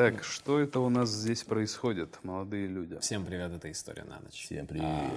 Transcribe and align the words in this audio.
Так, 0.00 0.24
что 0.24 0.58
это 0.58 0.80
у 0.80 0.88
нас 0.88 1.10
здесь 1.10 1.42
происходит, 1.42 2.20
молодые 2.22 2.66
люди? 2.66 2.98
Всем 3.00 3.26
привет, 3.26 3.52
это 3.52 3.70
«История 3.70 4.04
на 4.04 4.18
ночь». 4.18 4.46
Всем 4.46 4.66
привет. 4.66 4.86
А, 4.86 5.10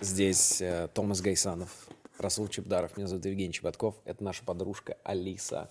здесь 0.00 0.62
э, 0.62 0.88
Томас 0.94 1.20
Гайсанов, 1.20 1.90
Расул 2.16 2.48
Чебдаров, 2.48 2.96
меня 2.96 3.06
зовут 3.06 3.26
Евгений 3.26 3.52
Чеботков. 3.52 3.96
Это 4.06 4.24
наша 4.24 4.42
подружка 4.42 4.96
Алиса. 5.04 5.68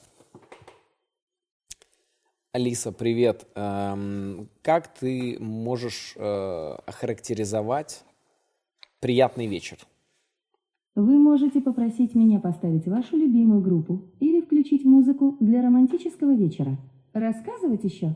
Алиса, 2.52 2.92
привет. 2.92 3.48
Эм, 3.56 4.48
как 4.62 4.94
ты 4.94 5.38
можешь 5.40 6.14
э, 6.16 6.76
охарактеризовать 6.86 8.04
приятный 9.00 9.48
вечер? 9.48 9.80
Вы 10.94 11.18
можете 11.18 11.60
попросить 11.60 12.14
меня 12.14 12.40
поставить 12.40 12.86
вашу 12.86 13.18
любимую 13.18 13.62
группу 13.62 14.04
или 14.20 14.42
включить 14.42 14.86
музыку 14.86 15.38
для 15.40 15.64
романтического 15.64 16.36
вечера. 16.36 16.78
Рассказывать 17.14 17.84
еще? 17.84 18.16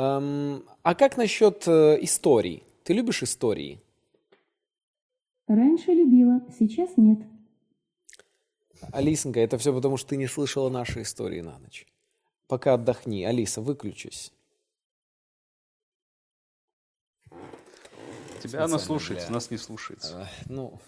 Эм, 0.00 0.64
а 0.82 0.94
как 0.94 1.16
насчет 1.18 1.68
э, 1.68 1.98
историй? 2.00 2.62
Ты 2.84 2.94
любишь 2.94 3.22
истории? 3.22 3.80
Раньше 5.46 5.92
любила, 5.92 6.40
сейчас 6.58 6.96
нет. 6.96 7.18
Алисонька, 8.92 9.40
это 9.40 9.58
все 9.58 9.74
потому, 9.74 9.98
что 9.98 10.10
ты 10.10 10.16
не 10.16 10.26
слышала 10.26 10.70
наши 10.70 11.02
истории 11.02 11.42
на 11.42 11.58
ночь. 11.58 11.86
Пока 12.48 12.74
отдохни. 12.74 13.24
Алиса, 13.24 13.60
выключись. 13.60 14.32
Тебя 18.42 18.64
она 18.64 18.78
слушается, 18.78 19.26
для- 19.26 19.34
нас 19.34 19.50
не 19.50 19.58
слушается. 19.58 20.22
Э, 20.22 20.44
Ну, 20.48 20.80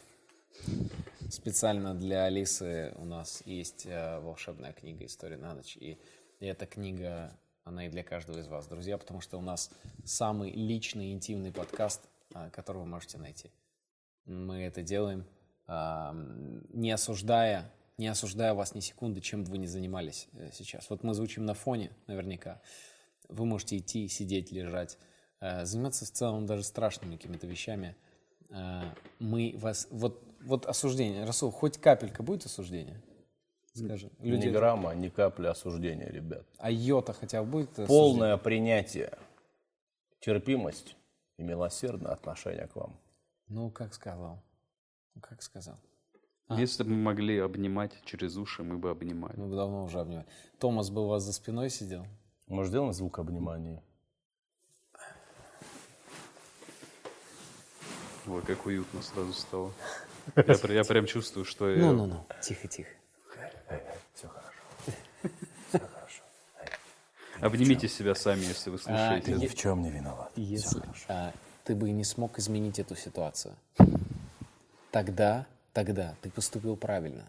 специально 1.28 1.94
для 1.94 2.24
Алисы 2.24 2.94
у 2.96 3.04
нас 3.04 3.42
есть 3.44 3.84
э, 3.84 4.20
волшебная 4.20 4.72
книга 4.72 5.04
«История 5.04 5.36
на 5.36 5.54
ночь». 5.54 5.76
И 5.76 5.98
эта 6.40 6.64
книга, 6.64 7.36
она 7.64 7.86
и 7.86 7.88
для 7.88 8.02
каждого 8.02 8.38
из 8.38 8.48
вас, 8.48 8.66
друзья, 8.66 8.98
потому 8.98 9.20
что 9.20 9.38
у 9.38 9.42
нас 9.42 9.70
самый 10.04 10.50
личный, 10.52 11.12
интимный 11.12 11.52
подкаст, 11.52 12.08
э, 12.34 12.50
который 12.50 12.78
вы 12.78 12.86
можете 12.86 13.18
найти. 13.18 13.50
Мы 14.26 14.62
это 14.62 14.82
делаем, 14.82 15.26
а, 15.66 16.14
не 16.72 16.90
осуждая, 16.90 17.72
не 17.98 18.08
осуждая 18.08 18.54
вас 18.54 18.74
ни 18.74 18.80
секунды, 18.80 19.20
чем 19.20 19.44
бы 19.44 19.52
вы 19.52 19.58
ни 19.58 19.66
занимались 19.66 20.28
э, 20.32 20.50
сейчас. 20.52 20.90
Вот 20.90 21.02
мы 21.02 21.14
звучим 21.14 21.44
на 21.44 21.54
фоне, 21.54 21.92
наверняка. 22.06 22.60
Вы 23.28 23.46
можете 23.46 23.78
идти, 23.78 24.08
сидеть, 24.08 24.52
лежать, 24.52 24.98
э, 25.40 25.64
заниматься 25.64 26.04
в 26.04 26.10
целом 26.10 26.46
даже 26.46 26.64
страшными 26.64 27.16
какими-то 27.16 27.46
вещами. 27.46 27.96
Э, 28.50 28.82
Мы 29.18 29.54
вас... 29.56 29.88
Вот, 29.90 30.22
вот 30.42 30.66
осуждение. 30.66 31.24
Расул, 31.24 31.50
хоть 31.50 31.78
капелька 31.78 32.22
будет 32.22 32.44
осуждения? 32.44 33.00
Скажи. 33.74 34.10
Люди... 34.18 34.46
Ни 34.46 34.50
грамма, 34.50 34.94
ни 34.94 35.08
капли 35.08 35.46
осуждения, 35.46 36.08
ребят. 36.10 36.44
А 36.58 36.70
йота 36.70 37.12
хотя 37.12 37.42
бы 37.42 37.50
будет 37.50 37.70
осуждение? 37.70 37.88
Полное 37.88 38.36
принятие, 38.36 39.18
терпимость 40.20 40.96
и 41.38 41.42
милосердное 41.42 42.12
отношение 42.12 42.66
к 42.66 42.76
вам. 42.76 42.98
Ну, 43.48 43.70
как 43.70 43.94
сказал. 43.94 44.42
Ну, 45.14 45.20
как 45.22 45.42
сказал. 45.42 45.78
Если 46.50 46.82
бы 46.82 46.90
мы 46.90 46.96
могли 46.96 47.38
обнимать 47.38 47.92
через 48.04 48.36
уши, 48.36 48.62
мы 48.62 48.76
бы 48.76 48.90
обнимали. 48.90 49.34
Мы 49.36 49.48
бы 49.48 49.56
давно 49.56 49.84
уже 49.84 50.00
обнимали. 50.00 50.26
Томас 50.58 50.90
бы 50.90 51.04
у 51.04 51.06
вас 51.06 51.22
за 51.22 51.32
спиной 51.32 51.70
сидел. 51.70 52.06
Может, 52.48 52.70
сделаем 52.70 52.92
звук 52.92 53.18
обнимания? 53.18 53.82
Ой, 58.26 58.42
как 58.42 58.66
уютно 58.66 59.00
сразу 59.00 59.32
стало. 59.32 59.72
Я, 60.36 60.74
я 60.74 60.84
прям 60.84 61.06
чувствую, 61.06 61.44
что 61.46 61.70
я... 61.70 61.78
Ну-ну-ну, 61.78 62.26
тихо-тихо. 62.42 62.90
Все 64.14 64.28
хорошо. 64.28 64.58
Все 65.68 65.78
хорошо. 65.78 66.22
Обнимите 67.42 67.88
себя 67.88 68.14
сами, 68.14 68.40
если 68.44 68.70
вы 68.70 68.76
А, 68.76 68.78
слушаете. 68.78 69.32
Ни 69.32 69.46
в 69.46 69.54
чем 69.54 69.82
не 69.82 69.90
виноват. 69.90 70.32
Если 70.36 70.82
а, 71.08 71.32
ты 71.64 71.74
бы 71.74 71.90
не 71.90 72.04
смог 72.04 72.38
изменить 72.38 72.78
эту 72.78 72.96
ситуацию, 72.96 73.54
тогда, 74.90 75.46
тогда 75.72 76.14
ты 76.22 76.30
поступил 76.30 76.76
правильно. 76.76 77.24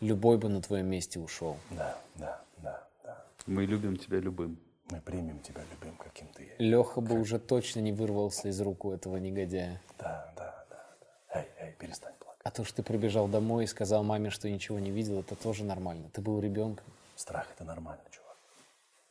Любой 0.00 0.38
бы 0.38 0.48
на 0.48 0.60
твоем 0.60 0.86
месте 0.86 1.20
ушел. 1.20 1.56
Да, 1.70 1.96
да, 2.16 2.42
да, 2.58 2.82
да. 3.04 3.24
Мы 3.46 3.66
любим 3.66 3.96
тебя 3.96 4.18
любым. 4.18 4.58
Мы 4.90 5.00
примем 5.00 5.38
тебя 5.40 5.62
любым, 5.70 5.96
каким 5.96 6.26
ты 6.28 6.42
есть. 6.42 6.58
Леха 6.58 7.00
бы 7.00 7.18
уже 7.18 7.38
точно 7.38 7.80
не 7.80 7.92
вырвался 7.92 8.48
из 8.48 8.60
рук 8.60 8.84
у 8.84 8.92
этого 8.92 9.16
негодяя. 9.16 9.80
Да, 9.98 10.32
да, 10.36 10.64
да. 10.68 10.86
да. 11.30 11.40
Эй, 11.40 11.46
эй, 11.60 11.72
перестань 11.78 12.14
плакать. 12.18 12.40
А 12.44 12.50
то, 12.50 12.64
что 12.64 12.76
ты 12.76 12.82
прибежал 12.82 13.28
домой 13.28 13.64
и 13.64 13.66
сказал 13.66 14.02
маме, 14.02 14.30
что 14.30 14.50
ничего 14.50 14.78
не 14.78 14.90
видел, 14.90 15.20
это 15.20 15.36
тоже 15.36 15.64
нормально. 15.64 16.10
Ты 16.12 16.20
был 16.20 16.40
ребенком. 16.40 16.84
Страх 17.14 17.46
это 17.54 17.64
нормально, 17.64 18.02
чувак. 18.10 18.36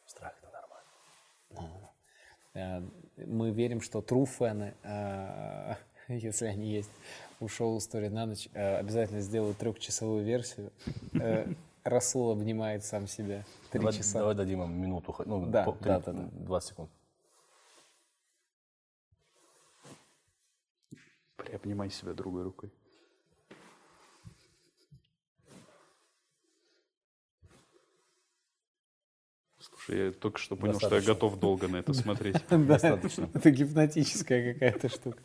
Страх 0.06 0.34
это 0.42 0.52
нормально. 0.52 1.72
Э, 1.82 1.88
Мы 2.54 3.52
верим, 3.52 3.82
что 3.82 4.00
true 4.00 4.26
фэны, 4.26 4.74
э, 4.84 5.76
если 6.08 6.48
они 6.48 6.72
есть, 6.72 6.92
у 7.40 7.48
шоу 7.48 7.78
«История 7.78 8.10
на 8.10 8.26
ночь», 8.26 8.50
э, 8.54 8.78
обязательно 8.78 9.22
сделают 9.22 9.58
трехчасовую 9.58 10.24
версию. 10.24 10.72
Э, 11.14 11.48
Расул 11.84 12.32
обнимает 12.32 12.84
сам 12.86 13.08
себя. 13.08 13.44
Три 13.72 13.80
Давай, 13.80 13.94
часа. 13.94 14.20
давай 14.20 14.36
дадим 14.36 14.62
им 14.62 14.80
минуту, 14.80 15.16
ну, 15.26 15.48
Да, 15.48 15.64
по- 15.64 15.78
да, 15.82 16.00
да, 16.00 16.12
да. 16.14 16.30
20 16.32 16.70
секунд. 16.70 16.90
Приобнимай 21.38 21.90
себя 21.90 22.14
другой 22.14 22.44
рукой. 22.44 22.70
Слушай, 29.92 30.06
я 30.06 30.12
только 30.14 30.40
что 30.40 30.56
понял, 30.56 30.74
что 30.76 30.86
я 30.86 30.90
Достаточно. 30.90 31.14
готов 31.14 31.40
долго 31.40 31.68
на 31.68 31.78
это 31.78 31.94
смотреть. 31.94 32.38
Достаточно. 32.50 33.30
Это 33.34 33.52
гипнотическая 33.52 34.54
какая-то 34.54 34.88
штука. 34.90 35.20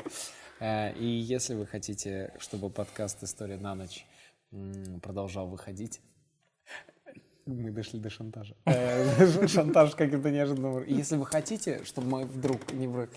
Э, 0.59 0.93
И 0.99 1.07
если 1.07 1.55
вы 1.55 1.67
хотите, 1.67 2.33
чтобы 2.41 2.69
подкаст 2.71 3.23
«История 3.23 3.59
на 3.59 3.75
ночь» 3.77 4.05
продолжал 5.03 5.47
выходить, 5.47 6.01
мы 7.47 7.71
дошли 7.71 7.99
до 8.01 8.11
шантажа. 8.11 8.55
Э, 8.65 9.47
Шантаж 9.47 9.95
каким-то 9.95 10.31
неожиданным 10.31 10.73
образом. 10.73 10.95
Если 10.97 11.17
вы 11.17 11.27
хотите, 11.27 11.85
чтобы 11.85 12.09
мы 12.09 12.25
вдруг 12.25 12.73
не... 12.73 12.87
враг- 12.89 13.11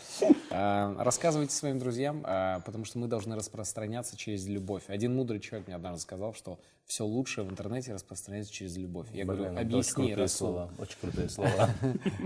Э, 0.52 0.96
Рассказывайте 1.00 1.54
своим 1.54 1.80
друзьям, 1.80 2.24
э, 2.26 2.60
потому 2.66 2.86
что 2.86 3.00
мы 3.00 3.08
должны 3.08 3.36
распространяться 3.36 4.16
через 4.16 4.46
любовь. 4.48 4.84
Один 4.88 5.16
мудрый 5.16 5.40
человек 5.40 5.68
мне 5.68 5.76
однажды 5.76 6.02
сказал, 6.02 6.34
что 6.34 6.60
все 6.86 7.06
лучшее 7.06 7.46
в 7.46 7.52
интернете 7.52 7.94
распространяется 7.94 8.52
через 8.54 8.78
любовь. 8.78 9.08
Я 9.14 9.26
говорю, 9.26 9.46
это 9.46 9.60
объясни, 9.62 10.14
Расул. 10.16 10.38
слова. 10.48 10.70
Очень 10.80 10.98
крутые 11.02 11.30
слова. 11.36 11.70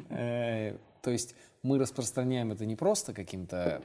То 0.10 1.12
есть 1.12 1.36
мы 1.64 1.80
распространяем 1.80 2.52
это 2.52 2.66
не 2.66 2.76
просто 2.76 3.14
каким-то 3.14 3.82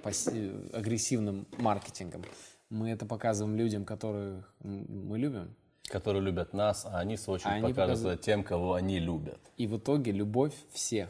агрессивным 0.73 1.47
маркетингом, 1.59 2.23
мы 2.71 2.91
это 2.91 3.07
показываем 3.07 3.57
людям, 3.57 3.84
которых 3.84 4.53
мы 4.62 5.19
любим. 5.19 5.55
Которые 5.88 6.22
любят 6.22 6.53
нас, 6.53 6.84
а 6.84 6.99
они, 6.99 7.16
в 7.16 7.21
свою 7.21 7.37
очередь, 7.37 7.50
Они 7.53 7.62
покажут 7.62 7.76
показывают- 7.88 8.21
тем, 8.21 8.44
кого 8.44 8.75
они 8.75 8.99
любят. 8.99 9.41
И 9.56 9.66
в 9.66 9.78
итоге 9.78 10.12
любовь 10.12 10.53
всех 10.72 11.09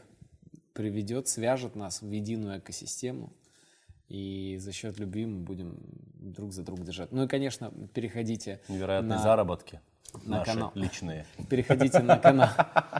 приведет, 0.72 1.26
свяжет 1.28 1.74
нас 1.74 2.00
в 2.02 2.10
единую 2.10 2.58
экосистему. 2.60 3.32
И 4.08 4.56
за 4.60 4.72
счет 4.72 4.98
любви 4.98 5.26
мы 5.26 5.40
будем 5.40 5.76
друг 6.14 6.52
за 6.52 6.62
друга 6.62 6.82
держать. 6.84 7.10
Ну 7.12 7.24
и, 7.24 7.28
конечно, 7.28 7.70
переходите 7.92 8.60
Невероятные 8.68 9.16
на- 9.16 9.22
заработки. 9.22 9.80
на 10.24 10.38
наши 10.38 10.52
канал. 10.52 10.72
личные. 10.74 11.26
Переходите 11.50 11.98
на 11.98 12.16
канал, 12.16 12.48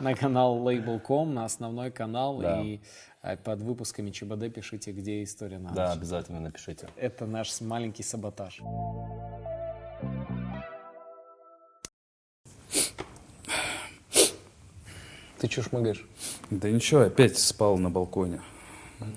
на 0.01 0.15
канал 0.15 0.59
Label.com, 0.69 1.33
на 1.33 1.45
основной 1.47 1.91
канал, 1.91 2.39
Да. 2.41 2.61
и 2.61 2.81
э, 3.23 3.37
под 3.39 3.63
выпусками 3.63 4.11
ЧБД 4.11 4.53
пишите, 4.53 4.93
где 4.93 5.23
история 5.23 5.59
на 5.59 5.71
Да, 5.73 5.93
обязательно 5.93 6.41
напишите. 6.41 6.89
Это 6.97 7.25
наш 7.27 7.59
маленький 7.63 8.03
саботаж. 8.03 8.61
Ты 15.41 15.49
чё 15.49 15.63
шмыгаешь? 15.63 16.05
Да 16.51 16.71
ничего, 16.71 17.03
опять 17.03 17.39
спал 17.39 17.79
на 17.79 17.91
балконе. 17.91 18.41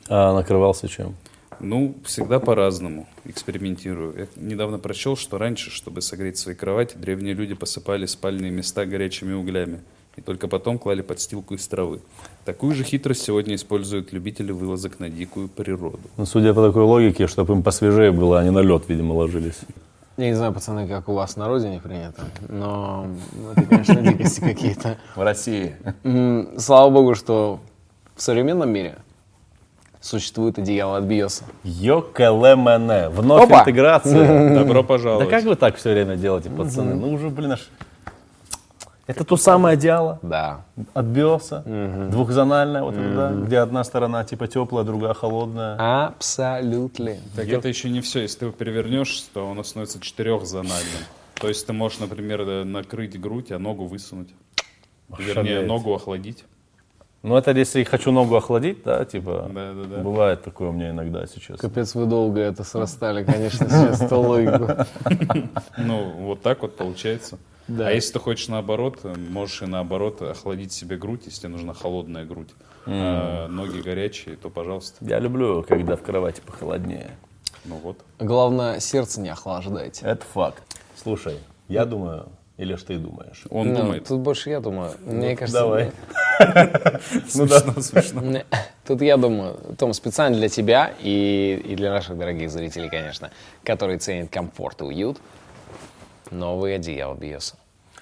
А 0.07 0.33
накрывался 0.33 0.88
чем? 0.88 1.15
Ну, 1.59 1.95
всегда 2.06 2.39
по-разному. 2.39 3.07
Экспериментирую. 3.25 4.15
Я 4.18 4.27
недавно 4.35 4.79
прочел, 4.79 5.15
что 5.15 5.38
раньше, 5.38 5.69
чтобы 5.69 6.01
согреть 6.01 6.38
свои 6.38 6.56
кровати, 6.56 6.97
древние 6.97 7.33
люди 7.33 7.53
посыпали 7.53 8.06
спальные 8.06 8.51
места 8.51 8.85
горячими 8.85 9.33
углями. 9.33 9.81
И 10.18 10.21
только 10.21 10.47
потом 10.47 10.77
клали 10.77 11.01
подстилку 11.01 11.53
из 11.56 11.65
травы. 11.68 12.01
Такую 12.45 12.75
же 12.75 12.83
хитрость 12.83 13.21
сегодня 13.21 13.56
используют 13.56 14.12
любители 14.12 14.51
вылазок 14.51 15.00
на 15.00 15.09
дикую 15.09 15.47
природу. 15.47 16.01
Ну, 16.17 16.25
судя 16.25 16.53
по 16.53 16.67
такой 16.67 16.83
логике, 16.83 17.27
чтобы 17.27 17.53
им 17.53 17.63
посвежее 17.63 18.12
было, 18.12 18.39
они 18.39 18.50
на 18.50 18.59
лед, 18.59 18.83
видимо, 18.89 19.13
ложились. 19.13 19.59
Я 20.21 20.27
не 20.29 20.35
знаю, 20.35 20.53
пацаны, 20.53 20.88
как 20.88 21.09
у 21.09 21.13
вас 21.13 21.35
на 21.35 21.47
родине 21.47 21.79
принято, 21.79 22.21
но 22.47 23.07
это, 23.57 23.65
конечно, 23.65 23.95
дикости 24.03 24.39
какие-то. 24.39 24.97
В 25.15 25.23
России. 25.23 25.75
Слава 26.59 26.91
богу, 26.91 27.15
что 27.15 27.59
в 28.15 28.21
современном 28.21 28.69
мире 28.69 29.00
существует 30.00 30.59
одеяло 30.59 30.97
от 30.97 31.06
Биоса. 31.06 31.45
Йокелемене. 31.63 33.09
Вновь 33.09 33.45
Опа! 33.45 33.62
интеграция. 33.62 34.53
Добро 34.59 34.83
Да 34.83 34.88
пожаловать. 34.88 35.27
как 35.27 35.44
вы 35.44 35.56
так 35.56 35.75
все 35.77 35.91
время 35.91 36.15
делаете, 36.18 36.51
пацаны? 36.51 36.94
Ну 36.94 37.13
уже, 37.13 37.29
блин, 37.29 37.53
аж... 37.53 37.67
Это 39.07 39.24
то 39.25 39.36
самое 39.36 39.74
одеяло 39.74 40.19
Да. 40.21 40.62
от 40.94 41.06
Биоса, 41.06 41.63
двухзональное, 42.12 42.83
вот 42.83 42.95
это, 42.95 43.15
да, 43.15 43.31
где 43.45 43.57
одна 43.57 43.83
сторона 43.83 44.24
типа 44.24 44.48
теплая, 44.48 44.86
другая 44.86 45.13
холодная. 45.13 46.06
Абсолютно. 46.07 47.15
Так 47.36 47.48
это 47.50 47.68
еще 47.68 47.89
не 47.89 48.01
все. 48.01 48.21
Если 48.21 48.39
ты 48.39 48.45
его 48.45 48.53
перевернешь, 48.53 49.25
то 49.33 49.50
оно 49.50 49.63
становится 49.63 50.00
четырехзональным. 50.00 51.03
То 51.36 51.48
есть 51.48 51.65
ты 51.65 51.74
можешь, 51.74 52.00
например, 52.00 52.42
э, 52.42 52.63
накрыть 52.63 53.19
грудь, 53.19 53.51
а 53.51 53.57
ногу 53.57 53.86
высунуть. 53.88 54.30
Вернее, 55.18 55.31
Ошалеть. 55.56 55.68
ногу 55.68 55.94
охладить. 55.95 56.45
Ну 57.24 57.36
это 57.36 57.51
если 57.51 57.83
хочу 57.83 58.12
ногу 58.12 58.36
охладить, 58.36 58.83
да, 58.83 59.03
типа. 59.06 59.50
Да-да-да. 59.53 59.98
Бывает 60.03 60.44
такое 60.44 60.69
у 60.69 60.71
меня 60.71 60.92
иногда 60.92 61.25
сейчас. 61.27 61.59
Капец, 61.59 61.94
вы 61.95 62.06
долго 62.06 62.39
это 62.39 62.63
срастали, 62.63 63.24
конечно, 63.24 63.68
сейчас 63.69 64.01
эту 64.01 64.19
логику. 64.19 64.86
Ну, 65.77 66.12
вот 66.19 66.42
так 66.42 66.62
вот 66.62 66.77
получается. 66.77 67.38
Да. 67.68 67.88
А 67.88 67.92
если 67.92 68.13
ты 68.13 68.19
хочешь 68.19 68.48
наоборот, 68.48 69.00
можешь 69.04 69.62
и 69.62 69.66
наоборот 69.66 70.22
охладить 70.22 70.72
себе 70.74 70.98
грудь, 70.98 71.22
если 71.25 71.42
тебе 71.42 71.50
нужна 71.50 71.74
холодная 71.74 72.25
грудь. 72.25 72.50
А 72.86 73.48
ноги 73.48 73.80
горячие, 73.81 74.36
то 74.36 74.50
пожалуйста. 74.50 74.98
Я 75.02 75.19
люблю, 75.19 75.63
когда 75.63 75.96
в 75.96 76.02
кровати 76.02 76.42
похолоднее. 76.46 77.12
Ну 77.66 77.75
вот. 77.75 77.98
Главное, 78.19 78.80
сердце 78.80 79.22
не 79.22 79.30
охлаждайте. 79.30 80.06
Это 80.06 80.25
факт. 80.25 80.63
Слушай, 80.96 81.38
я 81.68 81.86
думаю, 81.86 82.30
или 82.58 82.75
что 82.75 82.88
ты 82.88 82.98
думаешь? 82.98 83.44
Он 83.50 83.69
Ну, 83.69 83.75
думает. 83.78 84.08
Тут 84.08 84.19
больше 84.19 84.50
я 84.50 84.60
думаю. 84.60 84.94
Мне 85.06 85.36
кажется... 85.36 85.62
Давай. 85.62 85.92
Ну 87.36 87.46
да, 87.46 87.60
смешно. 87.81 88.42
Тут 88.88 89.02
я 89.04 89.18
думаю, 89.18 89.58
Том, 89.78 89.94
специально 89.94 90.36
для 90.36 90.50
тебя 90.50 90.92
и, 91.00 91.62
и 91.63 91.75
для 91.75 91.92
наших 91.92 92.18
дорогих 92.18 92.50
зрителей, 92.50 92.90
конечно, 92.90 93.30
которые 93.63 94.00
ценят 94.00 94.31
комфорт 94.31 94.81
и 94.81 94.86
уют, 94.86 95.18
новый 96.31 96.75
одеяло 96.75 97.16
Биоса. 97.16 97.56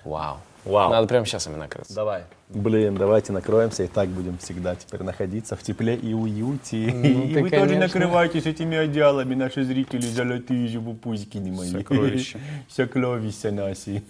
Вау. 0.04 0.38
Вау. 0.66 0.92
Надо 0.92 1.08
прямо 1.08 1.26
сейчас 1.26 1.48
ими 1.48 1.56
накрыться. 1.56 1.94
Давай. 1.94 2.24
Блин, 2.50 2.96
давайте 2.96 3.32
накроемся, 3.32 3.84
и 3.84 3.88
так 3.88 4.10
будем 4.10 4.38
всегда 4.40 4.76
теперь 4.76 5.04
находиться 5.04 5.56
в 5.56 5.62
тепле 5.64 5.96
и 5.96 6.14
уюте. 6.14 6.92
Ну, 6.94 7.26
и 7.26 7.42
вы 7.42 7.50
тоже 7.50 7.76
конечно. 7.76 7.80
накрывайтесь 7.80 8.46
этими 8.46 8.78
одеялами, 8.78 9.36
наши 9.36 9.64
зрители, 9.64 10.02
золотые 10.02 10.68
же 10.68 10.82
пупузики 10.82 11.38
мои. 11.38 11.70
Сокровища. 11.72 12.40
Сокровища 12.70 13.52
наши. 13.52 14.04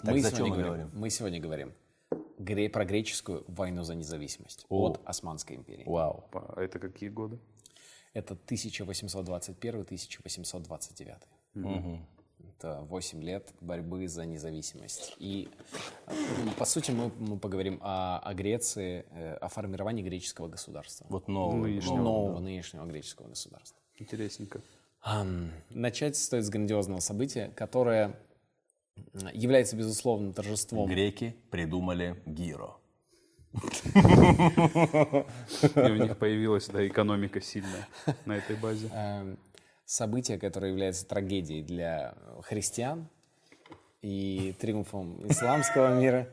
Так, 0.00 0.14
мы, 0.14 0.20
сегодня 0.20 0.36
чем 0.36 0.46
мы 0.46 0.50
говорим, 0.54 0.66
говорим? 0.66 0.90
мы 0.94 1.10
сегодня 1.10 1.40
говорим 1.40 1.72
гре- 2.38 2.70
про 2.70 2.84
греческую 2.84 3.44
войну 3.48 3.82
за 3.82 3.94
независимость 3.94 4.64
от 4.68 5.00
Османской 5.04 5.56
империи. 5.56 5.82
Вау. 5.86 6.24
А 6.32 6.62
это 6.62 6.78
какие 6.78 7.08
годы? 7.10 7.38
Это 8.14 8.34
1821-1829. 8.34 11.16
Это 12.58 12.80
8 12.88 13.22
лет 13.22 13.52
борьбы 13.60 14.08
за 14.08 14.24
независимость. 14.24 15.14
И, 15.18 15.48
э, 16.06 16.12
по 16.58 16.64
сути, 16.64 16.90
мы, 16.90 17.10
мы 17.18 17.38
поговорим 17.38 17.78
о, 17.82 18.18
о 18.18 18.34
Греции, 18.34 19.04
э, 19.10 19.34
о 19.34 19.48
формировании 19.48 20.02
греческого 20.02 20.48
государства. 20.48 21.06
Вот 21.08 21.28
новый. 21.28 21.72
Нынешнего. 21.72 21.96
нового 21.96 22.40
нынешнего 22.40 22.84
греческого 22.84 23.28
государства. 23.28 23.78
Интересненько. 23.96 24.60
Начать 25.70 26.16
стоит 26.16 26.44
с 26.44 26.50
грандиозного 26.50 27.00
события, 27.00 27.52
которое 27.54 28.18
является, 29.32 29.76
безусловно, 29.76 30.32
торжеством 30.32 30.88
Греки 30.88 31.36
придумали 31.50 32.20
гиро. 32.26 32.76
И 35.74 35.80
у 35.80 35.94
них 35.96 36.16
появилась, 36.18 36.68
да, 36.68 36.86
экономика 36.86 37.40
сильная 37.40 37.86
на 38.26 38.36
этой 38.36 38.56
базе. 38.56 38.88
Эм, 38.94 39.38
событие, 39.84 40.38
которое 40.38 40.70
является 40.70 41.06
трагедией 41.06 41.62
для 41.62 42.14
христиан 42.42 43.08
и 44.02 44.54
триумфом 44.60 45.20
исламского 45.28 45.98
мира. 45.98 46.28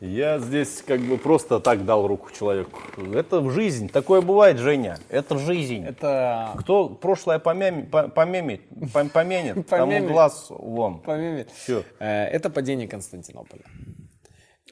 Я 0.00 0.38
здесь 0.38 0.82
как 0.86 1.00
бы 1.00 1.18
просто 1.18 1.58
так 1.58 1.84
дал 1.84 2.06
руку 2.06 2.30
человеку. 2.30 2.80
Это 3.12 3.40
в 3.40 3.50
жизнь. 3.50 3.88
Такое 3.88 4.20
бывает, 4.20 4.58
Женя. 4.58 4.96
Это 5.08 5.36
жизнь. 5.38 5.84
Это 5.84 6.52
Кто 6.60 6.88
прошлое 6.88 7.40
помями- 7.40 7.82
по- 7.82 8.06
помемит, 8.08 8.60
пом- 8.94 9.10
помянет, 9.10 9.66
тому 9.66 10.06
глаз 10.06 10.46
вон. 10.50 11.00
помимо- 11.00 11.46
Всё. 11.52 11.82
Э, 11.98 12.26
Это 12.26 12.48
падение 12.48 12.86
Константинополя. 12.86 13.62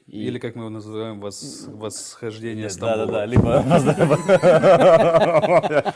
Или, 0.07 0.39
как 0.39 0.55
мы 0.55 0.61
его 0.63 0.69
называем, 0.69 1.21
вос- 1.21 1.69
восхождение 1.69 2.67
Да, 2.67 2.73
Стамбула. 2.73 3.05
да, 3.07 3.11
да, 3.11 3.25
либо... 3.25 3.61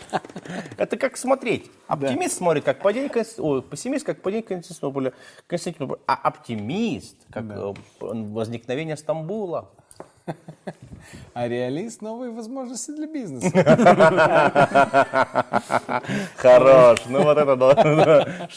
Это 0.78 0.98
как 0.98 1.16
смотреть. 1.16 1.72
Оптимист 1.88 2.36
смотрит, 2.38 2.66
как 2.66 2.82
падение 2.82 3.10
пессимист, 3.10 4.06
как 4.06 4.22
падение 4.22 4.44
Константинополя. 4.44 5.14
Константинополя. 5.48 6.00
А 6.08 6.16
оптимист, 6.16 7.16
как 7.32 7.46
э, 7.52 7.74
возникновение 8.02 8.98
Стамбула. 8.98 9.70
А 11.34 11.48
реалист— 11.48 12.02
новые 12.04 12.30
возможности 12.32 12.92
для 12.92 13.08
бизнеса. 13.08 13.50
Хорош. 16.38 17.00
Ну 17.08 17.24
вот 17.24 17.38
это 17.38 17.56
да. 17.56 18.48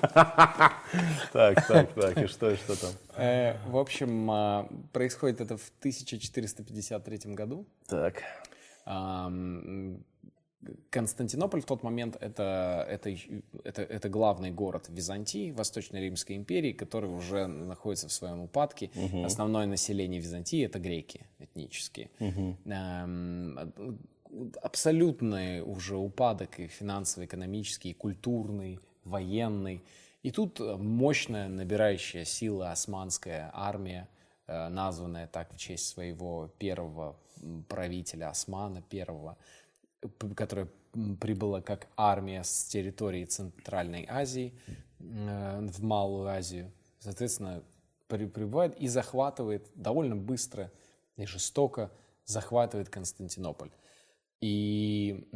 Так, 1.32 1.66
так, 1.66 1.92
так. 1.94 2.18
И 2.18 2.26
что, 2.26 2.50
и 2.50 2.56
что 2.56 2.80
там? 2.80 2.90
Э, 3.16 3.56
В 3.68 3.76
общем, 3.76 4.30
а, 4.30 4.68
происходит 4.92 5.40
это 5.40 5.56
в 5.56 5.70
1453 5.80 7.34
году. 7.34 7.66
Так. 7.86 8.22
Константинополь 10.90 11.62
в 11.62 11.64
тот 11.64 11.82
момент 11.82 12.16
это, 12.20 12.86
это, 12.88 13.10
это, 13.64 13.82
это 13.82 14.08
главный 14.10 14.50
город 14.50 14.86
Византии, 14.90 15.52
Восточной 15.52 16.00
Римской 16.02 16.36
империи, 16.36 16.72
который 16.72 17.08
уже 17.08 17.46
находится 17.46 18.08
в 18.08 18.12
своем 18.12 18.40
упадке. 18.40 18.90
Основное 19.24 19.66
население 19.66 20.20
Византии 20.20 20.64
это 20.64 20.78
греки 20.78 21.26
этнические. 21.38 22.10
Ам, 22.70 23.72
абсолютный 24.62 25.62
уже 25.62 25.96
упадок 25.96 26.60
и 26.60 26.66
финансовый, 26.66 27.24
экономический, 27.24 27.90
и 27.90 27.94
культурный, 27.94 28.80
военный. 29.10 29.82
И 30.22 30.30
тут 30.30 30.60
э, 30.60 30.76
мощная 30.76 31.48
набирающая 31.48 32.24
сила 32.24 32.70
османская 32.70 33.50
армия, 33.52 34.08
э, 34.46 34.68
названная 34.68 35.26
так 35.26 35.52
в 35.52 35.58
честь 35.58 35.88
своего 35.88 36.48
первого 36.58 37.16
правителя 37.68 38.28
Османа 38.28 38.82
первого, 38.82 39.36
которая 40.36 40.68
прибыла 41.20 41.60
как 41.60 41.88
армия 41.96 42.42
с 42.44 42.64
территории 42.64 43.24
Центральной 43.24 44.06
Азии 44.08 44.52
э, 44.98 45.60
в 45.60 45.82
Малую 45.82 46.28
Азию. 46.28 46.70
Соответственно, 46.98 47.62
при- 48.08 48.26
прибывает 48.26 48.76
и 48.78 48.88
захватывает 48.88 49.68
довольно 49.74 50.16
быстро 50.16 50.70
и 51.16 51.26
жестоко 51.26 51.90
захватывает 52.24 52.88
Константинополь. 52.88 53.70
И 54.40 55.26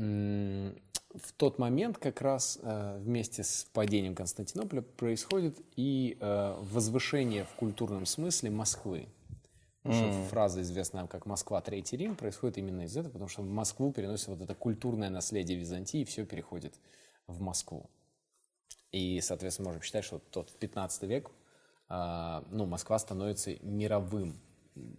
в 1.15 1.33
тот 1.33 1.59
момент 1.59 1.99
как 1.99 2.21
раз 2.21 2.59
э, 2.61 2.99
вместе 2.99 3.45
с 3.45 3.67
падением 3.73 4.15
Константинополя 4.15 4.83
происходит 4.83 5.57
и 5.77 6.17
э, 6.21 6.57
возвышение 6.61 7.45
в 7.45 7.55
культурном 7.55 8.05
смысле 8.05 8.51
Москвы. 8.51 9.07
Потому 9.83 10.13
что 10.13 10.29
фраза, 10.31 10.63
известная 10.63 11.07
как 11.07 11.27
«Москва, 11.27 11.61
Третий 11.61 11.99
Рим», 11.99 12.17
происходит 12.17 12.57
именно 12.57 12.83
из 12.83 12.97
этого, 12.97 13.13
потому 13.13 13.29
что 13.29 13.43
в 13.43 13.47
Москву 13.47 13.93
переносится 13.93 14.31
вот 14.31 14.41
это 14.41 14.55
культурное 14.55 15.11
наследие 15.11 15.59
Византии, 15.59 16.01
и 16.01 16.05
все 16.07 16.25
переходит 16.25 16.75
в 17.27 17.41
Москву. 17.41 17.91
И, 18.93 19.21
соответственно, 19.21 19.69
можем 19.69 19.83
считать, 19.83 20.05
что 20.05 20.21
тот 20.31 20.51
15 20.59 21.03
век, 21.03 21.31
а, 21.89 22.45
ну, 22.51 22.65
Москва 22.65 22.99
становится 22.99 23.57
мировым 23.63 24.41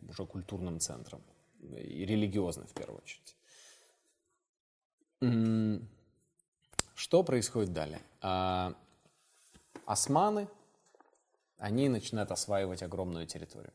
уже 0.08 0.26
культурным 0.28 0.80
центром, 0.80 1.24
и 1.62 2.06
религиозным 2.06 2.68
в 2.68 2.74
первую 2.74 3.02
очередь. 3.02 3.36
Что 6.96 7.24
происходит 7.24 7.74
далее? 7.74 8.02
А, 8.22 8.74
Османы, 9.86 10.48
они 11.58 11.90
начинают 11.90 12.32
осваивать 12.32 12.82
огромную 12.84 13.28
территорию. 13.28 13.74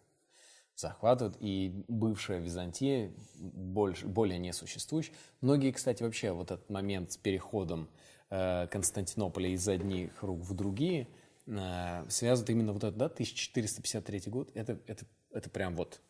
Захватывают, 0.75 1.37
и 1.41 1.85
бывшая 1.89 2.39
Византия 2.39 3.13
больше, 3.37 4.07
более 4.07 4.39
не 4.39 4.53
существующая. 4.53 5.15
Многие, 5.43 5.73
кстати, 5.73 6.03
вообще 6.03 6.33
вот 6.33 6.51
этот 6.51 6.71
момент 6.71 7.13
с 7.13 7.19
переходом 7.19 7.91
э, 8.31 8.67
Константинополя 8.69 9.51
из 9.51 9.69
одних 9.69 10.23
рук 10.23 10.41
в 10.41 10.55
другие 10.55 11.07
э, 11.47 12.09
связывают 12.09 12.49
именно 12.49 12.73
вот 12.73 12.85
это, 12.85 12.97
да, 12.97 13.05
1453 13.07 14.23
год. 14.27 14.51
Это, 14.55 14.79
это, 14.87 15.05
это 15.31 15.51
прям 15.51 15.77
вот 15.77 16.01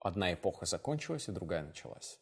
одна 0.00 0.34
эпоха 0.34 0.66
закончилась, 0.66 1.28
и 1.28 1.32
другая 1.32 1.64
началась. 1.64 2.20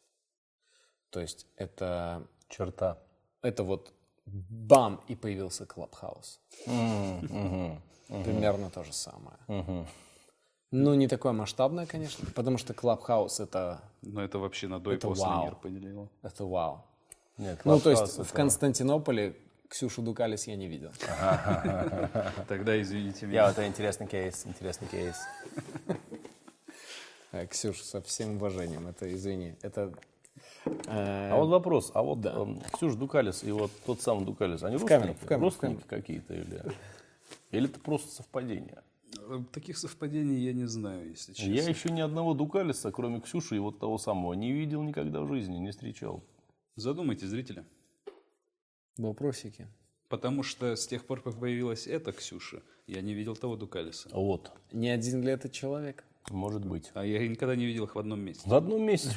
То 1.09 1.19
есть 1.19 1.47
это, 1.57 2.25
Черта. 2.47 3.03
это 3.41 3.63
вот 3.63 3.93
бам, 4.27 5.01
и 5.07 5.15
появился 5.15 5.65
Clubhouse. 5.65 6.39
Примерно 6.65 8.69
то 8.69 8.83
же 8.83 8.93
самое. 8.93 9.37
Ну, 10.71 10.93
не 10.95 11.07
такое 11.07 11.31
масштабное, 11.31 11.85
конечно, 11.85 12.25
потому 12.35 12.57
что 12.57 12.73
Clubhouse 12.73 13.39
это, 13.39 13.81
Но 14.01 14.21
это 14.21 14.37
вообще 14.37 14.67
на 14.67 14.79
до 14.79 14.93
и 14.93 14.97
после 14.97 15.25
мир 15.43 15.55
поделило. 15.55 16.09
это 16.23 16.45
вау. 16.45 16.85
Нет, 17.37 17.61
Ну, 17.63 17.79
то 17.79 17.89
есть 17.89 18.17
в 18.17 18.33
Константинополе 18.33 19.35
Ксюшу 19.69 20.01
Дукалис 20.01 20.47
я 20.47 20.55
не 20.55 20.67
видел. 20.67 20.91
Тогда 22.47 22.81
извините 22.81 23.19
Я, 23.21 23.27
меня. 23.27 23.49
это 23.49 23.67
интересный 23.67 24.07
кейс, 24.07 24.45
интересный 24.45 24.87
кейс. 24.87 25.15
Э, 27.31 27.45
Ксюша, 27.47 27.83
со 27.83 28.01
всем 28.01 28.37
уважением, 28.37 28.87
это, 28.87 29.13
извини, 29.13 29.55
это... 29.61 29.93
э, 30.65 31.29
А 31.31 31.35
вот 31.37 31.47
вопрос, 31.49 31.91
а 31.93 32.01
вот 32.03 32.21
Да. 32.21 32.33
эм, 32.35 32.61
Ксюш 32.73 32.95
Дукалис 32.95 33.43
и 33.43 33.51
вот 33.51 33.71
тот 33.85 34.01
самый 34.01 34.25
Дукалис, 34.25 34.63
они 34.63 34.77
камеру, 34.77 35.07
родственники? 35.09 35.23
в 35.23 35.27
камеру, 35.27 35.39
в 35.39 35.43
родственники 35.43 35.83
какие-то 35.87 36.33
или... 36.33 36.63
Или 37.51 37.69
это 37.69 37.79
просто 37.79 38.11
совпадение? 38.11 38.83
Э, 39.19 39.39
Таких 39.53 39.77
совпадений 39.77 40.37
я 40.39 40.53
не 40.53 40.65
знаю, 40.65 41.09
если 41.09 41.33
честно. 41.33 41.51
Я 41.51 41.63
еще 41.67 41.89
ни 41.89 42.01
одного 42.01 42.33
Дукалиса, 42.33 42.91
кроме 42.91 43.21
Ксюши 43.21 43.55
и 43.55 43.59
вот 43.59 43.79
того 43.79 43.97
самого, 43.97 44.33
не 44.33 44.51
видел 44.51 44.83
никогда 44.83 45.21
в 45.21 45.27
жизни, 45.27 45.57
не 45.57 45.71
встречал. 45.71 46.23
Задумайтесь, 46.75 47.27
зрители. 47.27 47.63
Вопросики. 48.97 49.67
Потому 50.09 50.43
что 50.43 50.75
с 50.75 50.87
тех 50.87 51.05
пор, 51.05 51.21
как 51.21 51.37
появилась 51.39 51.85
эта 51.87 52.11
Ксюша, 52.11 52.61
я 52.87 53.01
не 53.01 53.13
видел 53.13 53.35
того 53.35 53.55
Дукалиса. 53.57 54.09
Вот, 54.13 54.51
Не 54.71 54.89
один 54.89 55.21
ли 55.21 55.31
это 55.31 55.49
человек? 55.49 56.03
может 56.29 56.65
быть. 56.65 56.91
А 56.93 57.05
я 57.05 57.25
никогда 57.27 57.55
не 57.55 57.65
видел 57.65 57.85
их 57.85 57.95
в 57.95 57.99
одном 57.99 58.19
месте. 58.21 58.43
В 58.49 58.53
одном 58.53 58.83
месте. 58.83 59.11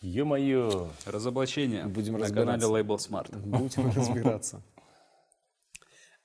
Е-мое. 0.00 0.88
Разоблачение 1.04 1.84
Будем 1.86 2.14
на 2.14 2.20
разбираться. 2.20 2.58
канале 2.60 2.82
Label 2.82 2.96
Smart. 2.96 3.36
Будем 3.44 3.90
разбираться. 3.90 4.62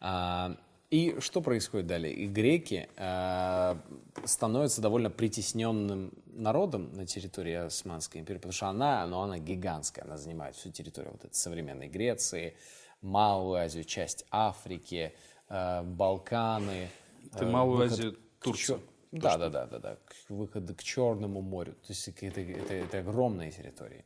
А, 0.01 0.55
И 0.91 1.15
что 1.19 1.41
происходит 1.41 1.87
далее? 1.87 2.13
И 2.13 2.27
греки 2.27 2.89
а, 2.97 3.81
становятся 4.25 4.81
довольно 4.81 5.09
притесненным 5.09 6.13
народом 6.27 6.93
на 6.93 7.07
территории 7.07 7.53
Османской 7.53 8.21
империи, 8.21 8.37
потому 8.37 8.51
что 8.51 8.67
она, 8.67 9.07
ну, 9.07 9.21
она 9.21 9.39
гигантская, 9.39 10.05
она 10.05 10.17
занимает 10.17 10.55
всю 10.55 10.69
территорию 10.69 11.13
вот 11.13 11.25
этой 11.25 11.33
современной 11.33 11.87
Греции, 11.87 12.55
Малую 13.01 13.61
Азию, 13.61 13.83
часть 13.85 14.25
Африки, 14.29 15.13
а, 15.47 15.81
Балканы. 15.83 16.89
Ты 17.37 17.45
а, 17.45 17.49
Малую 17.49 17.77
выход 17.77 17.93
Азию, 17.93 18.17
к 18.39 18.43
Турцию. 18.43 18.81
Да, 19.21 19.37
да, 19.37 19.49
да, 19.49 19.65
да, 19.65 19.79
да. 19.79 19.95
К 19.95 20.29
выходу 20.29 20.75
к 20.75 20.83
Черному 20.83 21.41
морю. 21.41 21.73
То 21.73 21.89
есть 21.89 22.07
это, 22.07 22.41
это, 22.41 22.73
это 22.73 22.99
огромные 22.99 23.51
территории. 23.51 24.05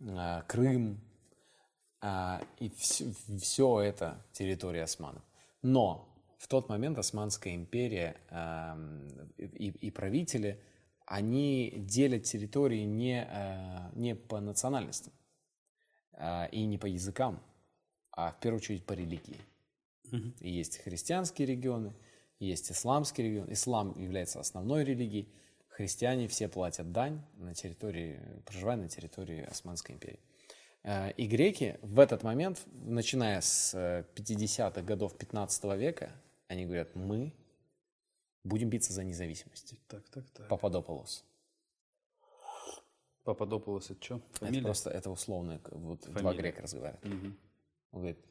А, 0.00 0.42
Крым. 0.42 1.00
а, 2.00 2.42
и 2.58 2.70
все, 3.38 3.80
это 3.80 4.24
территория 4.32 4.84
османов. 4.84 5.22
Но 5.62 6.08
в 6.38 6.48
тот 6.48 6.68
момент 6.68 6.98
Османская 6.98 7.54
империя 7.54 8.16
ам, 8.30 9.08
и, 9.36 9.70
и 9.70 9.90
правители, 9.90 10.62
они 11.06 11.72
делят 11.76 12.24
территории 12.24 12.84
не, 12.84 13.22
а, 13.22 13.90
не 13.94 14.14
по 14.14 14.40
национальностям 14.40 15.12
а, 16.12 16.46
и 16.46 16.64
не 16.66 16.78
по 16.78 16.86
языкам, 16.86 17.42
а 18.10 18.32
в 18.32 18.40
первую 18.40 18.60
очередь 18.60 18.84
по 18.84 18.92
религии. 18.92 19.40
И 20.40 20.50
есть 20.50 20.78
христианские 20.78 21.46
регионы, 21.46 21.92
есть 22.38 22.70
исламский 22.70 23.22
регион. 23.22 23.52
Ислам 23.52 23.98
является 23.98 24.40
основной 24.40 24.84
религией. 24.84 25.28
Христиане 25.68 26.26
все 26.28 26.48
платят 26.48 26.90
дань 26.92 27.22
на 27.34 27.54
территории, 27.54 28.20
проживая 28.46 28.76
на 28.76 28.88
территории 28.88 29.42
Османской 29.44 29.94
империи. 29.94 30.20
Э, 30.82 31.12
И 31.12 31.26
греки 31.26 31.78
в 31.82 31.98
этот 31.98 32.22
момент, 32.22 32.62
начиная 32.72 33.40
с 33.40 33.74
э, 33.74 34.04
50-х 34.14 34.82
годов 34.82 35.16
15 35.18 35.64
века, 35.78 36.10
они 36.48 36.64
говорят, 36.64 36.94
мы 36.94 37.34
будем 38.44 38.70
биться 38.70 38.92
за 38.92 39.04
независимость. 39.04 39.74
Так, 39.88 40.08
так, 40.08 40.24
так. 40.30 40.48
Пападополос. 40.48 41.24
Пападополос 43.24 43.90
это 43.90 44.02
что? 44.04 44.16
Это 44.16 44.38
Фамилия? 44.46 44.62
просто 44.62 44.90
это 44.90 45.10
условно, 45.10 45.58
к- 45.58 45.72
вот 45.72 46.02
два 46.02 46.12
Фамилия. 46.20 46.38
грека 46.38 46.62
разговаривают. 46.62 47.04
Мгм. 47.04 47.38
Он 47.90 48.00
говорит, 48.00 48.24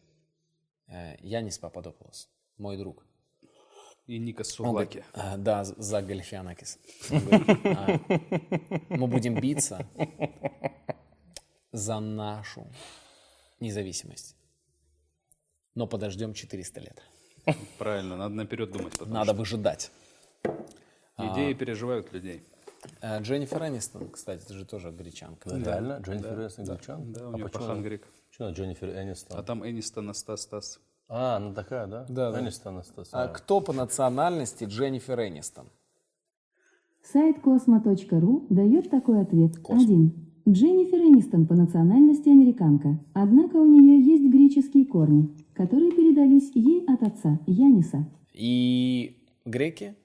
«Э, 0.88 1.18
Янис 1.20 1.58
Пападополос, 1.60 2.30
мой 2.58 2.78
друг. 2.78 3.06
И 4.08 4.20
Никос 4.20 4.60
Он 4.60 4.72
говорит, 4.72 4.92
Сувлаки. 4.94 5.06
«А, 5.14 5.38
да, 5.38 5.64
за 5.64 6.02
Гальфианакис. 6.02 6.78
«А, 7.10 8.00
Мы 8.90 9.08
будем 9.08 9.40
биться 9.40 9.88
за 11.72 12.00
нашу 12.00 12.68
независимость. 13.60 14.36
Но 15.74 15.88
подождем 15.88 16.34
400 16.34 16.80
лет. 16.82 17.02
Правильно, 17.78 18.16
надо 18.16 18.36
наперед 18.36 18.72
думать. 18.72 19.00
Надо 19.06 19.34
выжидать. 19.34 19.92
что 20.42 21.34
Идеи 21.34 21.54
переживают 21.54 22.14
людей. 22.14 22.44
Э, 23.02 23.20
Дженнифер 23.22 23.64
Энистон, 23.64 24.10
кстати, 24.10 24.44
это 24.44 24.54
же 24.54 24.66
тоже 24.66 24.92
гречанка. 24.92 25.50
Реально? 25.50 26.00
Дженнифер 26.02 26.40
Энистон 26.42 26.66
гречан? 26.66 27.12
Да, 27.14 27.28
у 27.28 27.34
а 27.34 27.36
нее 27.36 27.46
почему? 27.46 27.62
пахан 27.62 27.84
грек. 27.84 28.08
Почему 28.30 28.52
Дженнифер 28.52 28.90
Энистон? 28.90 29.40
А 29.40 29.44
там 29.44 29.68
Энистон, 29.68 30.14
Стас, 30.14 30.44
Стас. 30.44 30.80
А, 31.08 31.40
ну 31.40 31.54
такая, 31.54 31.88
да? 31.88 32.06
Да, 32.10 32.32
да. 32.32 32.40
Энистон, 32.40 32.76
Анастас. 32.76 33.10
А 33.12 33.28
кто 33.28 33.62
по 33.62 33.74
национальности 33.74 34.64
Дженнифер 34.66 35.20
Энистон? 35.20 35.68
Сайт 37.04 37.40
космо.ру 37.42 38.48
дает 38.50 38.90
такой 38.90 39.22
ответ. 39.22 39.54
1. 39.68 40.26
Дженнифер 40.48 41.00
Энистон 41.00 41.46
по 41.46 41.54
национальности 41.54 42.30
американка, 42.30 43.00
однако 43.14 43.58
у 43.58 43.66
нее 43.66 44.00
есть 44.00 44.32
греческие 44.32 44.86
корни, 44.86 45.30
которые 45.54 45.92
передались 45.92 46.52
ей 46.56 46.86
от 46.86 47.04
отца 47.04 47.40
Яниса. 47.46 48.08
И 48.34 49.18
греки, 49.46 49.96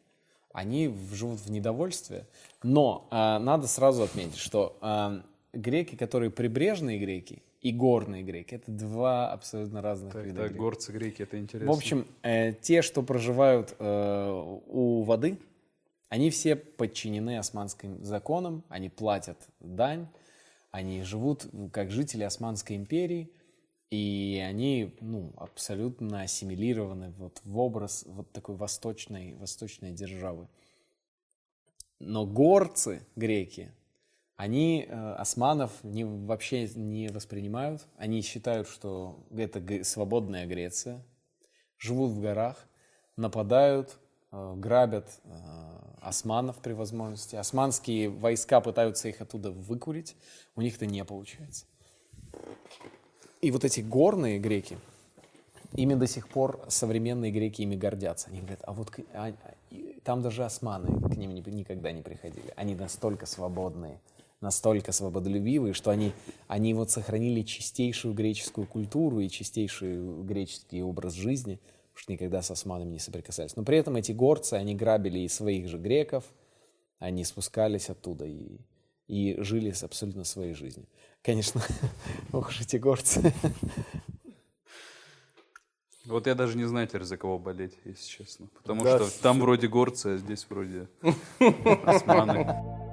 они 0.52 0.94
живут 1.12 1.40
в 1.40 1.50
недовольстве. 1.50 2.26
Но 2.62 3.06
а, 3.10 3.38
надо 3.38 3.66
сразу 3.66 4.02
отметить, 4.02 4.36
что 4.36 4.76
а, 4.80 5.22
греки, 5.52 5.96
которые 5.96 6.30
прибрежные 6.30 6.98
греки, 6.98 7.42
и 7.60 7.72
горные 7.72 8.22
греки, 8.22 8.54
это 8.54 8.70
два 8.70 9.30
абсолютно 9.32 9.82
разных 9.82 10.12
Так, 10.12 10.24
вида 10.24 10.42
так, 10.42 10.50
греков. 10.50 10.64
горцы, 10.64 10.92
греки, 10.92 11.22
это 11.22 11.38
интересно. 11.38 11.72
В 11.72 11.76
общем, 11.76 12.06
э, 12.22 12.52
те, 12.54 12.80
что 12.80 13.02
проживают 13.02 13.76
э, 13.78 14.60
у 14.66 15.02
воды, 15.02 15.38
они 16.08 16.30
все 16.30 16.56
подчинены 16.56 17.38
османским 17.38 18.02
законам, 18.02 18.64
они 18.68 18.88
платят 18.88 19.38
дань, 19.60 20.08
они 20.70 21.02
живут 21.02 21.46
как 21.72 21.90
жители 21.90 22.22
Османской 22.22 22.76
империи, 22.76 23.30
и 23.90 24.42
они 24.44 24.96
ну, 25.00 25.32
абсолютно 25.36 26.22
ассимилированы 26.22 27.12
вот 27.18 27.40
в 27.44 27.58
образ 27.58 28.04
вот 28.06 28.32
такой 28.32 28.54
восточной, 28.54 29.34
восточной 29.34 29.90
державы. 29.90 30.48
Но 31.98 32.24
горцы, 32.24 33.06
греки, 33.16 33.72
они 34.40 34.86
э, 34.88 35.12
османов 35.18 35.70
не, 35.82 36.02
вообще 36.02 36.66
не 36.74 37.08
воспринимают. 37.08 37.86
Они 37.98 38.22
считают, 38.22 38.68
что 38.68 39.22
это 39.36 39.84
свободная 39.84 40.46
Греция, 40.46 41.04
живут 41.76 42.12
в 42.12 42.22
горах, 42.22 42.56
нападают, 43.16 43.98
э, 44.32 44.54
грабят 44.56 45.10
э, 45.24 45.30
османов 46.00 46.56
при 46.56 46.72
возможности. 46.72 47.36
Османские 47.36 48.08
войска 48.08 48.62
пытаются 48.62 49.08
их 49.08 49.20
оттуда 49.20 49.50
выкурить, 49.50 50.16
у 50.56 50.62
них 50.62 50.76
это 50.76 50.86
не 50.86 51.04
получается. 51.04 51.66
И 53.42 53.50
вот 53.50 53.66
эти 53.66 53.80
горные 53.80 54.38
греки, 54.38 54.78
ими 55.74 55.92
до 55.92 56.06
сих 56.06 56.28
пор 56.28 56.64
современные 56.68 57.30
греки 57.30 57.60
ими 57.60 57.76
гордятся. 57.76 58.28
Они 58.30 58.40
говорят, 58.40 58.62
а 58.66 58.72
вот 58.72 58.90
а- 59.12 59.34
а- 59.34 59.54
там 60.02 60.22
даже 60.22 60.46
османы 60.46 60.98
к 61.10 61.16
ним 61.18 61.34
ни- 61.34 61.50
никогда 61.50 61.92
не 61.92 62.00
приходили. 62.00 62.54
Они 62.56 62.74
настолько 62.74 63.26
свободные, 63.26 64.00
настолько 64.40 64.92
свободолюбивые, 64.92 65.74
что 65.74 65.90
они, 65.90 66.12
они 66.48 66.74
вот 66.74 66.90
сохранили 66.90 67.42
чистейшую 67.42 68.14
греческую 68.14 68.66
культуру 68.66 69.20
и 69.20 69.28
чистейший 69.28 70.22
греческий 70.22 70.82
образ 70.82 71.14
жизни, 71.14 71.60
что 71.94 72.12
никогда 72.12 72.40
с 72.42 72.50
османами 72.50 72.92
не 72.92 72.98
соприкасались. 72.98 73.56
Но 73.56 73.64
при 73.64 73.78
этом 73.78 73.96
эти 73.96 74.12
горцы, 74.12 74.54
они 74.54 74.74
грабили 74.74 75.18
и 75.18 75.28
своих 75.28 75.68
же 75.68 75.78
греков, 75.78 76.24
они 76.98 77.24
спускались 77.24 77.90
оттуда 77.90 78.24
и, 78.24 78.58
и 79.06 79.36
жили 79.42 79.72
с 79.72 79.82
абсолютно 79.84 80.24
своей 80.24 80.54
жизнью. 80.54 80.86
Конечно, 81.22 81.62
ох 82.32 82.48
уж 82.48 82.60
эти 82.62 82.76
горцы. 82.76 83.34
Вот 86.06 86.26
я 86.26 86.34
даже 86.34 86.56
не 86.56 86.64
знаю 86.64 86.88
теперь, 86.88 87.04
за 87.04 87.16
кого 87.16 87.38
болеть, 87.38 87.74
если 87.84 88.08
честно. 88.08 88.48
Потому 88.56 88.82
Да, 88.84 88.98
что 88.98 89.22
там 89.22 89.38
вроде 89.38 89.68
горцы, 89.68 90.06
а 90.14 90.16
здесь 90.16 90.46
вроде 90.48 90.88
османы. 91.84 92.89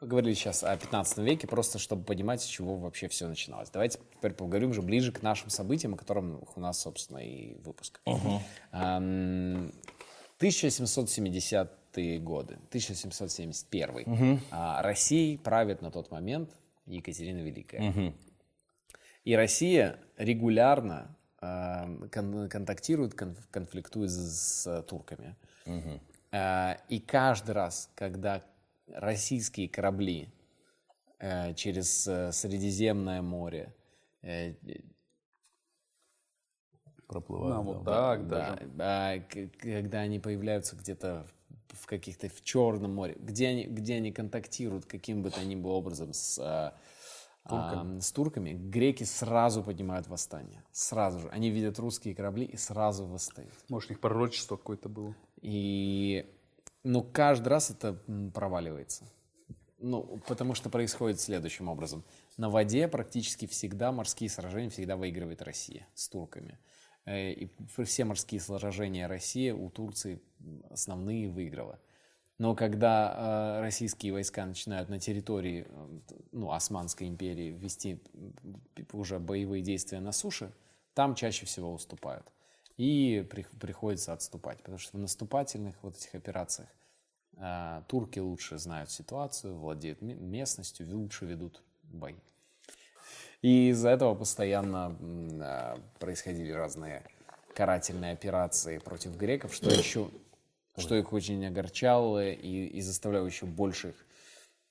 Поговорили 0.00 0.32
сейчас 0.32 0.64
о 0.64 0.74
15 0.76 1.18
веке, 1.18 1.46
просто 1.46 1.78
чтобы 1.78 2.04
понимать, 2.04 2.40
с 2.40 2.46
чего 2.46 2.76
вообще 2.76 3.06
все 3.08 3.28
начиналось. 3.28 3.68
Давайте 3.68 3.98
теперь 4.16 4.32
поговорим 4.32 4.70
уже 4.70 4.80
ближе 4.80 5.12
к 5.12 5.20
нашим 5.22 5.50
событиям, 5.50 5.92
о 5.92 5.96
котором 5.98 6.42
у 6.56 6.60
нас, 6.60 6.80
собственно, 6.80 7.18
и 7.18 7.54
выпуск. 7.62 8.00
Ам, 8.72 9.70
1770-е 10.40 12.18
годы, 12.20 12.54
1771. 12.70 14.40
А, 14.50 14.80
Россией 14.82 15.36
правит 15.36 15.82
на 15.82 15.90
тот 15.90 16.10
момент 16.10 16.50
Екатерина 16.86 17.38
Великая. 17.42 18.14
И 19.24 19.34
Россия 19.36 19.98
регулярно 20.16 21.14
кон- 21.40 22.48
контактирует, 22.48 23.12
кон- 23.14 23.36
конфликтует 23.50 24.10
с, 24.10 24.62
с 24.64 24.82
турками. 24.84 25.36
А, 26.32 26.78
И 26.88 27.00
каждый 27.00 27.50
раз, 27.52 27.90
когда 27.94 28.42
российские 28.94 29.68
корабли 29.68 30.32
э, 31.18 31.54
через 31.54 32.06
э, 32.06 32.32
Средиземное 32.32 33.22
море. 33.22 33.74
Э, 34.22 34.54
Проплывают. 37.06 37.56
А, 37.56 37.60
вот 37.60 37.82
да. 37.84 37.92
так 37.92 38.28
да, 38.28 38.56
даже. 38.56 38.70
а, 38.78 39.18
к- 39.18 39.58
когда 39.58 40.00
они 40.00 40.20
появляются 40.20 40.76
где-то 40.76 41.26
в 41.68 41.86
каких-то 41.86 42.28
в 42.28 42.42
Черном 42.42 42.94
море, 42.94 43.16
где 43.18 43.48
они, 43.48 43.64
где 43.64 43.96
они 43.96 44.12
контактируют 44.12 44.86
каким 44.86 45.22
бы 45.22 45.30
то 45.30 45.44
ни 45.44 45.56
было 45.56 45.72
образом 45.72 46.12
с, 46.12 46.38
а, 46.38 46.76
а, 47.44 48.00
с 48.00 48.12
турками, 48.12 48.52
греки 48.52 49.04
сразу 49.04 49.62
поднимают 49.62 50.06
восстание. 50.08 50.62
Сразу 50.72 51.20
же. 51.20 51.28
Они 51.30 51.50
видят 51.50 51.78
русские 51.78 52.14
корабли 52.14 52.44
и 52.44 52.56
сразу 52.56 53.06
восстают. 53.06 53.52
Может, 53.68 53.90
у 53.90 53.92
них 53.94 54.00
пророчество 54.00 54.56
какое-то 54.56 54.88
было. 54.88 55.14
И, 55.40 56.26
ну, 56.82 57.02
каждый 57.02 57.48
раз 57.48 57.70
это 57.70 57.94
проваливается. 58.34 59.04
Ну, 59.78 60.20
потому 60.28 60.54
что 60.54 60.68
происходит 60.68 61.20
следующим 61.20 61.68
образом. 61.68 62.04
На 62.36 62.50
воде 62.50 62.86
практически 62.86 63.46
всегда 63.46 63.92
морские 63.92 64.28
сражения 64.28 64.68
всегда 64.68 64.96
выигрывает 64.96 65.40
Россия 65.42 65.86
с 65.94 66.08
турками. 66.08 66.58
Э, 67.06 67.32
И 67.32 67.50
все 67.84 68.04
морские 68.04 68.40
сражения 68.40 69.06
России 69.06 69.50
у 69.50 69.70
Турции 69.70 70.20
основные 70.70 71.30
выиграла. 71.30 71.78
Но 72.38 72.54
когда 72.54 73.58
э, 73.58 73.60
российские 73.60 74.12
войска 74.12 74.44
начинают 74.46 74.88
на 74.88 74.98
территории 74.98 75.66
э, 75.68 76.00
ну, 76.32 76.52
Османской 76.52 77.08
империи 77.08 77.50
вести 77.50 78.02
уже 78.92 79.18
боевые 79.18 79.62
действия 79.62 80.00
на 80.00 80.12
суше, 80.12 80.52
там 80.94 81.14
чаще 81.14 81.46
всего 81.46 81.72
уступают. 81.72 82.26
И 82.80 83.26
при- 83.28 83.44
приходится 83.60 84.14
отступать, 84.14 84.56
потому 84.58 84.78
что 84.78 84.96
в 84.96 85.00
наступательных 85.00 85.76
вот 85.82 85.96
этих 85.96 86.14
операциях 86.14 86.68
э, 87.36 87.82
турки 87.88 88.18
лучше 88.20 88.56
знают 88.56 88.90
ситуацию, 88.90 89.54
владеют 89.58 90.00
ме- 90.00 90.14
местностью, 90.14 90.86
лучше 90.96 91.26
ведут 91.26 91.62
бои. 91.82 92.14
И 93.42 93.68
из-за 93.68 93.90
этого 93.90 94.14
постоянно 94.14 94.96
а, 95.42 95.78
происходили 95.98 96.52
разные 96.52 97.02
карательные 97.54 98.12
операции 98.14 98.78
против 98.78 99.14
греков, 99.14 99.54
что 99.54 99.68
еще, 99.78 100.08
что 100.78 100.94
их 100.94 101.12
очень 101.12 101.44
огорчало 101.46 102.30
и, 102.30 102.64
и 102.64 102.80
заставляло 102.80 103.26
еще 103.26 103.44
больше 103.44 103.90
их 103.90 104.06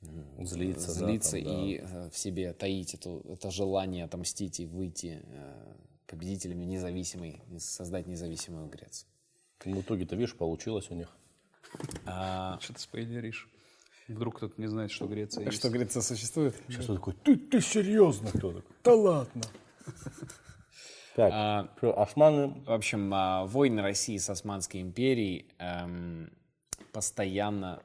м, 0.02 0.46
Злиться, 0.48 0.88
да, 0.88 0.94
злиться 0.94 1.32
там, 1.34 1.44
да. 1.44 1.52
и 1.52 1.78
э, 1.78 2.10
в 2.10 2.18
себе 2.18 2.54
таить 2.54 2.96
эту, 2.96 3.22
это 3.30 3.52
желание 3.52 4.06
отомстить 4.06 4.60
и 4.60 4.66
выйти 4.66 5.22
э, 5.24 5.74
победителями 6.10 6.66
независимой, 6.66 7.42
создать 7.60 8.08
независимую 8.08 8.68
Грецию. 8.68 9.08
Ну, 9.66 9.78
В 9.78 9.82
итоге-то, 9.82 10.16
видишь, 10.16 10.36
получилось 10.36 10.90
у 10.90 10.96
них. 10.96 11.16
А, 12.06 12.58
Что 12.62 12.74
ты 12.74 12.80
спойлеришь? 12.80 13.50
Вдруг 14.08 14.38
кто-то 14.38 14.60
не 14.60 14.68
знает, 14.68 14.90
что 14.90 15.06
Греция 15.06 15.46
есть. 15.46 15.58
что 15.60 15.70
Греция 15.70 16.02
существует? 16.02 16.56
Сейчас 16.68 16.90
он 16.90 16.96
такой, 16.98 17.14
ты, 17.14 17.36
ты 17.36 17.62
серьезно? 17.62 18.30
Кто 18.30 18.54
такой? 18.54 18.76
Да 18.84 18.96
ладно. 18.96 19.44
Так, 21.16 21.32
А, 21.34 21.70
османы 21.96 22.64
В 22.66 22.72
общем, 22.72 23.12
а, 23.14 23.46
войны 23.46 23.82
России 23.82 24.18
с 24.18 24.30
Османской 24.30 24.82
империей 24.82 25.48
эм, 25.60 26.32
постоянно 26.92 27.84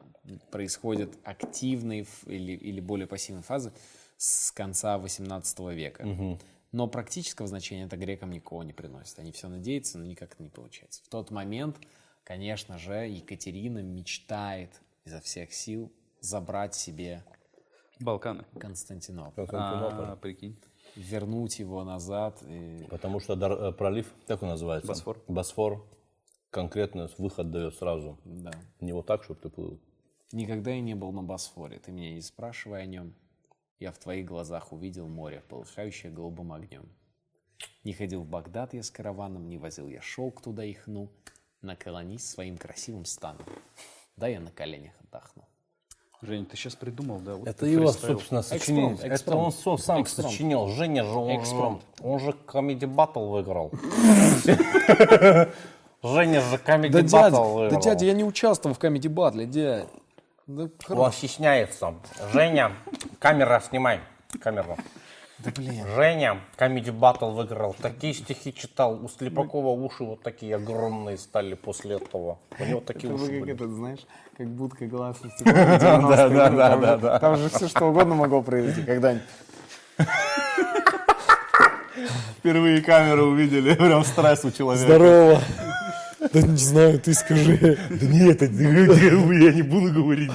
происходят 0.51 1.11
активные 1.25 2.07
или, 2.27 2.53
или 2.53 2.81
более 2.81 3.07
пассивные 3.07 3.43
фазы 3.43 3.73
с 4.17 4.51
конца 4.53 4.97
18 4.99 5.59
века. 5.75 6.39
Но 6.75 6.89
практического 6.89 7.47
значения 7.47 7.85
это 7.85 7.97
грекам 7.97 8.31
никого 8.33 8.65
не 8.65 8.73
приносит. 8.73 9.17
Они 9.21 9.31
все 9.31 9.47
надеются, 9.49 9.97
но 9.97 10.05
никак 10.05 10.33
это 10.33 10.43
не 10.43 10.49
получается. 10.49 11.05
В 11.05 11.09
тот 11.09 11.31
момент, 11.31 11.77
конечно 12.25 12.79
же, 12.79 12.95
Екатерина 13.07 13.79
мечтает 13.79 14.81
изо 15.05 15.21
всех 15.21 15.53
сил 15.55 15.93
забрать 16.21 16.75
себе 16.75 17.25
Балканы. 18.01 18.45
Константинополь, 18.59 19.47
Константинополь. 19.47 20.05
А, 20.05 20.17
прикинь. 20.17 20.59
вернуть 20.97 21.61
его 21.61 21.85
назад. 21.85 22.43
и- 22.43 22.85
Потому 22.91 23.21
что 23.21 23.37
дар- 23.37 23.53
э, 23.53 23.73
пролив, 23.73 24.13
как 24.27 24.43
он 24.43 24.49
называется? 24.49 24.89
Босфор. 24.89 25.23
Босфор 25.29 25.87
конкретно 26.51 27.09
выход 27.19 27.53
дает 27.53 27.77
сразу. 27.77 28.19
Да. 28.25 28.51
Не 28.81 28.93
вот 28.93 29.07
так, 29.07 29.23
чтобы 29.23 29.39
ты 29.39 29.49
плыл. 29.49 29.81
Никогда 30.33 30.73
я 30.73 30.81
не 30.81 30.97
был 30.97 31.13
на 31.13 31.23
Босфоре. 31.23 31.79
Ты 31.79 31.93
меня 31.93 32.13
не 32.15 32.21
спрашивай 32.21 32.83
о 32.83 32.87
нем. 32.87 33.15
Я 33.81 33.93
в 33.93 33.99
твоих 33.99 34.27
глазах 34.27 34.73
увидел 34.73 35.09
море, 35.09 35.43
полыхающее 35.49 36.11
голубым 36.13 36.53
огнем. 36.53 36.89
Не 37.83 37.93
ходил 37.93 38.23
в 38.23 38.27
Багдад 38.27 38.73
я 38.75 38.83
с 38.83 38.91
караваном, 38.91 39.49
не 39.49 39.59
возил 39.59 39.89
я 39.89 40.01
шелк 40.01 40.41
туда 40.43 40.65
и 40.65 40.73
хну. 40.75 41.11
Наклонись 41.63 42.29
своим 42.29 42.57
красивым 42.59 43.05
станом. 43.05 43.45
Да 44.17 44.29
я 44.29 44.41
на 44.41 44.51
коленях 44.51 44.93
отдохну. 45.03 45.45
Жень, 46.21 46.47
ты 46.47 46.57
сейчас 46.57 46.75
придумал, 46.77 47.19
да? 47.21 47.35
Вот 47.37 47.49
Это 47.49 47.67
его, 47.67 47.85
представил. 47.85 48.17
собственно, 48.19 48.43
сочинение. 48.43 48.95
Экспромт, 48.95 49.13
Это 49.21 49.37
он 49.37 49.53
со- 49.53 49.77
сам 49.83 50.03
Экспромт. 50.03 50.31
сочинил. 50.31 50.69
Женя 50.69 51.05
же, 51.05 51.11
он 51.19 51.31
же, 51.31 51.37
Экспромт. 51.41 51.83
он 52.03 52.19
же 52.21 52.31
Comedy 52.47 52.81
Battle 52.81 53.29
выиграл. 53.31 53.73
Женя 56.03 56.41
же 56.43 56.57
Comedy 56.57 56.91
Да, 56.91 57.01
Battle 57.01 57.09
дядя, 57.09 57.41
выиграл. 57.41 57.71
да, 57.71 57.81
дядя, 57.81 58.05
я 58.07 58.13
не 58.13 58.25
участвовал 58.25 58.75
в 58.75 58.79
комедий 58.79 59.09
батле, 59.09 59.47
дядя. 59.47 59.87
Да, 60.47 60.69
Он 60.91 61.13
стесняется. 61.13 61.95
Женя, 62.33 62.73
камера, 63.25 63.59
снимай. 63.67 64.01
Камеру. 64.39 64.77
да 65.39 65.51
блин. 65.57 65.87
Женя 65.97 66.41
Comedy 66.59 66.93
Battle 66.93 67.33
выиграл. 67.33 67.75
Такие 67.81 68.13
стихи 68.13 68.53
читал. 68.53 69.03
У 69.03 69.09
Слепакова 69.09 69.69
уши 69.69 70.05
вот 70.05 70.23
такие 70.23 70.57
огромные 70.57 71.17
стали 71.17 71.55
после 71.55 71.97
этого. 71.97 72.39
У 72.59 72.65
него 72.67 72.81
такие 72.81 73.11
Это 73.11 73.23
уши 73.23 73.31
как 73.33 73.41
были. 73.41 73.55
это, 73.55 73.67
знаешь, 73.69 74.01
как 74.37 74.49
будка 74.49 74.85
гласности. 74.87 75.43
Да, 75.45 75.99
да, 76.29 76.29
да, 76.51 76.77
да, 76.77 76.97
да. 76.99 77.19
Там 77.19 77.37
же 77.37 77.49
все 77.49 77.67
что 77.67 77.87
угодно 77.87 78.15
могло 78.15 78.43
произойти 78.43 78.83
когда-нибудь. 78.83 79.25
Впервые 82.39 82.83
камеру 82.83 83.29
увидели. 83.29 83.75
Прям 83.77 84.05
стресс 84.05 84.45
у 84.45 84.51
человека. 84.51 84.87
Здорово. 84.87 85.41
Да 86.33 86.41
не 86.43 86.57
знаю, 86.57 86.99
ты 87.01 87.15
скажи. 87.15 87.79
Да 87.91 88.07
нет, 88.07 88.43
это- 88.43 88.55
я 88.55 89.53
не 89.53 89.63
буду 89.63 89.93
говорить. 89.93 90.31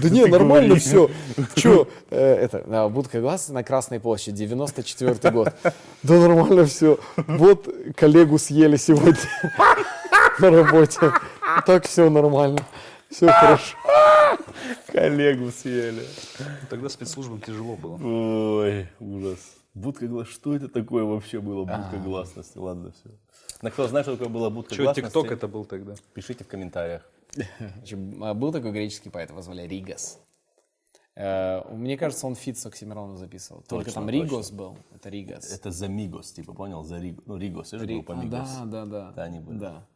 Да 0.00 0.08
не, 0.10 0.26
нормально 0.26 0.76
все. 0.76 1.10
Че, 1.54 1.86
это, 2.10 2.64
а, 2.68 2.88
будка 2.88 3.20
глаз 3.20 3.48
на 3.48 3.62
Красной 3.64 4.00
площади, 4.00 4.46
94 4.46 5.30
год. 5.32 5.52
Да 6.02 6.14
нормально 6.14 6.64
все. 6.66 6.98
Вот 7.16 7.68
коллегу 7.96 8.38
съели 8.38 8.76
сегодня 8.76 9.16
на 10.38 10.50
работе. 10.50 11.12
Так 11.66 11.86
все 11.86 12.08
нормально. 12.10 12.58
Все 13.10 13.28
хорошо. 13.28 13.76
Коллегу 14.92 15.50
съели. 15.50 16.02
Тогда 16.70 16.88
спецслужбам 16.88 17.40
тяжело 17.40 17.76
было. 17.76 17.98
Ой, 18.02 18.86
ужас. 19.00 19.38
Будка 19.74 20.06
глаз. 20.06 20.28
Что 20.28 20.54
это 20.54 20.68
такое 20.68 21.04
вообще 21.04 21.40
было? 21.40 21.64
Будка 21.64 21.96
гласности. 22.02 22.56
Ладно, 22.58 22.92
все. 22.92 23.10
На 23.60 23.70
кто 23.70 23.86
знает, 23.88 24.06
что 24.06 24.16
такое 24.16 24.28
была 24.32 24.50
будка 24.50 24.74
гласности? 24.74 25.06
ТикТок 25.06 25.30
это 25.30 25.48
был 25.48 25.64
тогда? 25.64 25.94
Пишите 26.14 26.44
в 26.44 26.48
комментариях. 26.48 27.08
а, 28.20 28.34
Был 28.34 28.52
такой 28.52 28.72
греческий 28.72 29.10
поэт, 29.10 29.30
его 29.30 29.42
звали 29.42 29.66
Ригас. 29.66 30.20
Э, 31.14 31.62
Мне 31.74 31.96
кажется, 31.96 32.26
он 32.26 32.34
feat 32.34 32.58
с 32.58 32.66
Оксимироном 32.66 33.18
записывал. 33.18 33.62
Только 33.62 33.86
Точно, 33.86 34.00
там 34.00 34.10
Ригос 34.10 34.50
был. 34.50 34.78
Это 34.94 35.08
Ригас. 35.10 35.52
Это 35.52 35.70
за 35.70 35.88
Migos, 35.88 36.32
типа, 36.32 36.54
понял? 36.54 36.82
За 36.84 36.98
Риг... 36.98 37.20
Ну, 37.26 37.36
Ригос, 37.36 37.72
это 37.72 37.84
Ри- 37.84 37.94
группа 37.96 38.18
а. 38.18 38.22
Да, 38.24 38.64
да, 38.64 38.86
да. 38.86 39.12
Да, 39.12 39.22
они 39.24 39.40
были. 39.40 39.58
Да. 39.58 39.86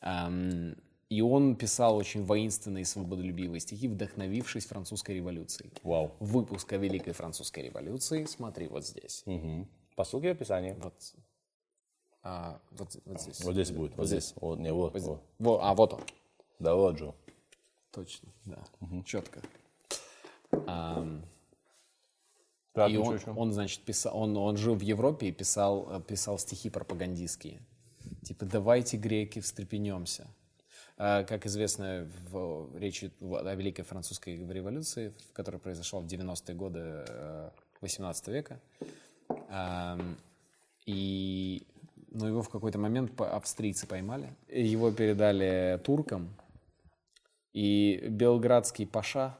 Ам, 0.00 0.76
и 1.08 1.22
он 1.22 1.56
писал 1.56 1.96
очень 1.96 2.24
воинственные 2.24 2.82
и 2.82 2.84
свободолюбивые 2.84 3.60
стихи, 3.60 3.88
вдохновившись 3.88 4.66
французской 4.66 5.16
революцией. 5.16 5.72
Вау. 5.82 6.12
Выпуск 6.20 6.72
о 6.72 6.76
Великой 6.76 7.14
Французской 7.14 7.64
революции 7.64 8.24
смотри 8.26 8.68
вот 8.68 8.86
здесь. 8.86 9.22
Угу. 9.26 9.66
По 9.96 10.04
ссылке 10.04 10.28
в 10.28 10.32
описании. 10.32 10.76
Вот, 10.78 10.94
а, 12.30 12.60
вот, 12.72 12.94
вот 13.06 13.20
здесь. 13.22 13.40
Вот 13.40 13.52
здесь 13.52 13.70
будет. 13.70 13.96
Вот 13.96 14.06
здесь. 14.06 14.34
Вот, 14.36 14.58
не, 14.58 14.70
вот. 14.70 14.92
Вот 14.92 15.00
здесь. 15.00 15.08
вот. 15.08 15.22
Во, 15.38 15.64
а, 15.64 15.74
вот 15.74 15.94
он. 15.94 16.02
Да 16.58 16.74
вот 16.74 16.98
же. 16.98 17.14
Точно, 17.90 18.28
да. 18.44 18.62
Четко. 19.06 19.40
Ам, 20.66 21.24
Так, 22.74 22.90
и 22.90 22.98
он, 22.98 23.18
он, 23.34 23.52
значит, 23.52 23.80
писал, 23.80 24.14
он, 24.14 24.36
он 24.36 24.58
жил 24.58 24.74
в 24.74 24.82
Европе 24.82 25.28
и 25.28 25.32
писал, 25.32 25.88
э, 25.90 26.02
писал 26.02 26.38
стихи 26.38 26.68
пропагандистские. 26.68 27.62
Типа 28.22 28.44
«давайте, 28.44 28.98
греки, 28.98 29.40
встрепенемся». 29.40 30.26
А, 30.98 31.24
Как 31.24 31.46
известно, 31.46 32.10
в 32.30 32.76
речи 32.76 33.10
о 33.20 33.54
Великой 33.54 33.84
Французской 33.84 34.36
революции, 34.36 35.14
в 35.30 35.32
которой 35.32 35.56
произошла 35.56 36.00
в 36.00 36.06
90-е 36.06 36.54
годы 36.54 36.80
э, 37.08 37.50
18 37.80 38.28
века, 38.28 38.60
ам, 39.48 40.18
и 40.84 41.66
но 42.10 42.28
его 42.28 42.42
в 42.42 42.48
какой-то 42.48 42.78
момент 42.78 43.18
австрийцы 43.20 43.86
поймали, 43.86 44.34
его 44.48 44.90
передали 44.90 45.80
туркам, 45.84 46.34
и 47.52 48.06
белградский 48.08 48.86
паша 48.86 49.36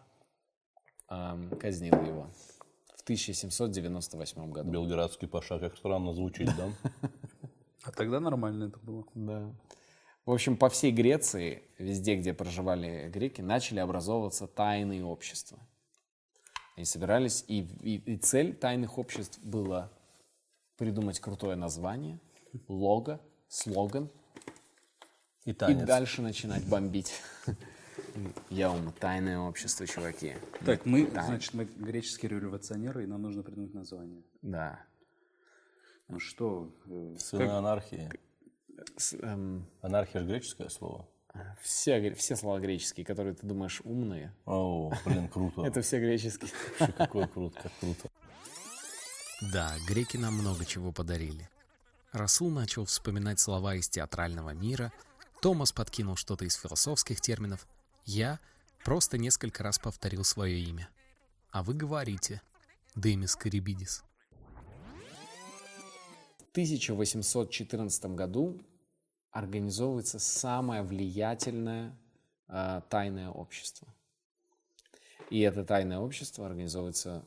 ам, 1.09 1.51
казнил 1.59 1.95
его 2.05 2.31
в 2.97 3.03
1798 3.03 4.51
году. 4.51 4.71
Белградский 4.71 5.29
паша, 5.29 5.59
как 5.59 5.77
странно 5.77 6.13
звучит, 6.15 6.51
да? 6.57 6.71
А 7.85 7.93
тогда 7.93 8.21
нормально 8.21 8.65
это 8.65 8.79
было. 8.81 9.05
Да. 9.15 9.51
В 10.27 10.33
общем, 10.33 10.59
по 10.59 10.69
всей 10.69 10.93
Греции, 10.93 11.63
везде, 11.79 12.17
где 12.17 12.35
проживали 12.35 13.09
греки, 13.09 13.41
начали 13.41 13.79
образовываться 13.79 14.47
тайные 14.47 15.03
общества. 15.03 15.59
Они 16.77 16.85
собирались, 16.85 17.45
и, 17.49 17.63
и, 17.81 17.97
и 17.97 18.17
цель 18.19 18.55
тайных 18.55 18.99
обществ 18.99 19.39
была 19.43 19.91
придумать 20.77 21.19
крутое 21.19 21.57
название, 21.57 22.21
лого, 22.69 23.21
слоган, 23.49 24.11
И 25.45 25.51
и 25.51 25.55
дальше 25.75 26.23
начинать 26.23 26.67
бомбить. 26.67 27.13
Я 28.51 28.71
ум, 28.71 28.93
тайное 28.93 29.39
общество, 29.39 29.87
чуваки. 29.87 30.35
Так, 30.65 30.87
мы, 30.87 31.09
значит, 31.11 31.55
мы 31.55 31.65
греческие 31.65 32.31
революционеры, 32.31 33.05
и 33.05 33.07
нам 33.07 33.23
нужно 33.23 33.43
придумать 33.43 33.75
название. 33.75 34.23
Да. 34.43 34.81
Ну 36.09 36.19
что, 36.21 36.73
э, 36.87 37.17
Сыны 37.19 37.43
анархии. 37.43 38.11
С- 38.97 39.15
эм, 39.15 39.67
Анархия 39.83 40.21
же 40.23 40.27
греческое 40.27 40.69
слово. 40.69 41.07
все, 41.61 42.01
гре- 42.01 42.15
все 42.15 42.37
слова 42.37 42.59
греческие, 42.61 43.05
которые 43.05 43.35
ты 43.35 43.47
думаешь 43.47 43.81
умные, 43.85 44.33
О, 44.47 44.91
блин, 45.05 45.29
круто. 45.29 45.63
это 45.67 45.83
все 45.83 45.99
греческие. 46.01 46.51
Какой 46.97 47.29
круто, 47.29 47.61
как 47.61 47.73
круто. 47.81 48.09
Да, 49.53 49.75
греки 49.87 50.17
нам 50.17 50.35
много 50.35 50.65
чего 50.65 50.93
подарили. 50.93 51.49
Расул 52.13 52.51
начал 52.51 52.85
вспоминать 52.87 53.39
слова 53.39 53.75
из 53.75 53.89
театрального 53.89 54.51
мира, 54.51 54.93
Томас 55.43 55.73
подкинул 55.73 56.17
что-то 56.17 56.45
из 56.45 56.55
философских 56.55 57.21
терминов, 57.21 57.67
я 58.05 58.41
просто 58.85 59.19
несколько 59.19 59.63
раз 59.63 59.79
повторил 59.79 60.25
свое 60.25 60.59
имя. 60.59 60.89
А 61.51 61.63
вы 61.63 61.75
говорите 61.75 62.41
«Демис 62.97 63.37
Карибидис». 63.37 64.03
В 66.39 66.51
1814 66.53 68.07
году 68.07 68.61
организовывается 69.31 70.19
самое 70.19 70.83
влиятельное 70.83 71.97
э, 72.49 72.81
тайное 72.89 73.29
общество. 73.31 73.87
И 75.31 75.41
это 75.41 75.65
тайное 75.65 75.99
общество 75.99 76.47
организовывается 76.47 77.23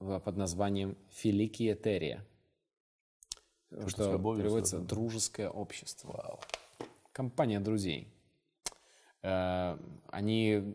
в- 0.00 0.18
под 0.18 0.36
названием 0.36 0.98
Филикиетерия, 1.12 2.26
что 3.88 4.12
любовью 4.12 4.44
переводится 4.44 4.70
связано. 4.76 4.88
«дружеское 4.88 5.48
общество». 5.50 6.38
Компания 7.12 7.60
друзей. 7.60 8.08
Э, 9.22 9.76
Они 10.10 10.74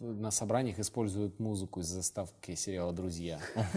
на 0.00 0.30
собраниях 0.30 0.78
используют 0.78 1.40
музыку 1.40 1.80
из 1.80 1.86
заставки 1.86 2.54
сериала 2.54 2.92
«Друзья». 2.92 3.40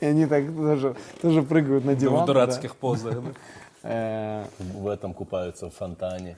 И 0.00 0.04
они 0.04 0.26
так 0.26 0.46
тоже, 0.46 0.96
тоже 1.20 1.42
прыгают 1.42 1.84
на 1.84 1.92
в 1.92 1.96
диван. 1.96 2.26
дурацких 2.26 2.76
позах. 2.76 3.22
да? 3.22 3.32
Э, 3.82 4.46
В 4.58 4.88
этом 4.88 5.14
купаются 5.14 5.70
в 5.70 5.74
фонтане. 5.74 6.36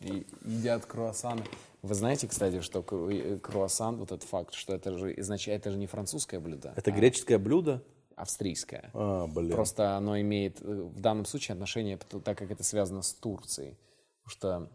и 0.00 0.26
едят 0.44 0.86
круассаны. 0.86 1.42
Вы 1.82 1.94
знаете, 1.94 2.28
кстати, 2.28 2.60
что 2.60 2.84
э, 3.10 3.38
круассан, 3.38 3.96
вот 3.96 4.12
этот 4.12 4.28
факт, 4.28 4.54
что 4.54 4.74
это 4.74 4.96
же 4.96 5.18
изначально 5.20 5.58
это 5.58 5.70
же 5.72 5.78
не 5.78 5.86
французское 5.86 6.38
блюдо, 6.38 6.72
Это 6.76 6.92
а 6.92 6.94
греческое 6.94 7.38
блюдо? 7.38 7.82
австрийское. 8.14 8.90
А, 8.94 9.26
блин. 9.26 9.52
Просто 9.52 9.96
оно 9.96 10.20
имеет 10.20 10.60
э, 10.62 10.64
в 10.64 11.00
данном 11.00 11.24
случае 11.24 11.54
отношение, 11.54 11.96
так 11.96 12.38
как 12.38 12.50
это 12.50 12.62
связано 12.62 13.02
с 13.02 13.12
Турцией. 13.12 13.76
Потому 14.22 14.30
что 14.30 14.70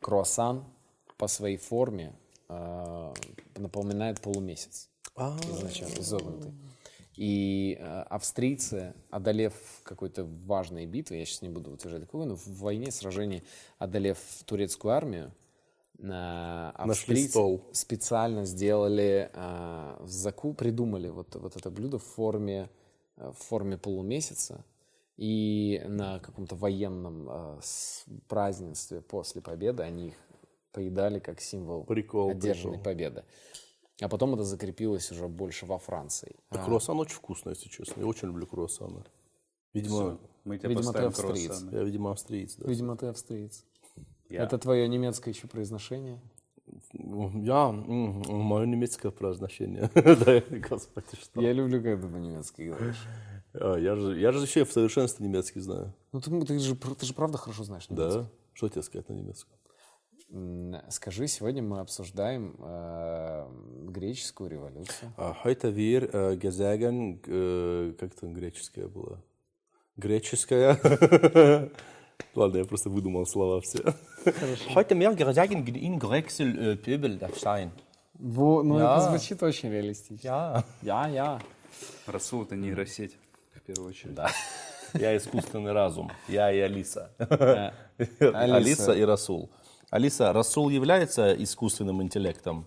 круассан 0.00 0.64
по 1.16 1.28
своей 1.28 1.56
форме 1.56 2.14
э, 2.48 3.14
напоминает 3.56 4.20
полумесяц. 4.20 4.88
А, 5.16 5.38
изначально 5.50 6.00
изогнутый. 6.00 6.52
И 7.16 7.76
э, 7.78 8.02
австрийцы, 8.08 8.94
одолев 9.10 9.54
какой-то 9.82 10.24
важной 10.24 10.86
битвы, 10.86 11.16
я 11.16 11.24
сейчас 11.24 11.42
не 11.42 11.48
буду 11.48 11.70
утверждать 11.70 12.02
какой, 12.02 12.26
но 12.26 12.36
в 12.36 12.46
войне, 12.46 12.90
сражении, 12.90 13.42
одолев 13.78 14.18
турецкую 14.46 14.94
армию, 14.94 15.32
Нашли 16.02 17.28
стол. 17.28 17.64
специально 17.72 18.44
сделали, 18.44 19.30
э, 19.32 19.96
заку, 20.04 20.52
придумали 20.54 21.08
вот, 21.08 21.34
вот 21.36 21.56
это 21.56 21.70
блюдо 21.70 21.98
в 21.98 22.04
форме, 22.04 22.68
э, 23.16 23.30
в 23.30 23.38
форме 23.42 23.78
полумесяца. 23.78 24.64
И 25.16 25.80
на 25.86 26.18
каком-то 26.18 26.56
военном 26.56 27.28
с- 27.62 28.04
празднестве 28.28 29.00
после 29.02 29.40
победы 29.42 29.82
они 29.82 30.08
их 30.08 30.14
поедали 30.72 31.18
как 31.20 31.40
символ 31.40 31.84
Прикол, 31.84 32.30
одержанной 32.30 32.78
прикол. 32.78 32.84
победы. 32.92 33.24
А 34.00 34.08
потом 34.08 34.34
это 34.34 34.42
закрепилось 34.42 35.12
уже 35.12 35.28
больше 35.28 35.66
во 35.66 35.78
Франции. 35.78 36.34
Да, 36.50 36.64
круассан 36.64 36.98
очень 36.98 37.14
вкусный, 37.16 37.52
если 37.52 37.68
честно. 37.68 38.00
Я 38.00 38.06
очень 38.06 38.28
люблю 38.28 38.46
круассаны. 38.46 39.04
Видимо, 39.74 39.94
Всё, 39.96 40.18
Мы 40.44 40.58
тебе 40.58 40.70
Видимо, 40.70 40.92
ты 40.92 40.98
австриец. 41.00 41.46
круассаны. 41.46 41.76
я, 41.76 41.82
видимо, 41.84 42.10
австриец. 42.10 42.56
Да. 42.56 42.68
Видимо, 42.68 42.96
ты 42.96 43.06
австриец. 43.06 43.64
Я. 44.32 44.44
Это 44.44 44.56
твое 44.56 44.88
немецкое 44.88 45.34
еще 45.34 45.46
произношение? 45.46 46.18
Я, 46.94 47.70
мое 47.70 48.64
немецкое 48.64 49.12
произношение. 49.12 49.90
Господи, 50.70 51.06
что. 51.20 51.42
Я 51.42 51.52
люблю, 51.52 51.82
когда 51.82 52.06
ты 52.06 52.12
по-немецки 52.12 52.62
говоришь. 52.62 53.06
А, 53.52 53.76
Я 53.76 53.94
же 53.94 54.18
я 54.18 54.32
же 54.32 54.40
еще 54.42 54.64
в 54.64 54.72
совершенстве 54.72 55.26
немецкий 55.26 55.60
знаю. 55.60 55.92
Ну, 56.12 56.20
ты, 56.22 56.30
ты 56.46 56.58
же, 56.58 56.74
ты 56.76 57.04
же 57.04 57.12
правда 57.12 57.36
хорошо 57.36 57.64
знаешь 57.64 57.90
немецкий. 57.90 58.20
Да? 58.20 58.30
Что 58.54 58.68
тебе 58.70 58.82
сказать 58.82 59.08
на 59.10 59.12
немецком? 59.12 59.54
Скажи, 60.88 61.26
сегодня 61.28 61.62
мы 61.62 61.80
обсуждаем 61.80 62.56
э, 62.58 63.46
греческую 63.90 64.48
революцию. 64.48 65.12
А, 65.18 65.36
äh, 65.44 66.36
gesagt, 66.36 66.80
äh, 67.28 67.92
как 68.00 68.14
там 68.14 68.32
греческое 68.32 68.88
было? 68.88 69.22
Греческое. 69.98 70.78
Ладно, 72.34 72.58
я 72.58 72.64
просто 72.64 72.90
выдумал 72.90 73.26
слова 73.26 73.60
все. 73.60 73.94
Heute 74.74 74.94
wir 74.94 75.14
gesagt, 75.14 75.52
in 75.52 75.98
Grexel 75.98 76.58
äh, 76.58 76.76
Pöbel 76.76 77.18
darf 77.18 77.38
sein. 77.38 77.70
Во, 78.14 78.62
ну, 78.62 78.78
это 78.78 79.00
звучит 79.00 79.42
очень 79.42 79.70
реалистично. 79.70 80.28
Ja. 80.28 80.64
Я, 80.82 81.08
я. 81.08 81.40
Расул 82.06 82.44
это 82.44 82.54
нейросеть, 82.54 83.16
в 83.54 83.60
первую 83.62 83.88
очередь. 83.88 84.14
Да. 84.14 84.30
Я 84.94 85.16
искусственный 85.16 85.72
разум. 85.72 86.10
Я 86.28 86.52
и 86.52 86.60
Алиса. 86.60 87.10
Алиса. 87.98 88.54
Алиса 88.56 88.92
и 88.92 89.02
Расул. 89.02 89.50
Алиса, 89.90 90.32
Расул 90.32 90.68
является 90.68 91.32
искусственным 91.32 92.02
интеллектом? 92.02 92.66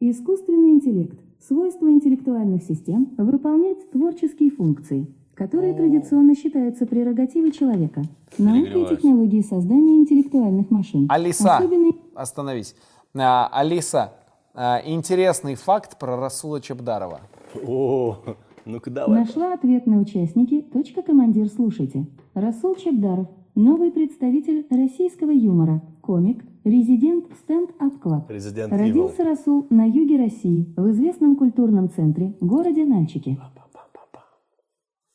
Искусственный 0.00 0.70
интеллект– 0.70 1.18
свойство 1.40 1.90
интеллектуальных 1.90 2.62
систем 2.62 3.14
выполнять 3.16 3.90
творческие 3.90 4.50
функции, 4.50 5.06
которые 5.34 5.74
традиционно 5.74 6.34
считаются 6.34 6.86
прерогативой 6.86 7.52
человека. 7.52 8.02
Наука 8.38 8.78
и 8.78 8.96
технологии 8.96 9.42
создания 9.42 9.96
интеллектуальных 9.96 10.70
машин. 10.70 11.06
Алиса, 11.08 11.56
Особенный 11.56 11.96
остановись. 12.14 12.74
А, 13.14 13.48
Алиса, 13.52 14.12
а, 14.54 14.80
интересный 14.84 15.54
факт 15.54 15.98
про 15.98 16.16
Расула 16.16 16.60
Чебдарова. 16.60 17.20
О, 17.66 18.18
ну-ка 18.64 18.90
давай. 18.90 19.20
Нашла 19.20 19.54
ответ 19.54 19.86
на 19.86 19.98
участники. 19.98 20.62
Точка 20.72 21.02
командир, 21.02 21.48
слушайте. 21.48 22.06
Расул 22.34 22.74
Чебдаров, 22.74 23.28
новый 23.54 23.92
представитель 23.92 24.66
российского 24.70 25.30
юмора, 25.30 25.82
комик, 26.00 26.44
резидент 26.64 27.26
стенд-ап 27.42 28.00
клаб. 28.00 28.26
Президент 28.26 28.72
Родился 28.72 29.22
Расул 29.24 29.66
на 29.70 29.84
юге 29.84 30.16
России, 30.18 30.72
в 30.76 30.90
известном 30.90 31.36
культурном 31.36 31.90
центре, 31.90 32.34
городе 32.40 32.84
Нальчике. 32.84 33.38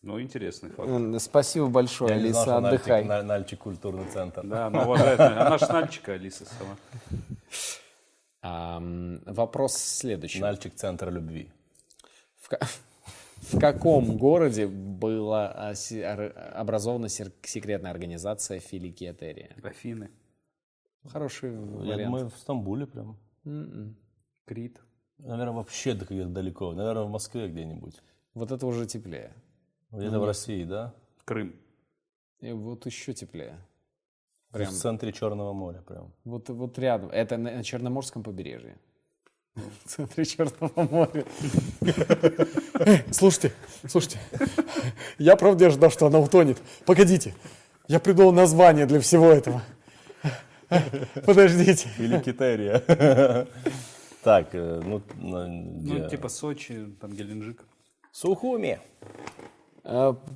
Ну, 0.02 0.22
интересный 0.22 0.70
факт. 0.70 0.90
Спасибо 1.22 1.68
большое, 1.68 2.16
Я 2.16 2.22
не 2.22 2.30
знал, 2.30 2.44
Алиса, 2.44 2.52
что 2.52 2.62
Нальчик, 2.62 2.82
отдыхай. 2.82 3.04
На- 3.06 3.24
Нальчик 3.24 3.60
культурный 3.60 4.06
центр. 4.10 4.46
Да, 4.46 4.68
она 4.68 4.84
уважает. 4.84 5.20
Она 5.20 5.58
ж 5.58 5.62
Нальчика, 5.68 6.14
Алиса 6.14 6.46
сама. 6.46 6.78
Ам, 8.42 9.20
вопрос 9.26 9.74
следующий. 9.74 10.40
Нальчик 10.40 10.74
центр 10.76 11.10
любви. 11.12 11.52
В, 12.38 12.50
в 13.54 13.60
каком 13.60 14.18
городе 14.18 14.68
была 14.68 15.50
а, 15.52 15.74
образована 16.56 17.10
секретная 17.10 17.92
организация 17.92 18.60
Филикиетерия? 18.62 19.56
Афины, 19.62 20.10
Хороший 21.06 21.52
Я 21.52 21.58
вариант. 21.60 22.04
думаю, 22.06 22.30
в 22.30 22.38
Стамбуле 22.38 22.86
прям. 22.88 23.18
М-м. 23.46 23.98
Крит. 24.46 24.80
Наверное, 25.18 25.54
вообще 25.54 25.94
где-то 25.94 26.30
далеко. 26.30 26.72
Наверное, 26.74 27.04
в 27.04 27.10
Москве 27.10 27.50
где-нибудь. 27.50 28.02
Вот 28.34 28.52
это 28.52 28.66
уже 28.66 28.86
теплее. 28.86 29.34
Где-то 29.92 30.20
в 30.20 30.26
России, 30.26 30.64
да? 30.64 30.94
Крым. 31.26 31.56
И 32.42 32.52
вот 32.52 32.86
еще 32.86 33.14
теплее. 33.14 33.60
Прям 34.52 34.72
В 34.72 34.74
центре 34.74 35.12
Черного 35.12 35.54
моря 35.54 35.82
прям. 35.82 36.12
вот, 36.24 36.50
вот 36.50 36.80
рядом. 36.80 37.10
Это 37.12 37.38
на 37.38 37.52
на 37.52 37.64
Черноморском 37.64 38.24
побережье. 38.24 38.78
В 39.56 39.90
центре 39.90 40.26
Черного 40.26 40.88
моря. 40.90 41.26
Слушайте, 43.12 43.52
слушайте, 43.88 44.20
я 45.18 45.36
правда 45.36 45.68
ожидал, 45.68 45.92
что 45.92 46.08
она 46.08 46.20
утонет. 46.20 46.58
Погодите, 46.86 47.36
я 47.88 48.00
придумал 48.00 48.32
название 48.32 48.86
для 48.86 49.00
всего 49.00 49.28
этого. 49.28 49.62
Подождите. 51.26 51.90
Или 51.98 52.20
Китерия. 52.20 53.48
Так, 54.24 54.50
э, 54.54 54.82
ну? 54.84 55.02
Ну, 55.16 56.10
типа 56.10 56.30
Сочи, 56.30 56.88
там 57.00 57.14
Геленджик. 57.14 57.66
Сухуми. 58.12 58.80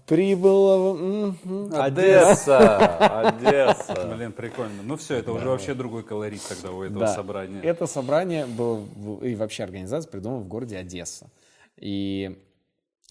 Прибыло... 0.05 0.93
мгм, 0.93 1.73
Одесса! 1.73 3.19
Одесса! 3.27 4.13
Блин, 4.15 4.31
прикольно. 4.31 4.81
Ну 4.83 4.95
все, 4.97 5.15
это 5.15 5.31
уже 5.31 5.47
вообще 5.47 5.73
другой 5.73 6.03
колорит 6.03 6.41
тогда 6.47 6.71
у 6.71 6.81
этого 6.83 7.01
Да. 7.05 7.13
собрания. 7.13 7.61
Это 7.61 7.85
собрание 7.87 8.45
было, 8.45 8.85
и 9.21 9.35
вообще 9.35 9.63
организация 9.63 10.09
придумана 10.09 10.41
в 10.41 10.47
городе 10.47 10.77
Одесса. 10.77 11.29
И 11.77 12.39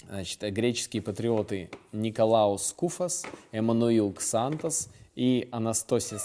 значит, 0.09 0.41
греческие 0.41 1.03
патриоты 1.03 1.71
Николаус 1.93 2.67
Скуфас, 2.67 3.25
Эммануил 3.53 4.13
Ксантос 4.13 4.89
и 5.15 5.49
Анастасис 5.53 6.23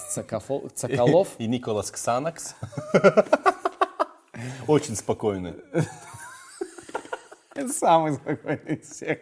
Цакалов 0.75 1.27
И 1.37 1.47
Николас 1.47 1.91
Ксанакс. 1.91 2.55
Очень 4.67 4.95
спокойный. 4.95 5.55
Это 7.55 7.69
самый 7.73 8.13
спокойный 8.13 8.75
из 8.75 8.89
всех. 8.91 9.19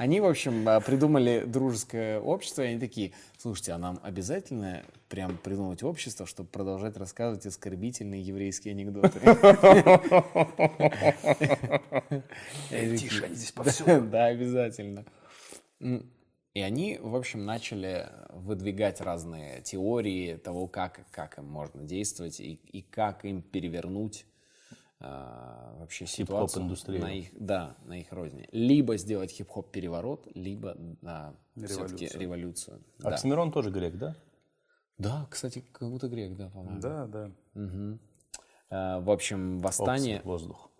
Они, 0.00 0.18
в 0.18 0.24
общем, 0.24 0.66
а, 0.66 0.80
придумали 0.80 1.44
дружеское 1.46 2.20
общество, 2.20 2.62
и 2.62 2.68
они 2.68 2.80
такие, 2.80 3.12
слушайте, 3.36 3.72
а 3.72 3.78
нам 3.78 4.00
обязательно 4.02 4.82
прям 5.10 5.36
придумать 5.36 5.82
общество, 5.82 6.24
чтобы 6.24 6.48
продолжать 6.48 6.96
рассказывать 6.96 7.44
оскорбительные 7.44 8.22
еврейские 8.22 8.72
анекдоты? 8.72 9.20
Тише, 12.70 13.24
они 13.26 13.34
здесь 13.34 13.52
повсюду. 13.52 14.00
Да, 14.10 14.28
обязательно. 14.28 15.04
И 15.80 16.60
они, 16.62 16.98
в 16.98 17.14
общем, 17.14 17.44
начали 17.44 18.08
выдвигать 18.30 19.02
разные 19.02 19.60
теории 19.60 20.36
того, 20.36 20.66
как, 20.66 21.02
как 21.10 21.36
им 21.36 21.44
можно 21.44 21.84
действовать 21.84 22.40
и, 22.40 22.54
и 22.54 22.80
как 22.80 23.26
им 23.26 23.42
перевернуть 23.42 24.24
а, 25.02 25.76
вообще 25.78 26.04
ситуацию 26.06 26.62
Хип-хоп-индустрию. 26.64 27.00
на 27.00 27.12
их, 27.14 27.28
да, 27.32 27.74
на 27.86 27.98
их 28.00 28.12
родине. 28.12 28.48
Либо 28.52 28.98
сделать 28.98 29.30
хип-хоп 29.30 29.70
переворот, 29.72 30.28
либо 30.34 30.74
да, 31.00 31.34
все-таки 31.56 32.04
Революцию. 32.04 32.20
революцию. 32.20 32.84
Да. 32.98 33.08
Оксимирон 33.08 33.50
тоже 33.50 33.70
грек, 33.70 33.96
да? 33.96 34.14
да, 34.98 35.26
кстати, 35.30 35.64
как 35.72 35.88
будто 35.88 36.08
грек, 36.08 36.36
да, 36.36 36.50
по-моему. 36.50 36.80
Да, 36.80 37.06
да. 37.06 37.30
А, 38.68 39.00
в 39.00 39.10
общем, 39.10 39.58
восстание, 39.60 40.16
Окси, 40.18 40.28
воздух. 40.28 40.70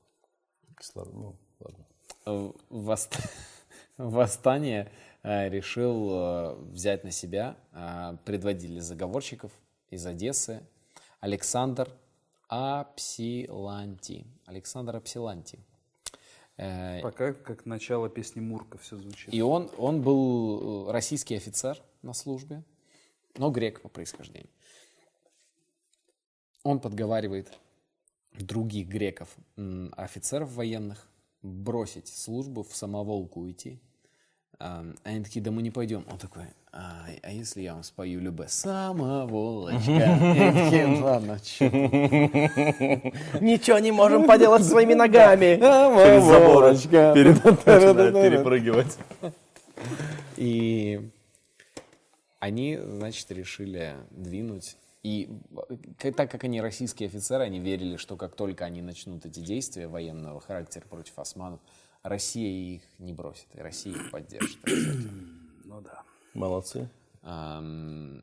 Кислород, 0.79 1.15
ну, 1.15 1.37
ладно. 1.61 2.55
восст- 2.69 3.19
восстание 3.97 4.93
э, 5.23 5.49
решил 5.49 6.57
взять 6.73 7.05
на 7.05 7.11
себя 7.11 7.57
предводитель 8.27 8.81
заговорщиков 8.81 9.51
из 9.89 10.05
Одессы 10.07 10.63
Александр 11.21 11.89
Апсиланти. 12.51 14.27
Александр 14.45 14.97
Апсиланти. 14.97 15.61
Э, 16.57 17.01
Пока 17.01 17.33
как 17.33 17.65
начало 17.65 18.11
песни 18.11 18.41
Мурка 18.41 18.77
все 18.77 18.97
звучит. 18.97 19.33
И 19.33 19.41
он, 19.41 19.71
он 19.79 20.03
был 20.03 20.89
э, 20.89 20.93
российский 20.93 21.37
офицер 21.37 21.81
на 22.03 22.13
службе, 22.13 22.65
но 23.37 23.51
грек 23.51 23.81
по 23.81 23.89
происхождению. 23.89 24.51
Он 26.65 26.81
подговаривает 26.81 27.57
других 28.33 28.89
греков, 28.89 29.35
офицеров 29.93 30.53
военных, 30.53 31.09
бросить 31.43 32.09
службу, 32.09 32.65
в 32.65 32.75
самоволку 32.75 33.41
уйти. 33.41 33.81
А, 34.59 34.85
Они 35.05 35.23
такие, 35.23 35.41
да 35.41 35.53
мы 35.53 35.63
не 35.63 35.71
пойдем. 35.71 36.05
Он 36.11 36.19
такой, 36.19 36.47
а, 36.73 37.07
а 37.23 37.33
если 37.33 37.63
я 37.63 37.75
вам 37.75 37.83
спою 37.83 38.21
любе? 38.21 38.47
Самоволочка. 38.49 39.91
Ладно, 41.03 41.39
Ничего 43.41 43.79
не 43.81 43.91
можем 43.91 44.27
поделать 44.27 44.65
своими 44.65 44.95
ногами. 44.95 45.57
Через 47.15 47.45
начинают 47.45 48.15
перепрыгивать. 48.15 48.99
И 50.37 51.11
они, 52.39 52.79
значит, 52.79 53.31
решили 53.33 53.95
двинуть. 54.11 54.77
И 55.03 55.29
так 55.99 56.31
как 56.31 56.45
они 56.45 56.61
российские 56.61 57.09
офицеры, 57.09 57.45
они 57.45 57.59
верили, 57.59 57.97
что 57.97 58.17
как 58.17 58.37
только 58.37 58.65
они 58.65 58.81
начнут 58.81 59.27
эти 59.27 59.41
действия 59.41 59.89
военного 59.89 60.41
характера 60.41 60.85
против 60.89 61.19
османов, 61.19 61.59
Россия 62.03 62.77
их 62.77 62.83
не 62.99 63.13
бросит, 63.13 63.47
и 63.55 63.61
Россия 63.61 63.95
их 63.95 64.11
поддержит. 64.11 64.59
Ну 65.65 65.81
да. 65.81 66.03
Молодцы. 66.35 66.89
Ам, 67.23 68.23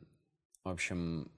В 0.64 0.70
общем, 0.70 1.30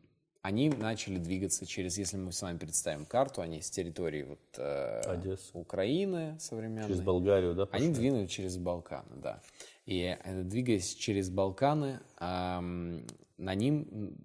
они 0.42 0.70
начали 0.70 1.18
двигаться 1.18 1.66
через, 1.66 1.98
если 1.98 2.16
мы 2.16 2.32
с 2.32 2.40
вами 2.40 2.56
представим 2.58 3.04
карту, 3.04 3.42
они 3.42 3.60
с 3.60 3.70
территории 3.70 4.22
вот, 4.22 4.40
э. 4.56 5.36
Украины 5.52 6.38
современной. 6.40 6.88
Через 6.88 7.02
Болгарию, 7.02 7.54
да? 7.54 7.68
Они 7.72 7.88
пошли? 7.88 7.94
двинули 7.94 8.26
через 8.26 8.56
Балканы, 8.56 9.16
да. 9.16 9.42
И 9.84 10.16
э, 10.22 10.42
двигаясь 10.42 10.94
через 10.94 11.28
Балканы, 11.28 12.00
ам, 12.16 13.02
на 13.36 13.54
ним 13.54 14.16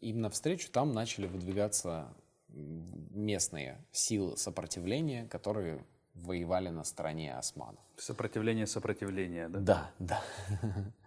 им 0.00 0.20
навстречу 0.20 0.70
там 0.70 0.92
начали 0.92 1.26
выдвигаться 1.26 2.12
местные 2.48 3.82
силы 3.92 4.36
сопротивления, 4.36 5.26
которые 5.28 5.82
воевали 6.14 6.68
на 6.68 6.84
стороне 6.84 7.34
османов. 7.34 7.80
Сопротивление 7.96 8.66
сопротивления, 8.66 9.48
да? 9.48 9.60
Да, 9.60 9.90
да. 9.98 10.22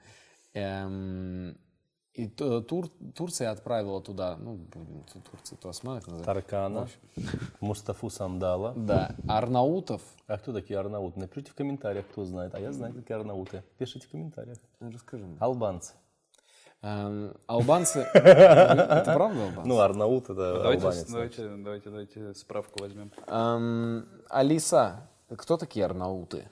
Эм, 0.55 1.57
И 2.13 2.27
Тур- 2.27 2.89
Турция 3.13 3.51
отправила 3.51 4.01
туда, 4.01 4.37
ну, 4.37 4.53
будем 4.55 5.03
то 5.03 5.19
Турция, 5.29 5.57
то 5.57 5.67
османы 5.67 5.97
их 5.97 6.07
называть. 6.07 6.25
Таркана, 6.25 6.87
Мустафу 7.59 8.09
Сандала. 8.09 8.73
Да, 8.73 9.15
Арнаутов. 9.27 10.01
А 10.27 10.37
кто 10.37 10.53
такие 10.53 10.79
арнауты? 10.79 11.19
Напишите 11.19 11.51
в 11.51 11.55
комментариях, 11.55 12.07
кто 12.07 12.23
знает. 12.23 12.55
А 12.55 12.59
я 12.61 12.71
знаю, 12.71 12.93
какие 12.93 13.17
арнауты. 13.17 13.63
Пишите 13.77 14.07
в 14.07 14.11
комментариях. 14.11 14.57
Расскажи 14.79 15.25
мне. 15.25 15.37
Албанцы. 15.41 15.93
Эм, 16.81 17.33
Албанцы... 17.47 17.99
Это 18.13 19.11
правда 19.13 19.43
албанцы? 19.47 19.67
Ну, 19.67 19.79
арнаут 19.79 20.29
это 20.29 20.69
албанец. 20.69 21.11
давайте, 21.11 21.49
давайте, 21.57 21.89
давайте 21.89 22.33
справку 22.35 22.79
возьмем. 22.79 23.11
Эм, 23.27 24.07
Алиса, 24.29 25.09
кто 25.35 25.57
такие 25.57 25.83
арнауты? 25.85 26.47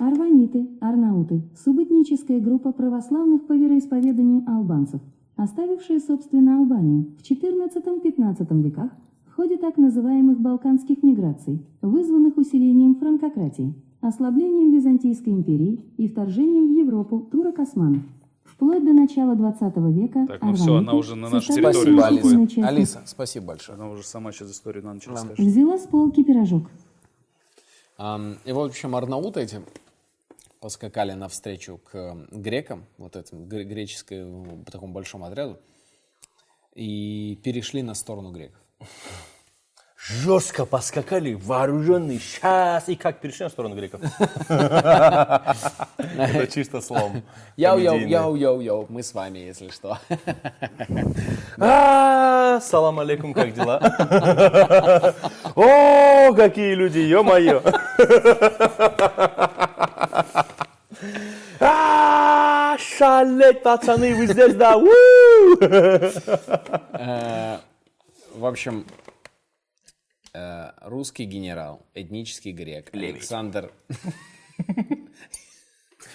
Арваниты, 0.00 0.68
арнауты– 0.80 1.42
субэтническая 1.64 2.38
группа 2.38 2.70
православных 2.70 3.46
по 3.46 3.52
вероисповеданию 3.52 4.44
албанцев, 4.46 5.00
оставившая, 5.34 5.98
собственно, 5.98 6.58
Албанию 6.58 7.06
в 7.18 7.22
XIV-XV 7.22 8.62
веках 8.62 8.92
в 9.26 9.34
ходе 9.34 9.56
так 9.56 9.76
называемых 9.76 10.38
балканских 10.38 11.02
миграций, 11.02 11.66
вызванных 11.82 12.36
усилением 12.36 12.94
франкократии, 12.94 13.74
ослаблением 14.00 14.72
Византийской 14.72 15.32
империи 15.32 15.80
и 15.96 16.06
вторжением 16.06 16.68
в 16.68 16.78
Европу 16.78 17.26
турок-османов. 17.32 18.02
Вплоть 18.44 18.84
до 18.84 18.92
начала 18.92 19.34
XX 19.34 19.92
века 19.92 20.26
Так, 20.28 20.42
ну 20.42 20.54
всё, 20.54 20.76
она 20.76 20.92
уже 20.94 21.16
на 21.16 21.28
нашу 21.28 21.52
территорию 21.52 21.98
Спасибо. 21.98 22.06
Алиса. 22.06 22.68
Алиса, 22.68 23.02
спасибо 23.04 23.46
большое. 23.46 23.76
Она 23.76 23.90
уже 23.90 24.04
сама 24.04 24.30
сейчас 24.30 24.52
историю 24.52 24.84
на 24.84 24.94
ночь 24.94 25.08
расскажет. 25.08 25.38
Взяла 25.38 25.76
с 25.76 25.86
полки 25.88 26.22
пирожок. 26.22 26.70
И, 28.00 28.52
в 28.52 28.58
общем, 28.60 28.94
арнауты 28.94 29.40
эти 29.40 29.60
поскакали 30.60 31.12
навстречу 31.12 31.78
к 31.78 32.26
грекам, 32.30 32.86
вот 32.98 33.16
этому 33.16 33.46
гре- 33.46 33.64
греческому 33.64 34.64
такому 34.64 34.92
большому 34.92 35.24
отряду, 35.26 35.58
и 36.74 37.38
перешли 37.42 37.82
на 37.82 37.94
сторону 37.94 38.32
греков. 38.32 38.60
Жестко 40.00 40.64
поскакали, 40.64 41.34
вооруженные, 41.34 42.18
сейчас, 42.20 42.88
и 42.88 42.94
как 42.94 43.20
перешли 43.20 43.44
на 43.44 43.50
сторону 43.50 43.74
греков. 43.74 44.00
Это 46.06 46.46
чисто 46.50 46.80
слом. 46.80 47.22
Яу-яу, 47.56 47.94
комедийный. 47.94 48.12
яу-яу-яу, 48.12 48.86
мы 48.88 49.02
с 49.02 49.12
вами, 49.12 49.40
если 49.40 49.68
что. 49.70 49.98
А, 51.58 52.60
Салам 52.60 53.00
алейкум, 53.00 53.34
как 53.34 53.52
дела? 53.52 53.78
О, 55.56 56.32
какие 56.32 56.74
люди, 56.74 57.00
ё-моё! 57.00 57.60
А, 61.60 62.76
Шалеть, 62.78 63.62
пацаны, 63.62 64.14
вы 64.14 64.26
здесь, 64.26 64.54
да? 64.54 64.74
Э, 66.92 67.58
В 68.34 68.46
общем, 68.46 68.86
э, 70.32 70.70
русский 70.82 71.24
генерал, 71.24 71.86
этнический 71.94 72.52
грек, 72.52 72.90
Александр 72.92 73.72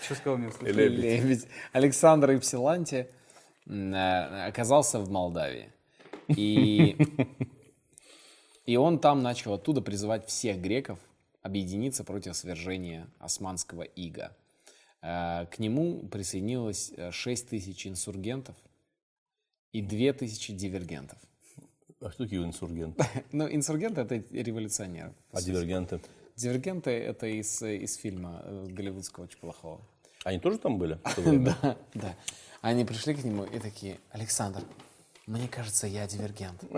Что 0.03 0.15
сказал, 0.15 0.37
не 0.37 0.47
услышал? 0.47 0.75
Лебедь. 0.75 1.47
Александр 1.71 2.35
Ипсиланти 2.35 3.07
э, 3.67 4.47
оказался 4.47 4.99
в 4.99 5.09
Молдавии. 5.09 5.71
И, 6.27 6.97
и 8.65 8.75
он 8.77 8.99
там 8.99 9.21
начал 9.21 9.53
оттуда 9.53 9.81
призывать 9.81 10.27
всех 10.27 10.57
греков 10.57 10.99
объединиться 11.43 12.03
против 12.03 12.35
свержения 12.35 13.07
османского 13.19 13.83
ига. 13.83 14.35
Э, 15.01 15.45
К 15.51 15.59
нему 15.59 16.07
присоединилось 16.07 16.91
6 17.11 17.49
тысяч 17.49 17.85
инсургентов 17.85 18.55
и 19.71 19.81
2 19.81 20.13
тысячи 20.13 20.53
дивергентов. 20.53 21.19
А 22.01 22.09
что 22.11 22.23
такие 22.23 22.43
инсургенты? 22.43 23.05
Ну, 23.31 23.47
инсургенты— 23.47 24.01
это 24.03 24.15
революционеры. 24.31 25.13
А 25.31 25.41
дивергенты? 25.41 25.99
Дивергенты 26.35 26.89
это 26.91 27.27
из, 27.27 27.61
из 27.61 27.95
фильма 27.97 28.41
э, 28.43 28.65
голливудского 28.69 29.25
очень 29.25 29.37
плохого. 29.39 29.81
Они 30.23 30.39
тоже 30.39 30.57
там 30.57 30.77
были? 30.77 30.97
Да, 31.17 31.77
да. 31.93 32.15
Они 32.61 32.85
пришли 32.85 33.13
к 33.13 33.23
нему 33.23 33.43
и 33.43 33.59
такие, 33.59 33.99
Александр, 34.11 34.63
мне 35.27 35.47
кажется, 35.49 35.85
я 35.87 36.07
дивергент. 36.07 36.63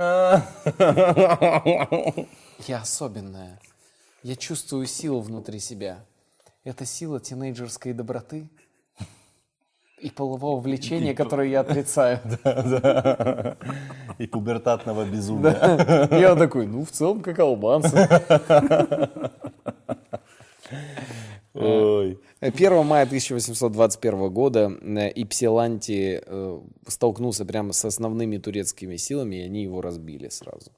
Я 2.67 2.81
особенная. 2.81 3.59
Я 4.25 4.35
чувствую 4.35 4.87
силу 4.87 5.21
внутри 5.21 5.59
себя. 5.59 6.03
Это 6.63 6.83
сила 6.83 7.19
тинейджерской 7.19 7.93
доброты 7.93 8.49
и 10.01 10.09
полового 10.09 10.59
влечения, 10.59 11.13
которое 11.13 11.47
я 11.47 11.59
отрицаю. 11.59 12.19
И 14.17 14.25
пубертатного 14.25 15.05
безумия. 15.05 16.09
Я 16.09 16.35
такой, 16.35 16.65
ну, 16.65 16.83
в 16.85 16.89
целом, 16.89 17.21
как 17.21 17.37
албанцы. 17.37 17.95
Ой. 21.53 22.19
1 22.39 22.83
мая 22.83 23.03
1821 23.03 24.33
года 24.33 24.75
э, 24.81 25.11
Ипсиланти 25.13 26.23
э, 26.25 26.61
столкнулся 26.87 27.45
прямо 27.45 27.73
с 27.73 27.85
основными 27.85 28.39
турецкими 28.39 28.95
силами, 28.95 29.35
и 29.35 29.41
они 29.41 29.61
его 29.61 29.81
разбили 29.81 30.29
сразу. 30.29 30.71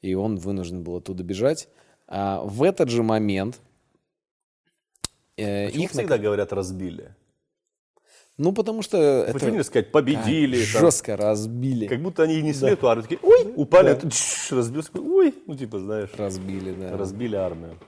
И 0.00 0.14
он 0.14 0.36
вынужден 0.36 0.82
был 0.82 0.96
оттуда 0.96 1.22
бежать. 1.22 1.68
А 2.14 2.42
в 2.44 2.62
этот 2.62 2.90
же 2.90 3.02
момент 3.02 3.58
э, 5.38 5.68
Почему 5.68 5.84
их... 5.84 5.90
всегда 5.92 6.18
говорят 6.18 6.52
разбили? 6.52 7.14
Ну, 8.36 8.52
потому 8.52 8.82
что 8.82 9.24
Почему 9.32 9.36
это 9.38 9.50
нельзя 9.50 9.64
сказать 9.64 9.92
победили? 9.92 10.62
там? 10.72 10.82
жестко 10.82 11.16
разбили. 11.16 11.86
Как 11.86 12.02
будто 12.02 12.24
они 12.24 12.42
не 12.42 12.52
свету, 12.52 12.90
а 12.90 13.00
такие, 13.00 13.18
ой, 13.22 13.50
упали, 13.56 13.90
а 13.90 14.10
чш, 14.10 14.52
разбился, 14.52 14.90
ой, 14.94 15.34
ну 15.46 15.56
типа, 15.56 15.78
знаешь, 15.78 16.10
Разбили, 16.18 16.72
да. 16.74 16.98
разбили 16.98 17.34
армию. 17.34 17.78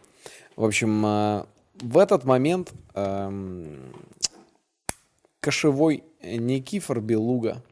В 0.56 0.64
общем, 0.64 1.04
э, 1.04 1.44
в 1.82 1.98
этот 1.98 2.24
момент 2.24 2.72
эм, 2.94 3.92
кошевой 5.40 6.02
Никифор 6.22 7.02
Белуга, 7.02 7.62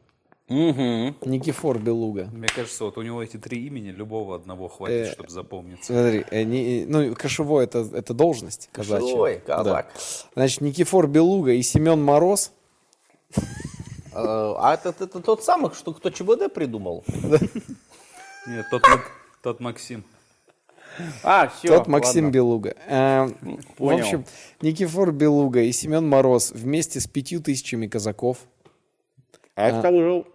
Никифор 0.49 1.79
Белуга, 1.79 2.25
Мне 2.33 2.47
кажется, 2.47 2.83
вот 2.83 2.97
у 2.97 3.01
него 3.01 3.23
эти 3.23 3.37
три 3.37 3.65
имени, 3.65 3.89
любого 3.91 4.35
одного 4.35 4.67
хватит, 4.67 5.07
Э, 5.07 5.11
чтобы 5.13 5.29
запомниться. 5.29 5.93
Смотри, 5.93 6.25
э, 6.31 6.43
не- 6.43 6.85
ну, 6.85 7.15
кошевой 7.15 7.63
это, 7.63 7.87
это 7.93 8.13
должность 8.13 8.69
казачья. 8.73 9.05
Кошевой, 9.05 9.39
казак. 9.45 9.91
Да. 9.93 10.01
Значит, 10.35 10.61
Никифор 10.61 11.07
Белуга 11.07 11.51
и 11.53 11.61
Семен 11.61 12.03
Мороз. 12.03 12.51
А 14.13 14.73
это, 14.75 14.89
это 14.89 15.21
тот 15.21 15.43
самый, 15.43 15.71
что 15.73 15.93
кто 15.93 16.09
ЧБД 16.09 16.53
придумал? 16.53 17.03
Нет, 18.47 18.65
тот, 18.69 18.83
тот 19.41 19.59
Максим. 19.59 20.03
А, 21.23 21.47
все. 21.47 21.69
Тот 21.69 21.87
Максим 21.87 22.29
Белуга. 22.31 22.75
Э, 22.87 23.27
В 23.79 23.89
общем, 23.89 24.25
Никифор 24.61 25.11
Белуга 25.13 25.61
и 25.61 25.71
Семен 25.71 26.07
Мороз 26.07 26.51
вместе 26.51 26.99
с 26.99 27.07
пятью 27.07 27.41
тысячами 27.41 27.87
казаков, 27.87 28.37
А 29.55 29.69
это 29.69 29.89
уже 29.89 30.25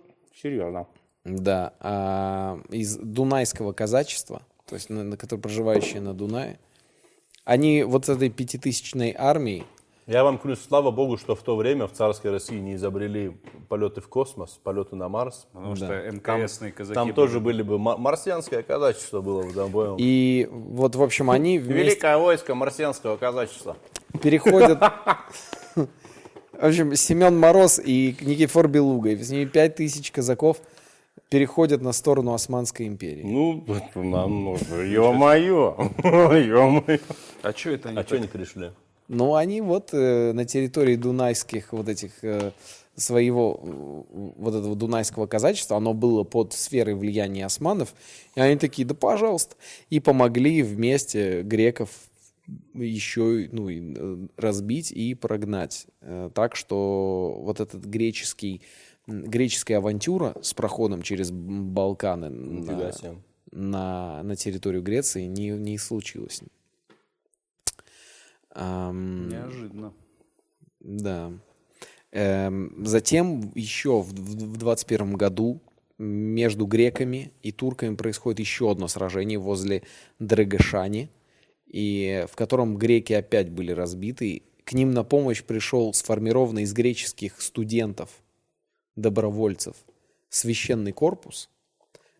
серьезно. 0.43 0.87
да, 1.25 1.73
а, 1.81 2.61
из 2.71 2.97
дунайского 2.97 3.73
казачества, 3.73 4.43
то 4.67 4.75
есть 4.75 4.91
на, 4.91 5.03
на 5.03 5.17
которые 5.17 5.43
проживающие 5.43 6.01
на 6.01 6.15
Дунае, 6.15 6.59
они 7.45 7.83
вот 7.83 8.07
с 8.07 8.09
этой 8.09 8.29
пятитысячной 8.31 9.15
армией 9.17 9.65
Я 10.07 10.25
вам 10.25 10.39
клянусь, 10.39 10.61
слава 10.67 10.91
богу, 10.91 11.17
что 11.19 11.35
в 11.35 11.43
то 11.43 11.57
время 11.57 11.87
в 11.87 11.93
царской 11.93 12.31
России 12.31 12.59
не 12.59 12.75
изобрели 12.75 13.37
полеты 13.69 14.01
в 14.01 14.09
космос, 14.09 14.59
полеты 14.63 14.97
на 14.97 15.09
Марс. 15.09 15.47
Потому 15.53 15.77
что 15.77 16.11
МКСные 16.11 16.73
казаки 16.73 16.95
Там 16.95 17.09
были. 17.09 17.15
тоже 17.15 17.41
были 17.41 17.63
бы 17.63 17.79
ма- 17.79 17.97
марсианское 17.97 18.63
казачество 18.63 19.21
было 19.21 19.43
в 19.43 19.53
забоем. 19.53 19.97
И 19.99 20.49
вот, 20.51 20.95
в 20.95 21.03
общем, 21.03 21.31
они 21.31 21.59
вместе 21.59 21.83
Великое 21.85 22.17
войско 22.19 22.55
марсианского 22.55 23.17
казачества. 23.17 23.77
переходят... 24.23 24.79
В 26.59 26.65
общем, 26.65 26.97
Семен 26.97 27.39
Мороз 27.39 27.79
и 27.79 28.17
Никифор 28.21 28.67
Белуга, 28.67 29.11
и 29.11 29.23
с 29.23 29.31
ними 29.31 29.45
пять 29.45 29.77
тысяч 29.77 30.11
казаков 30.11 30.57
переходят 31.29 31.83
на 31.83 31.93
сторону 31.93 32.35
Османской 32.35 32.89
империи. 32.89 33.23
Ну, 33.23 33.65
это 33.69 34.03
нам 34.03 34.43
нужно. 34.43 34.83
Ё-моё. 34.83 35.93
Ё-моё. 36.03 36.99
А 37.43 37.53
что 37.53 37.71
это 37.71 37.91
они 37.91 37.99
А 37.99 38.03
что 38.03 38.17
они 38.17 38.27
пришли? 38.27 38.73
Ну, 39.07 39.37
они 39.37 39.61
вот 39.61 39.91
э, 39.93 40.33
на 40.33 40.45
территории 40.47 40.97
дунайских 40.97 41.73
вот 41.73 41.89
этих 41.89 42.11
э, 42.23 42.51
своего 42.97 43.61
э, 43.63 44.03
вот 44.37 44.55
этого 44.57 44.75
дунайского 44.75 45.29
казачества, 45.29 45.77
оно 45.77 45.95
было 45.95 46.25
под 46.25 46.55
сферой 46.55 46.95
влияния 46.95 47.47
османов, 47.47 47.95
и 48.35 48.41
они 48.41 48.57
такие, 48.57 48.85
да 48.85 48.97
пожалуйста, 48.97 49.55
и 49.91 50.01
помогли 50.01 50.65
вместе 50.65 51.43
греков 51.43 51.91
еще 52.75 53.49
ну, 53.53 53.69
и, 53.69 53.95
э, 53.97 54.27
разбить 54.37 54.93
и 54.93 55.15
прогнать. 55.15 55.87
Э, 56.01 56.31
Так 56.35 56.57
что 56.57 57.39
вот 57.43 57.61
этот 57.61 57.85
греческий, 57.85 58.63
греческая 59.07 59.79
авантюра 59.79 60.35
с 60.43 60.55
проходом 60.55 61.03
через 61.03 61.31
Балканы 61.31 62.31
на, 62.31 62.93
на, 63.51 64.23
на 64.23 64.37
территорию 64.37 64.83
Греции 64.83 65.25
не, 65.25 65.51
не 65.51 65.79
случилось. 65.79 66.43
Ам, 68.51 69.29
Неожиданно. 69.29 69.93
да. 70.81 71.33
Эм, 72.11 72.87
затем 72.87 73.53
еще 73.55 74.01
в, 74.01 74.09
в, 74.09 74.55
в 74.55 74.57
21 74.57 75.15
году 75.15 75.61
между 75.99 76.67
греками 76.67 77.33
и 77.43 77.53
турками 77.53 77.97
происходит 77.97 78.41
еще 78.41 78.71
одно 78.71 78.89
сражение 78.89 79.39
возле 79.39 79.83
Драгашани, 80.19 81.11
и 81.69 82.27
в 82.31 82.37
котором 82.37 82.77
греки 82.77 83.13
опять 83.13 83.51
были 83.51 83.73
разбиты. 83.73 84.43
К 84.65 84.73
ним 84.73 84.93
на 84.93 85.05
помощь 85.05 85.43
пришел 85.43 85.93
сформированный 85.95 86.63
из 86.63 86.73
греческих 86.73 87.41
студентов, 87.41 88.11
добровольцев, 88.97 89.77
священный 90.29 90.93
корпус. 90.93 91.49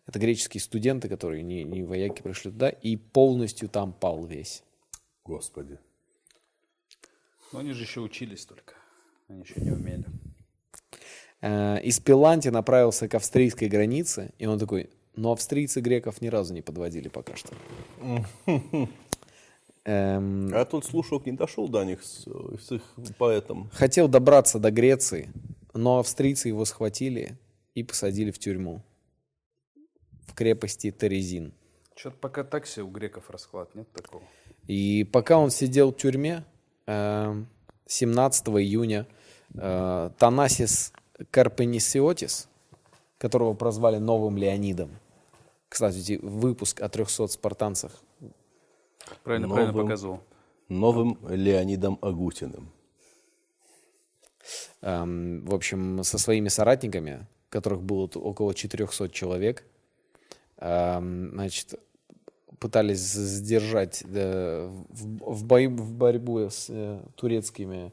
Это 0.07 0.17
греческие 0.17 0.61
студенты, 0.61 1.07
которые 1.09 1.43
не, 1.43 1.63
не 1.63 1.83
вояки 1.83 2.21
пришли 2.21 2.51
туда, 2.51 2.69
и 2.69 2.95
полностью 2.95 3.69
там 3.69 3.93
пал 3.93 4.25
весь. 4.25 4.63
Господи. 5.23 5.77
Но 7.51 7.59
они 7.59 7.73
же 7.73 7.83
еще 7.83 8.01
учились 8.01 8.45
только. 8.45 8.73
Они 9.27 9.41
еще 9.41 9.61
не 9.61 9.71
умели. 9.71 10.05
Э, 11.41 11.79
Из 11.83 11.99
Пиланти 11.99 12.49
направился 12.49 13.07
к 13.07 13.13
австрийской 13.13 13.67
границе, 13.67 14.31
и 14.39 14.47
он 14.47 14.57
такой, 14.57 14.89
но 15.15 15.31
австрийцы 15.31 15.81
греков 15.81 16.21
ни 16.21 16.27
разу 16.27 16.53
не 16.53 16.61
подводили 16.61 17.09
пока 17.09 17.35
что. 17.35 17.53
Эм, 19.89 20.53
А 20.53 20.65
тут 20.65 20.85
слушок 20.85 21.25
не 21.25 21.31
дошел 21.31 21.67
до 21.67 21.83
них 21.83 22.03
с, 22.03 22.27
с 22.59 22.71
их 22.71 22.83
поэтом. 23.17 23.71
хотел 23.73 24.07
добраться 24.07 24.59
до 24.59 24.69
Греции, 24.69 25.31
но 25.73 25.97
австрийцы 25.97 26.49
его 26.49 26.63
схватили 26.65 27.39
и 27.73 27.83
посадили 27.83 28.29
в 28.29 28.37
тюрьму 28.37 28.83
в 30.27 30.35
крепости 30.35 30.91
Терезин. 30.91 31.53
Что-то 31.95 32.17
пока 32.17 32.43
такси 32.43 32.81
у 32.81 32.87
греков 32.87 33.31
расклад, 33.31 33.73
нет 33.73 33.91
такого? 33.91 34.21
И 34.67 35.05
пока 35.11 35.39
он 35.39 35.49
сидел 35.49 35.91
в 35.91 35.97
тюрьме, 35.97 36.43
э, 36.85 37.43
17 37.87 38.47
июня 38.49 39.07
э, 39.55 40.11
Танасис 40.19 40.93
Карпенисиотис, 41.31 42.47
которого 43.17 43.55
прозвали 43.55 43.97
Новым 43.97 44.37
Леонидом, 44.37 44.91
кстати, 45.67 46.19
выпуск 46.21 46.79
о 46.79 46.89
300 46.89 47.27
спартанцах, 47.27 47.91
Правильно, 49.23 49.47
правильно 49.47 49.71
Новым. 49.71 49.85
показывал. 49.85 50.19
Новым 50.69 51.17
Леонидом 51.29 51.97
Агутиным. 52.01 52.71
эм, 54.81 55.45
в 55.45 55.53
общем, 55.53 56.03
со 56.03 56.17
своими 56.17 56.47
соратниками, 56.49 57.27
которых 57.49 57.81
было 57.81 58.09
около 58.15 58.53
400 58.53 59.09
человек, 59.09 59.63
эм, 60.57 61.31
значит, 61.33 61.79
пытались 62.59 62.99
сдержать 62.99 64.03
э, 64.05 64.67
в, 64.89 65.33
в 65.33 65.45
бой- 65.45 65.67
в 65.67 65.93
борьбу 65.93 66.39
с 66.49 66.67
э, 66.69 67.01
турецкими 67.15 67.91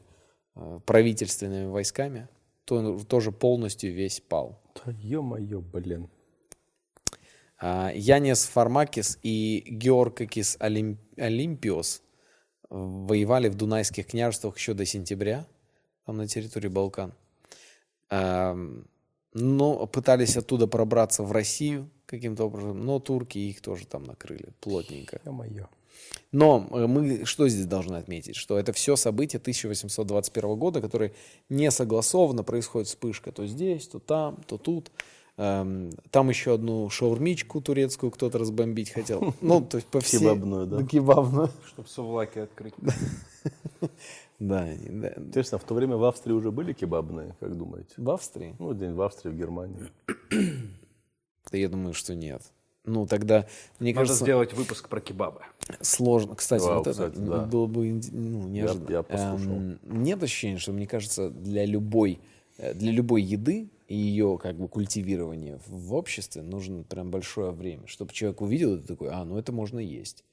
э, 0.55 0.79
правительственными 0.85 1.67
войсками, 1.67 2.27
то 2.65 2.75
он 2.75 2.99
тоже 3.05 3.31
полностью 3.31 3.93
весь 3.93 4.19
пал. 4.19 4.59
Да 4.85 4.91
ё-моё, 4.91 5.61
блин. 5.61 6.09
А, 7.59 7.91
Янис 7.93 8.45
Фармакис 8.45 9.19
и 9.23 9.63
Георгакис 9.67 10.57
Олим- 10.59 10.99
Олимпиос 11.17 12.01
воевали 12.69 13.49
в 13.49 13.55
Дунайских 13.55 14.07
княжествах 14.07 14.57
еще 14.57 14.73
до 14.73 14.85
сентября, 14.85 15.47
там 16.05 16.17
на 16.17 16.27
территории 16.27 16.67
Балкан. 16.67 17.13
Но 18.09 19.85
пытались 19.87 20.37
оттуда 20.37 20.67
пробраться 20.67 21.23
в 21.23 21.31
Россию 21.31 21.89
каким-то 22.05 22.45
образом, 22.45 22.83
но 22.85 22.99
турки 22.99 23.37
их 23.37 23.61
тоже 23.61 23.85
там 23.85 24.03
накрыли 24.03 24.53
плотненько. 24.61 25.19
Ё-моё. 25.25 25.67
Но 26.31 26.67
э, 26.71 26.87
мы 26.87 27.25
что 27.25 27.47
здесь 27.47 27.65
должны 27.65 27.95
отметить? 27.97 28.35
Что 28.35 28.57
это 28.57 28.71
все 28.73 28.95
события 28.95 29.37
1821 29.37 30.55
года, 30.55 30.81
которые 30.81 31.13
не 31.49 31.69
согласованно 31.71 32.43
происходит 32.43 32.87
вспышка 32.87 33.31
то 33.31 33.45
здесь, 33.45 33.87
то 33.87 33.99
там, 33.99 34.43
то 34.47 34.57
тут. 34.57 34.91
Эм, 35.37 35.91
Там 36.09 36.29
еще 36.29 36.55
одну 36.55 36.89
шаурмичку 36.89 37.61
турецкую 37.61 38.11
кто-то 38.11 38.39
разбомбить 38.39 38.89
хотел. 38.89 39.35
Ну, 39.41 39.61
то 39.61 39.77
есть 39.77 39.87
по 39.87 39.99
всей... 39.99 40.19
Кебабную, 40.19 40.65
да? 40.65 40.83
Кебабную. 40.83 41.49
Чтобы 41.67 41.87
сувлаки 41.87 42.39
открыть. 42.39 42.73
Да, 44.39 44.67
да. 44.89 45.13
Интересно, 45.17 45.57
в 45.57 45.63
то 45.63 45.73
время 45.73 45.97
в 45.97 46.03
Австрии 46.03 46.33
уже 46.33 46.51
были 46.51 46.73
кебабные, 46.73 47.35
как 47.39 47.55
думаете? 47.57 47.93
В 47.97 48.09
Австрии? 48.09 48.55
Ну, 48.59 48.73
день 48.73 48.93
в 48.93 49.01
Австрии, 49.01 49.31
в 49.31 49.35
Германии. 49.35 49.77
Да 51.51 51.57
я 51.57 51.69
думаю, 51.69 51.93
что 51.93 52.13
нет. 52.15 52.41
Ну, 52.83 53.05
тогда, 53.05 53.47
мне 53.79 53.91
Надо 53.91 54.01
кажется, 54.05 54.23
сделать 54.23 54.53
выпуск 54.53 54.87
про 54.87 55.01
кебабы. 55.01 55.41
сложно. 55.81 56.35
Кстати, 56.35 56.63
Вау, 56.63 56.77
вот 56.77 56.87
это 56.87 57.09
кстати, 57.09 57.17
да. 57.17 57.39
было 57.43 57.67
бы 57.67 58.01
ну, 58.11 58.47
неожиданно. 58.47 58.91
я 58.91 59.03
послушал. 59.03 59.51
Эм, 59.51 59.79
нет 59.83 60.23
ощущения, 60.23 60.57
что, 60.57 60.71
мне 60.71 60.87
кажется, 60.87 61.29
для 61.29 61.65
любой, 61.65 62.19
для 62.57 62.91
любой 62.91 63.21
еды 63.21 63.69
и 63.87 63.95
ее 63.95 64.37
как 64.41 64.57
бы 64.57 64.67
культивирования 64.67 65.59
в 65.67 65.93
обществе 65.93 66.41
нужно 66.41 66.83
прям 66.83 67.11
большое 67.11 67.51
время, 67.51 67.87
чтобы 67.87 68.13
человек 68.13 68.41
увидел 68.41 68.75
это 68.75 68.87
такой, 68.87 69.09
а, 69.09 69.23
ну 69.23 69.37
это 69.37 69.51
можно 69.51 69.79
есть. 69.79 70.23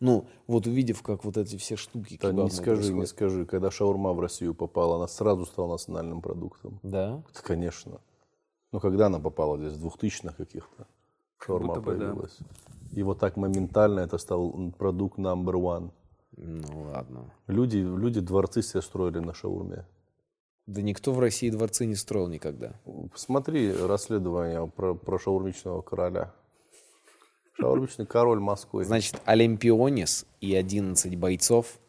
Ну, 0.00 0.26
вот 0.46 0.66
увидев, 0.66 1.02
как 1.02 1.24
вот 1.24 1.36
эти 1.36 1.56
все 1.56 1.76
штуки 1.76 2.18
Да 2.20 2.32
не 2.32 2.48
скажи, 2.48 2.90
не 2.90 2.98
происходят. 2.98 3.08
скажи. 3.10 3.46
Когда 3.46 3.70
шаурма 3.70 4.14
в 4.14 4.20
Россию 4.20 4.54
попала, 4.54 4.96
она 4.96 5.06
сразу 5.06 5.44
стала 5.44 5.72
национальным 5.72 6.22
продуктом. 6.22 6.80
Да? 6.82 7.22
Это, 7.30 7.42
конечно. 7.42 8.00
Но 8.72 8.80
когда 8.80 9.06
она 9.06 9.18
попала 9.18 9.58
здесь, 9.58 9.74
в 9.74 9.86
2000-х 9.86 10.34
каких-то, 10.36 10.86
шаурма 11.38 11.74
будто 11.74 11.80
бы 11.80 11.96
да. 11.96 12.06
появилась. 12.06 12.38
И 12.92 13.02
вот 13.02 13.18
так 13.18 13.36
моментально 13.36 14.00
это 14.00 14.16
стал 14.16 14.72
продукт 14.78 15.18
number 15.18 15.54
one. 15.54 15.90
Ну, 16.36 16.90
ладно. 16.92 17.30
Люди, 17.46 17.76
люди 17.76 18.20
дворцы 18.20 18.62
себе 18.62 18.80
строили 18.80 19.18
на 19.18 19.34
шаурме. 19.34 19.84
Да 20.70 20.82
никто 20.82 21.12
в 21.12 21.18
России 21.18 21.50
дворцы 21.50 21.84
не 21.84 21.96
строил 21.96 22.28
никогда. 22.28 22.74
Посмотри 23.10 23.72
расследование 23.72 24.68
про, 24.68 24.94
про 24.94 25.18
шаурмичного 25.18 25.82
короля. 25.82 26.32
Шаурмичный 27.54 28.06
король 28.06 28.38
Москвы. 28.38 28.84
Значит, 28.84 29.20
Олимпионис 29.24 30.26
и 30.40 30.54
11 30.54 31.16
бойцов, 31.16 31.80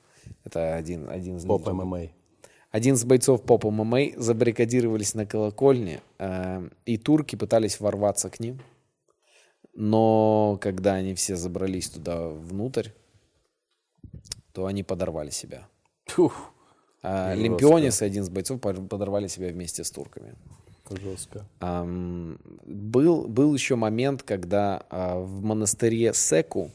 это 0.43 0.73
один, 0.73 1.07
один 1.11 1.37
из 1.37 1.45
Поп. 1.45 1.67
ММА. 1.67 2.09
11 2.71 3.05
бойцов 3.05 3.43
поп 3.43 3.65
ММА 3.65 4.13
забаррикадировались 4.15 5.13
на 5.13 5.27
колокольне, 5.27 6.01
э, 6.17 6.67
и 6.85 6.97
турки 6.97 7.35
пытались 7.35 7.79
ворваться 7.79 8.31
к 8.31 8.39
ним. 8.39 8.61
Но 9.75 10.57
когда 10.59 10.95
они 10.95 11.13
все 11.13 11.35
забрались 11.35 11.89
туда 11.91 12.29
внутрь, 12.29 12.89
то 14.53 14.65
они 14.65 14.81
подорвали 14.81 15.29
себя. 15.29 15.67
Фух, 16.07 16.51
А 17.03 17.31
Олимпионис 17.31 18.01
и 18.01 18.05
11 18.05 18.31
бойцов 18.31 18.59
под- 18.61 18.87
подорвали 18.89 19.27
себя 19.27 19.49
вместе 19.49 19.83
с 19.83 19.91
турками. 19.91 20.35
жестко. 21.01 21.45
Ам, 21.61 22.37
был, 22.65 23.27
был 23.27 23.53
еще 23.53 23.75
момент, 23.75 24.23
когда 24.23 24.85
а, 24.89 25.19
в 25.19 25.41
монастыре 25.41 26.13
Секу 26.13 26.69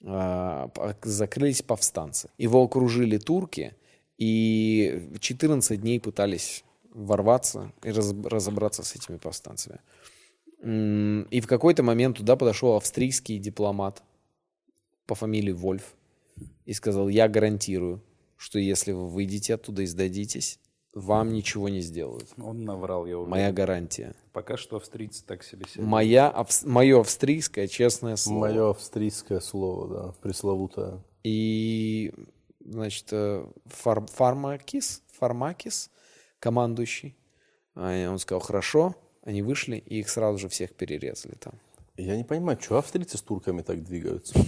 по- 0.00 0.96
закрылись 1.02 1.62
повстанцы. 1.62 2.28
Его 2.36 2.62
окружили 2.62 3.16
турки, 3.18 3.74
и 4.18 5.10
14 5.20 5.80
дней 5.80 5.98
пытались 6.00 6.62
ворваться 6.92 7.72
и 7.82 7.90
раз- 7.90 8.14
разобраться 8.24 8.82
с 8.82 8.94
этими 8.94 9.16
повстанцами. 9.16 9.80
И 10.62 11.40
в 11.40 11.46
какой-то 11.46 11.82
момент 11.82 12.18
туда 12.18 12.36
подошел 12.36 12.76
австрийский 12.76 13.38
дипломат 13.38 14.02
по 15.06 15.14
фамилии 15.14 15.52
Вольф 15.52 15.94
и 16.66 16.72
сказал, 16.72 17.08
я 17.08 17.28
гарантирую, 17.28 18.00
что 18.36 18.58
если 18.58 18.92
вы 18.92 19.08
выйдете 19.08 19.54
оттуда 19.54 19.82
и 19.82 19.86
сдадитесь, 19.86 20.58
вам 20.92 21.32
ничего 21.32 21.68
не 21.68 21.80
сделают. 21.80 22.28
Он 22.38 22.64
наврал, 22.64 23.04
я 23.06 23.16
уверен. 23.18 23.30
Моя 23.30 23.52
гарантия. 23.52 24.14
Пока 24.32 24.56
что 24.56 24.76
австрийцы 24.76 25.24
так 25.26 25.42
себе 25.42 25.66
себя. 25.68 25.82
Моя, 25.84 26.30
авс- 26.30 26.64
мое 26.66 27.00
австрийское 27.00 27.66
честное 27.66 28.14
слово. 28.16 28.40
Мое 28.48 28.70
австрийское 28.70 29.40
слово, 29.40 29.88
да, 29.88 30.12
пресловутое. 30.22 31.02
И, 31.24 32.12
значит, 32.60 33.08
э, 33.12 33.44
фар- 33.66 34.06
Фармакис, 34.06 35.02
Фармакис, 35.18 35.90
командующий, 36.38 37.16
а, 37.74 38.08
он 38.10 38.18
сказал, 38.20 38.40
хорошо, 38.40 38.94
они 39.22 39.42
вышли, 39.42 39.76
и 39.78 39.98
их 40.00 40.08
сразу 40.08 40.38
же 40.38 40.48
всех 40.48 40.74
перерезали 40.74 41.34
там. 41.34 41.54
Я 41.96 42.16
не 42.16 42.24
понимаю, 42.24 42.58
что 42.60 42.78
австрийцы 42.78 43.18
с 43.18 43.22
турками 43.22 43.62
так 43.62 43.82
двигаются? 43.82 44.38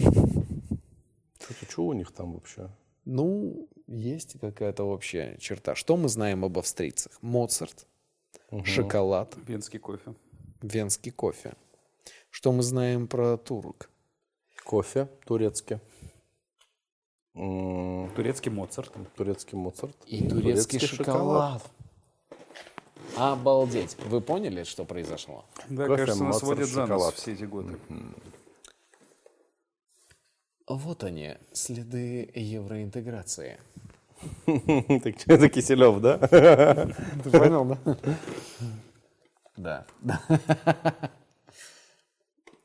Что, 1.40 1.54
что 1.68 1.86
у 1.86 1.92
них 1.92 2.12
там 2.12 2.34
вообще? 2.34 2.68
Ну, 3.06 3.68
есть 3.86 4.36
какая-то 4.40 4.82
общая 4.84 5.36
черта. 5.38 5.74
Что 5.76 5.96
мы 5.96 6.08
знаем 6.08 6.44
об 6.44 6.58
австрийцах? 6.58 7.12
Моцарт, 7.22 7.86
шоколад, 8.64 9.32
Венский 9.46 9.78
кофе. 9.78 10.14
венский 10.60 11.12
кофе. 11.12 11.54
Что 12.30 12.50
мы 12.52 12.62
знаем 12.62 13.06
про 13.06 13.36
турок? 13.36 13.88
Кофе 14.64 15.08
турецкий. 15.24 15.78
Турецкий 17.34 18.50
Моцарт. 18.50 18.92
Турецкий 19.16 19.56
Моцарт. 19.56 19.96
И 20.06 20.28
турецкий, 20.28 20.80
шоколад. 20.80 21.62
Обалдеть. 23.16 23.96
Вы 24.06 24.20
поняли, 24.20 24.64
что 24.64 24.84
произошло? 24.84 25.44
Да, 25.70 25.86
Кофе, 25.86 25.96
кажется, 26.06 26.24
нас 26.24 26.42
водят 26.42 26.68
за 26.68 26.80
нос 26.80 26.88
шоколад. 26.88 27.14
все 27.14 27.32
эти 27.32 27.44
годы. 27.44 27.78
Вот 30.68 31.04
они, 31.04 31.36
следы 31.52 32.28
евроинтеграции. 32.34 33.60
Так 35.04 35.20
что 35.20 35.34
это 35.34 35.48
Киселев, 35.48 36.00
да? 36.00 36.18
Ты 37.22 37.30
понял, 37.30 37.64
да? 37.64 37.78
Да. 39.56 39.86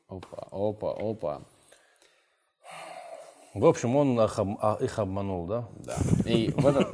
Опа, 0.08 0.48
опа, 0.50 0.92
опа. 0.92 1.42
В 3.54 3.64
общем, 3.64 3.96
он 3.96 4.20
их 4.20 4.38
а, 4.38 4.78
обманул, 4.96 5.46
да? 5.46 5.68
Да. 5.76 5.96
И 6.26 6.50
в 6.50 6.66
этот... 6.66 6.90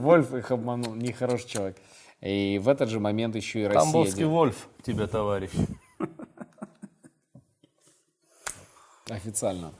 Вольф 0.00 0.32
их 0.32 0.50
обманул, 0.50 0.94
нехороший 0.94 1.48
человек. 1.48 1.76
И 2.20 2.58
в 2.62 2.68
этот 2.68 2.88
же 2.88 3.00
момент 3.00 3.36
еще 3.36 3.62
и 3.62 3.64
Россия... 3.64 3.82
Тамбовский 3.82 4.24
Вольф 4.24 4.68
тебе, 4.82 5.06
товарищ. 5.06 5.50
Официально. 9.10 9.72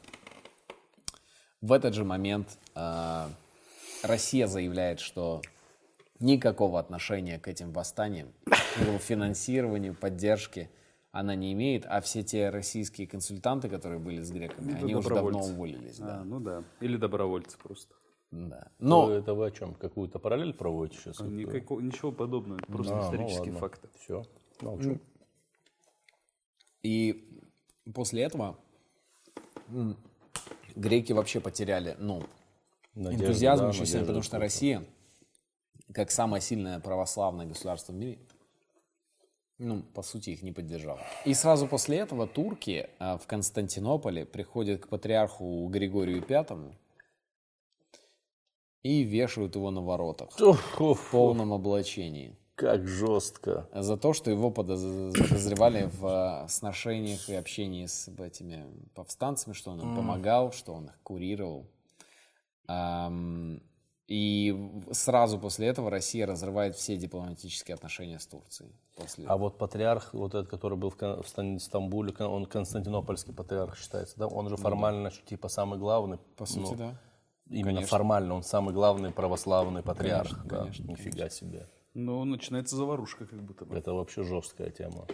В 1.64 1.72
этот 1.72 1.94
же 1.94 2.04
момент 2.04 2.58
э, 2.74 3.26
Россия 4.02 4.46
заявляет, 4.46 5.00
что 5.00 5.40
никакого 6.20 6.78
отношения 6.78 7.38
к 7.38 7.48
этим 7.48 7.72
восстаниям, 7.72 8.34
к 8.44 8.80
его 8.86 8.98
финансированию, 8.98 9.94
поддержке 9.94 10.68
она 11.10 11.34
не 11.34 11.54
имеет, 11.54 11.86
а 11.86 12.02
все 12.02 12.22
те 12.22 12.50
российские 12.50 13.06
консультанты, 13.06 13.70
которые 13.70 13.98
были 13.98 14.20
с 14.20 14.30
греками, 14.30 14.72
Ну, 14.72 14.76
они 14.76 14.94
уже 14.94 15.08
давно 15.08 15.38
уволились. 15.38 15.96
Да. 15.96 16.20
А, 16.20 16.24
ну 16.24 16.38
да. 16.38 16.64
Или 16.80 16.98
добровольцы 16.98 17.56
просто. 17.56 17.94
Да. 18.30 18.70
Но 18.78 19.06
Но 19.06 19.14
это 19.14 19.32
вы 19.32 19.46
о 19.46 19.50
чем? 19.50 19.72
Какую-то 19.72 20.18
параллель 20.18 20.52
проводите 20.52 20.98
сейчас? 20.98 21.20
Никакого, 21.20 21.80
ничего 21.80 22.12
подобного. 22.12 22.58
Это 22.58 22.70
просто 22.70 23.00
исторические 23.00 23.54
факты. 23.54 23.88
Все. 24.00 24.22
Молчу. 24.60 25.00
и 26.82 27.42
после 27.94 28.24
этого 28.24 28.58
греки 30.74 31.12
вообще 31.12 31.40
потеряли, 31.40 31.96
ну, 31.98 32.22
Надежда, 32.94 33.24
энтузиазм 33.24 33.62
да, 33.62 33.68
очень 33.70 33.86
сильно, 33.86 34.06
потому 34.06 34.22
что. 34.22 34.38
Россия, 34.38 34.84
как 35.92 36.10
самое 36.10 36.40
сильное 36.40 36.80
православное 36.80 37.46
государство 37.46 37.92
в 37.92 37.96
мире, 37.96 38.18
ну, 39.58 39.82
по 39.82 40.02
сути, 40.02 40.30
их 40.30 40.42
не 40.42 40.52
поддержала. 40.52 41.00
И 41.24 41.34
сразу 41.34 41.66
после 41.66 41.98
этого 41.98 42.26
турки 42.26 42.88
а, 42.98 43.18
в 43.18 43.26
Константинополе 43.26 44.26
приходят 44.26 44.82
к 44.82 44.88
патриарху 44.88 45.68
Григорию 45.68 46.22
Пятому 46.22 46.74
и 48.82 49.02
вешают 49.02 49.54
его 49.54 49.70
на 49.70 49.80
воротах 49.80 50.38
в 50.38 51.10
полном 51.10 51.52
облачении. 51.52 52.36
Как 52.54 52.86
жестко. 52.86 53.68
За 53.72 53.96
то, 53.96 54.12
что 54.12 54.30
его 54.30 54.50
подоз- 54.50 55.12
подозревали 55.12 55.90
в 55.92 56.06
а, 56.06 56.48
сношениях 56.48 57.28
и 57.28 57.34
общении 57.34 57.86
с 57.86 58.08
этими 58.08 58.64
повстанцами, 58.94 59.54
что 59.54 59.72
он 59.72 59.80
им 59.80 59.96
помогал, 59.96 60.52
что 60.52 60.72
он 60.72 60.86
их 60.86 60.98
курировал. 61.02 61.66
И 64.06 64.70
сразу 64.92 65.38
после 65.38 65.68
этого 65.68 65.90
Россия 65.90 66.26
разрывает 66.26 66.76
все 66.76 66.96
дипломатические 66.96 67.74
отношения 67.74 68.18
с 68.18 68.26
Турцией. 68.26 68.70
После... 68.96 69.26
А 69.26 69.36
вот 69.36 69.56
патриарх, 69.56 70.12
вот 70.12 70.34
этот, 70.34 70.48
который 70.48 70.76
был 70.76 70.90
в, 70.90 71.58
Стамбуле, 71.58 72.12
он 72.18 72.44
константинопольский 72.44 73.32
патриарх 73.32 73.78
считается, 73.78 74.16
да? 74.18 74.26
Он 74.26 74.48
же 74.48 74.56
формально, 74.56 75.10
типа, 75.10 75.48
самый 75.48 75.78
главный. 75.78 76.18
По 76.36 76.44
сути, 76.44 76.72
ну, 76.72 76.76
да. 76.76 76.94
Именно 77.48 77.76
Конечно. 77.76 77.88
формально 77.88 78.34
он 78.34 78.42
самый 78.42 78.74
главный 78.74 79.10
православный 79.10 79.82
патриарх. 79.82 80.28
Конечно, 80.28 80.48
да? 80.48 80.58
конечно, 80.58 80.84
Нифига 80.84 81.28
себе. 81.28 81.66
Ну, 81.94 82.24
начинается 82.24 82.76
заварушка 82.76 83.26
как 83.26 83.40
будто 83.42 83.64
бы. 83.64 83.76
Это 83.76 83.92
вообще 83.92 84.24
жесткая 84.24 84.70
тема. 84.70 85.06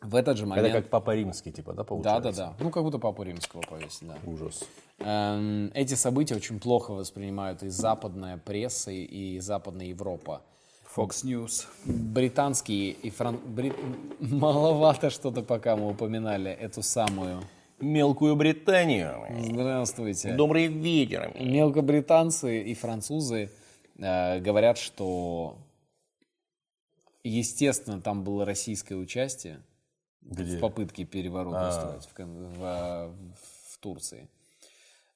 В 0.00 0.14
этот 0.14 0.36
же 0.36 0.44
Это 0.44 0.50
момент... 0.50 0.72
как 0.74 0.90
Папа 0.90 1.14
Римский, 1.14 1.50
типа, 1.50 1.72
да, 1.72 1.82
получается? 1.84 2.32
да, 2.32 2.46
да. 2.50 2.56
Ну, 2.60 2.70
как 2.70 2.84
будто 2.84 2.98
папу 2.98 3.24
римского 3.24 3.62
повесили, 3.62 4.08
да. 4.10 4.18
Ужас. 4.30 4.62
Эм, 5.00 5.72
Эти 5.74 5.94
события 5.94 6.36
очень 6.36 6.60
плохо 6.60 6.92
воспринимают 6.92 7.64
и 7.64 7.68
западная 7.68 8.36
пресса, 8.38 8.92
и 8.92 9.40
западная 9.40 9.86
Европа. 9.86 10.42
Fox 10.96 11.24
News. 11.24 11.66
Британские 11.84 12.92
и 12.92 13.10
фран... 13.10 13.36
бри- 13.36 13.74
Маловато 14.20 15.10
что-то 15.10 15.42
пока 15.42 15.74
мы 15.76 15.90
упоминали 15.90 16.50
эту 16.50 16.82
самую. 16.82 17.42
Мелкую 17.80 18.36
Британию. 18.36 19.26
Здравствуйте. 19.42 20.32
Добрый 20.34 20.68
вечер. 20.68 21.32
Мелкобританцы 21.38 22.62
и 22.62 22.74
французы 22.74 23.50
говорят, 23.98 24.78
что 24.78 25.58
естественно 27.24 28.00
там 28.00 28.24
было 28.24 28.44
российское 28.44 28.94
участие 28.94 29.62
в 30.22 30.60
попытке 30.60 31.04
переворота 31.04 31.68
устроить 31.68 32.04
в, 32.04 32.58
в, 32.58 32.64
э, 32.64 33.08
в 33.72 33.78
Турции. 33.80 34.28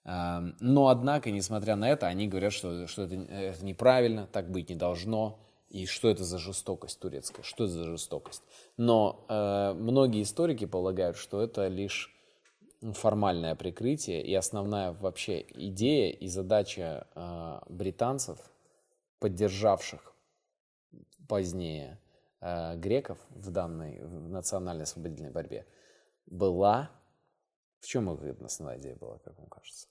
А, 0.04 0.42
Но, 0.60 0.88
однако, 0.88 1.30
несмотря 1.30 1.76
на 1.76 1.90
это, 1.90 2.06
они 2.06 2.28
говорят, 2.28 2.52
что, 2.52 2.86
что 2.86 3.02
это, 3.02 3.14
это 3.14 3.64
неправильно, 3.64 4.26
так 4.26 4.50
быть 4.50 4.70
не 4.70 4.76
должно, 4.76 5.38
и 5.68 5.86
что 5.86 6.08
это 6.08 6.24
за 6.24 6.38
жестокость 6.38 6.98
турецкая, 6.98 7.44
что 7.44 7.64
это 7.64 7.72
за 7.72 7.84
жестокость. 7.84 8.42
Но 8.76 9.24
э, 9.28 9.72
многие 9.74 10.22
историки 10.22 10.66
полагают, 10.66 11.16
что 11.16 11.40
это 11.40 11.68
лишь 11.68 12.10
формальное 12.80 13.54
прикрытие, 13.54 14.22
и 14.22 14.34
основная 14.34 14.92
вообще 14.92 15.46
идея 15.54 16.12
и 16.12 16.26
задача 16.26 17.06
э, 17.14 17.60
британцев, 17.68 18.38
поддержавших 19.22 20.14
позднее 21.28 22.00
э, 22.40 22.76
греков 22.76 23.18
в 23.30 23.50
данной 23.50 24.00
в 24.00 24.28
национальной 24.28 24.82
освободительной 24.82 25.30
борьбе, 25.30 25.64
была... 26.26 26.90
В 27.80 27.86
чем 27.86 28.10
их 28.12 28.40
основная 28.42 28.78
идея 28.78 28.96
была, 28.96 29.18
как 29.18 29.38
вам 29.38 29.48
кажется? 29.48 29.88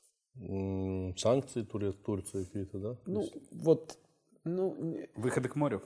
Санкции 1.17 1.63
Туре- 1.63 1.91
Турции 1.91 2.45
какие-то, 2.45 2.79
да? 2.79 2.97
Ну, 3.05 3.29
вот, 3.51 3.97
ну, 4.45 4.75
Выходы 5.15 5.49
к 5.49 5.55
морю. 5.55 5.81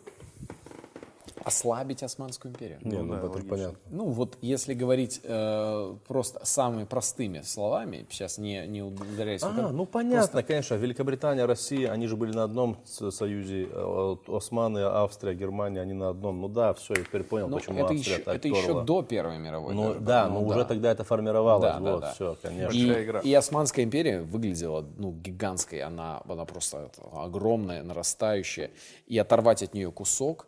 Ослабить 1.46 2.02
Османскую 2.02 2.52
империю. 2.52 2.80
Не, 2.82 3.02
ну, 3.02 3.14
это 3.14 3.30
понятно. 3.48 3.78
Ну, 3.92 4.06
вот 4.06 4.38
если 4.42 4.74
говорить 4.74 5.22
э, 5.24 5.96
просто 6.08 6.44
самыми 6.44 6.86
простыми 6.86 7.42
словами, 7.42 8.06
сейчас 8.10 8.40
не, 8.40 8.66
не 8.68 8.82
ударяясь 8.82 9.44
А, 9.44 9.52
это- 9.54 9.70
ну 9.70 9.86
понятно, 9.86 10.42
конечно. 10.42 10.74
Великобритания, 10.74 11.46
Россия, 11.46 11.92
они 11.92 12.08
же 12.08 12.18
были 12.18 12.32
на 12.34 12.44
одном 12.44 12.78
союзе. 12.86 13.70
э, 13.72 14.16
Османы, 14.28 14.80
Австрия, 14.80 15.36
Германия, 15.36 15.82
они 15.82 15.94
на 15.94 16.10
одном. 16.10 16.42
Ну 16.42 16.48
да, 16.48 16.74
все, 16.74 16.96
я 16.96 17.04
теперь 17.04 17.24
понял, 17.24 17.48
Ну, 17.48 17.58
почему 17.58 17.84
это, 17.84 17.94
Австрия 17.94 18.14
еще, 18.16 18.24
так 18.24 18.36
это 18.38 18.48
еще 18.48 18.84
до 18.84 19.04
Первой 19.04 19.38
мировой. 19.38 19.76
Ну 19.76 19.88
даже, 19.90 20.00
да, 20.00 20.28
но 20.28 20.44
уже 20.44 20.66
тогда 20.66 20.92
это 20.92 21.04
формировалось. 21.04 21.62
Да, 21.62 21.80
да, 21.80 21.92
вот, 21.92 22.02
да. 22.02 22.14
все, 22.14 22.38
конечно. 22.42 22.76
И, 22.76 23.30
и 23.30 23.34
Османская 23.36 23.86
империя 23.86 24.22
выглядела 24.22 24.84
ну, 24.98 25.12
гигантской, 25.12 25.82
она, 25.82 26.22
она 26.28 26.46
просто 26.46 26.90
огромная, 27.14 27.84
нарастающая. 27.84 28.72
И 29.06 29.18
оторвать 29.20 29.62
от 29.62 29.74
нее 29.76 29.92
кусок, 29.92 30.48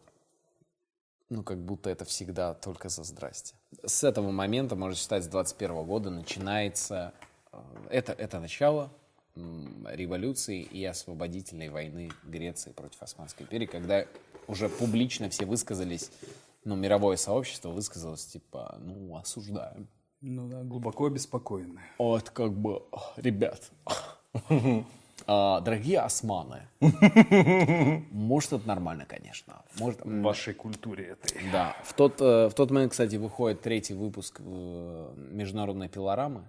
ну, 1.30 1.44
как 1.44 1.60
будто 1.60 1.90
это 1.90 2.06
всегда 2.06 2.54
только 2.54 2.90
за 2.90 3.04
здрасте. 3.04 3.56
С 3.86 4.04
этого 4.04 4.32
момента, 4.32 4.76
можно 4.76 4.96
считать, 4.96 5.24
с 5.24 5.28
21 5.28 5.84
года 5.86 6.10
начинается... 6.10 7.14
э, 7.52 7.58
Это, 7.90 8.14
это 8.14 8.40
начало 8.40 8.90
революции 9.92 10.62
и 10.64 10.84
освободительной 10.84 11.70
войны 11.70 12.10
Греции 12.24 12.72
против 12.72 13.02
Османской 13.04 13.46
империи, 13.46 13.68
когда 13.68 14.06
уже 14.48 14.68
публично 14.70 15.30
все 15.30 15.46
высказались, 15.46 16.10
ну, 16.64 16.76
мировое 16.76 17.18
сообщество 17.18 17.70
высказалось, 17.70 18.26
типа, 18.26 18.78
ну, 18.80 19.16
осуждаем. 19.16 19.88
Ну 20.22 20.48
да, 20.48 20.64
глубоко 20.64 21.06
обеспокоены. 21.06 21.80
Вот 22.00 22.32
как 22.32 22.52
бы, 22.54 22.84
ребят, 23.18 23.70
а, 25.26 25.60
дорогие 25.62 26.00
османы, 26.00 26.68
может 28.12 28.54
это 28.54 28.68
нормально, 28.68 29.06
конечно. 29.06 29.62
Может, 29.80 30.02
В 30.06 30.22
вашей 30.22 30.54
культуре 30.54 31.06
этой. 31.22 31.50
да. 31.52 31.76
В 31.84 31.94
тот, 31.94 32.22
э, 32.22 32.48
в 32.50 32.54
тот 32.54 32.72
момент, 32.72 32.92
кстати, 32.92 33.16
выходит 33.16 33.62
третий 33.62 33.94
выпуск 33.94 34.40
э, 34.44 35.14
международной 35.32 35.90
пилорамы. 35.90 36.44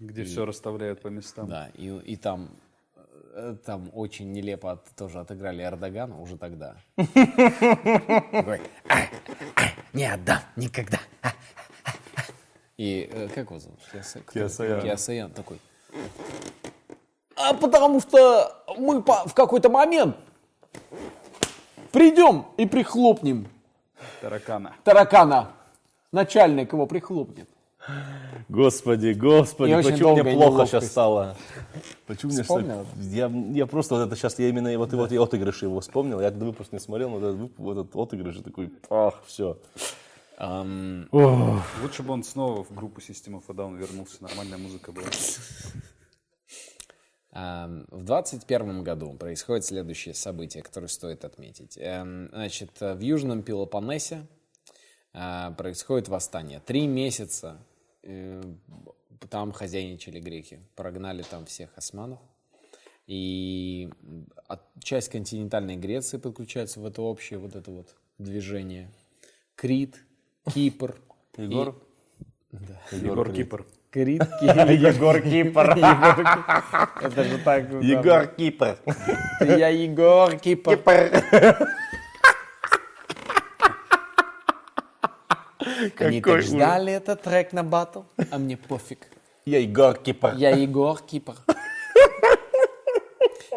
Где 0.00 0.24
все 0.24 0.44
расставляют 0.44 1.00
по 1.02 1.08
местам. 1.08 1.48
Да, 1.48 1.70
и, 1.74 1.86
и 1.88 2.16
там, 2.16 2.50
э, 3.34 3.56
там 3.64 3.90
очень 3.94 4.32
нелепо 4.32 4.72
от- 4.72 4.90
тоже 4.96 5.20
отыграли 5.20 5.62
Эрдогана 5.62 6.20
уже 6.20 6.36
тогда. 6.36 6.76
«Ай, 6.96 8.60
ай, 8.88 9.08
не 9.92 10.04
отдам 10.04 10.40
никогда. 10.56 10.98
А, 11.22 11.28
а, 11.84 11.90
а». 11.90 12.22
И 12.76 13.08
как 13.34 13.46
его 13.50 13.58
зовут? 13.58 13.78
Киасаян. 14.32 14.82
Киасаян 14.82 15.30
такой. 15.32 15.58
А 17.40 17.54
потому 17.54 18.00
что 18.00 18.52
мы 18.76 19.02
по- 19.02 19.26
в 19.28 19.34
какой-то 19.34 19.68
момент 19.68 20.16
придем 21.92 22.46
и 22.56 22.66
прихлопнем 22.66 23.46
Таракана. 24.20 24.74
таракана. 24.84 25.48
Начальник 26.12 26.72
его 26.72 26.86
прихлопнет. 26.86 27.48
Господи, 28.48 29.12
господи, 29.12 29.70
И 29.70 29.82
почему 29.82 30.14
мне 30.16 30.34
плохо 30.34 30.66
сейчас 30.66 30.88
стало? 30.90 31.36
Почему 32.06 32.32
мне 32.32 32.44
что- 32.44 32.84
я, 32.96 33.26
я 33.52 33.66
просто 33.66 33.94
вот 33.94 34.06
это 34.06 34.16
сейчас, 34.16 34.38
я 34.38 34.48
именно 34.48 34.76
вот, 34.78 34.92
вот 34.92 35.12
и 35.12 35.16
отыгрыш 35.16 35.62
его 35.62 35.80
вспомнил. 35.80 36.20
Я 36.20 36.28
этот 36.28 36.42
выпуск 36.42 36.72
не 36.72 36.80
смотрел, 36.80 37.10
но 37.10 37.18
этот, 37.30 37.50
вот 37.58 37.78
этот 37.78 37.96
отыгрыш 37.96 38.36
и 38.36 38.42
такой, 38.42 38.72
ах, 38.90 39.14
все. 39.26 39.56
Ам, 40.38 41.08
Лучше 41.82 42.02
бы 42.02 42.12
он 42.12 42.24
снова 42.24 42.62
в 42.64 42.74
группу 42.74 43.00
System 43.00 43.34
of 43.40 43.42
a 43.48 43.52
Down 43.52 43.76
вернулся. 43.76 44.16
Нормальная 44.20 44.58
музыка 44.58 44.92
была. 44.92 45.06
Ам, 47.40 47.86
В 47.90 48.02
2021 48.02 48.82
году 48.82 49.12
происходит 49.12 49.64
следующее 49.64 50.12
событие, 50.14 50.60
которое 50.60 50.88
стоит 50.88 51.24
отметить. 51.24 51.78
Эм, 51.78 52.28
Значит, 52.30 52.80
в 52.80 52.98
Южном 52.98 53.44
Пелопоннесе 53.44 54.26
э, 55.14 55.52
происходит 55.56 56.08
восстание. 56.08 56.58
Три 56.58 56.88
месяца 56.88 57.64
э, 58.02 58.42
там 59.30 59.52
хозяйничали 59.52 60.18
греки, 60.18 60.58
прогнали 60.74 61.22
там 61.22 61.46
всех 61.46 61.70
османов. 61.76 62.18
И 63.06 63.88
часть 64.82 65.08
континентальной 65.08 65.76
Греции 65.76 66.18
подключается 66.18 66.80
в 66.80 66.86
это 66.86 67.02
общее 67.02 67.38
вот 67.38 67.54
это 67.54 67.70
вот 67.70 67.94
движение. 68.18 68.90
Крит, 69.54 70.04
Кипр. 70.52 71.00
Егор? 71.36 71.80
Егор 72.90 73.32
Кипр. 73.32 73.64
Крит, 73.98 74.22
Егор 74.40 75.20
Кипр. 75.20 75.70
Это 77.02 77.24
же 77.24 77.38
так. 77.38 77.68
Егор 77.82 78.26
Кипр. 78.28 78.78
Я 79.40 79.68
Егор 79.70 80.36
Кипр. 80.36 80.78
Они 85.98 86.20
так 86.20 86.42
ждали 86.42 86.92
этот 86.92 87.22
трек 87.22 87.52
на 87.52 87.64
батл, 87.64 88.02
а 88.30 88.38
мне 88.38 88.56
пофиг. 88.56 89.08
Я 89.44 89.58
Егор 89.58 89.96
Кипр. 89.96 90.34
Я 90.36 90.50
Егор 90.50 91.00
Кипр. 91.00 91.34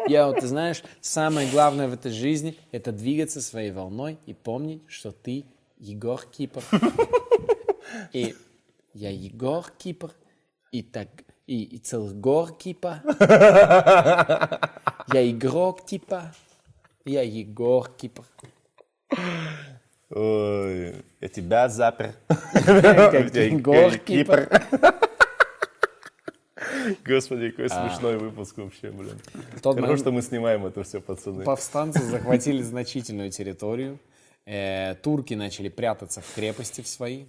Я 0.08 0.26
вот, 0.26 0.40
ты 0.40 0.48
знаешь, 0.48 0.82
самое 1.00 1.48
главное 1.48 1.86
в 1.86 1.94
этой 1.94 2.10
жизни– 2.10 2.56
это 2.72 2.90
двигаться 2.90 3.40
своей 3.40 3.70
волной 3.70 4.18
и 4.26 4.34
помнить, 4.34 4.82
что 4.88 5.12
ты 5.12 5.44
Егор 5.78 6.20
Кипр. 6.20 6.62
И 8.12 8.34
я 8.94 9.10
Егор 9.10 9.64
Кипр, 9.78 10.10
и 10.72 10.82
так, 10.82 11.08
и, 11.46 11.62
и 11.62 11.78
целых 11.78 12.18
гор 12.18 12.52
Кипа. 12.52 13.02
Я 15.12 15.30
игрок 15.30 15.86
типа, 15.86 16.34
я 17.04 17.22
Егор 17.22 17.88
Кипр. 17.90 18.24
Ой, 20.10 20.94
я 21.20 21.28
тебя 21.28 21.68
запер. 21.68 22.14
Егор 22.30 23.98
Кипр. 23.98 24.48
Господи, 27.04 27.50
какой 27.50 27.68
смешной 27.68 28.16
выпуск 28.18 28.56
вообще, 28.56 28.90
блин. 28.90 29.18
Хорошо, 29.62 29.96
что 29.96 30.12
мы 30.12 30.22
снимаем 30.22 30.64
это 30.64 30.82
все, 30.84 31.00
пацаны. 31.00 31.44
Повстанцы 31.44 32.02
захватили 32.10 32.62
значительную 32.62 33.30
территорию. 33.30 33.98
Э, 34.46 34.94
турки 34.94 35.34
начали 35.34 35.68
прятаться 35.68 36.20
в 36.20 36.34
крепости 36.34 36.80
в 36.80 36.88
свои. 36.88 37.26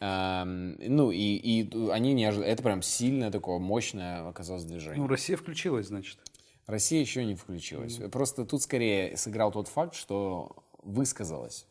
Ну, 0.00 1.10
и, 1.10 1.18
и 1.18 1.90
они 1.90 2.12
не 2.12 2.24
ожидали. 2.24 2.50
Это 2.50 2.62
прям 2.62 2.82
сильное 2.82 3.30
такое, 3.30 3.58
мощное 3.58 4.28
оказалось 4.28 4.64
движение. 4.64 4.98
Ну, 4.98 5.06
Россия 5.06 5.36
включилась, 5.36 5.86
значит. 5.86 6.18
Россия 6.66 7.00
еще 7.00 7.24
не 7.24 7.34
включилась. 7.34 8.00
Просто 8.10 8.44
тут 8.44 8.62
скорее 8.62 9.16
сыграл 9.16 9.52
тот 9.52 9.68
факт, 9.68 9.94
что 9.94 10.56
высказалась. 10.82 11.66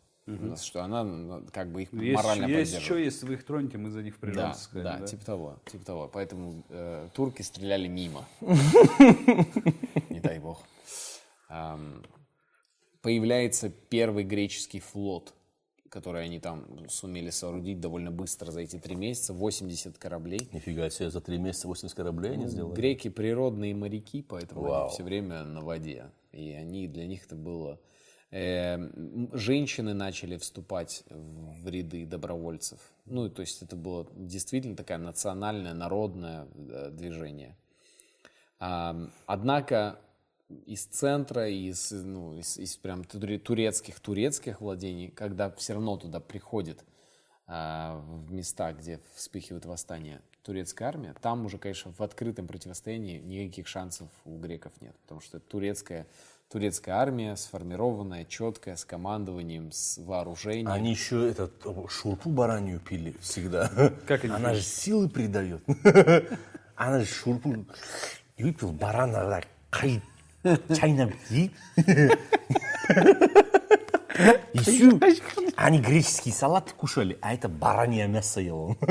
Что 0.59 0.83
она 0.83 1.03
ну, 1.03 1.45
как 1.53 1.71
бы 1.71 1.83
их 1.83 1.93
Есть, 1.93 2.15
морально 2.15 2.45
есть 2.47 2.73
поддерживает. 2.73 2.83
что, 2.83 2.97
если 2.97 3.25
вы 3.27 3.33
их 3.35 3.45
тронете, 3.45 3.77
мы 3.77 3.91
за 3.91 4.01
них 4.01 4.15
Да, 4.15 4.19
прижемся. 4.27 4.59
сказать, 4.63 4.99
да, 5.01 5.05
типа 5.05 5.23
того, 5.23 5.59
типа 5.71 5.85
того. 5.85 6.09
Поэтому 6.11 6.63
э, 6.69 7.09
турки 7.13 7.43
стреляли 7.43 7.87
мимо. 7.87 8.25
Не 10.09 10.19
дай 10.19 10.39
бог. 10.39 10.63
Появляется 13.01 13.69
первый 13.69 14.23
греческий 14.23 14.79
флот, 14.79 15.35
который 15.95 16.25
они 16.25 16.41
там 16.41 16.65
сумели 16.89 17.29
соорудить 17.29 17.79
довольно 17.79 18.11
быстро 18.11 18.51
за 18.51 18.59
эти 18.59 18.77
три 18.77 18.95
месяца. 18.95 19.33
80 19.33 19.97
кораблей. 19.97 20.49
Нифига 20.51 20.89
себе, 20.89 21.09
за 21.09 21.21
три 21.21 21.37
месяца 21.37 21.69
80 21.69 21.95
кораблей 21.95 22.33
они 22.33 22.47
сделали. 22.47 22.75
Греки 22.75 23.07
природные 23.07 23.73
моряки, 23.73 24.21
поэтому 24.21 24.63
Вау. 24.63 24.81
они 24.81 24.93
все 24.93 25.03
время 25.03 25.45
на 25.45 25.61
воде. 25.61 26.11
И 26.33 26.51
они, 26.51 26.89
для 26.89 27.07
них 27.07 27.25
это 27.25 27.37
было... 27.37 27.79
э, 28.31 28.77
женщины 29.31 29.93
начали 29.93 30.35
вступать 30.35 31.05
в 31.09 31.69
ряды 31.69 32.05
добровольцев. 32.05 32.79
Ну, 33.05 33.29
то 33.29 33.39
есть 33.41 33.61
это 33.61 33.77
было 33.77 34.05
действительно 34.17 34.75
такое 34.75 34.97
национальное, 34.97 35.73
народное 35.73 36.45
э, 36.57 36.89
движение. 36.91 37.55
Однако 38.59 39.99
из 40.49 40.85
центра, 40.85 41.49
из, 41.49 41.91
ну, 41.91 42.37
из, 42.37 42.57
из 42.57 42.75
прям 42.77 43.01
туре- 43.03 43.39
турецких, 43.39 43.99
турецких 43.99 44.61
владений, 44.61 45.09
когда 45.09 45.49
все 45.51 45.73
равно 45.73 45.97
туда 45.97 46.19
приходит 46.19 46.83
а, 47.47 47.97
в 48.07 48.31
места, 48.31 48.73
где 48.73 48.99
вспыхивает 49.15 49.65
восстание 49.65 50.21
турецкая 50.43 50.89
армия, 50.89 51.15
там 51.21 51.45
уже, 51.45 51.57
конечно, 51.57 51.91
в 51.91 52.01
открытом 52.01 52.47
противостоянии 52.47 53.17
никаких 53.19 53.67
шансов 53.67 54.07
у 54.25 54.37
греков 54.37 54.73
нет, 54.79 54.95
потому 55.01 55.19
что 55.19 55.39
турецкая, 55.39 56.05
турецкая 56.49 56.95
армия, 56.95 57.35
сформированная, 57.35 58.25
четкая, 58.25 58.75
с 58.75 58.85
командованием, 58.85 59.71
с 59.71 59.97
вооружением. 59.97 60.67
Они 60.67 60.91
еще 60.91 61.27
этот 61.27 61.53
э, 61.65 61.73
шурпу 61.89 62.29
баранью 62.29 62.79
пили 62.79 63.15
всегда. 63.21 63.67
Как 64.05 64.23
они 64.23 64.33
Она 64.33 64.49
пили? 64.51 64.59
же 64.59 64.63
силы 64.63 65.09
придает. 65.09 65.63
Она 66.75 66.99
же 66.99 67.05
шурпу 67.05 67.65
выпил 68.37 68.71
барана, 68.71 69.27
так, 69.29 69.47
кай- 70.45 70.77
чайно 70.77 71.11
пить. 71.29 71.51
И 74.53 74.57
всё. 74.59 74.99
Они 75.57 75.79
греческий 75.81 76.31
салат 76.31 76.71
кушали, 76.71 77.17
а 77.21 77.33
это 77.33 77.49
баранье 77.49 78.07
мясо 78.07 78.39
ел 78.39 78.57
он. 78.61 78.77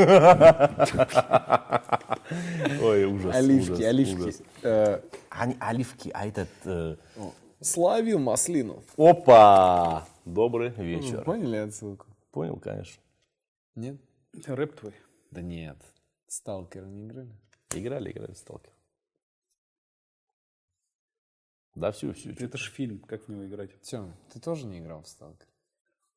Ой, 2.83 3.05
ужас, 3.07 3.35
оливки, 3.35 3.71
ужас, 3.73 3.85
оливки. 3.87 4.21
ужас. 4.21 4.43
Э, 4.63 5.01
Они 5.31 5.57
оливки, 5.61 6.11
а 6.15 6.27
этот... 6.27 6.49
э, 6.65 6.97
славил 7.61 8.19
маслину. 8.19 8.83
Опа! 8.97 10.05
Добрый 10.25 10.71
вечер. 10.71 11.23
Поняли 11.25 11.57
отсылку? 11.57 12.07
Понял, 12.31 12.57
конечно. 12.59 13.01
Нет? 13.77 13.97
Рэп 14.47 14.75
твой. 14.79 14.93
Да 15.31 15.41
нет. 15.43 15.77
Сталкер 16.29 16.85
не 16.87 17.07
играли? 17.07 17.31
Играли, 17.75 18.11
играли 18.11 18.33
в 18.33 18.39
сталкер. 18.39 18.73
Да, 21.75 21.91
всю, 21.91 22.13
всю. 22.13 22.31
Это 22.31 22.57
же 22.57 22.71
фильм, 22.71 23.01
как 23.01 23.27
в 23.27 23.29
него 23.29 23.47
играть? 23.47 23.71
Тём, 23.83 24.15
ты 24.33 24.41
тоже 24.41 24.67
не 24.67 24.79
играл 24.79 25.03
в 25.03 25.09
Сталкер? 25.09 25.49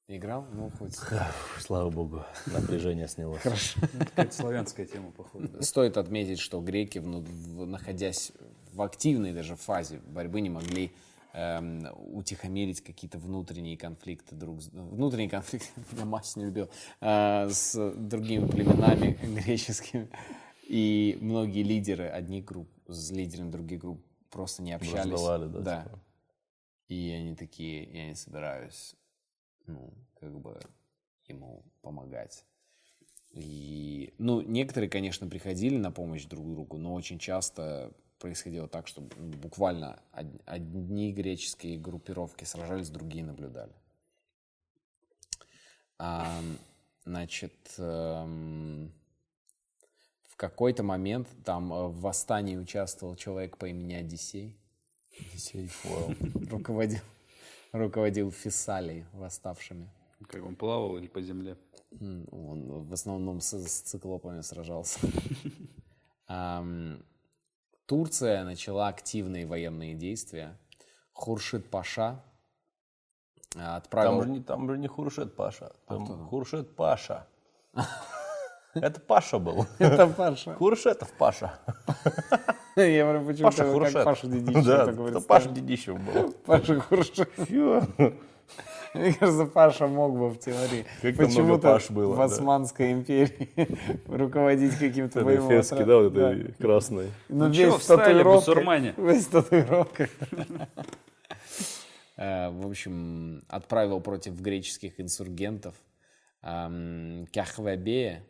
Играл? 0.08 0.45
Ну, 0.53 0.70
хоть... 0.70 0.95
Слава 1.60 1.89
богу, 1.89 2.24
напряжение 2.45 3.08
снялось. 3.08 3.41
Хорошо. 3.41 3.80
Какая-то 3.99 4.34
славянская 4.34 4.86
тема, 4.86 5.12
походу. 5.12 5.62
Стоит 5.62 5.97
отметить, 5.97 6.39
что 6.39 6.62
греки, 6.62 6.99
находясь 6.99 8.32
в 8.72 8.82
активной 8.82 9.34
даже 9.34 9.55
фазе 9.55 9.99
борьбы, 10.05 10.41
не 10.41 10.49
могли 10.49 10.91
эм, 11.34 11.88
утихомирить 12.14 12.82
какие-то 12.82 13.18
внутренние 13.18 13.78
конфликты 13.78 14.36
друг 14.36 14.62
с 14.62 14.70
внутренние 14.70 15.30
конфликты 15.30 15.68
меня 15.91 16.05
мать 16.05 16.32
не 16.36 16.45
любил 16.45 16.70
э, 17.01 17.49
с 17.49 17.93
другими 17.95 18.47
племенами 18.47 19.18
греческими 19.41 20.10
и 20.68 21.18
многие 21.22 21.64
лидеры 21.64 22.08
одних 22.08 22.45
групп 22.45 22.70
с 22.88 23.12
лидерами 23.12 23.51
других 23.51 23.82
групп 23.82 24.01
просто 24.30 24.61
не 24.61 24.73
общались 24.73 24.93
Враждовали, 24.93 25.63
да, 25.63 25.84
типа. 25.84 25.99
и 26.88 27.11
они 27.11 27.36
такие 27.36 27.84
я 27.84 28.07
не 28.07 28.15
собираюсь 28.15 28.95
ну 29.65 29.93
как 30.19 30.38
бы 30.39 30.59
ему 31.28 31.63
помогать 31.82 32.45
и, 33.32 34.13
ну, 34.17 34.41
некоторые, 34.41 34.89
конечно, 34.89 35.28
приходили 35.28 35.78
на 35.78 35.91
помощь 35.91 36.25
друг 36.25 36.49
другу, 36.49 36.78
но 36.78 36.93
очень 36.93 37.19
часто 37.19 37.93
происходило 38.19 38.67
так, 38.67 38.88
что 38.88 39.01
буквально 39.01 39.99
од- 40.11 40.41
одни 40.45 41.13
греческие 41.13 41.78
группировки 41.78 42.45
сражались, 42.45 42.89
другие 42.89 43.23
наблюдали. 43.23 43.73
А, 45.99 46.41
значит, 47.05 47.75
эм, 47.78 48.91
какой-то 50.38 50.83
момент 50.83 51.27
там 51.43 51.73
э, 51.73 51.88
в 51.88 51.99
восстании 52.01 52.55
участвовал 52.55 53.15
человек 53.15 53.57
по 53.57 53.65
имени 53.65 53.95
Одиссей. 53.95 54.55
Одиссей, 55.19 55.69
вау. 55.83 56.13
Руководил, 56.49 56.99
руководил 57.71 58.31
Фессалией, 58.31 59.05
восставшими. 59.13 59.89
Как 60.27 60.45
он 60.45 60.55
плавал 60.55 60.97
или 60.97 61.07
по 61.07 61.21
земле? 61.21 61.57
Он 61.99 62.83
в 62.83 62.93
основном 62.93 63.41
с, 63.41 63.53
с 63.53 63.81
циклопами 63.81 64.41
сражался. 64.41 64.99
Турция 67.85 68.43
начала 68.43 68.89
активные 68.89 69.45
военные 69.45 69.93
действия. 69.93 70.57
Хуршид 71.13 71.69
Паша 71.69 72.21
а, 73.55 73.59
Там 73.59 73.75
отправил... 73.77 74.23
же, 74.23 74.29
не, 74.29 74.41
там 74.41 74.69
же 74.69 74.77
не 74.77 74.88
Хуршет 74.88 75.35
Паша, 75.35 75.73
там 75.88 76.05
кто 76.05 76.15
там? 76.15 76.27
Хуршет 76.27 76.75
Паша. 76.75 77.27
Это 78.82 78.99
Паша 78.99 79.39
был. 79.39 79.65
Это 79.80 80.07
Паша. 80.07 80.53
Хуршетов 80.55 81.09
Паша. 81.17 81.59
Я 82.75 83.03
говорю, 83.03 83.25
почему 83.25 83.43
Паша 83.49 83.63
как 83.63 83.71
Хуршет. 83.71 84.03
Паша 84.05 84.28
Дедищев 84.28 84.65
Да, 84.65 84.84
это 85.07 85.21
Паша 85.21 85.49
Дедищев 85.49 85.99
был. 85.99 86.34
Паша 86.45 86.80
Хуршид. 86.80 87.30
Мне 88.93 89.13
кажется, 89.13 89.45
Паша 89.45 89.88
мог 89.88 90.17
бы 90.17 90.30
в 90.30 90.39
теории 90.39 90.86
Как 91.01 91.15
там 91.17 91.25
много 91.25 91.28
почему-то 91.28 91.61
Паш 91.73 91.89
было, 91.91 92.13
в 92.13 92.17
да. 92.17 92.23
Османской 92.23 92.93
империи 92.93 93.49
руководить 94.07 94.75
каким-то 94.78 95.23
боевым 95.23 95.49
фески, 95.49 95.73
отрядом. 95.73 95.88
да, 95.89 95.99
вот 96.03 96.13
Да. 96.13 96.32
этой 96.34 96.53
красной. 96.53 97.07
Ну, 97.30 97.45
Ну 97.45 97.49
весь 97.51 97.73
в 97.73 97.78
встали, 97.80 98.23
бусурмане? 98.23 98.93
Весь 98.97 99.25
в 99.25 99.32
татуировках. 99.32 100.09
Э, 102.15 102.49
В 102.49 102.65
общем, 102.67 103.43
отправил 103.49 103.99
против 104.01 104.39
греческих 104.39 104.99
инсургентов 104.99 105.75
Кяхвебея, 106.41 108.23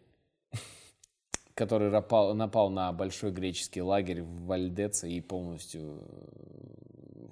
который 1.58 1.90
напал, 1.90 2.36
напал 2.36 2.70
на 2.70 2.94
большой 2.94 3.32
греческий 3.32 3.82
лагерь 3.82 4.22
в 4.22 4.46
Вальдеце 4.46 5.10
и 5.10 5.20
полностью 5.22 6.04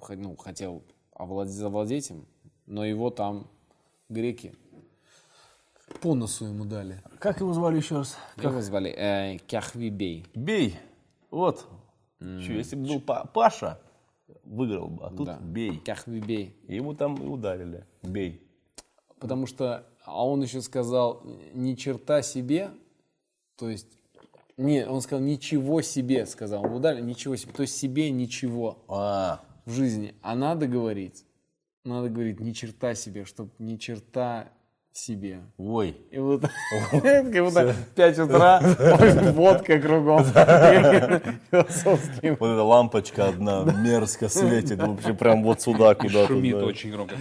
э, 0.08 0.14
ну, 0.16 0.34
хотел 0.36 0.82
овладеть, 1.12 1.54
завладеть 1.54 2.10
им, 2.10 2.26
но 2.66 2.84
его 2.84 3.10
там 3.10 3.46
греки 4.08 4.52
по 6.02 6.14
носу 6.16 6.46
ему 6.46 6.64
дали. 6.64 7.00
Как 7.20 7.38
его 7.38 7.52
звали 7.52 7.76
еще 7.76 7.98
раз? 7.98 8.16
Его 8.36 8.60
звали 8.60 8.90
э, 8.90 9.38
Кяхвибей. 9.46 10.26
Бей. 10.34 10.76
Вот. 11.30 11.64
Чё, 12.18 12.52
если 12.52 12.74
бы 12.74 12.88
был 12.88 13.00
Па- 13.00 13.26
Паша, 13.26 13.78
выиграл 14.42 14.88
бы, 14.88 15.04
а 15.06 15.10
тут 15.10 15.26
Да. 15.26 15.38
бей. 15.40 15.76
Кяхвибей. 15.78 16.56
И 16.66 16.74
ему 16.74 16.94
там 16.94 17.14
и 17.22 17.26
ударили. 17.26 17.86
Бей. 18.02 18.42
Потому 19.20 19.46
что, 19.46 19.86
а 20.04 20.26
он 20.26 20.42
еще 20.42 20.60
сказал, 20.62 21.22
ни 21.54 21.74
черта 21.74 22.22
себе, 22.22 22.70
то 23.56 23.70
есть, 23.70 23.95
не, 24.56 24.86
он 24.86 25.02
сказал, 25.02 25.22
ничего 25.22 25.82
себе, 25.82 26.26
сказал, 26.26 26.64
он 26.64 26.72
ударил, 26.72 27.04
ничего 27.04 27.36
себе, 27.36 27.52
то 27.52 27.62
есть 27.62 27.76
себе 27.76 28.10
ничего 28.10 28.84
А, 28.88 29.40
в 29.66 29.72
жизни. 29.72 30.14
А 30.22 30.34
надо 30.34 30.66
говорить, 30.66 31.24
надо 31.84 32.08
говорить, 32.08 32.40
ни 32.40 32.52
черта 32.52 32.94
себе, 32.94 33.24
чтобы 33.24 33.50
ни 33.58 33.76
черта 33.76 34.48
себе. 34.92 35.42
ой. 35.58 35.94
И 36.10 36.18
вот 36.18 36.40
как 36.90 37.44
будто 37.44 37.74
5 37.94 38.18
утра, 38.20 38.60
водка 39.32 39.78
кругом. 39.78 40.24
Философский. 41.50 42.30
Вот 42.30 42.48
эта 42.48 42.62
лампочка 42.62 43.28
одна 43.28 43.62
мерзко 43.64 44.30
светит, 44.30 44.78
вообще 44.78 45.12
прям 45.12 45.42
вот 45.42 45.60
сюда 45.60 45.94
куда-то. 45.94 46.28
Шумит 46.28 46.58
да. 46.58 46.64
очень 46.64 46.92
громко. 46.92 47.14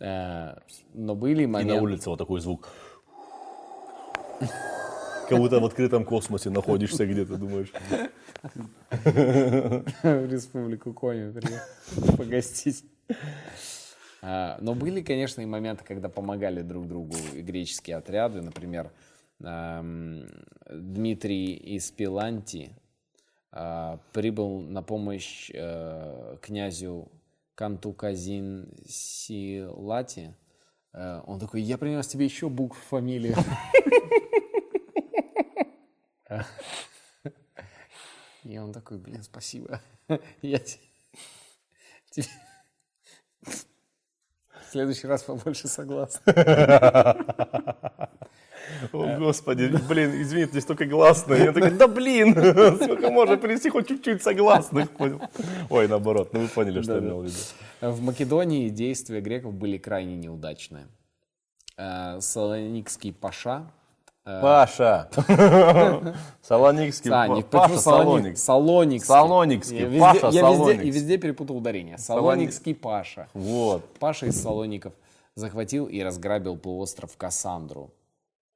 Э, 0.00 0.56
Но 0.92 1.14
были 1.14 1.44
И 1.44 1.46
на 1.46 1.52
моменты... 1.52 1.80
улице 1.80 2.10
вот 2.10 2.18
такой 2.18 2.40
звук. 2.40 2.68
Как 5.28 5.38
будто 5.38 5.60
в 5.60 5.64
открытом 5.64 6.04
космосе 6.04 6.50
находишься 6.50 7.06
где-то, 7.06 7.36
думаешь. 7.36 7.72
в 8.90 10.30
республику 10.30 10.92
Коми 10.92 11.32
приехал 11.32 12.16
погостить. 12.16 12.84
А, 14.22 14.58
Но 14.60 14.74
были, 14.74 15.02
конечно, 15.02 15.40
и 15.42 15.46
моменты, 15.46 15.84
когда 15.86 16.08
помогали 16.08 16.62
друг 16.62 16.88
другу 16.88 17.16
и 17.34 17.42
греческие 17.42 17.96
отряды. 17.96 18.40
Например, 18.40 18.90
ам, 19.42 20.24
Дмитрий 20.70 21.54
из 21.54 21.90
Пиланти 21.90 22.70
а, 23.52 23.98
прибыл 24.12 24.60
на 24.60 24.82
помощь 24.82 25.50
э, 25.52 26.36
князю 26.40 27.08
Кантуказин 27.54 28.72
Силати. 28.88 30.34
Э, 30.92 31.20
Он 31.26 31.38
такой, 31.38 31.62
я 31.62 31.78
принес 31.78 32.06
тебе 32.06 32.24
еще 32.24 32.48
букв 32.48 32.78
фамилии. 32.88 33.34
И 38.44 38.58
он 38.58 38.72
такой, 38.72 38.98
блин, 38.98 39.22
спасибо. 39.22 39.80
Я 40.42 40.58
те- 40.58 40.78
тебе 42.10 42.26
в 43.42 44.70
следующий 44.70 45.06
раз 45.06 45.22
побольше 45.22 45.68
согласен. 45.68 46.20
О, 48.92 49.18
господи, 49.18 49.66
блин, 49.88 50.22
извините, 50.22 50.50
здесь 50.52 50.64
только 50.64 50.86
гласные. 50.86 51.44
Я 51.44 51.52
такой, 51.52 51.70
да 51.70 51.86
блин, 51.86 52.32
сколько 52.32 53.10
можно 53.10 53.36
принести 53.36 53.70
хоть 53.70 53.88
чуть-чуть 53.88 54.22
согласных, 54.22 54.90
понял? 54.90 55.20
Ой, 55.70 55.88
наоборот, 55.88 56.32
ну 56.32 56.40
вы 56.40 56.48
поняли, 56.48 56.82
что 56.82 56.94
я 56.94 56.98
имел 57.00 57.20
в 57.20 57.24
виду. 57.24 57.36
В 57.80 58.02
Македонии 58.02 58.68
действия 58.68 59.20
греков 59.20 59.54
были 59.54 59.78
крайне 59.78 60.16
неудачные. 60.16 60.88
Э, 61.76 62.20
Салоникский 62.20 63.12
паша 63.12 63.70
Паша. 64.24 65.10
Салоникский. 66.42 67.10
Саник, 67.10 67.46
Паша 67.46 67.68
почему 67.68 67.80
Салоник? 67.80 68.38
Салоник. 68.38 69.04
Салоникский. 69.04 69.06
Салоникский, 69.06 69.78
Я 69.78 69.86
везде, 69.86 70.00
Паша 70.00 70.28
я 70.28 70.50
везде, 70.50 70.82
и 70.82 70.90
везде 70.90 71.18
перепутал 71.18 71.58
ударение. 71.58 71.98
Салоникский 71.98 72.74
Паша. 72.74 73.28
Вот. 73.34 73.84
Паша 73.98 74.26
из 74.26 74.40
Салоников 74.40 74.94
захватил 75.34 75.86
и 75.86 76.00
разграбил 76.00 76.56
полуостров 76.56 77.16
Кассандру. 77.18 77.90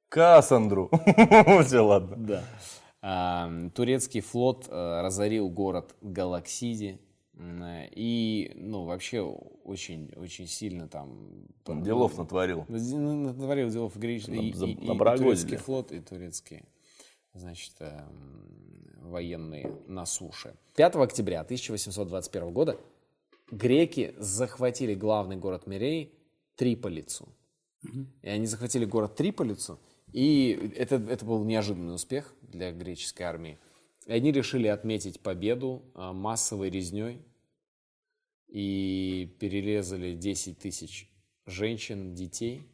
Кассандру. 0.09 0.89
Все, 1.65 1.85
ладно. 1.85 2.15
Да. 2.17 2.43
А, 3.01 3.51
Турецкий 3.75 4.21
флот 4.21 4.65
э, 4.67 5.01
разорил 5.01 5.49
город 5.49 5.93
Галаксиди. 6.01 6.99
Э, 7.39 7.87
И, 7.95 8.51
ну, 8.55 8.83
вообще 8.85 9.21
очень, 9.21 10.11
очень 10.15 10.47
сильно 10.47 10.87
там... 10.87 11.47
Делов 11.83 12.17
натворил. 12.17 12.65
Ну, 12.67 13.23
Натворил 13.23 13.69
делов 13.69 13.95
и 13.95 13.99
греческий, 13.99 14.33
и, 14.49 14.51
и- 14.71 14.73
и 14.83 14.87
турецкий 15.23 15.57
флот, 15.57 15.91
и 15.91 15.99
турецкие, 15.99 16.63
значит, 17.33 17.73
эм, 17.79 18.99
военные 19.01 19.71
на 19.87 20.05
суше. 20.05 20.55
5 20.75 20.95
октября 20.97 21.41
1821 21.41 22.51
года 22.51 22.77
греки 23.51 24.13
захватили 24.17 24.93
главный 24.93 25.35
город 25.37 25.65
Мирей 25.67 26.13
Триполицу. 26.55 27.29
И 28.21 28.27
они 28.29 28.45
захватили 28.45 28.83
город 28.85 29.15
Триполицу, 29.15 29.79
и 30.11 30.73
это, 30.75 30.95
это 30.95 31.23
был 31.25 31.43
неожиданный 31.45 31.95
успех 31.95 32.33
для 32.41 32.71
греческой 32.73 33.25
армии. 33.25 33.57
И 34.05 34.11
они 34.11 34.31
решили 34.33 34.67
отметить 34.67 35.21
победу 35.21 35.83
а, 35.95 36.11
массовой 36.13 36.69
резней 36.69 37.21
и 38.49 39.35
перерезали 39.39 40.13
10 40.13 40.57
тысяч 40.59 41.09
женщин, 41.45 42.13
детей, 42.13 42.67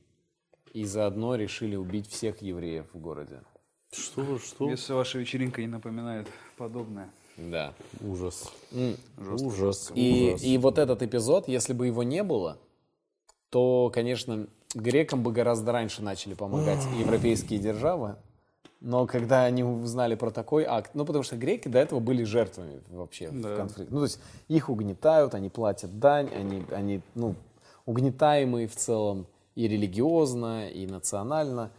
и 0.73 0.85
заодно 0.85 1.35
решили 1.35 1.75
убить 1.75 2.07
всех 2.09 2.41
евреев 2.41 2.85
в 2.93 2.99
городе. 2.99 3.41
Что, 3.91 4.39
что? 4.39 4.69
Если 4.69 4.93
ваша 4.93 5.19
вечеринка 5.19 5.61
не 5.61 5.67
напоминает 5.67 6.27
подобное. 6.57 7.09
Да. 7.37 7.73
Ужас. 8.01 8.51
Жестко, 8.71 9.45
Ужас. 9.45 9.91
И, 9.95 10.31
ужас. 10.33 10.43
и 10.43 10.57
вот 10.57 10.77
этот 10.77 11.01
эпизод, 11.01 11.47
если 11.47 11.73
бы 11.73 11.87
его 11.87 12.03
не 12.03 12.23
было, 12.23 12.57
то, 13.49 13.91
конечно, 13.93 14.47
грекам 14.73 15.23
бы 15.23 15.31
гораздо 15.31 15.71
раньше 15.71 16.01
начали 16.01 16.33
помогать 16.33 16.83
европейские 16.99 17.59
державы. 17.59 18.17
Но 18.85 19.07
когда 19.07 19.45
они 19.45 19.63
узнали 19.63 20.13
про 20.13 20.29
такой 20.29 20.63
акт, 20.63 20.91
ну 20.93 21.05
потому 21.05 21.23
что 21.23 21.35
греки 21.35 21.67
до 21.67 21.79
этого 21.79 21.99
были 21.99 22.23
жертвами 22.23 22.83
вообще 22.91 23.31
в 23.31 23.57
конфликте. 23.57 23.91
Ну 23.91 23.97
то 23.97 24.03
есть 24.03 24.19
их 24.47 24.69
угнетают, 24.69 25.33
они 25.33 25.49
платят 25.49 25.97
дань, 25.97 26.29
они, 26.31 26.63
они 26.69 27.01
ну, 27.15 27.33
угнетаемые 27.87 28.67
в 28.67 28.75
целом 28.75 29.25
и 29.55 29.67
религиозно, 29.67 30.69
и 30.69 30.85
национально. 30.85 31.71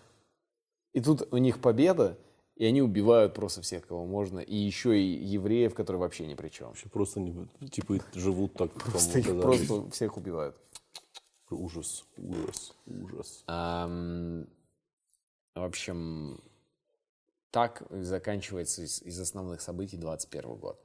И 0.95 1.01
тут 1.01 1.33
у 1.33 1.37
них 1.37 1.61
победа, 1.61 2.19
и 2.57 2.65
они 2.65 2.83
убивают 2.83 3.35
просто 3.35 3.63
всех, 3.63 3.87
кого 3.87 4.05
можно, 4.05 4.41
и 4.41 4.57
еще 4.57 5.01
и 5.01 5.05
евреев, 5.05 5.75
которые 5.75 6.01
вообще 6.01 6.27
ни 6.27 6.35
при 6.35 6.49
чем. 6.49 6.67
Вообще 6.67 6.89
просто 6.89 7.21
не, 7.21 7.47
типа 7.69 8.01
живут 8.15 8.55
так. 8.55 8.73
Просто 8.73 9.21
их 9.21 9.41
просто 9.41 9.89
всех 9.93 10.17
убивают. 10.17 10.57
Ужас, 11.51 12.05
ужас, 12.17 12.75
ужас. 12.85 13.45
Ам, 13.47 14.49
в 15.55 15.63
общем, 15.63 16.41
так 17.57 17.85
заканчивается 17.89 18.83
из, 18.83 19.01
из 19.01 19.19
основных 19.19 19.63
событий 19.63 19.97
21 19.97 20.57
год. 20.57 20.79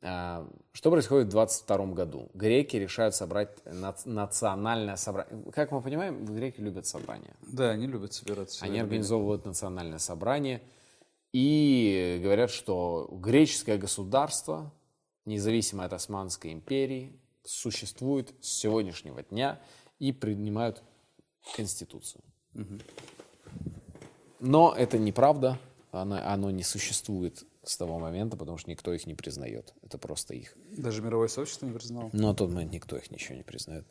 А, 0.00 0.48
Что 0.70 0.92
происходит 0.92 1.26
в 1.26 1.30
22 1.30 1.86
году? 1.86 2.30
Греки 2.34 2.76
решают 2.76 3.16
собрать 3.16 3.50
нац- 3.64 4.08
национальное 4.08 4.94
собрание. 4.94 5.50
Как 5.50 5.72
мы 5.72 5.82
понимаем, 5.82 6.24
греки 6.24 6.60
любят 6.60 6.86
собрания. 6.86 7.34
Да, 7.42 7.70
они 7.70 7.88
любят 7.88 8.12
собираться. 8.12 8.64
Они 8.64 8.78
организовывают 8.78 9.44
национальное 9.44 9.98
собрание 9.98 10.62
и 11.32 12.20
говорят, 12.22 12.50
что 12.50 13.08
греческое 13.10 13.76
государство, 13.76 14.72
независимо 15.24 15.84
от 15.84 15.94
Османской 15.94 16.52
империи, 16.52 17.20
существует 17.42 18.32
с 18.40 18.50
сегодняшнего 18.60 19.20
дня 19.24 19.60
и 19.98 20.12
принимают 20.12 20.80
конституцию. 21.56 22.22
Но 24.38 24.72
это 24.78 24.96
неправда, 24.96 25.58
оно, 26.02 26.16
оно 26.24 26.50
не 26.50 26.62
существует 26.62 27.44
с 27.62 27.76
того 27.76 27.98
момента, 27.98 28.36
потому 28.36 28.58
что 28.58 28.70
никто 28.70 28.92
их 28.92 29.06
не 29.06 29.14
признает. 29.14 29.74
Это 29.82 29.96
просто 29.98 30.34
их. 30.34 30.56
Даже 30.76 31.02
мировое 31.02 31.28
сообщество 31.28 31.66
не 31.66 31.72
признало. 31.72 32.10
Но 32.12 32.28
на 32.28 32.34
тот 32.34 32.50
момент 32.50 32.72
никто 32.72 32.96
их 32.96 33.10
ничего 33.10 33.36
не 33.36 33.42
признает. 33.42 33.86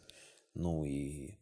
Ну 0.53 0.85
и 0.85 1.35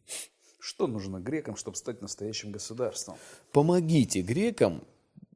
Что 0.58 0.86
нужно 0.86 1.18
грекам, 1.18 1.56
чтобы 1.56 1.76
стать 1.76 2.00
настоящим 2.02 2.52
государством? 2.52 3.16
помогите 3.52 4.22
грекам 4.22 4.82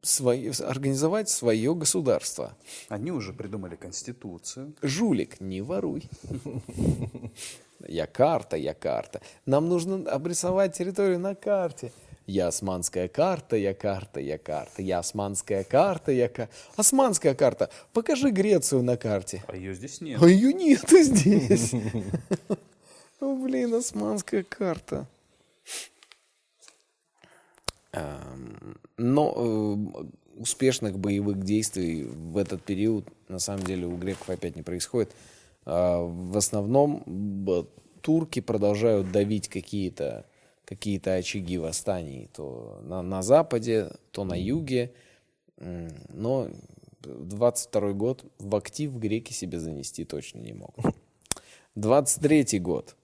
свои- 0.03 0.51
организовать 0.61 1.29
свое 1.29 1.75
государство. 1.75 2.57
Они 2.89 3.11
уже 3.11 3.33
придумали 3.33 3.77
конституцию. 3.77 4.75
Жулик, 4.83 5.41
не 5.41 5.61
воруй. 5.63 6.09
Я 7.89 8.07
карта, 8.07 8.57
я 8.57 8.73
карта. 8.75 9.21
Нам 9.45 9.69
нужно 9.69 10.11
обрисовать 10.11 10.77
территорию 10.77 11.19
на 11.19 11.35
карте. 11.35 11.93
Я 12.27 12.49
османская 12.49 13.07
карта, 13.07 13.57
я 13.57 13.73
карта, 13.73 14.21
я 14.21 14.37
карта. 14.37 14.83
Я 14.83 14.99
османская 14.99 15.63
карта, 15.63 16.11
я 16.11 16.29
карта. 16.29 16.53
Османская 16.77 17.35
карта. 17.35 17.71
Покажи 17.93 18.31
Грецию 18.31 18.83
на 18.83 18.97
карте. 18.97 19.45
А 19.47 19.57
ее 19.57 19.75
здесь 19.75 20.01
нет. 20.01 20.21
А 20.21 20.27
ее 20.27 20.53
нету 20.53 21.03
здесь. 21.03 21.73
Ну, 23.19 23.43
блин, 23.43 23.73
османская 23.73 24.43
карта. 24.43 25.07
Эм, 27.93 28.79
Но 28.99 29.33
э, 29.35 30.07
успешных 30.37 30.99
боевых 30.99 31.43
действий 31.43 32.05
в 32.05 32.37
этот 32.37 32.63
период 32.63 33.09
на 33.29 33.39
самом 33.39 33.65
деле 33.65 33.87
у 33.87 33.97
греков 33.97 34.29
опять 34.29 34.55
не 34.55 34.63
происходит. 34.63 35.13
А, 35.65 36.01
В 36.03 36.37
основном 36.37 37.67
турки 38.03 38.41
продолжают 38.41 39.11
давить 39.11 39.49
какие-то 39.49 40.27
какие-то 40.67 41.15
очаги 41.15 41.57
восстаний 41.59 42.29
то 42.35 42.81
на, 42.83 43.01
на 43.03 43.23
западе, 43.23 43.91
то 44.11 44.25
на 44.25 44.35
юге. 44.35 44.93
Но 45.57 46.49
22 47.01 47.93
год 47.93 48.25
в 48.39 48.55
актив 48.55 48.93
греки 48.99 49.33
себе 49.33 49.59
занести 49.59 50.05
точно 50.05 50.41
не 50.41 50.53
могут. 50.53 50.85
23 51.77 52.59
год. 52.59 52.95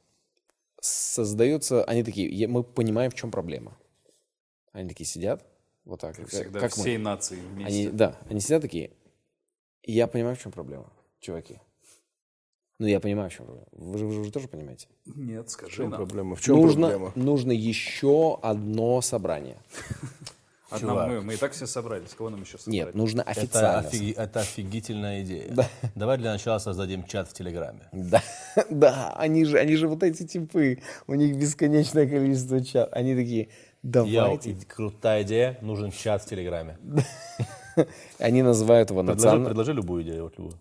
Создается, 0.80 1.84
они 1.84 2.02
такие, 2.02 2.28
«Я- 2.28 2.48
мы 2.48 2.64
понимаем, 2.64 3.10
в 3.10 3.14
чем 3.14 3.30
проблема. 3.30 3.76
Они 4.72 4.88
такие 4.88 5.06
сидят, 5.06 5.44
вот 5.84 6.00
так, 6.00 6.16
как, 6.16 6.28
Всегда 6.28 6.58
как 6.60 6.76
мы. 6.76 6.82
всей 6.82 6.98
нации 6.98 7.38
Они, 7.38 7.48
вместе. 7.86 7.90
да, 7.90 8.18
они 8.28 8.40
сидят 8.40 8.62
такие, 8.62 8.90
я 9.84 10.06
понимаю, 10.08 10.34
в 10.34 10.40
чем 10.40 10.50
проблема, 10.50 10.90
чуваки. 11.20 11.60
Ну, 12.82 12.88
я 12.88 12.98
понимаю, 12.98 13.30
в 13.30 13.32
чем 13.32 13.46
проблема. 13.46 13.66
Вы 13.76 13.98
же, 13.98 14.06
вы 14.06 14.12
же 14.12 14.20
уже 14.22 14.32
тоже 14.32 14.48
понимаете. 14.48 14.88
Нет, 15.06 15.46
В 15.46 15.50
скажи 15.52 15.76
чем 15.76 15.90
нам. 15.90 15.98
проблема? 16.00 16.34
В 16.34 16.40
чем 16.40 16.56
нужно, 16.56 16.88
проблема? 16.88 17.12
нужно 17.14 17.52
еще 17.52 18.40
одно 18.42 19.00
собрание. 19.02 19.56
Одна 20.68 20.88
Чувак. 20.88 21.08
мы, 21.08 21.20
мы 21.20 21.34
и 21.34 21.36
так 21.36 21.52
все 21.52 21.66
собрались. 21.68 22.10
Кого 22.18 22.30
нам 22.30 22.40
еще 22.40 22.58
собрать? 22.58 22.66
Нет, 22.74 22.94
нужно 22.96 23.20
Это, 23.20 23.30
официально. 23.30 23.88
офиги- 23.88 24.14
это 24.16 24.40
офигительная 24.40 25.22
идея. 25.22 25.54
Давай 25.94 26.18
для 26.18 26.32
начала 26.32 26.58
создадим 26.58 27.04
чат 27.04 27.28
в 27.28 27.34
Телеграме. 27.34 27.82
Да, 27.92 28.20
да, 28.70 29.12
они 29.16 29.44
же, 29.44 29.58
они 29.60 29.76
же 29.76 29.86
вот 29.86 30.02
эти 30.02 30.26
типы, 30.26 30.80
у 31.06 31.14
них 31.14 31.36
бесконечное 31.36 32.08
количество 32.08 32.60
чат. 32.64 32.88
Они 32.92 33.14
такие, 33.14 33.48
Йоу, 33.84 34.06
давайте. 34.10 34.50
и- 34.50 34.54
крутая 34.64 35.22
идея, 35.22 35.56
нужен 35.62 35.92
чат 35.92 36.24
в 36.24 36.26
Телеграме. 36.28 36.78
Они 38.18 38.42
называют 38.42 38.90
его 38.90 39.00
Предложи, 39.00 39.16
национальным... 39.18 39.46
предложи 39.46 39.72
любую 39.72 40.02
идею. 40.02 40.24
вот 40.24 40.36
любую. 40.38 40.54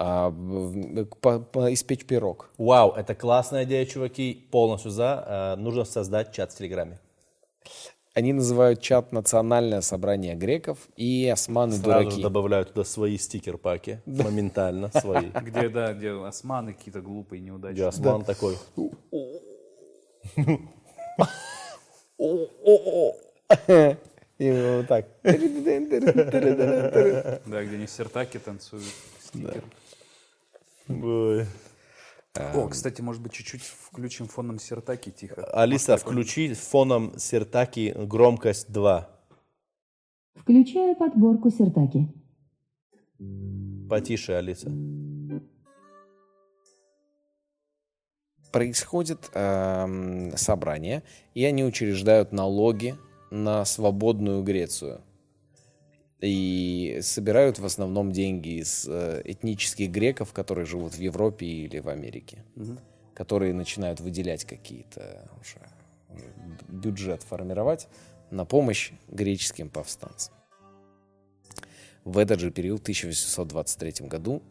А, 0.00 0.30
в- 0.30 1.04
по- 1.20 1.40
по- 1.40 1.72
испечь 1.72 2.04
пирог. 2.06 2.50
Вау, 2.56 2.92
это 2.92 3.14
классная 3.14 3.64
идея, 3.64 3.84
чуваки. 3.84 4.46
Полностью 4.52 4.90
за. 4.92 5.24
Э, 5.26 5.60
нужно 5.60 5.84
создать 5.84 6.32
чат 6.32 6.52
в 6.52 6.56
Телеграме. 6.58 7.00
Они 8.14 8.32
называют 8.32 8.80
чат 8.80 9.12
«Национальное 9.12 9.80
собрание 9.80 10.34
греков» 10.34 10.78
и 10.96 11.28
«Османы 11.28 11.72
Сразу 11.72 12.04
дураки». 12.04 12.22
добавляю 12.22 12.64
туда 12.66 12.84
свои 12.84 13.18
стикер-паки. 13.18 14.00
Моментально 14.06 14.90
свои. 14.92 15.26
Где, 15.42 15.68
да, 15.68 15.92
где 15.92 16.10
османы 16.10 16.72
какие-то 16.74 17.00
глупые, 17.00 17.40
Где 17.40 17.50
неудачные. 17.50 17.88
Осман 17.88 18.24
такой. 18.24 18.56
И 24.38 24.50
вот 24.52 24.86
так. 24.86 25.06
Да, 25.22 25.32
где 27.64 27.76
они 27.76 27.86
сертаки 27.88 28.38
танцуют. 28.38 28.84
Стикер. 29.20 29.64
Ой. 30.88 31.46
О, 32.34 32.68
кстати, 32.68 33.00
может 33.00 33.22
быть, 33.22 33.32
чуть-чуть 33.32 33.62
включим 33.62 34.26
фоном 34.26 34.58
сертаки 34.58 35.10
тихо. 35.10 35.44
Алиса, 35.52 35.96
включи 35.96 36.54
фоном 36.54 37.18
Сертаки 37.18 37.94
громкость 37.96 38.70
2. 38.70 39.08
Включаю 40.34 40.94
подборку 40.94 41.50
Сертаки. 41.50 42.08
Потише, 43.88 44.32
Алиса. 44.34 44.70
Происходит 48.52 49.30
эм, 49.34 50.36
собрание, 50.36 51.02
и 51.34 51.44
они 51.44 51.64
учреждают 51.64 52.32
налоги 52.32 52.94
на 53.30 53.64
свободную 53.64 54.42
Грецию. 54.42 55.02
И 56.20 56.98
собирают 57.02 57.58
в 57.58 57.64
основном 57.64 58.10
деньги 58.10 58.60
из 58.60 58.86
э, 58.88 59.22
этнических 59.24 59.90
греков, 59.90 60.32
которые 60.32 60.66
живут 60.66 60.94
в 60.94 61.00
Европе 61.00 61.46
или 61.46 61.78
в 61.78 61.88
Америке, 61.88 62.44
которые 63.14 63.54
начинают 63.54 64.00
выделять 64.00 64.44
какие-то 64.44 65.30
уже 65.40 65.60
бюджет 66.68 67.22
формировать 67.22 67.88
на 68.30 68.44
помощь 68.44 68.92
греческим 69.08 69.70
повстанцам. 69.70 70.34
В 72.04 72.18
этот 72.18 72.40
же 72.40 72.50
период, 72.50 72.80
в 72.80 72.82
1823 72.82 74.06
году, 74.08 74.42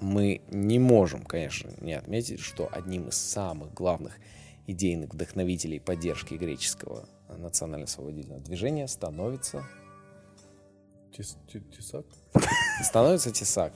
мы 0.00 0.42
не 0.48 0.78
можем, 0.78 1.24
конечно, 1.24 1.72
не 1.80 1.94
отметить, 1.94 2.40
что 2.40 2.68
одним 2.70 3.08
из 3.08 3.16
самых 3.16 3.72
главных 3.74 4.18
идейных 4.66 5.14
вдохновителей 5.14 5.80
поддержки 5.80 6.34
греческого 6.34 7.08
национально-освободительного 7.28 8.42
движения 8.42 8.86
становится, 8.86 9.64
Тесак? 11.18 12.04
становится 12.82 13.30
Тесак. 13.32 13.72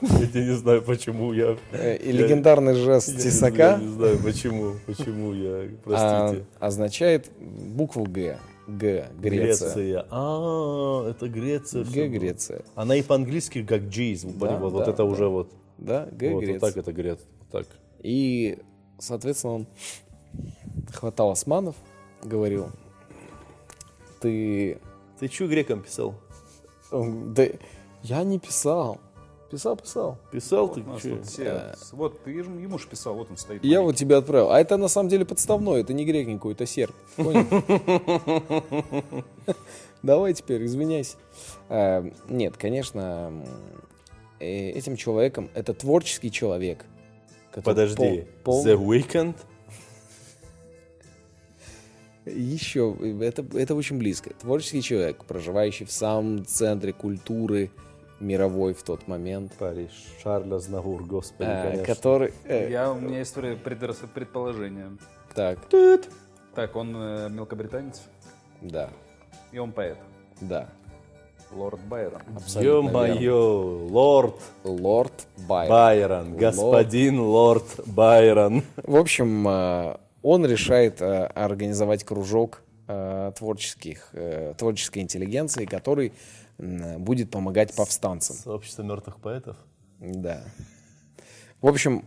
Я 0.00 0.44
не 0.44 0.54
знаю, 0.56 0.82
почему 0.82 1.32
я... 1.34 1.58
Э, 1.72 1.96
И 1.98 2.10
легендарный 2.10 2.74
жест 2.74 3.08
Я 3.10 3.18
Тесака 3.18 3.76
знаю, 3.76 3.82
не 3.82 3.88
знаю, 3.88 4.18
почему, 4.18 4.74
почему 4.86 5.34
я, 5.34 5.50
а, 5.50 6.28
простите. 6.28 6.46
означает 6.58 7.30
букву 7.38 8.04
Г. 8.04 8.38
Г. 8.66 9.10
Греция. 9.20 9.74
Греция. 9.74 10.06
А, 10.10 11.10
это 11.10 11.28
Греция. 11.28 11.84
Г. 11.84 12.08
Греция. 12.08 12.62
Она 12.74 12.96
и 12.96 13.02
по-английски 13.02 13.62
как 13.62 13.82
G's. 13.82 14.26
вот, 14.26 14.48
Да, 14.48 14.56
вот 14.56 14.84
да, 14.86 14.90
это 14.90 15.04
уже 15.04 15.26
вот. 15.28 15.52
Да, 15.76 16.08
Г. 16.10 16.28
вот, 16.28 16.34
вот 16.36 16.44
Греция. 16.44 16.60
так 16.60 16.76
это 16.78 16.92
Греция. 16.92 17.28
Так. 17.52 17.66
И, 18.02 18.58
соответственно, 18.98 19.52
он 19.54 19.66
хватал 20.94 21.30
османов, 21.30 21.76
говорил, 22.24 22.70
ты... 24.20 24.78
Ты 25.18 25.28
что 25.28 25.46
грекам 25.48 25.82
писал? 25.82 26.14
Он, 26.90 27.32
да 27.34 27.46
я 28.02 28.22
не 28.24 28.38
писал. 28.38 28.98
Писал, 29.50 29.76
писал. 29.76 30.16
Писал 30.30 30.66
Вот 30.68 30.74
ты? 31.02 31.10
тут 31.10 31.26
все- 31.26 31.74
Вот, 31.92 32.22
ты 32.22 32.32
же 32.42 32.50
ему 32.50 32.78
же 32.78 32.86
писал, 32.86 33.14
вот 33.14 33.30
он 33.30 33.36
стоит. 33.36 33.64
Я 33.64 33.80
вот 33.82 33.96
тебя 33.96 34.18
отправил. 34.18 34.50
А 34.52 34.60
это 34.60 34.76
на 34.76 34.86
самом 34.86 35.08
деле 35.08 35.24
подставной, 35.24 35.80
это 35.80 35.92
не 35.92 36.04
грек 36.04 36.28
никакой, 36.28 36.52
это 36.52 36.66
серб. 36.66 36.94
Понял? 37.16 37.44
Давай 40.02 40.34
теперь, 40.34 40.64
извиняйся. 40.64 41.16
А, 41.68 42.08
Нет, 42.28 42.56
конечно, 42.56 43.32
э, 44.38 44.70
этим 44.70 44.96
человеком, 44.96 45.50
это 45.54 45.74
творческий 45.74 46.30
человек. 46.30 46.84
который 47.50 47.64
Подожди. 47.64 48.26
пол- 48.44 48.62
пол- 48.62 48.66
The 48.66 48.76
Weeknd? 48.78 49.34
Еще, 52.34 52.94
это, 53.20 53.44
это 53.56 53.74
очень 53.74 53.98
близко. 53.98 54.30
Творческий 54.40 54.82
человек, 54.82 55.24
проживающий 55.24 55.86
в 55.86 55.92
самом 55.92 56.44
центре 56.46 56.92
культуры 56.92 57.70
мировой 58.20 58.74
в 58.74 58.82
тот 58.82 59.08
момент, 59.08 59.52
Париж. 59.58 59.90
Шарль 60.22 60.52
Азнавур, 60.54 61.04
господи, 61.04 61.48
э, 61.50 61.62
конечно. 61.62 61.94
который... 61.94 62.34
э, 62.44 62.70
Я, 62.70 62.92
у 62.92 63.00
меня 63.00 63.18
есть 63.20 63.34
предрас- 63.36 64.06
предположение. 64.12 64.90
Так, 65.34 65.58
Так, 66.54 66.76
он 66.76 66.94
э, 66.96 67.28
мелкобританец, 67.30 68.02
да, 68.60 68.90
и 69.52 69.58
он 69.58 69.72
поэт. 69.72 69.98
да. 70.40 70.68
Лорд 71.52 71.80
Байрон. 71.88 72.22
Ё-моё, 72.60 73.86
лорд 73.90 74.36
Лорд 74.62 75.26
Байрон. 75.48 75.68
Байрон, 75.68 76.36
господин 76.36 77.20
лорд 77.20 77.64
Байрон. 77.86 78.62
В 78.84 78.94
общем, 78.94 79.48
э, 79.48 79.96
он 80.22 80.44
решает 80.46 81.00
э, 81.00 81.24
организовать 81.26 82.04
кружок 82.04 82.62
э, 82.88 83.32
творческих, 83.36 84.08
э, 84.12 84.54
творческой 84.56 85.00
интеллигенции, 85.00 85.64
который 85.64 86.12
м, 86.58 87.02
будет 87.02 87.30
помогать 87.30 87.74
повстанцам. 87.74 88.36
Сообщество 88.36 88.82
мертвых 88.82 89.20
поэтов. 89.20 89.56
Да. 90.00 90.42
В 91.60 91.68
общем, 91.68 92.04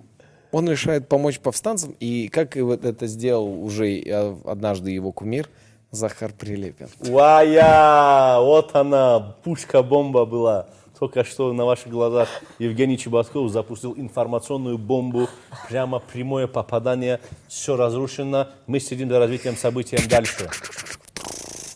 он 0.52 0.70
решает 0.70 1.08
помочь 1.08 1.40
повстанцам, 1.40 1.96
и 2.00 2.28
как 2.28 2.58
и 2.58 2.62
вот 2.62 2.86
это 2.86 3.08
сделал 3.08 3.64
уже 3.64 4.00
э, 4.00 4.36
однажды 4.46 4.92
его 4.92 5.12
кумир 5.12 5.50
Захар 5.92 6.32
Прилепин. 6.32 6.90
Уая! 7.08 8.40
Вот 8.40 8.76
она, 8.76 9.36
пушка-бомба 9.44 10.26
была. 10.26 10.68
Только 11.00 11.24
что 11.24 11.52
на 11.54 11.66
ваших 11.66 11.90
глазах 11.90 12.30
Евгений 12.60 12.98
Чеботков 12.98 13.52
запустил 13.52 13.94
информационную 13.98 14.78
бомбу. 14.78 15.28
Прямо 15.68 16.00
прямое 16.00 16.48
попадание. 16.48 17.20
Все 17.48 17.76
разрушено. 17.76 18.48
Мы 18.68 18.80
следим 18.80 19.10
за 19.10 19.20
развитием 19.20 19.56
событий 19.56 19.98
дальше. 20.08 20.50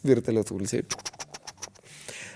Вертолет 0.04 0.52
улетит. 0.52 0.96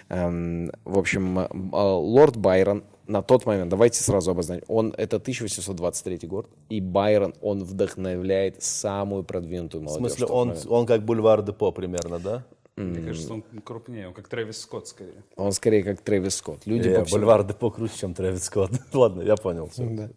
Эм, 0.10 0.72
в 0.84 0.98
общем, 0.98 1.40
э, 1.40 1.48
лорд 1.72 2.36
Байрон 2.36 2.84
на 3.08 3.22
тот 3.22 3.46
момент, 3.46 3.70
давайте 3.70 4.04
сразу 4.04 4.32
обозначим, 4.32 4.64
он, 4.68 4.94
это 4.98 5.18
1823 5.18 6.28
год, 6.28 6.48
и 6.70 6.82
Байрон, 6.82 7.34
он 7.42 7.64
вдохновляет 7.64 8.64
самую 8.64 9.24
продвинутую 9.24 9.82
В 9.82 9.86
молодежь. 9.86 10.12
смысле, 10.12 10.26
в 10.26 10.28
тот 10.30 10.38
он, 10.38 10.48
момент. 10.50 10.66
он 10.70 10.86
как 10.86 11.04
бульвар 11.04 11.42
Депо 11.44 11.72
примерно, 11.72 12.20
да? 12.20 12.44
Мне 12.90 13.02
кажется, 13.08 13.34
он 13.34 13.44
крупнее, 13.64 14.08
он 14.08 14.14
как 14.14 14.28
Трэвис 14.28 14.60
Скотт 14.62 14.88
скорее. 14.88 15.24
Он 15.36 15.52
скорее 15.52 15.84
как 15.84 16.02
Трэвис 16.02 16.36
Скотт. 16.36 16.66
Люди 16.66 16.90
Э, 16.90 17.00
по 17.00 17.06
всему- 17.06 17.20
бульвар 17.20 17.44
Депо 17.44 17.70
круче, 17.72 17.98
чем 17.98 18.14
Трэвис 18.14 18.44
Скотт. 18.44 18.72
Ладно, 18.94 19.22
я 19.22 19.36
понял. 19.36 19.68
всё. 19.68 19.88
Да. 19.90 20.10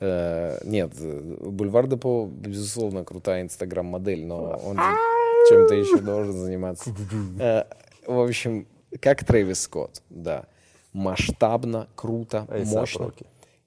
Э, 0.00 0.58
Нет, 0.64 0.92
Бульвар 1.00 1.86
Депо, 1.86 2.26
безусловно, 2.26 3.04
крутая 3.04 3.42
инстаграм-модель, 3.42 4.24
но 4.26 4.60
он 4.64 4.78
чем-то 5.48 5.74
еще 5.74 5.98
должен 5.98 6.32
заниматься. 6.34 6.90
Э, 7.40 7.64
В 8.06 8.20
общем, 8.20 8.66
как 9.00 9.24
Трэвис 9.24 9.62
Скотт, 9.62 10.02
да. 10.10 10.44
Масштабно, 10.92 11.88
круто, 11.94 12.46
A$AP 12.48 12.64
мощно. 12.66 13.12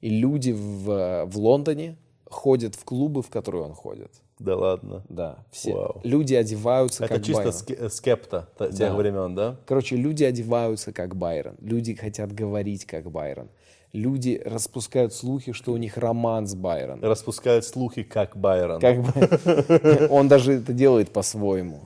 И 0.01 0.09
люди 0.09 0.51
в, 0.51 1.25
в 1.25 1.37
Лондоне 1.37 1.97
ходят 2.29 2.75
в 2.75 2.83
клубы, 2.83 3.21
в 3.23 3.29
которые 3.29 3.63
он 3.63 3.73
ходит. 3.73 4.11
Да 4.39 4.55
ладно. 4.57 5.03
Да, 5.09 5.37
все. 5.51 5.73
Вау. 5.73 6.01
Люди 6.03 6.33
одеваются 6.33 7.05
Это 7.05 7.15
как 7.15 7.23
чисто 7.23 7.43
Байрон. 7.43 7.53
ске- 7.53 7.75
э, 7.79 7.89
скепта 7.89 8.49
тех 8.59 8.77
Да. 8.77 8.95
времен, 8.95 9.33
да? 9.35 9.55
Короче, 9.65 9.95
люди 9.95 10.23
одеваются 10.25 10.91
как 10.91 11.15
Байрон. 11.15 11.55
Люди 11.61 11.93
хотят 11.95 12.33
говорить 12.33 12.85
как 12.85 13.09
Байрон. 13.09 13.49
Люди 13.93 14.41
распускают 14.45 15.13
слухи, 15.13 15.53
что 15.53 15.71
у 15.71 15.77
них 15.77 15.97
роман 15.97 16.47
с 16.47 16.55
Байроном. 16.55 17.01
Распускают 17.09 17.63
слухи, 17.63 18.03
как 18.03 18.35
Байрон. 18.35 18.81
Как 18.81 19.01
бы 19.01 20.07
он 20.11 20.27
даже 20.27 20.53
это 20.55 20.73
делает 20.73 21.11
по-своему. 21.13 21.79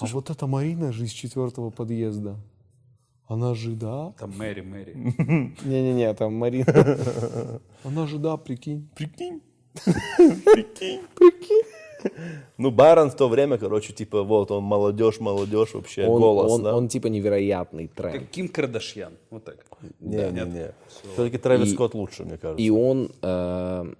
а 0.00 0.06
вот 0.06 0.30
эта 0.30 0.48
Марина 0.48 0.90
же 0.90 1.04
из 1.04 1.12
четвертого 1.12 1.70
подъезда. 1.70 2.36
Она 3.28 3.54
же, 3.54 3.70
да? 3.72 4.12
Там 4.18 4.36
Мэри, 4.36 4.62
Мэри. 4.62 4.94
Не-не-не, 5.64 6.12
там 6.14 6.34
Марина. 6.34 7.08
Она 7.84 8.06
же, 8.08 8.18
да, 8.18 8.36
прикинь. 8.36 8.88
Прикинь. 8.96 9.40
Ну, 12.58 12.70
Байрон 12.70 13.10
в 13.10 13.16
то 13.16 13.28
время, 13.28 13.56
короче, 13.56 13.92
типа, 13.94 14.22
вот, 14.22 14.50
он 14.50 14.62
молодежь, 14.62 15.20
молодежь, 15.20 15.72
вообще, 15.74 16.06
Он, 16.06 16.20
голос, 16.20 16.52
он, 16.52 16.62
да? 16.62 16.76
он 16.76 16.88
типа 16.88 17.06
невероятный 17.06 17.88
тренд. 17.88 18.18
Как 18.20 18.30
Ким 18.30 18.48
Кардашьян. 18.48 19.14
Вот 19.30 19.44
так. 19.44 19.56
Не, 20.00 20.30
не, 20.30 20.44
не. 20.50 20.74
Все-таки 21.14 21.38
Трэвис 21.38 21.68
И- 21.70 21.74
Скотт 21.74 21.94
лучше, 21.94 22.24
мне 22.24 22.36
кажется. 22.36 22.62
И 22.62 22.68
он, 22.68 23.10
э, 23.22 23.94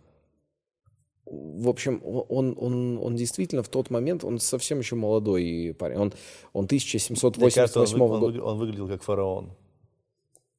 в 1.26 1.68
общем, 1.68 2.02
он, 2.04 2.54
он, 2.60 2.98
он 3.02 3.16
действительно 3.16 3.62
в 3.62 3.68
тот 3.68 3.88
момент, 3.90 4.22
он 4.22 4.38
совсем 4.38 4.78
еще 4.80 4.96
молодой 4.96 5.74
парень. 5.78 5.96
Он, 5.96 6.12
он 6.52 6.64
Мне 6.70 6.78
кажется, 6.78 7.26
он, 7.26 7.32
1788 7.32 7.98
вы- 7.98 8.04
он 8.04 8.20
года. 8.20 8.26
выгля- 8.26 8.42
он 8.42 8.58
выглядел 8.58 8.88
как 8.88 9.02
фараон. 9.02 9.50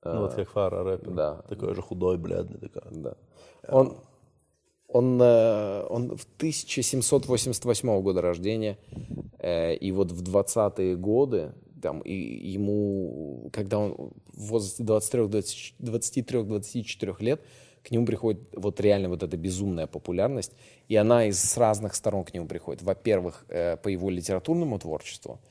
Ну, 0.03 0.19
вот 0.21 0.33
как 0.33 0.49
фара 0.49 0.83
рэпер. 0.83 1.11
да. 1.11 1.35
Такой 1.47 1.73
же 1.75 1.81
худой, 1.83 2.17
бледный. 2.17 2.59
Такой. 2.59 2.81
Да. 2.91 3.15
Он, 3.69 3.97
он, 4.95 5.19
э, 5.21 5.85
он 5.89 6.15
в 6.15 6.25
1788 6.37 8.01
года 8.01 8.21
рождения, 8.21 8.77
э, 9.39 9.75
и 9.75 9.91
вот 9.91 10.13
в 10.13 10.23
20-е 10.23 10.95
годы, 10.95 11.51
там, 11.81 11.99
и 11.99 12.13
ему, 12.13 13.49
когда 13.51 13.79
он 13.79 14.13
в 14.33 14.47
возрасте 14.47 14.83
23-24 14.83 17.17
лет, 17.19 17.41
к 17.83 17.91
нему 17.91 18.05
приходит 18.05 18.39
вот 18.53 18.79
реально 18.79 19.09
вот 19.09 19.21
эта 19.21 19.35
безумная 19.35 19.85
популярность, 19.85 20.53
и 20.87 20.95
она 20.95 21.25
из 21.25 21.43
с 21.43 21.57
разных 21.57 21.93
сторон 21.93 22.23
к 22.23 22.33
нему 22.33 22.47
приходит. 22.47 22.81
Во-первых, 22.81 23.43
э, 23.49 23.75
по 23.75 23.89
его 23.89 24.09
литературному 24.09 24.79
творчеству, 24.79 25.41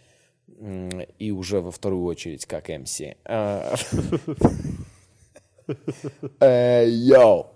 и 1.18 1.32
уже 1.32 1.60
во 1.60 1.70
вторую 1.70 2.04
очередь 2.04 2.46
как 2.46 2.70
МС. 2.70 3.02
А, 3.26 3.74
йоу! 6.86 7.53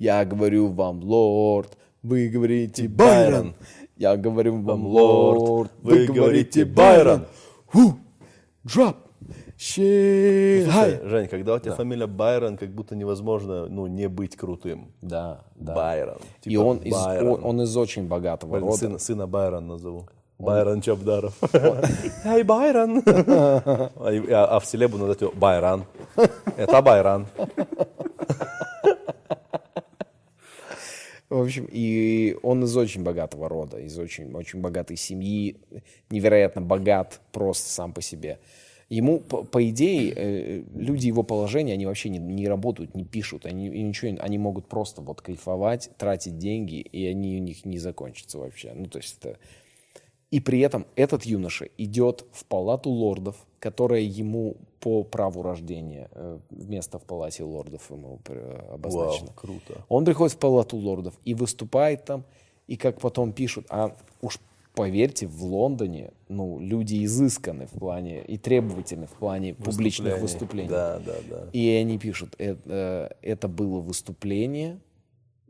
Я 0.00 0.24
говорю 0.24 0.68
вам, 0.68 1.02
лорд, 1.04 1.76
вы 2.02 2.30
говорите 2.30 2.88
Байрон. 2.88 3.54
Я 3.96 4.16
говорю 4.16 4.62
вам, 4.62 4.86
лорд, 4.86 5.70
вы 5.82 6.06
говорите 6.06 6.64
Байрон. 6.64 7.26
Ху! 7.66 7.98
shit, 9.58 10.64
Слушай. 10.64 11.00
Жень, 11.04 11.28
когда 11.28 11.54
у 11.54 11.58
тебя 11.58 11.74
фамилия 11.74 12.06
Байрон, 12.06 12.56
как 12.56 12.70
будто 12.70 12.96
невозможно, 12.96 13.66
ну, 13.66 13.86
не 13.88 14.08
быть 14.08 14.34
крутым. 14.36 14.90
Да, 15.02 15.42
да. 15.54 15.74
Байрон. 15.74 16.16
И 16.44 16.48
Типа 16.48 16.60
он 16.62 16.78
из, 16.78 16.94
Байрон. 16.94 17.28
о- 17.28 17.46
он 17.46 17.60
из 17.60 17.76
очень 17.76 18.08
богатого 18.08 18.52
Блин, 18.52 18.64
рода. 18.64 18.76
Сына, 18.78 18.98
сына 18.98 19.26
Байрон 19.26 19.66
назову. 19.68 20.08
Байрон 20.38 20.80
Чабдаров. 20.80 21.34
Эй, 22.24 22.42
Байрон! 22.42 23.02
А, 23.06 23.90
и- 24.10 24.30
а- 24.30 24.46
а 24.56 24.60
в 24.60 24.64
селе 24.64 24.88
буду 24.88 25.00
называть 25.04 25.20
его 25.20 25.32
Байран. 25.32 25.84
Это 26.56 26.80
Байран. 26.80 27.26
В 31.30 31.40
общем, 31.40 31.68
и 31.70 32.36
он 32.42 32.64
из 32.64 32.76
очень 32.76 33.04
богатого 33.04 33.48
рода, 33.48 33.78
из 33.78 33.96
очень, 33.96 34.34
очень 34.34 34.60
богатой 34.60 34.96
семьи, 34.96 35.56
невероятно 36.10 36.60
богат 36.60 37.20
просто 37.30 37.68
сам 37.70 37.92
по 37.92 38.02
себе. 38.02 38.40
Ему, 38.88 39.20
по, 39.20 39.44
по 39.44 39.70
идее, 39.70 40.12
э, 40.16 40.64
люди 40.74 41.06
его 41.06 41.22
положения, 41.22 41.74
они 41.74 41.86
вообще 41.86 42.08
не, 42.08 42.18
не 42.18 42.48
работают, 42.48 42.96
не 42.96 43.04
пишут, 43.04 43.46
они, 43.46 43.68
ничего, 43.68 44.20
они 44.20 44.38
могут 44.38 44.66
просто 44.66 45.00
вот 45.02 45.20
кайфовать, 45.20 45.90
тратить 45.96 46.38
деньги, 46.38 46.80
и 46.80 47.06
они 47.06 47.36
у 47.36 47.40
них 47.40 47.64
не 47.64 47.78
закончатся 47.78 48.38
вообще. 48.38 48.72
Ну, 48.74 48.86
то 48.86 48.98
есть 48.98 49.18
это... 49.20 49.38
И 50.32 50.40
при 50.40 50.58
этом 50.58 50.86
этот 50.96 51.24
юноша 51.24 51.68
идет 51.78 52.24
в 52.32 52.44
палату 52.44 52.90
лордов, 52.90 53.46
которая 53.60 54.00
ему 54.00 54.56
по 54.80 55.04
праву 55.04 55.42
рождения, 55.42 56.08
э, 56.12 56.38
место 56.50 56.98
в 56.98 57.02
палате 57.02 57.44
лордов 57.44 57.90
ему 57.90 58.18
э, 58.26 58.72
обозначено. 58.72 59.26
Вау, 59.26 59.36
круто. 59.36 59.84
Он 59.88 60.04
приходит 60.04 60.34
в 60.34 60.38
палату 60.38 60.76
лордов 60.78 61.14
и 61.26 61.34
выступает 61.34 62.04
там, 62.04 62.24
и 62.66 62.76
как 62.76 63.00
потом 63.00 63.32
пишут, 63.32 63.66
а 63.68 63.94
уж 64.22 64.40
поверьте, 64.74 65.26
в 65.26 65.44
Лондоне, 65.44 66.12
ну, 66.28 66.58
люди 66.58 67.04
изысканы 67.04 67.66
в 67.66 67.72
плане 67.72 68.22
и 68.22 68.38
требовательны 68.38 69.06
в 69.06 69.12
плане 69.12 69.54
публичных 69.54 70.18
выступлений. 70.20 70.68
Да, 70.68 70.98
да, 71.00 71.16
да. 71.28 71.48
И 71.52 71.68
они 71.68 71.98
пишут, 71.98 72.34
это, 72.38 73.14
это 73.20 73.48
было 73.48 73.80
выступление, 73.80 74.78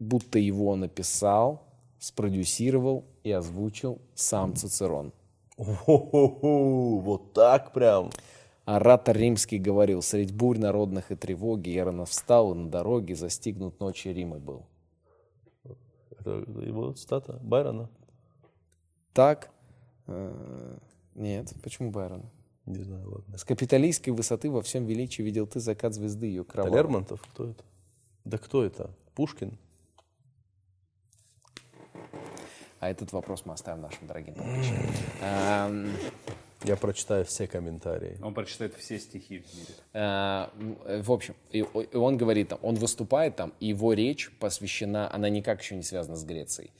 будто 0.01 0.39
его 0.39 0.75
написал, 0.75 1.63
спродюсировал 2.01 3.05
и 3.23 3.31
озвучил 3.31 3.99
сам 4.15 4.57
Цицерон. 4.57 5.13
Вот 5.61 7.33
так 7.33 7.73
прям. 7.73 8.11
Оратор 8.65 9.17
римский 9.17 9.59
говорил, 9.59 10.01
средь 10.01 10.33
бурь 10.33 10.59
народных 10.59 11.11
и 11.11 11.17
тревоги 11.17 11.71
я 11.71 11.85
рано 11.85 12.05
встал 12.05 12.53
и 12.53 12.57
на 12.57 12.71
дороге 12.71 13.15
застигнут 13.15 13.81
ночи 13.81 14.09
Рима 14.09 14.39
был. 14.39 14.67
Это 16.11 16.31
его 16.31 16.93
цитата 16.93 17.39
Байрона? 17.43 17.91
Так, 19.13 19.51
э, 20.07 20.79
нет, 21.15 21.53
почему 21.63 21.91
Байрон? 21.91 22.23
Не 22.67 22.83
знаю, 22.83 23.11
ладно. 23.11 23.37
С 23.37 23.45
капиталистской 23.45 24.13
высоты 24.13 24.51
во 24.51 24.63
всем 24.63 24.87
величии 24.87 25.23
видел 25.23 25.47
ты 25.47 25.59
закат 25.61 25.95
звезды 25.95 26.27
ее 26.27 26.43
Это 26.43 26.53
кровавой. 26.53 26.77
Лермонтов? 26.77 27.23
Кто 27.23 27.49
это? 27.49 27.65
Да 28.25 28.39
кто 28.39 28.63
это? 28.63 28.91
Пушкин? 29.15 29.59
А 32.81 32.89
этот 32.89 33.13
вопрос 33.13 33.45
мы 33.45 33.53
оставим 33.53 33.83
нашим 33.83 34.07
дорогим 34.07 34.35
подписчикам. 34.35 34.81
Эм, 35.23 35.93
Я 36.65 36.77
прочитаю 36.77 37.25
все 37.25 37.47
комментарии. 37.47 38.19
Он 38.23 38.35
прочитает 38.35 38.75
все 38.75 38.99
стихи 38.99 39.39
в 39.41 39.55
мире. 39.55 39.75
м, 39.95 40.79
В 41.03 41.13
общем, 41.13 41.35
и 41.51 41.59
и 41.59 41.97
он 41.97 42.17
говорит 42.17 42.49
там, 42.49 42.59
он 42.63 42.75
выступает 42.77 43.37
там, 43.37 43.53
и 43.61 43.67
его 43.69 43.93
речь 43.93 44.31
посвящена, 44.39 45.13
она 45.15 45.29
никак 45.29 45.61
еще 45.63 45.77
не 45.77 45.83
связана 45.83 46.17
с 46.17 46.25
Грецией. 46.25 46.71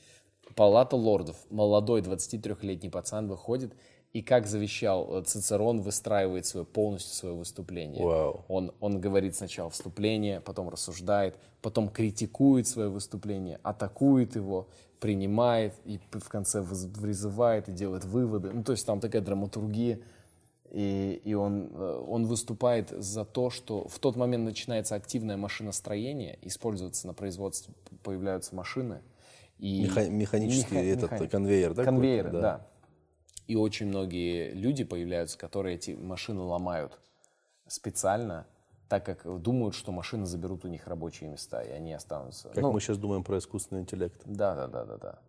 Палата 0.55 0.95
лордов, 0.95 1.37
молодой 1.49 2.01
23-летний 2.01 2.89
пацан 2.89 3.27
выходит, 3.27 3.73
и 4.11 4.21
как 4.21 4.45
завещал 4.47 5.19
э, 5.19 5.23
Цицерон, 5.23 5.81
выстраивает 5.81 6.45
свое, 6.45 6.65
полностью 6.65 7.15
свое 7.15 7.33
выступление. 7.35 8.03
Вау. 8.03 8.43
Он, 8.49 8.71
он 8.81 8.99
говорит 8.99 9.35
сначала 9.35 9.69
вступление, 9.69 10.41
потом 10.41 10.67
рассуждает, 10.69 11.37
потом 11.61 11.87
критикует 11.89 12.67
свое 12.67 12.89
выступление, 12.89 13.59
атакует 13.63 14.35
его, 14.35 14.67
принимает 15.01 15.73
и 15.83 15.99
в 16.11 16.29
конце 16.29 16.63
призывает 16.63 17.67
и 17.67 17.73
делает 17.73 18.05
выводы. 18.05 18.51
Ну, 18.53 18.63
то 18.63 18.71
есть 18.71 18.85
там 18.85 18.99
такая 19.01 19.21
драматургия. 19.21 19.99
И, 20.69 21.21
и 21.25 21.33
он, 21.33 21.69
э, 21.73 22.03
он 22.07 22.25
выступает 22.27 22.91
за 22.91 23.25
то, 23.25 23.49
что 23.49 23.89
в 23.89 23.99
тот 23.99 24.15
момент 24.15 24.45
начинается 24.45 24.95
активное 24.95 25.35
машиностроение, 25.35 26.39
используется 26.43 27.07
на 27.07 27.13
производстве, 27.13 27.73
появляются 28.03 28.55
машины. 28.55 29.01
И 29.57 29.83
Меха- 29.83 30.09
механический 30.09 30.75
Меха- 30.75 30.87
этот 30.87 31.11
механик. 31.11 31.31
конвейер, 31.31 31.73
да? 31.73 31.83
Конвейеры, 31.83 32.25
какой-то? 32.29 32.41
да. 32.41 32.67
И 33.47 33.55
очень 33.57 33.87
многие 33.87 34.53
люди 34.53 34.85
появляются, 34.85 35.37
которые 35.37 35.75
эти 35.75 35.91
машины 35.91 36.39
ломают 36.41 36.97
специально, 37.67 38.45
так 38.91 39.05
как 39.05 39.41
думают, 39.41 39.73
что 39.73 39.93
машины 39.93 40.25
заберут 40.25 40.65
у 40.65 40.67
них 40.67 40.85
рабочие 40.85 41.29
места, 41.29 41.61
и 41.61 41.69
они 41.69 41.93
останутся. 41.93 42.49
Как 42.49 42.57
Ну, 42.57 42.73
мы 42.73 42.81
сейчас 42.81 42.97
думаем 42.97 43.23
про 43.23 43.37
искусственный 43.37 43.83
интеллект. 43.83 44.21
Да, 44.25 44.53
да, 44.53 44.67
да, 44.67 44.83
да, 44.83 44.97
да. 44.97 45.19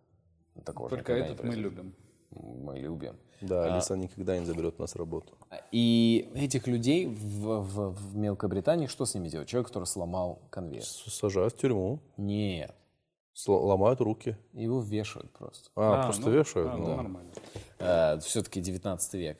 Такого 0.65 0.89
Только 0.89 1.13
этот 1.13 1.45
мы 1.45 1.55
любим. 1.55 1.95
Мы 2.31 2.77
любим. 2.79 3.15
Да, 3.39 3.73
Алиса 3.73 3.95
никогда 3.95 4.37
не 4.37 4.45
заберет 4.45 4.75
у 4.79 4.81
нас 4.81 4.97
работу. 4.97 5.37
И 5.71 6.29
этих 6.35 6.67
людей 6.67 7.07
в, 7.07 7.61
в- 7.61 7.95
в 7.95 8.17
Мелкобритании 8.17 8.87
что 8.87 9.05
с 9.05 9.13
ними 9.15 9.29
делать? 9.29 9.47
Человек, 9.47 9.67
который 9.67 9.85
сломал 9.85 10.41
конвейер. 10.49 10.83
Сажают 10.83 11.53
в 11.53 11.57
тюрьму, 11.57 12.01
Нет. 12.17 12.75
ломают 13.47 14.01
руки. 14.01 14.35
Его 14.51 14.81
вешают 14.81 15.31
просто. 15.31 15.69
А, 15.77 16.03
просто 16.03 16.23
ну, 16.23 16.31
вешают? 16.31 16.69
а, 16.69 16.75
ну. 16.75 16.87
ну, 16.87 16.95
нормально. 16.97 18.19
все-таки 18.19 18.59
19 18.59 19.13
век. 19.13 19.37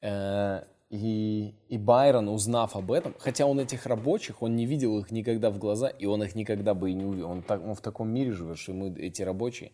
Э, 0.00 0.64
и, 0.92 1.54
и 1.70 1.78
Байрон, 1.78 2.28
узнав 2.28 2.76
об 2.76 2.92
этом, 2.92 3.14
хотя 3.18 3.46
он 3.46 3.58
этих 3.58 3.86
рабочих, 3.86 4.42
он 4.42 4.54
не 4.56 4.66
видел 4.66 4.98
их 4.98 5.10
никогда 5.10 5.50
в 5.50 5.56
глаза, 5.56 5.88
и 5.88 6.04
он 6.04 6.22
их 6.22 6.34
никогда 6.34 6.74
бы 6.74 6.90
и 6.90 6.92
не 6.92 7.06
увидел. 7.06 7.30
Он, 7.30 7.42
так, 7.42 7.64
он 7.64 7.74
в 7.74 7.80
таком 7.80 8.10
мире 8.10 8.32
живет, 8.32 8.58
что 8.58 8.72
ему 8.72 8.94
эти 8.94 9.22
рабочие. 9.22 9.72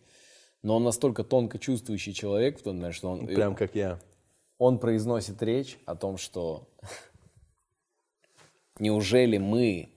Но 0.63 0.77
он 0.77 0.85
настолько 0.85 1.25
тонко 1.25 1.59
чувствующий 1.59 2.13
человек 2.13 2.57
в 2.57 2.63
тот 2.63 2.75
момент, 2.75 2.95
что 2.95 3.11
он, 3.11 3.27
Прям 3.27 3.53
как 3.53 3.75
я. 3.75 3.99
он 4.57 4.79
произносит 4.79 5.43
речь 5.43 5.77
о 5.85 5.97
том, 5.97 6.15
что 6.15 6.69
неужели 8.79 9.37
мы 9.39 9.89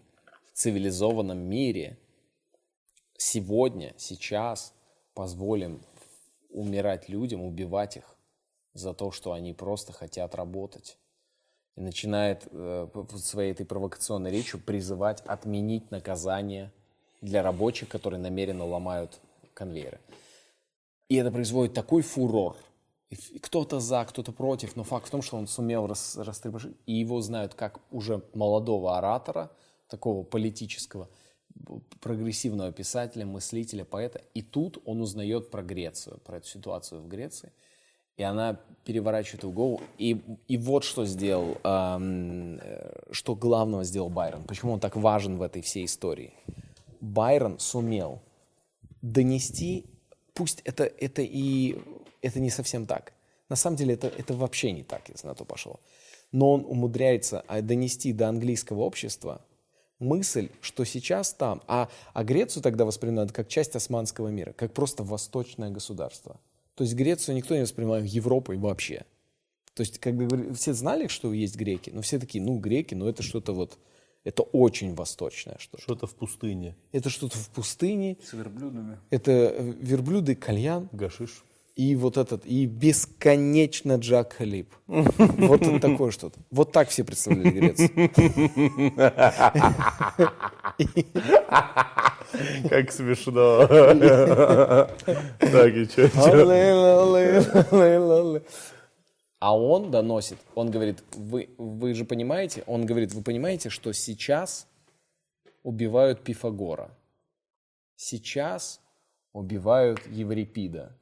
в 0.53 0.59
цивилизованном 0.59 1.39
мире 1.39 1.99
сегодня, 3.17 3.95
сейчас 3.97 4.75
позволим 5.15 5.83
умирать 6.51 7.09
людям, 7.09 7.43
убивать 7.43 7.97
их 7.97 8.17
за 8.75 8.93
то, 8.93 9.13
что 9.13 9.31
они 9.31 9.55
просто 9.55 9.93
хотят 9.93 10.35
работать. 10.35 10.99
И 11.77 11.81
начинает 11.81 12.47
э, 12.51 12.89
своей 13.17 13.53
этой 13.53 13.65
провокационной 13.65 14.31
речью 14.31 14.61
призывать 14.61 15.23
отменить 15.23 15.91
наказание 15.91 16.71
для 17.23 17.43
рабочих, 17.43 17.89
которые 17.89 18.21
намеренно 18.21 18.65
ломают 18.65 19.21
конвейеры. 19.55 19.99
И 21.09 21.17
это 21.17 21.31
производит 21.31 21.75
такой 21.75 22.03
фурор. 22.03 22.57
Кто-то 23.43 23.81
за, 23.81 24.05
кто-то 24.05 24.33
против, 24.33 24.77
но 24.77 24.85
факт 24.85 25.09
в 25.09 25.11
том, 25.11 25.21
что 25.21 25.37
он 25.37 25.47
сумел 25.47 25.87
рас, 25.87 26.17
растребашить. 26.17 26.75
И 26.87 26.95
его 26.95 27.21
знают 27.21 27.55
как 27.55 27.81
уже 27.91 28.23
молодого 28.33 28.97
оратора, 28.97 29.51
такого 29.89 30.25
политического, 30.25 31.09
прогрессивного 32.01 32.73
писателя, 32.73 33.27
мыслителя, 33.27 33.85
поэта. 33.85 34.23
И 34.33 34.41
тут 34.41 34.79
он 34.87 35.03
узнает 35.03 35.51
про 35.51 35.63
Грецию, 35.63 36.19
про 36.25 36.39
эту 36.39 36.47
ситуацию 36.47 37.03
в 37.03 37.09
Греции. 37.09 37.53
И 38.17 38.23
она 38.23 38.59
переворачивает 38.85 39.43
его 39.43 39.53
голову. 39.53 39.81
И, 39.99 40.21
и 40.49 40.57
вот 40.59 40.85
что 40.85 41.05
сделал, 41.05 41.59
ам, 41.63 42.59
э, 42.61 43.03
что 43.11 43.35
главного 43.35 43.85
сделал 43.85 44.09
Байрон. 44.09 44.45
Почему 44.45 44.73
он 44.73 44.81
так 44.81 44.97
важен 44.97 45.37
в 45.37 45.43
этой 45.43 45.63
всей 45.63 45.85
истории. 45.85 46.35
Байрон 47.01 47.59
сумел 47.59 48.21
донести, 49.03 49.87
пусть 50.35 50.61
это, 50.65 50.85
это 50.85 51.23
и 51.23 51.79
это 52.23 52.41
не 52.41 52.51
совсем 52.51 52.87
так. 52.87 53.13
На 53.49 53.57
самом 53.57 53.77
деле 53.77 53.95
это, 53.95 54.07
это 54.07 54.35
вообще 54.35 54.73
не 54.73 54.83
так, 54.83 55.09
если 55.09 55.27
на 55.27 55.35
то 55.35 55.45
пошло. 55.45 55.81
Но 56.31 56.53
он 56.53 56.65
умудряется 56.65 57.45
а, 57.47 57.61
донести 57.61 58.13
до 58.13 58.29
английского 58.29 58.81
общества 58.81 59.43
мысль, 59.99 60.49
что 60.61 60.85
сейчас 60.85 61.33
там, 61.33 61.63
а, 61.67 61.89
а 62.13 62.25
Грецию 62.25 62.63
тогда 62.63 62.85
воспринимают 62.85 63.33
как 63.33 63.49
часть 63.49 63.77
османского 63.77 64.29
мира, 64.29 64.53
как 64.53 64.73
просто 64.73 65.03
восточное 65.03 65.71
государство. 65.71 66.41
То 66.83 66.85
есть 66.85 66.97
Грецию 66.97 67.37
никто 67.37 67.55
не 67.55 67.61
воспринимал 67.63 68.03
Европой 68.03 68.57
вообще. 68.57 69.05
То 69.75 69.83
есть, 69.83 70.01
как 70.01 70.17
бы 70.17 70.53
все 70.55 70.75
знали, 70.75 71.07
что 71.07 71.33
есть 71.33 71.55
греки, 71.55 71.91
но 71.91 72.03
все 72.03 72.19
такие, 72.19 72.43
ну, 72.43 72.59
греки, 72.59 72.97
ну, 72.97 73.07
это 73.07 73.23
что-то 73.23 73.53
вот, 73.53 73.79
это 74.25 74.43
очень 74.43 74.93
восточное 74.97 75.59
что-то. 75.61 75.81
Что-то 75.81 76.07
в 76.09 76.17
пустыне. 76.17 76.75
Это 76.91 77.09
что-то 77.09 77.39
в 77.39 77.51
пустыне, 77.51 78.19
С 78.29 78.33
верблюдами. 78.33 78.99
это 79.11 79.31
э, 79.31 79.73
верблюды, 79.81 80.35
кальян 80.35 80.89
Гашиш. 80.91 81.45
И 81.75 81.97
вот 81.97 82.17
этот, 82.17 82.45
и 82.45 82.67
бесконечно 82.67 83.97
Джак 83.97 84.35
Халиб. 84.35 84.75
Вот 84.87 85.63
это 85.63 85.81
такое 85.81 86.11
что-то. 86.11 86.39
Вот 86.51 86.73
так 86.73 86.89
все 86.89 87.05
представляли 87.05 87.51
Грецию. 87.51 88.11
Как 92.69 92.93
смешно. 92.93 93.67
Так, 95.39 95.75
и 95.75 95.85
что? 95.87 96.11
А 99.39 99.59
он 99.59 99.91
доносит, 99.91 100.39
он 100.55 100.71
говорит, 100.71 101.03
вы, 101.17 101.49
вы 101.59 101.95
же 101.95 102.05
понимаете, 102.05 102.63
он 102.69 102.87
говорит, 102.87 103.13
вы 103.13 103.23
понимаете, 103.23 103.71
что 103.71 103.93
сейчас 103.93 104.69
убивают 105.65 106.23
Пифагора, 106.23 106.97
сейчас 107.97 108.81
убивают 109.33 110.07
Еврипида, 110.07 110.97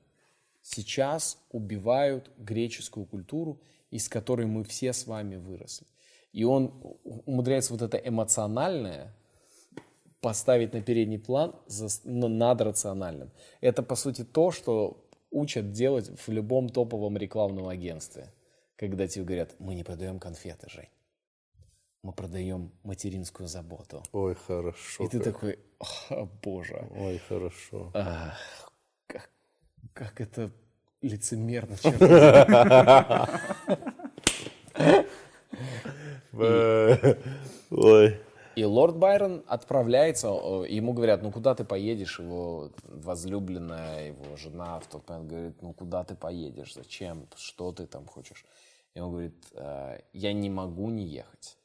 сейчас 0.74 1.38
убивают 1.50 2.30
греческую 2.38 3.06
культуру, 3.06 3.60
из 3.90 4.08
которой 4.08 4.46
мы 4.46 4.64
все 4.64 4.92
с 4.92 5.06
вами 5.06 5.36
выросли. 5.36 5.86
И 6.32 6.44
он 6.44 6.72
умудряется 7.26 7.72
вот 7.72 7.82
это 7.82 7.96
эмоциональное 7.96 9.12
поставить 10.20 10.72
на 10.72 10.80
передний 10.80 11.18
план 11.18 11.54
за, 11.66 11.88
ну, 12.04 12.28
над 12.28 12.60
рациональным. 12.60 13.30
Это, 13.60 13.82
по 13.82 13.96
сути, 13.96 14.24
то, 14.24 14.50
что 14.50 15.04
учат 15.30 15.72
делать 15.72 16.10
в 16.26 16.30
любом 16.30 16.68
топовом 16.68 17.16
рекламном 17.16 17.66
агентстве. 17.68 18.26
Когда 18.76 19.06
тебе 19.08 19.24
говорят, 19.24 19.50
мы 19.58 19.74
не 19.74 19.82
продаем 19.82 20.18
конфеты, 20.18 20.68
Жень. 20.70 20.88
Мы 22.02 22.12
продаем 22.12 22.70
материнскую 22.82 23.46
заботу. 23.48 24.02
Ой, 24.12 24.34
хорошо. 24.34 25.04
И 25.04 25.08
ты 25.08 25.18
как. 25.18 25.34
такой, 25.34 25.58
«О, 26.10 26.26
боже, 26.42 26.86
Ой, 26.96 27.18
хорошо. 27.28 27.90
ах, 27.94 28.69
как 30.00 30.18
это 30.22 30.50
лицемерно, 31.02 31.76
Ой. 37.70 38.18
И 38.56 38.64
лорд 38.64 38.96
Байрон 38.96 39.44
отправляется, 39.46 40.28
ему 40.28 40.94
говорят, 40.94 41.22
ну 41.22 41.30
куда 41.30 41.54
ты 41.54 41.64
поедешь, 41.64 42.18
его 42.18 42.70
возлюбленная, 42.84 44.08
его 44.08 44.36
жена 44.36 44.80
в 44.80 44.86
тот 44.86 45.06
момент 45.06 45.28
говорит, 45.28 45.62
ну 45.62 45.74
куда 45.74 46.02
ты 46.02 46.14
поедешь, 46.14 46.72
зачем, 46.74 47.26
что 47.36 47.72
ты 47.72 47.86
там 47.86 48.06
хочешь. 48.06 48.46
И 48.94 49.00
он 49.00 49.10
говорит, 49.10 49.34
«Э, 49.52 50.00
я 50.14 50.32
не 50.32 50.48
могу 50.48 50.88
не 50.88 51.04
ехать. 51.04 51.58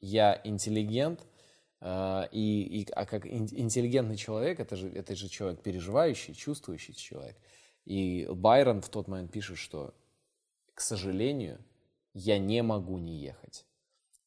Я 0.00 0.40
интеллигент, 0.42 1.24
и, 1.82 2.82
и- 2.82 2.90
а 2.92 3.04
как 3.06 3.26
ин- 3.26 3.48
интеллигентный 3.52 4.16
человек, 4.16 4.60
это 4.60 4.76
же, 4.76 4.88
это 4.88 5.14
же 5.14 5.28
человек 5.28 5.62
переживающий, 5.62 6.34
чувствующий 6.34 6.94
человек. 6.94 7.36
И 7.84 8.26
Байрон 8.30 8.80
в 8.80 8.88
тот 8.88 9.08
момент 9.08 9.30
пишет, 9.30 9.58
что, 9.58 9.94
к 10.74 10.80
сожалению, 10.80 11.58
я 12.14 12.38
не 12.38 12.62
могу 12.62 12.98
не 12.98 13.16
ехать. 13.16 13.64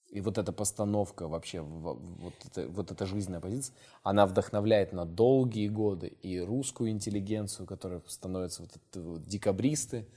И 0.09 0.21
вот 0.21 0.37
эта 0.39 0.51
постановка 0.51 1.27
вообще, 1.27 1.61
вот, 1.61 2.33
это, 2.45 2.67
вот 2.69 2.91
эта 2.91 3.05
жизненная 3.05 3.41
позиция, 3.41 3.75
она 4.01 4.25
вдохновляет 4.25 4.91
на 4.91 5.05
долгие 5.05 5.67
годы 5.67 6.07
и 6.07 6.39
русскую 6.39 6.89
интеллигенцию, 6.89 7.67
которая 7.67 8.01
становится 8.07 8.63
вот 8.63 8.71
это 8.75 9.01
вот 9.01 9.23
декабристы, 9.27 10.07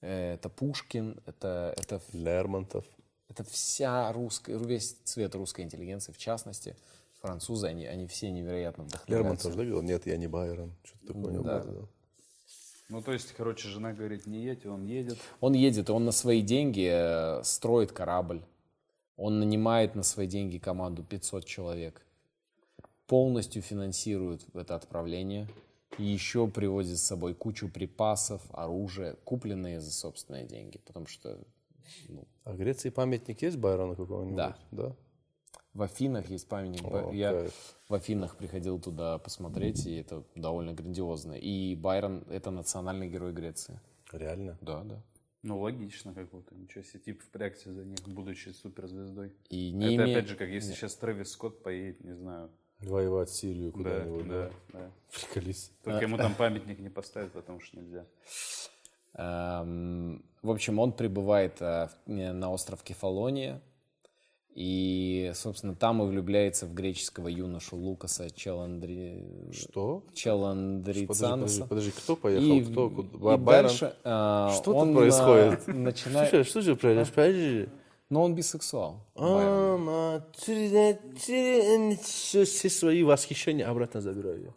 э, 0.00 0.34
это 0.34 0.48
Пушкин, 0.48 1.20
это, 1.26 1.74
это, 1.76 2.00
Лермонтов. 2.14 2.86
Это 3.28 3.44
вся 3.44 4.12
русская, 4.12 4.58
весь 4.58 4.96
цвет 5.04 5.34
русской 5.34 5.62
интеллигенции, 5.62 6.12
в 6.12 6.18
частности, 6.18 6.76
французы, 7.20 7.66
они, 7.66 7.86
они 7.86 8.06
все 8.06 8.30
невероятно 8.30 8.84
вдохновляются. 8.84 9.14
Лермонтов, 9.14 9.46
да, 9.46 9.52
говорил? 9.52 9.82
Нет, 9.82 10.06
я 10.06 10.16
не 10.16 10.26
Байрон. 10.26 10.74
Что-то 10.84 11.06
такое 11.06 11.32
не 11.32 11.42
Да. 11.42 11.60
было, 11.60 11.72
да. 11.80 11.88
Ну, 12.90 13.02
то 13.02 13.12
есть, 13.12 13.32
короче, 13.32 13.68
жена 13.68 13.92
говорит, 13.94 14.26
не 14.26 14.44
едь, 14.44 14.66
он 14.66 14.84
едет. 14.84 15.18
Он 15.40 15.54
едет, 15.54 15.88
и 15.88 15.92
он 15.92 16.04
на 16.04 16.12
свои 16.12 16.42
деньги 16.42 16.86
э, 16.92 17.42
строит 17.42 17.92
корабль. 17.92 18.42
Он 19.16 19.40
нанимает 19.40 19.94
на 19.94 20.02
свои 20.02 20.26
деньги 20.26 20.58
команду 20.58 21.02
500 21.02 21.46
человек. 21.46 22.02
Полностью 23.06 23.62
финансирует 23.62 24.44
это 24.54 24.74
отправление. 24.74 25.48
И 25.98 26.02
еще 26.04 26.46
привозит 26.48 26.98
с 26.98 27.02
собой 27.02 27.34
кучу 27.34 27.68
припасов, 27.68 28.42
оружия, 28.52 29.14
купленные 29.24 29.80
за 29.80 29.92
собственные 29.92 30.44
деньги. 30.44 30.78
Потому 30.78 31.06
что 31.06 31.38
ну, 32.08 32.26
А 32.44 32.52
в 32.52 32.56
Греции 32.56 32.90
памятник 32.90 33.42
есть 33.42 33.56
Байрону 33.56 33.96
какого-нибудь? 33.96 34.36
Да. 34.36 34.56
Да? 34.70 34.96
в 35.72 35.82
Афинах 35.82 36.30
есть 36.30 36.48
памятник. 36.48 36.84
О, 36.84 37.10
Я 37.12 37.32
кайф. 37.32 37.52
в 37.88 37.94
Афинах 37.94 38.36
приходил 38.36 38.78
туда 38.80 39.18
посмотреть, 39.18 39.86
и 39.86 39.96
это 39.96 40.22
довольно 40.36 40.72
грандиозно. 40.72 41.32
И 41.32 41.74
Байрон— 41.74 42.24
это 42.30 42.52
национальный 42.52 43.08
герой 43.08 43.32
Греции. 43.32 43.80
Реально? 44.12 44.56
Да, 44.60 44.84
да. 44.84 45.02
Ну, 45.42 45.58
логично 45.58 46.14
как 46.14 46.30
будто. 46.30 46.54
Ничего 46.54 46.84
себе, 46.84 47.00
тип 47.00 47.22
впрягся 47.22 47.72
за 47.72 47.84
них, 47.84 47.98
будучи 48.06 48.50
суперзвездой. 48.50 49.32
И 49.50 49.72
не 49.72 49.96
Это 49.96 50.04
име- 50.04 50.12
опять 50.12 50.28
же, 50.28 50.36
как 50.36 50.48
если 50.48 50.72
сейчас 50.72 50.94
Трэвис 50.94 51.32
Скотт 51.32 51.62
поедет, 51.62 52.04
не 52.04 52.14
знаю. 52.14 52.50
Воевать 52.78 53.30
Сирию 53.30 53.72
Да, 53.72 53.76
куда-нибудь, 53.76 54.28
да, 54.28 54.50
да? 54.72 54.78
да. 54.78 54.90
Приколись. 55.12 55.72
Только 55.82 56.02
ему 56.04 56.16
там 56.18 56.34
памятник 56.36 56.78
не 56.78 56.88
поставят, 56.88 57.32
потому 57.32 57.60
что 57.60 57.76
нельзя. 57.78 58.06
Эм, 59.14 60.24
В 60.42 60.50
общем, 60.50 60.78
он 60.78 60.92
прибывает 60.92 61.60
э, 61.60 61.88
на 62.06 62.50
остров 62.50 62.82
Кефалония, 62.82 63.60
и, 64.54 65.32
собственно, 65.34 65.74
там 65.74 66.02
и 66.02 66.06
влюбляется 66.06 66.66
в 66.66 66.74
греческого 66.74 67.26
юношу 67.26 67.76
Лукаса 67.76 68.30
Челандри... 68.30 69.24
Что? 69.52 70.00
Подожди, 70.00 70.20
Челандрицанса. 70.20 71.38
подожди, 71.38 71.64
подожди, 71.68 71.90
кто 71.90 72.16
поехал? 72.16 72.46
И, 72.46 72.64
кто? 72.64 72.90
Куда? 72.90 73.34
и 73.34 73.36
Байрон? 73.36 73.66
дальше 73.66 73.96
э, 74.04 74.48
Что 74.52 74.62
тут 74.64 74.74
он, 74.76 74.90
э, 74.90 74.94
происходит? 74.94 75.66
начинает... 75.66 76.30
Слушай, 76.30 76.44
что 76.44 76.60
же 76.60 76.76
происходит? 76.76 77.14
Подожди. 77.14 77.68
Но 78.10 78.22
он 78.22 78.36
бисексуал. 78.36 79.00
А, 79.16 80.22
все 80.36 82.44
свои 82.44 83.02
восхищения 83.02 83.68
обратно 83.68 84.00
забираю. 84.00 84.54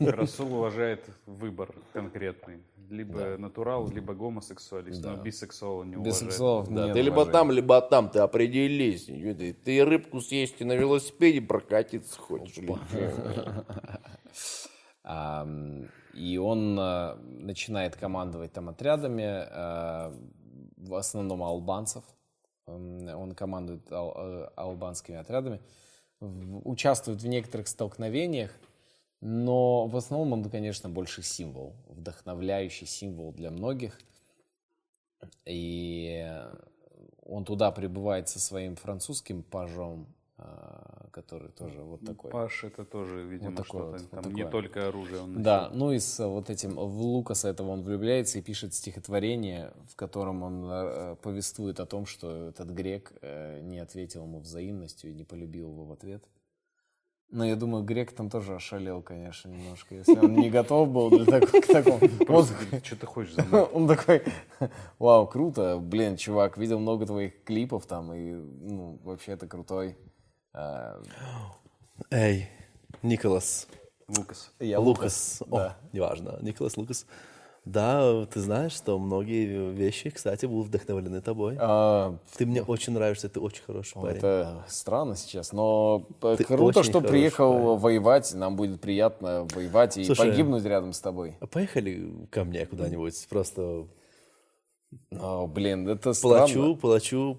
Расул 0.00 0.54
уважает 0.54 1.02
выбор 1.24 1.74
конкретный. 1.94 2.58
Либо 2.90 3.36
натурал, 3.38 3.88
либо 3.88 4.14
гомосексуалист. 4.14 5.04
Но 5.04 5.16
бисексуал 5.16 5.84
не 5.84 5.96
уважает. 5.96 6.22
Бисексуалов 6.22 6.68
Да, 6.68 6.86
нет 6.86 6.94
ты 6.94 7.02
либо 7.02 7.24
там, 7.24 7.52
либо 7.52 7.80
там, 7.80 8.10
ты 8.10 8.18
определись. 8.18 9.04
Ты, 9.04 9.52
ты 9.52 9.84
рыбку 9.84 10.20
съесть 10.20 10.56
и 10.58 10.64
на 10.64 10.74
велосипеде 10.74 11.40
прокатиться 11.40 12.18
хочешь. 12.18 12.58
И 16.14 16.38
он 16.38 16.78
э, 16.78 17.14
начинает 17.22 17.96
командовать 17.96 18.52
там 18.52 18.68
отрядами, 18.68 19.22
э, 19.22 20.12
в 20.76 20.94
основном 20.94 21.42
албанцев. 21.42 22.04
Он 22.66 23.34
командует 23.34 23.86
э, 23.90 24.48
албанскими 24.56 25.18
отрядами, 25.18 25.60
участвует 26.20 27.22
в 27.22 27.26
некоторых 27.26 27.68
столкновениях, 27.68 28.52
но 29.20 29.86
в 29.86 29.96
основном 29.96 30.32
он, 30.32 30.50
конечно, 30.50 30.88
больше 30.88 31.22
символ, 31.22 31.74
вдохновляющий 31.88 32.86
символ 32.86 33.32
для 33.32 33.50
многих. 33.50 34.00
И 35.44 36.26
он 37.22 37.44
туда 37.44 37.70
прибывает 37.70 38.28
со 38.28 38.40
своим 38.40 38.76
французским 38.76 39.42
пажом, 39.42 40.06
а, 40.38 41.08
который 41.12 41.50
тоже 41.50 41.82
вот 41.82 42.02
такой. 42.04 42.30
Паш 42.30 42.64
это 42.64 42.86
тоже, 42.86 43.22
видимо, 43.22 43.54
такой 43.54 43.64
что-то. 43.66 43.84
вот, 43.84 44.00
вот 44.00 44.10
там 44.10 44.22
такое. 44.24 44.44
не 44.44 44.50
только 44.50 44.88
оружие 44.88 45.20
он 45.20 45.42
Да, 45.42 45.70
ну 45.74 45.92
и 45.92 45.98
с 45.98 46.26
вот 46.26 46.48
этим, 46.48 46.76
в 46.76 47.02
Лукаса 47.02 47.48
этого 47.48 47.70
он 47.70 47.82
влюбляется 47.82 48.38
и 48.38 48.42
пишет 48.42 48.72
стихотворение, 48.72 49.74
в 49.86 49.96
котором 49.96 50.42
он 50.42 50.64
э, 50.64 51.16
повествует 51.16 51.78
о 51.78 51.84
том, 51.84 52.06
что 52.06 52.48
этот 52.48 52.70
грек 52.70 53.12
э, 53.20 53.60
не 53.60 53.80
ответил 53.80 54.22
ему 54.22 54.40
взаимностью 54.40 55.10
и 55.10 55.14
не 55.14 55.24
полюбил 55.24 55.70
его 55.70 55.84
в 55.84 55.92
ответ. 55.92 56.24
Но 57.32 57.44
я 57.44 57.54
думаю, 57.54 57.84
грек 57.84 58.10
там 58.12 58.28
тоже 58.28 58.56
ошалел, 58.56 59.02
конечно, 59.02 59.48
немножко, 59.48 59.94
если 59.94 60.18
он 60.18 60.34
не 60.34 60.50
готов 60.50 60.88
был 60.90 61.10
для 61.10 61.24
такого, 61.24 61.60
к 61.60 61.66
такому. 61.66 62.00
Что 62.84 62.96
ты 62.96 63.06
хочешь 63.06 63.34
он 63.72 63.86
такой, 63.86 64.24
вау, 64.98 65.28
круто, 65.28 65.78
блин, 65.78 66.16
чувак, 66.16 66.58
видел 66.58 66.80
много 66.80 67.06
твоих 67.06 67.44
клипов 67.44 67.86
там, 67.86 68.12
и, 68.12 68.32
ну, 68.32 68.98
вообще 69.04 69.36
ты 69.36 69.46
крутой. 69.46 69.96
А, 70.52 71.00
Эй, 72.10 72.48
Николас. 73.02 73.68
Лукас. 74.08 74.52
Я 74.58 74.80
Лукас. 74.80 75.42
О, 75.42 75.56
да. 75.56 75.76
неважно. 75.92 76.38
Николас 76.42 76.76
Лукас. 76.76 77.06
Да, 77.66 78.24
ты 78.26 78.40
знаешь, 78.40 78.72
что 78.72 78.98
многие 78.98 79.70
вещи, 79.72 80.10
кстати, 80.10 80.46
будут 80.46 80.68
вдохновлены 80.68 81.20
тобой. 81.20 81.56
А, 81.60 82.16
Ты 82.36 82.46
мне 82.46 82.62
очень 82.62 82.94
нравишься, 82.94 83.28
ты 83.28 83.38
очень 83.38 83.62
хороший 83.62 83.94
парень. 84.00 84.16
Это 84.16 84.64
странно 84.66 85.14
сейчас, 85.14 85.52
но 85.52 86.02
п- 86.20 86.36
Ты 86.38 86.44
круто, 86.44 86.82
что 86.82 87.00
приехал 87.02 87.52
парень. 87.52 87.78
воевать. 87.78 88.34
Нам 88.34 88.56
будет 88.56 88.80
приятно 88.80 89.46
воевать 89.54 89.98
и 89.98 90.04
Слушай, 90.04 90.30
погибнуть 90.30 90.64
рядом 90.64 90.92
с 90.94 91.00
тобой. 91.00 91.36
А 91.40 91.46
Поехали 91.46 92.10
ко 92.30 92.44
мне 92.44 92.64
куда-нибудь. 92.64 93.26
Просто 93.28 93.86
О, 95.12 95.46
блин, 95.46 95.86
это 95.88 96.14
странно. 96.14 96.38
плачу, 96.46 96.76
плачу 96.76 97.38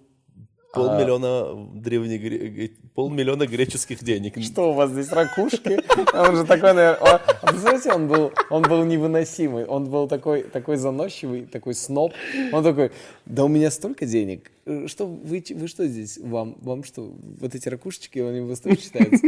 полмиллиона 0.74 1.68
древнегре... 1.74 2.72
полмиллиона 2.96 3.46
греческих 3.48 4.04
денег. 4.04 4.42
Что 4.44 4.72
у 4.72 4.74
вас 4.74 4.92
здесь 4.92 5.12
ракушки? 5.12 5.80
Он 6.16 6.36
же 6.36 6.44
такой, 6.46 6.74
наверное... 6.74 6.98
а 7.02 7.48
Представляете, 7.48 7.94
он 7.94 8.08
был, 8.08 8.32
он 8.50 8.62
был 8.64 8.84
невыносимый. 8.84 9.66
Он 9.66 9.90
был 9.90 10.08
такой, 10.08 10.44
такой 10.44 10.78
заносчивый, 10.78 11.46
такой 11.46 11.74
сноб. 11.74 12.14
Он 12.54 12.64
такой, 12.64 12.92
да 13.26 13.44
у 13.44 13.48
меня 13.48 13.72
столько 13.72 14.06
денег. 14.06 14.52
Что 14.88 15.08
вы, 15.08 15.44
вы 15.56 15.68
что 15.68 15.88
здесь? 15.88 16.18
Вам, 16.18 16.56
вам 16.62 16.84
что, 16.84 17.12
вот 17.40 17.56
эти 17.56 17.68
ракушечки, 17.68 18.20
они 18.20 18.42
вас 18.42 18.60
тоже 18.60 18.80
считаются? 18.80 19.28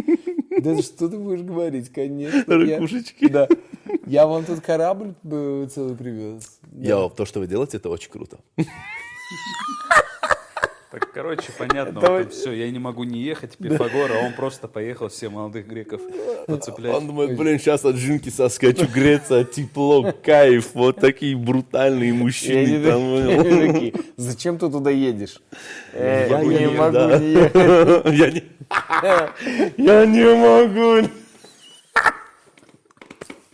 Да 0.60 0.82
что 0.82 1.10
ты 1.10 1.18
будешь 1.18 1.42
говорить, 1.42 1.90
конечно. 1.92 2.54
я- 2.64 2.76
Ракушечки. 2.78 3.28
Да. 3.28 3.48
Я 4.06 4.28
вам 4.28 4.46
тут 4.46 4.62
корабль 4.62 5.14
э, 5.24 5.68
целый 5.74 5.96
привез. 5.96 6.60
Я, 6.74 7.10
то, 7.10 7.26
что 7.26 7.40
вы 7.40 7.48
делаете, 7.48 7.78
это 7.78 7.90
очень 7.90 8.10
круто. 8.12 8.40
Так, 10.94 11.12
короче, 11.12 11.52
понятно, 11.58 12.00
вот 12.02 12.32
все, 12.34 12.52
я 12.52 12.70
не 12.70 12.78
могу 12.78 13.04
не 13.04 13.20
ехать, 13.24 13.58
Пифагор, 13.58 14.12
а 14.12 14.20
он 14.28 14.34
просто 14.34 14.68
поехал 14.68 15.08
всех 15.08 15.32
молодых 15.32 15.66
греков 15.68 16.02
подцеплять. 16.46 16.94
Он 16.94 17.08
думает, 17.08 17.36
блин, 17.36 17.58
сейчас 17.58 17.84
от 17.84 17.96
жинки 17.96 18.30
соскочу, 18.30 18.86
греться, 18.86 19.44
тепло, 19.44 20.14
кайф, 20.24 20.76
вот 20.76 20.98
такие 20.98 21.36
брутальные 21.36 22.14
мужчины. 22.14 22.86
там, 22.86 23.92
зачем 24.18 24.60
ты 24.60 24.70
туда 24.70 24.92
едешь? 24.92 25.42
«Э, 25.94 26.28
Я 26.30 26.44
не 26.44 26.48
не- 26.60 26.68
могу 26.68 26.98
не 27.18 27.32
ехать. 27.32 27.54
Я 28.14 28.32
не... 28.32 28.44
Я 29.84 30.06
не 30.06 30.26
могу. 30.36 31.10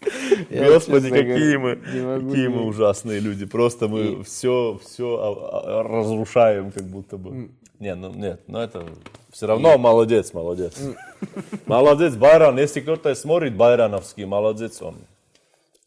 Я, 0.50 0.68
Господи, 0.72 1.10
какие 1.10 1.58
мы, 1.58 1.76
какие 1.76 2.48
мы 2.48 2.66
ужасные 2.66 3.20
люди. 3.20 3.46
Просто 3.46 3.88
мы 3.88 4.24
все, 4.24 4.80
все 4.84 5.84
разрушаем, 5.84 6.72
как 6.72 6.84
будто 6.84 7.18
бы. 7.18 7.50
Не, 7.80 7.96
ну 7.96 8.14
нет, 8.14 8.42
но 8.48 8.62
это 8.62 8.86
все 9.32 9.48
равно 9.48 9.78
молодец, 9.78 10.34
молодец. 10.34 10.78
Молодец, 11.66 12.16
Байран. 12.16 12.58
Если 12.58 12.82
кто-то 12.82 13.14
смотрит 13.16 13.56
Байрановский, 13.56 14.26
молодец 14.26 14.82
он. 14.82 14.96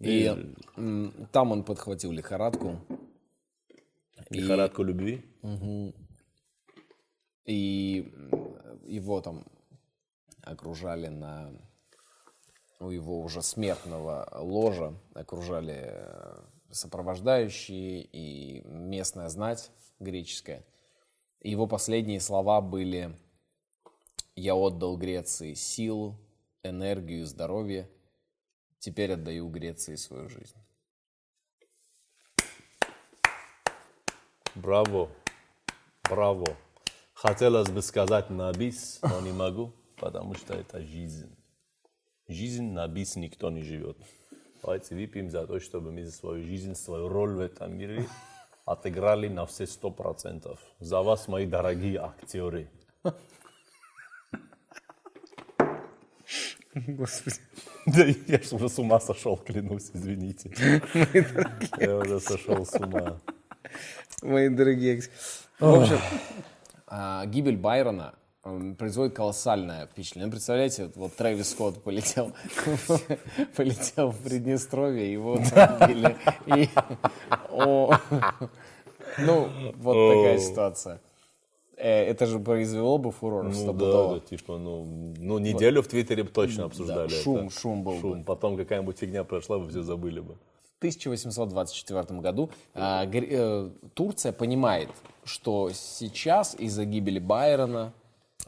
И 0.01 0.35
м, 0.77 1.13
там 1.33 1.53
он 1.53 1.63
подхватил 1.65 2.13
лихорадку. 2.13 2.79
Лихорадку 4.31 4.83
любви. 4.85 5.23
И 7.47 8.13
м, 8.33 8.57
его 8.87 9.21
там 9.21 9.45
окружали 10.43 11.09
на 11.09 11.51
у 12.83 12.91
его 12.91 13.21
уже 13.21 13.43
смертного 13.43 14.29
ложа 14.35 14.95
окружали 15.15 15.85
э, 15.87 16.43
сопровождающие 16.71 18.03
и 18.03 18.63
местная 18.67 19.29
знать 19.29 19.71
греческая. 20.01 20.65
И 21.41 21.51
его 21.51 21.67
последние 21.67 22.21
слова 22.21 22.61
были 22.61 23.17
«Я 24.35 24.55
отдал 24.55 24.97
Греции 24.97 25.55
силу, 25.55 26.17
энергию, 26.63 27.27
здоровье. 27.27 27.89
Теперь 28.79 29.13
отдаю 29.13 29.49
Греции 29.49 29.95
свою 29.95 30.29
жизнь». 30.29 30.57
Браво. 34.55 35.09
Браво. 36.05 36.57
Хотелось 37.15 37.71
бы 37.71 37.81
сказать 37.81 38.29
на 38.29 38.53
бис, 38.53 38.99
но 39.03 39.21
не 39.21 39.33
могу, 39.33 39.73
потому 39.97 40.35
что 40.35 40.55
это 40.55 40.81
жизнь. 40.81 41.35
Жизнь 42.33 42.73
на 42.73 42.89
бис 42.89 43.17
никто 43.17 43.51
не 43.51 43.63
живет. 43.63 43.99
Давайте 44.63 44.95
выпьем 44.95 45.31
за 45.31 45.47
то, 45.47 45.61
чтобы 45.61 45.93
мы 45.93 46.07
свою 46.07 46.43
жизнь, 46.43 46.75
свою 46.75 47.09
роль 47.09 47.35
в 47.35 47.41
этом 47.41 47.77
мире 47.77 48.09
отыграли 48.65 49.29
на 49.29 49.45
все 49.45 49.67
сто 49.67 49.91
процентов. 49.91 50.59
За 50.81 51.03
вас, 51.03 51.29
мои 51.29 51.45
дорогие 51.45 51.99
актеры. 52.01 52.71
Господи. 56.75 57.37
Да 57.85 58.05
я 58.05 58.39
ж 58.39 58.53
уже 58.53 58.71
с 58.71 58.79
ума 58.79 58.99
сошел, 58.99 59.37
клянусь, 59.37 59.91
извините. 59.93 60.55
Я 61.79 61.99
уже 61.99 62.19
сошел 62.19 62.65
с 62.65 62.73
ума. 62.81 63.21
Мои 64.23 64.49
дорогие. 64.49 65.03
В 65.61 65.83
общем, 65.83 65.99
а, 66.87 67.27
гибель 67.27 67.59
Байрона 67.59 68.15
производит 68.43 69.15
колоссальное 69.15 69.87
впечатление. 69.87 70.27
Ну, 70.27 70.33
представляете, 70.33 70.85
вот, 70.87 70.97
вот 70.97 71.17
Трэвис 71.17 71.51
Скотт 71.51 71.83
полетел, 71.83 72.33
полетел 73.57 74.11
в 74.11 74.19
Приднестровье, 74.19 75.13
его 75.13 75.35
убили. 75.35 76.17
Ну, 79.19 79.49
вот 79.77 80.17
такая 80.17 80.39
ситуация. 80.39 81.01
Э, 81.77 82.05
Это 82.11 82.27
же 82.27 82.39
произвело 82.39 82.99
бы 82.99 83.11
фурор 83.13 83.45
Ну 83.45 83.51
да, 83.51 83.57
стопудово. 83.57 84.15
да, 84.15 84.21
типа, 84.27 84.59
ну, 84.59 84.85
ну, 85.19 85.39
неделю 85.39 85.83
в 85.83 85.89
Твиттере 85.89 86.23
бы 86.23 86.31
точно 86.31 86.65
обсуждали 86.65 87.09
Да, 87.09 87.15
это. 87.15 87.23
шум, 87.23 87.51
шум 87.51 87.83
был 87.83 87.95
бы. 87.95 88.01
Шум. 88.01 88.25
Потом 88.25 88.57
какая-нибудь 88.57 88.99
фигня 88.99 89.25
прошла, 89.25 89.59
вы 89.59 89.69
все 89.69 89.83
забыли 89.83 90.21
бы. 90.21 90.35
В 90.77 90.79
1824 90.79 92.21
году 92.21 92.51
Гр- 92.75 93.27
э, 93.31 93.71
Турция 93.95 94.33
понимает, 94.33 94.89
что 95.25 95.71
сейчас 95.73 96.55
из-за 96.59 96.85
гибели 96.85 97.19
Байрона 97.19 97.93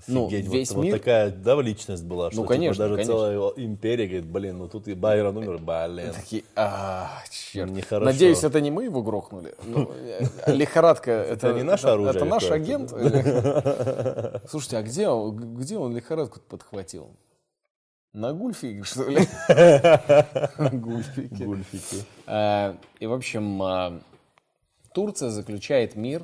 ну, 0.06 0.26
Офигеть, 0.26 0.48
весь 0.48 0.70
вот, 0.72 0.82
мир... 0.82 0.92
вот 0.92 1.00
такая 1.00 1.30
да, 1.30 1.60
личность 1.60 2.04
была, 2.04 2.30
что 2.30 2.40
Ну, 2.40 2.42
типа, 2.44 2.54
конечно, 2.54 2.84
даже 2.84 2.94
конечно. 2.96 3.14
целая 3.14 3.38
империя 3.56 4.06
говорит, 4.06 4.26
блин, 4.26 4.58
ну 4.58 4.68
тут 4.68 4.88
и 4.88 4.94
Байрон 4.94 5.36
умер, 5.36 5.58
блин. 5.58 6.12
Такие, 6.12 6.44
а, 6.56 7.22
черт. 7.30 7.70
Нехорошо. 7.70 8.04
Надеюсь, 8.04 8.44
это 8.44 8.60
не 8.60 8.70
мы 8.70 8.84
его 8.84 9.02
грохнули. 9.02 9.54
Ну, 9.64 9.90
э, 9.92 10.26
лихорадка, 10.46 11.10
это, 11.10 11.52
не 11.52 11.62
наше 11.62 11.86
оружие 11.86 12.16
Это 12.16 12.24
наш 12.24 12.50
агент. 12.50 12.90
Слушайте, 14.48 14.78
а 14.78 14.82
где 14.82 15.08
он, 15.08 15.56
где 15.56 15.78
он 15.78 15.96
лихорадку 15.96 16.40
подхватил? 16.40 17.10
На 18.12 18.32
гульфике, 18.32 18.84
что 18.84 19.08
ли? 19.08 19.26
Гульфике. 20.78 21.44
Гульфики. 21.44 22.04
Э, 22.26 22.74
И, 23.00 23.06
в 23.06 23.12
общем, 23.12 23.62
э, 23.62 24.00
Турция 24.92 25.30
заключает 25.30 25.96
мир 25.96 26.22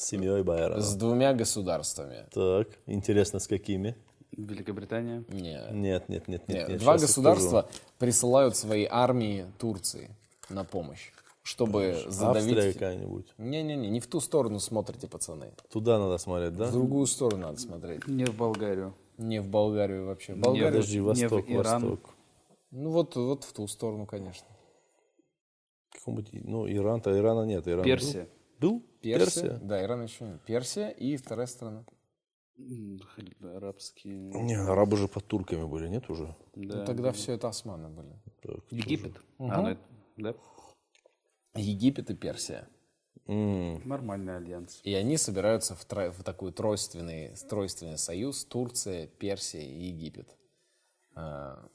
С 0.00 0.06
семьей 0.06 0.42
Байрона. 0.42 0.80
с 0.80 0.94
двумя 0.94 1.34
государствами. 1.34 2.24
Так, 2.32 2.68
интересно, 2.86 3.38
с 3.38 3.46
какими? 3.46 3.94
Великобритания. 4.32 5.24
Не, 5.28 5.60
Нет, 5.72 6.08
нет, 6.08 6.26
нет, 6.26 6.48
не, 6.48 6.54
нет. 6.54 6.68
нет, 6.70 6.80
Два 6.80 6.96
государства 6.96 7.68
присылают 7.98 8.56
свои 8.56 8.86
армии 8.90 9.44
Турции 9.58 10.08
на 10.48 10.64
помощь, 10.64 11.12
чтобы 11.42 11.96
скажу. 11.98 12.10
задавить... 12.12 12.56
Австрия 12.56 12.72
какая-нибудь. 12.72 13.26
Не-не-не, 13.36 13.90
не 13.90 14.00
в 14.00 14.06
ту 14.06 14.20
сторону 14.20 14.58
смотрите, 14.58 15.06
пацаны. 15.06 15.52
Туда 15.70 15.98
надо 15.98 16.16
смотреть, 16.16 16.56
да? 16.56 16.68
В 16.68 16.72
другую 16.72 17.06
сторону 17.06 17.42
надо 17.48 17.60
смотреть. 17.60 18.06
Не 18.08 18.24
в 18.24 18.34
Болгарию. 18.34 18.94
Не 19.18 19.42
в 19.42 19.48
Болгарию 19.48 20.06
вообще. 20.06 20.32
Не, 20.32 20.40
Болгарию... 20.40 20.72
Подожди, 20.72 20.94
не 20.94 21.00
в 21.02 21.04
Восток, 21.04 21.44
Иран. 21.46 21.82
Восток. 21.90 22.10
Ну 22.70 22.88
вот, 22.90 23.16
вот 23.16 23.44
в 23.44 23.52
ту 23.52 23.66
сторону, 23.68 24.06
конечно. 24.06 24.46
Какому-нибудь, 25.92 26.32
ну, 26.44 26.66
Иран-то, 26.66 27.14
Ирана 27.18 27.44
нет. 27.44 27.68
Иран 27.68 27.84
Персия. 27.84 28.22
Был? 28.22 28.30
Был? 28.60 28.84
Персия. 29.00 29.58
Да, 29.62 29.82
Иран 29.82 30.02
еще 30.02 30.24
нет. 30.24 30.42
Персия 30.44 30.88
и 30.90 31.16
вторая 31.16 31.46
страна. 31.46 31.84
Арабские. 33.42 34.14
Не, 34.42 34.54
арабы 34.54 34.96
же 34.98 35.08
под 35.08 35.26
турками 35.26 35.64
были, 35.64 35.88
нет 35.88 36.10
уже? 36.10 36.36
Да. 36.54 36.80
Ну, 36.80 36.84
тогда 36.84 37.12
все 37.12 37.32
это 37.32 37.48
османы 37.48 37.88
были. 37.88 38.12
Так, 38.42 38.60
Египет. 38.70 39.16
А, 39.38 39.62
ну 39.62 39.68
это- 39.68 39.80
да. 40.18 40.34
Египет 41.54 42.10
и 42.10 42.14
Персия. 42.14 42.68
М, 43.26 43.86
Нормальный 43.88 44.36
альянс. 44.36 44.80
И 44.82 44.92
они 44.94 45.16
собираются 45.16 45.74
в, 45.74 45.86
тро- 45.86 46.10
в 46.10 46.22
такой 46.22 46.52
тройственный, 46.52 47.34
тройственный 47.48 47.96
союз 47.98 48.44
Турция, 48.44 49.06
Персия 49.06 49.62
и 49.62 49.84
Египет. 49.86 50.36
А, 51.14 51.66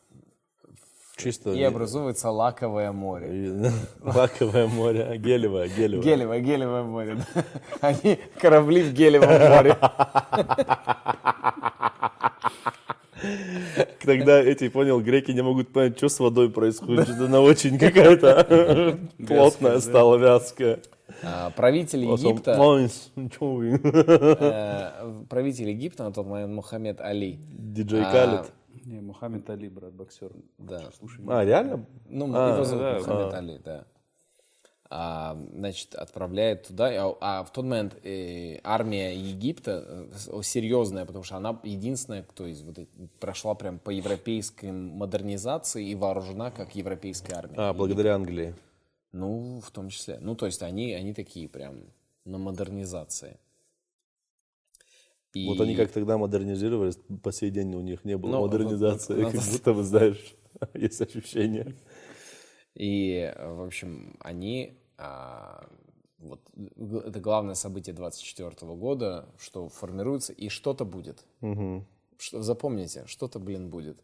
Чисто... 1.16 1.52
И 1.52 1.64
образуется 1.64 2.30
лаковое 2.30 2.92
море. 2.92 3.72
Лаковое 4.04 4.68
море, 4.68 5.18
гелевое, 5.18 5.70
гелевое. 5.70 6.04
Гелевое, 6.04 6.40
гелевое 6.42 6.84
море. 6.84 7.18
Они 7.82 8.20
корабли 8.40 8.84
в 8.84 8.94
гелевом 8.94 9.30
море. 9.30 9.78
Тогда 14.04 14.40
эти, 14.40 14.68
понял, 14.70 15.00
греки 15.02 15.32
не 15.32 15.42
могут 15.42 15.70
понять, 15.70 15.98
что 15.98 16.10
с 16.10 16.20
водой 16.20 16.52
происходит. 16.52 17.08
Что 17.08 17.26
она 17.26 17.42
очень 17.42 17.80
какая-то 17.80 19.00
плотная 19.26 19.80
стала, 19.80 20.18
вязкая. 20.18 20.80
А, 21.24 21.50
Правитель 21.52 22.04
Египта, 22.04 22.52
э, 23.16 24.92
правитель 25.30 25.70
Египта 25.70 26.04
на 26.04 26.12
тот 26.12 26.28
момент 26.28 26.52
Мухаммед 26.52 27.00
Али. 27.00 27.40
Диджей 27.50 28.04
А, 28.04 28.12
Калит. 28.12 28.52
Не, 28.86 29.02
Мухаммед 29.02 29.50
Али, 29.50 29.70
брат, 29.70 29.94
боксер. 29.94 30.32
Да. 30.58 30.92
Слушай, 30.98 31.24
А, 31.28 31.44
реально? 31.44 31.86
Ну, 32.10 32.32
А, 32.34 32.54
его 32.54 32.64
зовут 32.66 32.84
да, 32.84 32.98
Мухаммед 33.00 33.34
Али, 33.34 33.58
да. 33.64 33.86
А, 34.88 35.38
значит, 35.54 35.96
отправляет 35.96 36.68
туда, 36.68 36.90
а, 36.90 37.18
а 37.20 37.44
в 37.44 37.52
тот 37.52 37.66
момент 37.66 37.96
э, 38.04 38.60
армия 38.64 39.16
Египта 39.16 40.08
э, 40.12 40.42
серьезная, 40.44 41.06
потому 41.06 41.24
что 41.24 41.38
она 41.38 41.60
единственная, 41.64 42.22
кто 42.22 42.46
из 42.46 42.62
вот 42.62 42.78
прошла 43.20 43.56
прям 43.56 43.80
по 43.80 43.90
европейской 43.90 44.72
модернизации 44.72 45.90
и 45.90 45.96
вооружена 45.96 46.52
как 46.52 46.76
европейская 46.76 47.34
армия. 47.34 47.56
А, 47.58 47.74
благодаря 47.74 48.14
Англии. 48.14 48.54
Ну, 49.12 49.60
в 49.66 49.72
том 49.72 49.90
числе. 49.90 50.20
Ну, 50.22 50.36
то 50.36 50.46
есть 50.46 50.62
они, 50.62 50.94
они 50.94 51.14
такие 51.14 51.50
прям 51.50 51.78
на 52.26 52.38
модернизации. 52.38 53.40
И- 55.36 55.48
Вот 55.48 55.60
они 55.62 55.76
как 55.76 55.92
тогда 55.92 56.18
модернизировались, 56.18 56.98
по 57.22 57.32
сей 57.32 57.50
день 57.52 57.76
у 57.76 57.82
них 57.82 58.06
не 58.06 58.18
было 58.18 58.32
Ну, 58.32 58.42
модернизации, 58.48 59.16
вот- 59.16 59.34
вот- 59.34 59.34
как 59.44 59.52
будто 59.52 59.74
бы, 59.74 59.84
знаешь, 59.84 60.36
есть 60.74 61.02
ощущение. 61.02 61.76
И, 62.74 63.32
э, 63.36 63.54
в 63.54 63.62
общем, 63.64 64.16
они... 64.20 64.78
а, 64.98 65.68
вот 66.20 66.40
это 67.06 67.20
главное 67.20 67.56
событие 67.56 67.94
24 67.94 68.52
года, 68.76 69.26
что 69.38 69.68
формируется, 69.70 70.34
и 70.34 70.50
что-то 70.50 70.86
будет. 70.86 71.26
Что, 72.18 72.42
запомните, 72.42 73.04
что-то, 73.06 73.40
блин, 73.40 73.70
будет. 73.70 74.00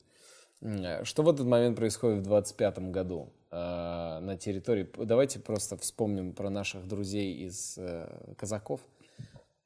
М, 0.61 1.05
Что 1.05 1.23
в 1.23 1.29
этот 1.29 1.47
момент 1.47 1.77
происходит 1.77 2.19
в 2.19 2.23
25 2.23 2.91
году 2.91 3.29
э, 3.49 3.55
на 3.55 4.37
территории? 4.37 4.87
Давайте 4.97 5.39
просто 5.39 5.77
вспомним 5.77 6.33
про 6.33 6.49
наших 6.49 6.87
друзей 6.87 7.33
из 7.47 7.77
э, 7.77 8.33
казаков. 8.37 8.81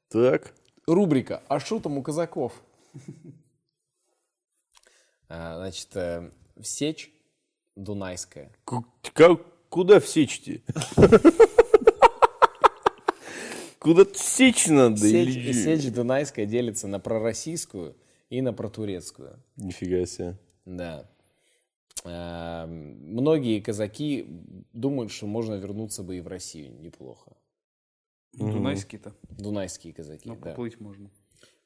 Так. 0.08 0.54
Рубрика 0.86 1.42
«А 1.48 1.58
что 1.60 1.80
там 1.80 1.98
у 1.98 2.02
казаков?» 2.02 2.52
А, 5.28 5.56
Значит, 5.56 5.88
э, 5.96 6.30
Сечь 6.62 7.10
Дунайская. 7.74 8.52
Ку- 8.64 8.84
ка- 9.12 9.40
Куда 9.68 9.98
всечь-то? 9.98 10.60
Куда 13.80 14.04
сечь 14.14 14.68
надо? 14.68 14.96
Сечь, 14.98 15.36
или- 15.36 15.52
Сечь 15.52 15.92
Дунайская 15.92 16.46
делится 16.46 16.86
на 16.86 17.00
пророссийскую 17.00 17.96
и 18.30 18.40
на 18.40 18.52
протурецкую. 18.52 19.42
Нифига 19.56 20.06
себе. 20.06 20.36
Да. 20.64 21.08
А, 22.04 22.66
Многие 22.66 23.60
казаки 23.60 24.26
думают, 24.72 25.10
что 25.10 25.26
можно 25.26 25.54
вернуться 25.54 26.04
бы 26.04 26.18
и 26.18 26.20
в 26.20 26.28
Россию 26.28 26.72
неплохо. 26.80 27.32
Дунайский-то. 28.36 29.14
Дунайские 29.30 29.92
казаки, 29.92 30.28
Ну, 30.28 30.36
да. 30.36 30.50
поплыть 30.50 30.80
можно. 30.80 31.10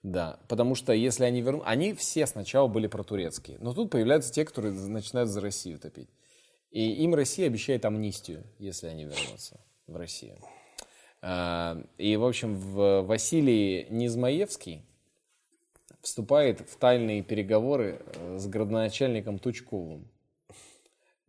Да, 0.03 0.41
потому 0.49 0.75
что 0.75 0.93
если 0.93 1.25
они 1.25 1.43
вернут... 1.43 1.63
Они 1.67 1.93
все 1.93 2.27
сначала 2.27 2.69
были 2.69 2.87
протурецкие, 2.87 3.59
но 3.61 3.75
тут 3.75 3.91
появляются 3.91 4.33
те, 4.33 4.45
которые 4.45 4.73
начинают 4.73 5.29
за 5.29 5.41
Россию 5.41 5.79
топить. 5.79 6.09
И 6.71 7.03
им 7.03 7.15
Россия 7.15 7.47
обещает 7.47 7.85
амнистию, 7.85 8.45
если 8.59 8.87
они 8.87 9.05
вернутся 9.05 9.61
в 9.87 9.97
Россию. 9.97 10.39
А, 11.21 11.83
И, 11.99 12.17
в 12.17 12.25
общем, 12.25 12.55
в 12.55 13.03
Василий 13.03 13.87
Низмаевский 13.91 14.85
вступает 16.01 16.61
в 16.61 16.77
тайные 16.77 17.23
переговоры 17.23 18.01
э, 18.01 18.39
с 18.39 18.47
градоначальником 18.47 19.39
Тучковым. 19.39 20.09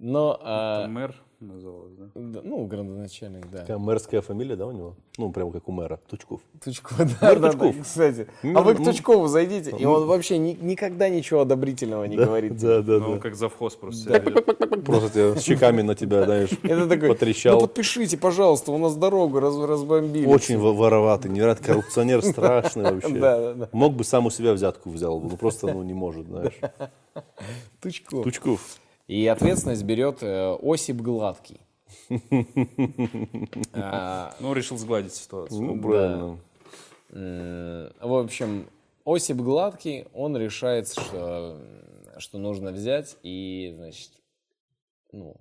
Но, 0.03 0.40
а, 0.41 0.88
Мэр 0.88 1.15
называлось, 1.40 1.94
да? 1.94 2.06
да, 2.15 2.41
ну, 2.44 2.65
градоначальник, 2.65 3.48
да. 3.52 3.60
Такая 3.60 3.78
мэрская 3.78 4.22
фамилия, 4.22 4.56
да, 4.56 4.65
у 4.65 4.72
него? 4.72 4.95
Ну, 5.19 5.32
прямо 5.32 5.52
как 5.52 5.68
у 5.69 5.72
мэра. 5.72 5.99
Тучков. 6.10 6.41
Тучков, 6.64 6.98
да, 7.22 7.36
да, 7.36 7.36
да, 7.36 7.52
Тучков. 7.52 7.76
кстати. 7.84 8.28
А 8.41 8.48
Мир- 8.48 8.61
вы 8.61 8.73
к 8.76 8.80
ну, 8.80 8.86
Тучкову 8.86 9.28
зайдите, 9.28 9.76
и 9.78 9.86
он 9.86 10.07
вообще 10.07 10.40
ни- 10.40 10.57
никогда 10.60 11.07
ничего 11.07 11.41
одобрительного 11.41 12.06
не 12.06 12.18
говорит. 12.18 12.57
Да, 12.60 12.82
да, 12.82 12.98
Ну, 12.98 13.14
да. 13.14 13.19
как 13.19 13.36
завхоз 13.36 13.76
просто 13.76 14.18
ведет. 14.19 14.84
Просто 14.86 15.10
тебя 15.11 15.36
с 15.40 15.44
щеками 15.44 15.84
на 15.84 15.94
тебя, 15.94 16.26
знаешь, 16.26 16.49
Это 16.64 16.88
такой, 16.88 17.07
ну 17.10 17.14
потрещал. 17.14 17.61
подпишите, 17.61 18.18
пожалуйста, 18.18 18.72
у 18.72 18.80
нас 18.80 18.95
дорогу 18.95 19.40
раз- 19.40 19.56
разбомбили. 19.56 20.26
Очень 20.26 20.57
во- 20.57 20.73
вороватый, 20.73 21.30
невероятно 21.30 21.64
коррупционер 21.68 22.23
страшный 22.23 22.86
вообще. 22.91 23.10
Да, 23.19 23.40
да, 23.40 23.53
да. 23.53 23.69
Мог 23.72 23.94
бы 23.94 24.03
сам 24.03 24.26
у 24.26 24.32
себя 24.32 24.53
взятку 24.53 24.90
взял 24.90 25.19
бы, 25.19 25.30
ну 25.30 25.38
просто 25.38 25.72
ну, 25.72 25.84
не 25.84 25.94
может, 25.94 26.26
знаешь. 26.26 26.60
Тучков. 27.80 28.23
Тучков. 28.23 28.61
И 29.12 29.28
ответственность 29.28 29.84
берет 29.84 30.24
э, 30.24 30.56
Осип 30.64 31.02
Гладкий. 31.02 31.60
А, 33.74 34.34
Ну, 34.40 34.54
решил 34.54 34.78
сгладить 34.78 35.14
ситуацию. 35.14 35.62
Ну, 35.62 35.82
правильно. 35.82 36.40
М, 37.10 37.92
В 38.00 38.14
общем, 38.14 38.70
Осип 39.06 39.36
Гладкий, 39.38 40.06
он 40.14 40.38
решает, 40.38 40.88
что, 40.88 41.60
что 42.20 42.38
нужно 42.38 42.72
взять 42.72 43.18
и, 43.22 43.74
значит, 43.76 44.12
ну, 45.12 45.36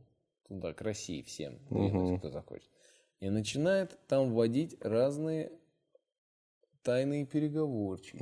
туда, 0.48 0.72
к 0.72 0.80
России 0.82 1.22
всем, 1.22 1.58
кто 2.18 2.30
захочет. 2.30 2.68
И 3.20 3.30
начинает 3.30 3.96
там 4.08 4.32
вводить 4.34 4.76
разные 4.80 5.52
тайные 6.82 7.24
переговорчики 7.24 8.16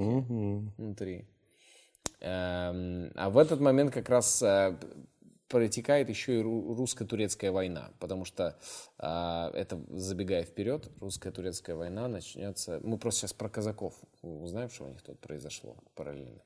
внутри. 0.76 1.24
Эм, 2.20 3.12
А 3.14 3.30
в 3.30 3.38
этот 3.38 3.60
момент 3.60 3.94
как 3.94 4.10
раз 4.10 4.42
э, 4.42 4.76
протекает 5.48 6.08
еще 6.08 6.40
и 6.40 6.42
ру- 6.42 6.74
русско-турецкая 6.74 7.52
война, 7.52 7.90
потому 7.98 8.24
что 8.24 8.58
а, 8.98 9.50
это, 9.54 9.80
забегая 9.90 10.44
вперед, 10.44 10.90
русско-турецкая 11.00 11.76
война 11.76 12.08
начнется... 12.08 12.80
Мы 12.82 12.98
просто 12.98 13.22
сейчас 13.22 13.32
про 13.32 13.48
казаков 13.48 13.94
узнаем, 14.22 14.70
что 14.70 14.84
у 14.84 14.88
них 14.88 15.02
тут 15.02 15.18
произошло 15.20 15.76
параллельно. 15.94 16.42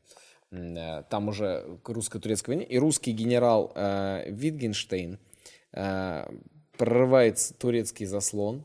Э, 0.51 1.03
Там 1.11 1.29
уже 1.29 1.79
к 1.83 1.89
русско-турецкой 1.89 2.51
войне, 2.51 2.65
и 2.65 2.79
русский 2.79 3.13
генерал 3.13 3.73
э, 3.75 4.31
Витгенштейн 4.31 5.19
э, 5.73 6.27
прорывает 6.79 7.39
турецкий 7.59 8.07
заслон 8.07 8.65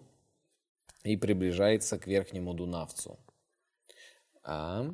и 1.04 1.18
приближается 1.18 1.98
к 1.98 2.08
Верхнему 2.08 2.54
Дунавцу. 2.54 3.18
А, 4.44 4.86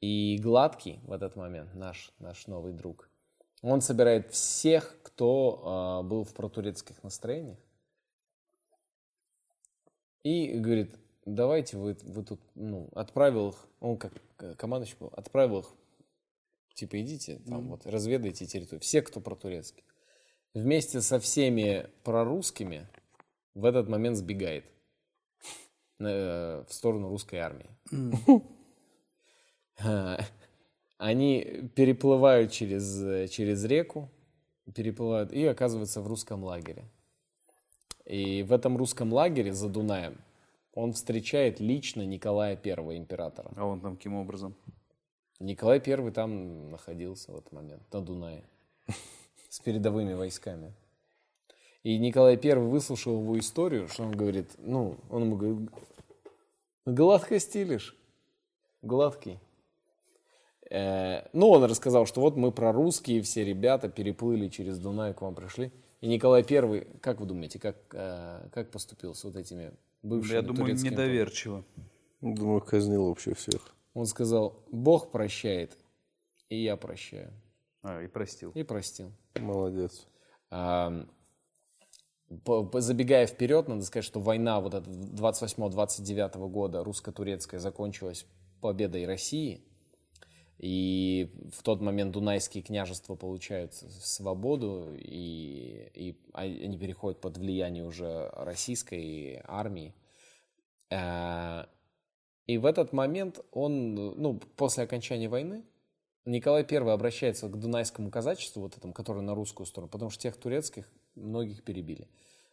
и 0.00 0.38
Гладкий 0.38 1.00
в 1.04 1.12
этот 1.12 1.36
момент, 1.36 1.74
наш, 1.74 2.12
наш 2.18 2.46
новый 2.46 2.72
друг, 2.72 3.05
он 3.62 3.80
собирает 3.80 4.32
всех, 4.32 4.96
кто 5.02 5.62
а, 5.64 6.02
был 6.02 6.24
в 6.24 6.34
протурецких 6.34 7.02
настроениях, 7.02 7.58
и 10.22 10.58
говорит, 10.58 10.96
давайте 11.24 11.76
вы, 11.76 11.96
вы 12.02 12.24
тут, 12.24 12.40
ну, 12.54 12.88
отправил 12.94 13.50
их, 13.50 13.66
он 13.80 13.96
как 13.96 14.12
э, 14.38 14.54
командующий 14.54 14.96
был, 14.98 15.08
отправил 15.12 15.60
их, 15.60 15.72
типа, 16.74 17.00
идите 17.00 17.40
там, 17.46 17.68
вот, 17.68 17.86
разведайте 17.86 18.46
территорию. 18.46 18.80
Все, 18.80 19.02
кто 19.02 19.20
протурецкий. 19.20 19.84
Вместе 20.52 21.00
со 21.00 21.20
всеми 21.20 21.88
прорусскими 22.02 22.88
в 23.54 23.64
этот 23.64 23.88
момент 23.88 24.16
сбегает 24.16 24.64
э, 26.00 26.64
в 26.66 26.72
сторону 26.72 27.08
русской 27.08 27.36
армии. 27.36 27.70
Они 30.98 31.70
переплывают 31.74 32.52
через, 32.52 33.02
э, 33.02 33.28
через 33.28 33.64
реку, 33.64 34.10
переплывают 34.74 35.32
и 35.32 35.44
оказываются 35.44 36.00
в 36.00 36.06
русском 36.06 36.42
лагере. 36.42 36.84
И 38.04 38.42
в 38.42 38.52
этом 38.52 38.76
русском 38.76 39.12
лагере 39.12 39.52
за 39.52 39.68
Дунаем 39.68 40.18
он 40.72 40.92
встречает 40.92 41.58
лично 41.58 42.02
Николая 42.02 42.58
I, 42.62 42.96
императора. 42.96 43.50
А 43.56 43.64
он 43.64 43.80
там 43.80 43.96
каким 43.96 44.14
образом? 44.14 44.54
Николай 45.40 45.82
I 45.84 46.10
там 46.12 46.70
находился 46.70 47.32
в 47.32 47.36
этот 47.36 47.52
момент, 47.52 47.82
на 47.92 48.00
Дунае, 48.00 48.44
с 49.48 49.60
передовыми 49.60 50.14
войсками. 50.14 50.72
И 51.82 51.98
Николай 51.98 52.38
I 52.42 52.54
выслушал 52.56 53.20
его 53.20 53.38
историю, 53.38 53.88
что 53.88 54.04
он 54.04 54.12
говорит, 54.12 54.50
ну, 54.58 54.96
он 55.10 55.22
ему 55.24 55.36
говорит, 55.36 55.70
гладко 56.84 57.38
стилишь, 57.38 57.96
гладкий. 58.82 59.38
Э, 60.70 61.28
ну, 61.32 61.50
он 61.50 61.64
рассказал, 61.64 62.06
что 62.06 62.20
вот 62.20 62.36
мы 62.36 62.52
прорусские, 62.52 63.22
все 63.22 63.44
ребята 63.44 63.88
переплыли 63.88 64.48
через 64.48 64.78
Дунай, 64.78 65.14
к 65.14 65.22
вам 65.22 65.34
пришли. 65.34 65.70
И 66.00 66.08
Николай 66.08 66.44
I, 66.48 66.86
как 67.00 67.20
вы 67.20 67.26
думаете, 67.26 67.58
как, 67.58 67.76
э, 67.92 68.48
как 68.52 68.70
поступил 68.70 69.14
с 69.14 69.24
вот 69.24 69.36
этими 69.36 69.72
бывшими 70.02 70.34
Я 70.34 70.42
думаю, 70.42 70.64
турецкими 70.66 70.90
недоверчиво. 70.90 71.64
Думаю, 72.20 72.60
казнил 72.60 73.06
вообще 73.08 73.34
всех. 73.34 73.74
Он 73.94 74.06
сказал, 74.06 74.62
Бог 74.70 75.10
прощает, 75.10 75.76
и 76.48 76.62
я 76.62 76.76
прощаю. 76.76 77.32
А, 77.82 78.02
и 78.02 78.08
простил. 78.08 78.50
И 78.52 78.62
простил. 78.62 79.12
Молодец. 79.36 80.06
А, 80.50 81.06
по- 82.44 82.64
по- 82.64 82.80
Забегая 82.80 83.26
вперед, 83.26 83.68
надо 83.68 83.82
сказать, 83.82 84.04
что 84.04 84.20
война 84.20 84.60
вот 84.60 84.74
эта 84.74 84.90
28-29 84.90 86.48
года 86.48 86.82
русско-турецкая 86.82 87.60
закончилась 87.60 88.26
победой 88.60 89.06
России. 89.06 89.62
И 90.58 91.30
в 91.52 91.62
тот 91.62 91.80
момент 91.80 92.12
Дунайские 92.12 92.62
княжества 92.62 93.14
получают 93.14 93.74
свободу, 93.74 94.94
и, 94.96 95.90
и 95.94 96.16
они 96.32 96.78
переходят 96.78 97.20
под 97.20 97.36
влияние 97.36 97.84
уже 97.84 98.30
российской 98.34 99.42
армии. 99.44 99.94
Э, 100.90 101.66
И 102.46 102.58
в 102.58 102.64
этот 102.64 102.92
момент 102.92 103.40
он, 103.50 103.94
ну, 103.94 104.40
после 104.56 104.84
окончания 104.84 105.28
войны, 105.28 105.64
Николай 106.24 106.66
I 106.68 106.76
обращается 106.76 107.48
к 107.48 107.58
дунайскому 107.58 108.10
казачеству, 108.10 108.62
вот 108.62 108.76
этому, 108.76 108.92
которое 108.92 109.20
на 109.20 109.34
русскую 109.34 109.66
сторону, 109.66 109.90
потому 109.90 110.10
что 110.10 110.22
тех 110.22 110.36
турецких 110.36 110.88
многих 111.14 111.62
перебили. 111.64 112.08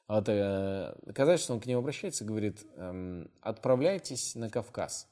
А 0.08 0.16
вот 0.16 0.30
э, 0.30 0.96
казачество, 1.14 1.54
он 1.54 1.60
к 1.62 1.66
ним 1.66 1.80
обращается 1.80 2.24
и 2.24 2.28
говорит, 2.28 2.66
эм, 2.76 3.32
отправляйтесь 3.42 4.36
на 4.36 4.50
Кавказ. 4.50 5.08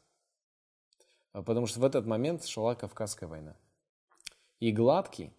А 1.33 1.41
Потому 1.43 1.67
что 1.67 1.79
в 1.79 1.85
этот 1.85 2.05
момент 2.05 2.45
шла 2.45 2.75
Кавказская 2.75 3.29
война. 3.29 3.55
И 4.59 4.71
Гладкий 4.71 5.31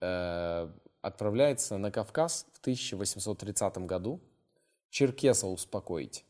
э, 0.00 0.68
отправляется 1.00 1.78
на 1.78 1.90
Кавказ 1.90 2.46
в 2.52 2.60
1830 2.60 3.78
году 3.78 4.20
черкеса 4.90 5.46
успокоить. 5.46 6.24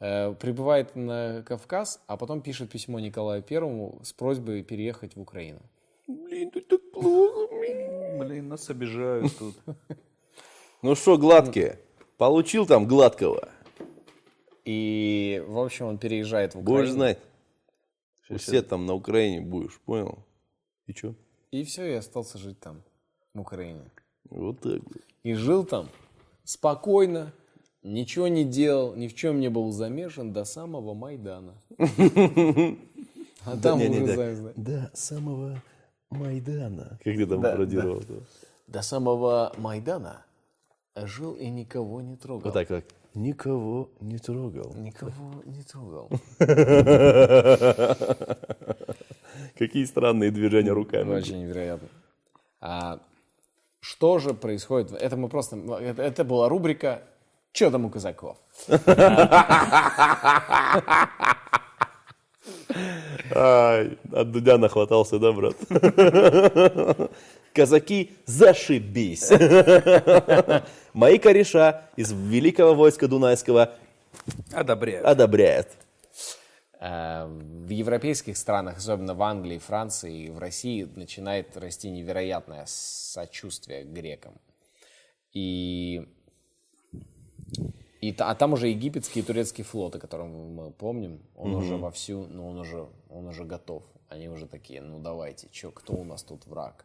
Э, 0.00 0.34
Прибывает 0.34 0.96
на 0.96 1.42
Кавказ, 1.42 2.02
а 2.06 2.16
потом 2.16 2.42
пишет 2.42 2.70
письмо 2.70 2.98
Николаю 2.98 3.42
Первому 3.42 4.00
с 4.02 4.12
просьбой 4.12 4.62
переехать 4.62 5.16
в 5.16 5.20
Украину. 5.20 5.60
Блин, 6.06 6.50
тут 6.50 6.68
так 6.68 6.90
плохо. 6.92 7.54
Блин, 8.18 8.48
нас 8.48 8.68
обижают 8.70 9.36
тут. 9.38 9.54
Ну 10.82 10.94
что, 10.94 11.16
гладкие? 11.16 11.78
Получил 12.18 12.66
там 12.66 12.86
гладкого? 12.86 13.48
И, 14.64 15.42
в 15.46 15.58
общем, 15.58 15.86
он 15.86 15.98
переезжает 15.98 16.54
в 16.54 16.58
Украину. 16.58 16.80
Будешь 16.80 16.92
знать. 16.92 17.18
Все 18.36 18.62
там 18.62 18.86
на 18.86 18.94
Украине 18.94 19.40
будешь, 19.40 19.78
понял? 19.80 20.24
И 20.86 20.92
что? 20.92 21.14
И 21.50 21.64
все, 21.64 21.84
и 21.86 21.92
остался 21.94 22.38
жить 22.38 22.58
там, 22.60 22.82
в 23.34 23.40
Украине. 23.40 23.82
Вот 24.30 24.60
так 24.60 24.82
вот. 24.82 25.02
И 25.22 25.34
жил 25.34 25.64
там 25.64 25.88
спокойно, 26.44 27.32
ничего 27.82 28.28
не 28.28 28.44
делал, 28.44 28.94
ни 28.94 29.08
в 29.08 29.14
чем 29.14 29.40
не 29.40 29.48
был 29.48 29.70
замешан 29.70 30.32
до 30.32 30.44
самого 30.44 30.94
Майдана. 30.94 31.54
А 33.46 33.58
там 33.58 33.78
уже. 33.78 34.54
До 34.56 34.90
самого 34.94 35.62
Майдана. 36.08 36.98
Как 37.04 37.14
ты 37.14 37.26
там 37.26 37.42
пародировал? 37.42 38.02
До 38.66 38.80
самого 38.80 39.52
Майдана 39.58 40.24
жил 40.96 41.34
и 41.34 41.50
никого 41.50 42.00
не 42.00 42.16
трогал. 42.16 42.44
Вот 42.44 42.54
так 42.54 42.68
как. 42.68 42.84
Никого 43.14 43.90
не 44.00 44.18
трогал. 44.18 44.74
Никого 44.74 45.42
не 45.44 45.62
трогал. 45.62 46.10
Какие 49.56 49.84
странные 49.84 50.32
движения 50.32 50.72
руками. 50.72 51.14
Очень 51.14 51.42
невероятно. 51.42 51.88
А, 52.60 52.98
что 53.78 54.18
же 54.18 54.34
происходит? 54.34 54.90
Это 54.92 55.16
мы 55.16 55.28
просто... 55.28 55.56
Это, 55.80 56.02
это 56.02 56.24
была 56.24 56.48
рубрика 56.48 57.02
«Чё 57.52 57.70
там 57.70 57.84
у 57.84 57.90
казаков?». 57.90 58.36
Ай, 63.32 63.98
от 64.12 64.30
Дудя 64.30 64.58
нахватался, 64.58 65.18
да, 65.18 65.32
брат? 65.32 65.56
Казаки, 67.54 68.12
зашибись. 68.26 69.30
Мои 70.92 71.18
кореша 71.18 71.88
из 71.96 72.12
великого 72.12 72.74
войска 72.74 73.06
Дунайского 73.08 73.72
Одобряю. 74.52 75.08
одобряют. 75.08 75.68
А, 76.80 77.26
В 77.26 77.68
европейских 77.68 78.36
странах, 78.36 78.78
особенно 78.78 79.14
в 79.14 79.22
Англии, 79.22 79.58
Франции 79.58 80.24
и 80.26 80.30
в 80.30 80.38
России, 80.38 80.88
начинает 80.96 81.56
расти 81.56 81.90
невероятное 81.90 82.64
сочувствие 82.66 83.84
к 83.84 83.88
грекам. 83.88 84.34
И, 85.32 86.06
и 88.08 88.14
а 88.18 88.34
там 88.34 88.52
уже 88.52 88.68
египетский 88.68 89.20
и 89.20 89.22
турецкий 89.22 89.64
флот, 89.64 89.96
о 89.96 89.98
котором 89.98 90.54
мы 90.54 90.70
помним, 90.70 91.20
он 91.34 91.54
уже 91.54 91.76
вовсю, 91.76 92.26
ну 92.28 92.48
он 92.48 92.58
уже, 92.58 92.86
он 93.08 93.26
уже 93.26 93.44
готов. 93.44 93.82
Они 94.08 94.28
уже 94.28 94.46
такие, 94.46 94.82
ну 94.82 94.98
давайте, 94.98 95.48
чё, 95.50 95.70
кто 95.70 95.94
у 95.94 96.04
нас 96.04 96.22
тут 96.22 96.46
враг? 96.46 96.84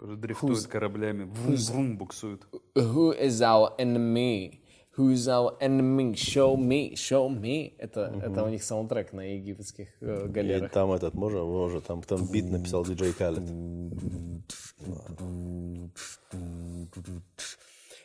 Уже 0.00 0.16
дрифтуют 0.16 0.66
кораблями. 0.66 1.24
Врум-врум 1.24 1.98
буксуют. 1.98 2.46
Who 2.74 3.18
is 3.20 3.40
our 3.40 3.76
enemy? 3.78 4.60
Who 4.96 5.12
is 5.12 5.26
our 5.26 5.56
enemy? 5.60 6.12
Show 6.14 6.56
me, 6.56 6.92
show 6.94 7.28
me. 7.28 7.74
Это, 7.78 8.12
это 8.22 8.44
у 8.44 8.48
них 8.48 8.62
саундтрек 8.62 9.12
на 9.12 9.22
египетских 9.34 9.88
э, 10.00 10.26
И 10.26 10.28
галерах. 10.28 10.70
там 10.70 10.92
этот, 10.92 11.14
можно, 11.14 11.44
можно, 11.44 11.80
там, 11.80 12.02
там 12.02 12.26
бит 12.30 12.50
написал 12.50 12.84
диджей 12.84 13.12
Калет. 13.12 13.42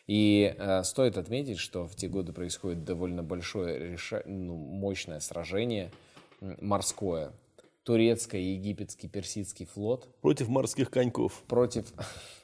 И 0.08 0.56
э, 0.58 0.84
стоит 0.84 1.18
отметить, 1.18 1.58
что 1.60 1.86
в 1.86 1.96
те 1.96 2.08
годы 2.08 2.32
происходит 2.32 2.86
довольно 2.86 3.24
большое, 3.24 3.94
реша- 3.96 4.24
ну, 4.26 4.56
мощное 4.56 5.20
сражение 5.20 5.92
морское. 6.40 7.34
Турецко-египетский 7.84 9.08
персидский 9.08 9.66
флот 9.66 10.08
Против 10.22 10.48
морских 10.50 10.90
коньков. 10.90 11.44
против, 11.48 11.92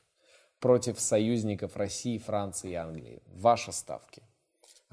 против 0.60 1.00
союзников 1.00 1.76
России, 1.76 2.18
Франции 2.18 2.72
и 2.72 2.76
Англии. 2.76 3.22
Ваши 3.28 3.72
ставки. 3.72 4.24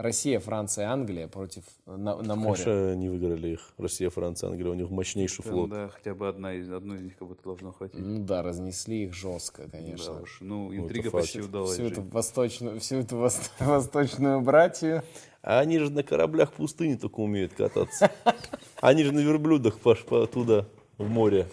Россия, 0.00 0.40
Франция, 0.40 0.88
Англия 0.88 1.28
против 1.28 1.62
на, 1.84 2.16
на 2.16 2.34
море. 2.34 2.62
Конечно, 2.64 2.94
не 2.96 3.08
выиграли 3.10 3.48
их. 3.50 3.72
Россия, 3.76 4.08
Франция, 4.08 4.48
Англия. 4.48 4.70
У 4.70 4.74
них 4.74 4.88
мощнейший 4.88 5.44
флот. 5.44 5.68
Да, 5.68 5.88
хотя 5.88 6.14
бы 6.14 6.26
одна 6.26 6.54
из, 6.54 6.72
одной 6.72 6.98
из 6.98 7.02
них 7.02 7.18
кого-то 7.18 7.42
должно 7.44 7.72
хватить. 7.72 8.00
Ну 8.00 8.24
да, 8.24 8.42
разнесли 8.42 9.04
их 9.04 9.12
жестко, 9.12 9.64
Да 9.66 9.76
конечно. 9.76 10.22
уж. 10.22 10.38
Ну, 10.40 10.72
это 10.72 10.82
интрига 10.82 11.10
факт. 11.10 11.24
почти 11.24 11.40
удалась. 11.42 11.72
всю, 11.74 11.84
эту 11.84 12.00
восточную, 12.02 12.80
всю 12.80 12.96
эту 12.96 13.16
вос- 13.16 13.50
восточную 13.60 14.40
братью. 14.40 15.02
А 15.42 15.58
они 15.60 15.78
же 15.78 15.90
на 15.90 16.02
кораблях 16.02 16.52
пустыни 16.54 16.94
только 16.94 17.20
умеют 17.20 17.52
кататься. 17.52 18.10
Они 18.80 19.04
же 19.04 19.12
на 19.12 19.20
верблюдах 19.20 19.78
по- 19.80 20.26
туда, 20.26 20.66
в 20.96 21.08
море. 21.10 21.46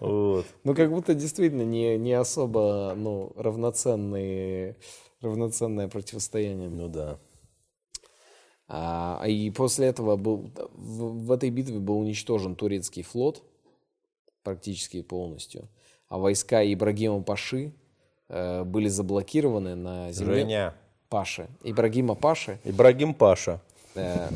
Вот. 0.00 0.46
Ну, 0.64 0.74
как 0.74 0.90
будто 0.90 1.12
действительно 1.14 1.62
не, 1.62 1.98
не 1.98 2.14
особо 2.14 2.94
ну, 2.96 3.32
равноценные, 3.36 4.76
равноценное 5.20 5.88
противостояние. 5.88 6.70
Ну 6.70 6.88
да. 6.88 7.18
А, 8.72 9.24
и 9.26 9.50
после 9.50 9.88
этого 9.88 10.14
был, 10.14 10.48
в, 10.74 11.32
этой 11.32 11.50
битве 11.50 11.80
был 11.80 11.98
уничтожен 11.98 12.54
турецкий 12.54 13.02
флот 13.02 13.42
практически 14.44 15.02
полностью. 15.02 15.68
А 16.08 16.18
войска 16.18 16.62
Ибрагима 16.62 17.20
Паши 17.20 17.72
э, 18.28 18.62
были 18.62 18.86
заблокированы 18.86 19.74
на 19.74 20.12
земле 20.12 20.34
Женя. 20.34 20.74
Паши. 21.08 21.48
Ибрагима 21.64 22.14
Паши 22.14 22.60
Ибрагим 22.62 23.12
Паша. 23.12 23.60
э, 23.96 24.28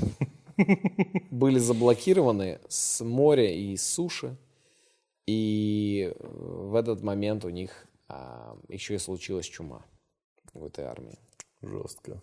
были 1.30 1.60
заблокированы 1.60 2.58
с 2.68 3.04
моря 3.04 3.48
и 3.48 3.76
с 3.76 3.86
суши. 3.86 4.36
И 5.28 6.12
в 6.18 6.74
этот 6.74 7.02
момент 7.02 7.44
у 7.44 7.50
них 7.50 7.86
а, 8.08 8.56
еще 8.68 8.96
и 8.96 8.98
случилась 8.98 9.46
чума 9.46 9.82
в 10.52 10.64
этой 10.64 10.86
армии. 10.86 11.18
Жестко. 11.62 12.20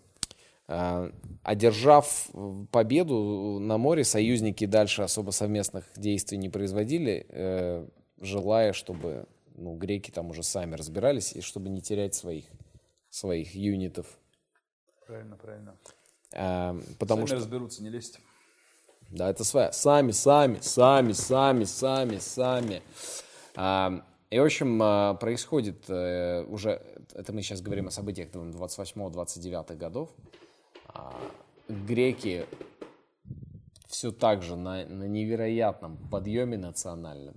А, 0.72 1.12
Одержав 1.42 2.30
э, 2.32 2.66
победу 2.70 3.58
на 3.60 3.76
море, 3.76 4.04
союзники 4.04 4.64
дальше 4.64 5.02
особо 5.02 5.32
совместных 5.32 5.84
действий 5.96 6.38
не 6.38 6.48
производили, 6.48 7.26
э, 7.28 7.86
желая, 8.20 8.72
чтобы 8.72 9.26
ну, 9.56 9.76
греки 9.76 10.10
там 10.10 10.30
уже 10.30 10.42
сами 10.44 10.76
разбирались 10.76 11.32
и 11.32 11.40
чтобы 11.40 11.68
не 11.68 11.82
терять 11.82 12.14
своих, 12.14 12.44
своих 13.10 13.54
юнитов. 13.54 14.06
Правильно, 15.06 15.36
правильно. 15.36 15.76
А, 16.32 16.78
Потому 16.98 17.26
Сами 17.26 17.26
что 17.26 17.36
разберутся, 17.36 17.82
не 17.82 17.90
лезьте. 17.90 18.20
Да, 19.10 19.28
это 19.28 19.44
своя. 19.44 19.72
Сами, 19.72 20.12
сами, 20.12 20.58
сами, 20.62 21.12
сами, 21.12 21.64
сами, 21.64 22.16
сами. 22.18 22.82
А, 23.56 24.06
и, 24.30 24.38
в 24.38 24.44
общем, 24.44 25.18
происходит 25.18 25.84
э, 25.90 26.44
уже, 26.44 26.80
это 27.12 27.32
мы 27.34 27.42
сейчас 27.42 27.60
говорим 27.60 27.88
о 27.88 27.90
событиях 27.90 28.30
28-29 28.30 29.76
годов. 29.76 30.08
Греки 31.68 32.46
все 33.86 34.10
так 34.10 34.42
же 34.42 34.56
на, 34.56 34.84
на 34.86 35.04
невероятном 35.04 35.96
подъеме 36.10 36.56
национальном. 36.58 37.36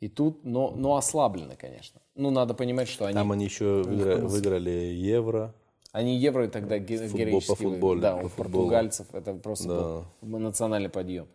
И 0.00 0.08
тут, 0.08 0.44
но, 0.44 0.70
но 0.72 0.96
ослаблены, 0.96 1.56
конечно. 1.56 2.00
Ну, 2.14 2.30
надо 2.30 2.52
понимать, 2.54 2.88
что 2.88 3.06
они, 3.06 3.14
Там 3.14 3.32
они 3.32 3.44
еще 3.46 3.82
выигра- 3.82 4.18
выиграли 4.26 4.70
евро. 4.70 5.54
они 5.92 6.16
евро 6.18 6.46
тогда 6.48 6.78
Футбол- 6.78 7.18
героически 7.18 7.48
по 7.48 7.54
футболу, 7.56 8.00
Да, 8.00 8.16
по 8.16 8.26
у 8.26 8.28
футболу. 8.28 8.64
португальцев 8.64 9.14
это 9.14 9.34
просто 9.34 9.68
Да. 9.68 10.26
был 10.26 10.38
национальный 10.40 10.90
подъем. 10.90 11.26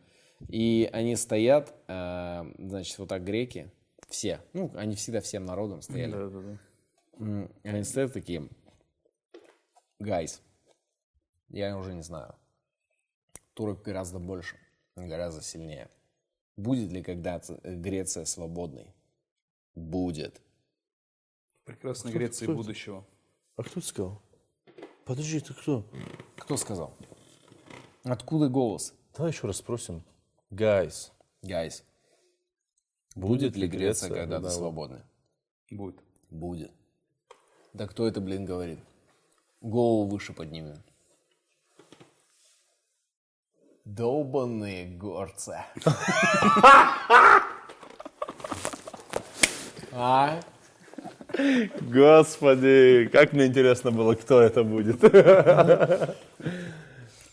И 0.50 0.88
они 0.94 1.16
стоят, 1.16 1.74
э, 1.88 2.44
значит, 2.60 2.98
вот 3.00 3.10
так 3.10 3.24
греки, 3.24 3.72
все, 4.08 4.40
ну, 4.54 4.72
они 4.76 4.96
всегда 4.96 5.20
всем 5.22 5.46
народом 5.46 5.82
стояли. 5.82 6.12
Да, 6.12 6.30
да, 6.30 6.40
да. 7.20 7.48
Они 7.64 7.84
стоят 7.84 8.14
такие, 8.14 8.48
гайс, 10.00 10.42
я 11.50 11.78
уже 11.78 11.94
не 11.94 12.04
знаю, 12.04 12.36
турок 13.54 13.82
гораздо 13.82 14.20
больше, 14.20 14.58
гораздо 14.96 15.42
сильнее. 15.42 15.90
Будет 16.56 16.92
ли 16.92 17.02
когда-то 17.02 17.60
Греция 17.64 18.26
свободной? 18.26 18.94
Будет. 19.76 20.42
Прекрасной 21.64 22.12
Греции 22.12 22.48
будущего. 22.48 23.06
А 23.56 23.64
кто 23.64 23.80
это 23.80 23.88
сказал? 23.88 24.22
Подожди, 25.06 25.40
ты 25.40 25.54
кто? 25.54 25.86
Кто 26.38 26.58
сказал? 26.58 26.96
Откуда 28.04 28.50
голос? 28.50 28.94
Давай 29.16 29.32
еще 29.32 29.48
раз 29.48 29.58
спросим. 29.58 30.04
Guys. 30.50 31.12
Guys, 31.42 31.84
будет 33.16 33.56
ли 33.56 33.68
Греция 33.68 34.10
когда-то 34.10 34.44
да, 34.44 34.50
свободной? 34.50 35.02
Будет. 35.72 36.02
Будет. 36.30 36.72
Да 37.74 37.88
кто 37.88 38.08
это, 38.08 38.20
блин, 38.20 38.46
говорит? 38.46 38.80
Голову 39.62 40.10
выше 40.10 40.34
поднимем. 40.34 40.84
Долбанные 43.86 44.86
горцы. 44.86 45.64
А? 49.92 50.40
Господи, 51.82 53.10
как 53.12 53.34
мне 53.34 53.48
интересно 53.48 53.92
было, 53.92 54.16
кто 54.16 54.42
это 54.42 54.64
будет. 54.64 55.04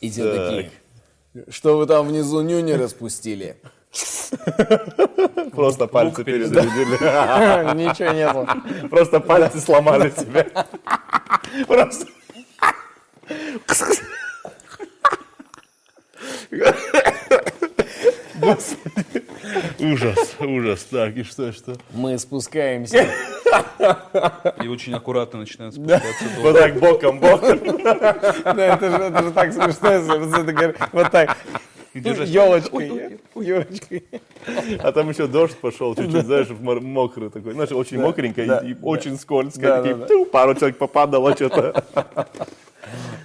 И 0.01 0.11
те 0.11 0.23
такие. 0.33 0.71
Что 1.49 1.77
вы 1.77 1.87
там 1.87 2.09
внизу 2.09 2.41
нюни 2.41 2.73
распустили? 2.73 3.57
Просто 5.53 5.87
пальцы 5.87 6.25
перезарядили. 6.25 7.75
Ничего 7.75 8.13
нету. 8.13 8.89
Просто 8.89 9.21
пальцы 9.21 9.61
сломали 9.61 10.11
тебе. 10.11 10.51
Просто. 11.67 12.07
Господи. 18.39 19.25
Ужас, 19.81 20.37
ужас. 20.41 20.85
Так, 20.91 21.17
и 21.17 21.23
что, 21.23 21.53
что? 21.53 21.77
Мы 21.93 22.19
спускаемся. 22.19 23.07
И 24.63 24.69
очень 24.69 24.95
аккуратно 24.95 25.41
начинают 25.41 25.75
спускаться 25.75 26.25
Вот 26.41 26.59
так 26.59 26.79
боком, 26.79 27.21
боком. 27.21 27.59
Да, 27.83 28.75
это 28.75 28.91
же, 28.91 28.97
это 29.05 29.23
же 29.23 29.31
так 29.31 29.53
смешно, 29.53 30.19
вот 30.19 30.39
это 30.39 30.53
говорит, 30.53 30.77
вот 30.93 31.11
так, 31.11 31.37
елочкой, 31.95 33.19
елочкой. 33.35 34.05
А 34.81 34.93
там 34.93 35.09
еще 35.09 35.27
дождь 35.27 35.57
пошел, 35.59 35.95
чуть-чуть, 35.95 36.27
знаешь, 36.27 36.49
мокрый 36.51 37.31
такой. 37.31 37.53
Знаешь, 37.53 37.73
очень 37.73 38.01
мокренько 38.01 38.43
и- 38.43 38.77
очень 38.83 39.19
скользко. 39.19 40.07
Пару 40.33 40.55
человек 40.55 40.77
попадало 40.79 41.35
что-то. 41.35 41.85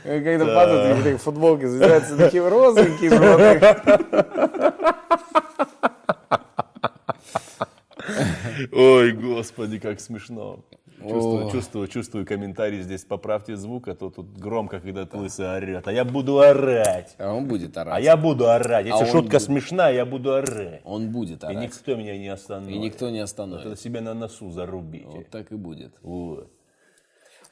Когда 0.04 0.46
падают, 0.46 0.98
такие 0.98 1.18
футболки 1.18 1.66
завязываются, 1.66 2.18
такие 2.18 2.48
розовенькие, 2.48 3.10
золотые. 3.10 3.76
Ой, 8.72 9.12
господи, 9.14 9.80
как 9.80 10.00
смешно. 10.00 10.60
Чувствую, 11.02 11.50
чувствую, 11.52 11.88
чувствую 11.88 12.26
комментарий 12.28 12.82
здесь. 12.84 13.04
Поправьте 13.06 13.56
звук, 13.56 13.88
а 13.88 13.96
то 13.96 14.12
тут 14.12 14.38
громко, 14.38 14.80
когда 14.80 15.08
лысый 15.14 15.50
орет. 15.50 15.88
А 15.88 15.92
я 15.92 16.06
буду 16.06 16.40
орать. 16.40 17.16
А 17.18 17.34
он 17.34 17.48
будет 17.48 17.76
орать. 17.76 17.98
А 17.98 18.00
я 18.00 18.16
буду 18.16 18.48
орать. 18.50 18.86
Если 18.86 19.04
он 19.06 19.10
шутка 19.10 19.32
будет. 19.38 19.42
смешная, 19.42 19.94
я 19.94 20.06
буду 20.06 20.34
орать. 20.36 20.82
Он 20.84 21.10
будет 21.10 21.44
И 21.44 21.46
орать. 21.48 21.58
никто 21.58 21.96
меня 21.96 22.16
не 22.18 22.28
остановит. 22.28 22.76
И 22.76 22.78
никто 22.80 23.10
не 23.10 23.18
Это 23.18 23.24
остановит. 23.24 23.80
себе 23.80 24.02
на 24.02 24.14
носу 24.14 24.52
зарубите. 24.52 25.08
Вот 25.08 25.30
так 25.30 25.52
и 25.52 25.56
будет. 25.56 25.94
Вот. 26.04 26.52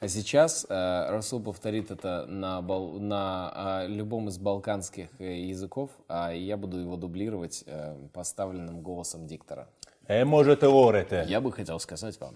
А 0.01 0.07
сейчас 0.07 0.65
э, 0.69 1.09
Расул 1.09 1.41
повторит 1.43 1.91
это 1.91 2.25
на, 2.27 2.61
бал- 2.61 2.99
на 2.99 3.51
а, 3.55 3.87
любом 3.87 4.27
из 4.27 4.37
балканских 4.37 5.07
э, 5.19 5.49
языков, 5.49 5.89
а 6.07 6.31
я 6.33 6.57
буду 6.57 6.77
его 6.77 6.97
дублировать 6.97 7.63
э, 7.67 7.95
поставленным 8.13 8.81
голосом 8.81 9.25
диктора. 9.27 9.67
Е, 10.09 10.25
можете 10.25 10.67
говорити. 10.67 11.25
Я 11.27 11.39
бы 11.41 11.51
хотел 11.51 11.79
сказать 11.79 12.19
вам, 12.21 12.33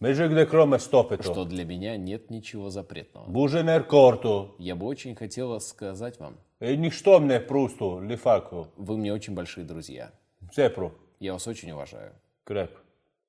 Ми 0.00 0.14
ж 0.14 0.28
де 0.28 0.46
кроме 0.46 0.78
стопиту. 0.78 1.22
что 1.22 1.44
для 1.44 1.64
меня 1.64 1.96
нет 1.96 2.30
ничего 2.30 2.70
запретного. 2.70 3.26
Буже 3.30 3.62
неркорту. 3.62 4.54
Я 4.58 4.74
бы 4.74 4.86
очень 4.86 5.14
хотела 5.16 5.60
сказать 5.60 6.20
вам, 6.20 6.34
І 6.60 6.76
ніхто 6.76 7.20
мене 7.20 7.40
просто, 7.40 8.02
ліфаку. 8.04 8.66
вы 8.76 8.96
мне 8.96 9.12
очень 9.12 9.34
большие 9.34 9.64
друзья. 9.64 10.10
Все 10.50 10.68
про. 10.70 10.90
Я 11.20 11.32
вас 11.32 11.48
очень 11.48 11.70
уважаю. 11.70 12.10
Креп. 12.44 12.70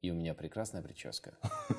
И 0.01 0.11
у 0.13 0.15
меня 0.15 0.33
прекрасная 0.35 0.81
прическа. 0.81 1.33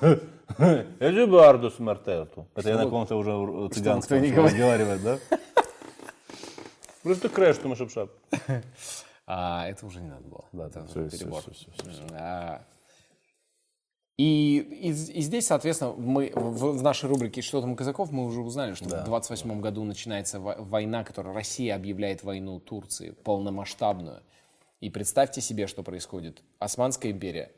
Я 0.58 1.10
же 1.12 1.26
барду 1.26 1.70
смертельту. 1.70 2.46
Это 2.54 2.68
я 2.68 2.76
на 2.76 2.84
каком-то 2.84 3.16
уже 3.16 3.68
цыганском 3.72 4.18
разговаривает, 4.22 5.02
да? 5.02 5.18
Просто 7.02 7.30
крэш, 7.30 7.56
что 7.56 7.68
мы 7.68 7.76
шапшап. 7.76 8.10
А 9.26 9.66
это 9.68 9.86
уже 9.86 10.00
не 10.00 10.08
надо 10.10 10.28
было. 10.28 10.44
Да, 10.52 10.66
это 10.66 10.80
да, 10.80 10.86
всё, 10.86 11.08
перебор. 11.08 11.40
всё, 11.40 11.52
всё, 11.52 11.70
всё, 11.72 12.02
А, 12.12 12.62
И, 14.18 14.58
и, 14.58 14.88
и 14.90 15.22
здесь, 15.22 15.46
соответственно, 15.46 15.94
мы 15.94 16.30
в, 16.34 16.72
в 16.76 16.82
нашей 16.82 17.08
рубрике 17.08 17.40
«Что 17.40 17.62
там 17.62 17.72
у 17.72 17.76
казаков» 17.76 18.10
мы 18.10 18.26
уже 18.26 18.40
узнали, 18.42 18.74
что 18.74 18.84
в 18.84 19.04
28 19.04 19.60
году 19.62 19.82
начинается 19.84 20.40
во- 20.40 20.56
война, 20.56 21.04
которую 21.04 21.34
Россия 21.34 21.74
объявляет 21.74 22.22
войну 22.22 22.60
Турции, 22.60 23.12
полномасштабную. 23.12 24.22
И 24.80 24.90
представьте 24.90 25.40
себе, 25.40 25.66
что 25.66 25.82
происходит. 25.82 26.42
Османская 26.58 27.12
империя 27.12 27.50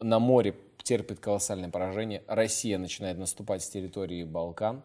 на 0.00 0.18
море 0.18 0.54
терпит 0.82 1.20
колоссальное 1.20 1.70
поражение. 1.70 2.22
Россия 2.26 2.78
начинает 2.78 3.18
наступать 3.18 3.62
с 3.62 3.68
территории 3.68 4.24
Балкан. 4.24 4.82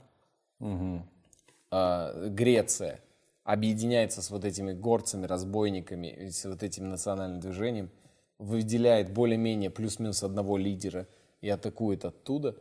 А, 1.72 2.28
Греция 2.30 3.00
объединяется 3.44 4.22
с 4.22 4.30
вот 4.30 4.46
этими 4.46 4.74
горцами, 4.74 5.26
разбойниками, 5.26 6.30
с 6.30 6.46
вот 6.46 6.64
этим 6.64 6.90
национальным 6.90 7.40
движением, 7.40 7.90
выделяет 8.38 9.12
более-менее 9.12 9.70
плюс-минус 9.70 10.24
одного 10.24 10.58
лидера 10.58 11.08
и 11.42 11.50
атакует 11.50 12.06
оттуда. 12.06 12.56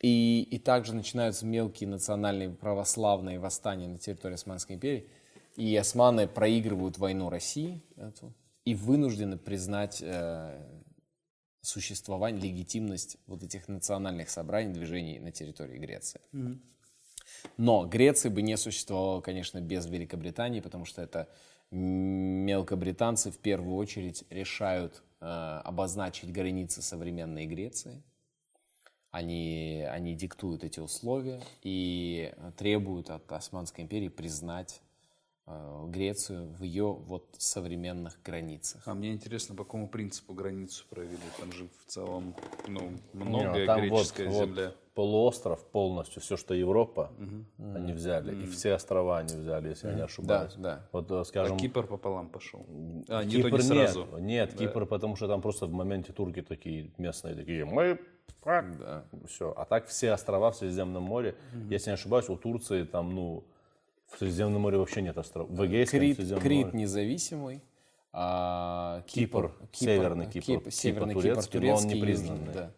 И, 0.00 0.46
и 0.48 0.58
также 0.58 0.94
начинаются 0.94 1.44
мелкие 1.44 1.88
национальные 1.88 2.50
православные 2.50 3.40
восстания 3.40 3.88
на 3.88 3.98
территории 3.98 4.34
Османской 4.34 4.76
империи. 4.76 5.08
И 5.56 5.76
османы 5.76 6.28
проигрывают 6.28 6.98
войну 6.98 7.30
России 7.30 7.82
эту, 7.96 8.32
и 8.64 8.76
вынуждены 8.76 9.36
признать 9.36 9.98
э, 10.00 10.64
существование, 11.60 12.40
легитимность 12.40 13.18
вот 13.26 13.42
этих 13.42 13.68
национальных 13.68 14.30
собраний, 14.30 14.72
движений 14.72 15.18
на 15.18 15.32
территории 15.32 15.78
Греции. 15.78 16.20
Но 17.56 17.86
Греции 17.86 18.28
бы 18.28 18.42
не 18.42 18.56
существовало, 18.56 19.20
конечно, 19.20 19.60
без 19.60 19.86
Великобритании, 19.86 20.60
потому 20.60 20.84
что 20.84 21.02
это 21.02 21.28
мелкобританцы 21.70 23.30
в 23.30 23.38
первую 23.38 23.76
очередь 23.76 24.24
решают 24.30 25.02
э, 25.20 25.26
обозначить 25.64 26.32
границы 26.32 26.80
современной 26.80 27.46
Греции. 27.46 28.02
Они, 29.10 29.86
они 29.90 30.14
диктуют 30.14 30.64
эти 30.64 30.80
условия 30.80 31.42
и 31.62 32.32
требуют 32.56 33.10
от 33.10 33.30
Османской 33.32 33.84
империи 33.84 34.08
признать 34.08 34.80
Грецию 35.86 36.48
в 36.58 36.62
ее 36.62 36.92
вот 36.92 37.24
современных 37.38 38.18
границах. 38.22 38.82
А 38.86 38.94
мне 38.94 39.12
интересно, 39.12 39.54
по 39.54 39.64
какому 39.64 39.88
принципу 39.88 40.34
границу 40.34 40.84
провели? 40.90 41.16
Там 41.40 41.52
же 41.52 41.68
в 41.86 41.90
целом 41.90 42.34
ну, 42.66 42.80
Не, 43.14 43.24
многое 43.24 43.66
там 43.66 43.80
вот- 43.80 43.88
греческая 43.88 44.28
вот 44.28 44.48
земля. 44.48 44.72
полуостров 44.94 45.64
полностью, 45.70 46.20
все, 46.20 46.36
что 46.36 46.52
Европа, 46.54 47.10
они 47.58 47.92
взяли. 47.92 48.42
И 48.42 48.46
все 48.46 48.74
острова 48.74 49.18
они 49.18 49.34
взяли, 49.34 49.68
если 49.70 49.86
я 49.88 49.92
не 49.94 49.98
Да, 50.00 50.04
ошибаюсь. 50.04 50.54
да. 50.58 50.86
Вот, 50.92 51.10
э, 51.10 51.20
А 51.20 51.24
скажем, 51.24 51.56
Кипр 51.56 51.86
пополам 51.86 52.28
пошел. 52.28 52.66
А, 53.08 53.24
не 53.24 53.36
Кипр 53.36 53.50
то 53.50 53.56
не 53.56 53.62
сразу. 53.62 54.04
нет. 54.18 54.20
Нет, 54.20 54.54
Кипр, 54.58 54.84
потому 54.86 55.16
что 55.16 55.28
там 55.28 55.40
просто 55.40 55.66
в 55.66 55.72
моменте 55.72 56.12
турки 56.12 56.42
такие 56.42 56.90
местные, 56.98 57.34
такие, 57.34 57.64
мы 57.64 57.98
все. 59.26 59.52
А 59.56 59.64
так 59.64 59.86
все 59.86 60.12
острова 60.12 60.50
в 60.50 60.56
Средиземном 60.56 61.02
море, 61.02 61.34
если 61.70 61.90
не 61.90 61.94
ошибаюсь, 61.94 62.28
у 62.28 62.36
Турции 62.36 62.84
там, 62.84 63.14
ну, 63.14 63.44
в 64.12 64.18
Средиземном 64.18 64.62
море 64.62 64.78
вообще 64.78 65.02
нет 65.02 65.16
островов. 65.18 65.50
В 65.50 65.66
Эгейском 65.66 66.00
Крит, 66.00 66.16
Средиземном 66.16 66.42
Крит 66.42 66.66
море. 66.66 66.78
независимый, 66.78 67.62
а 68.12 69.02
Кипр, 69.06 69.54
Северный 69.72 70.26
Кипр, 70.26 70.46
Кипр 70.46 70.70
Северный 70.70 71.14
Кипр, 71.14 71.22
турецкий, 71.22 71.60
но 71.60 71.74
он 71.74 71.80
турецкий, 71.80 71.94
не 71.94 72.00
признанный. 72.00 72.52
да. 72.54 72.72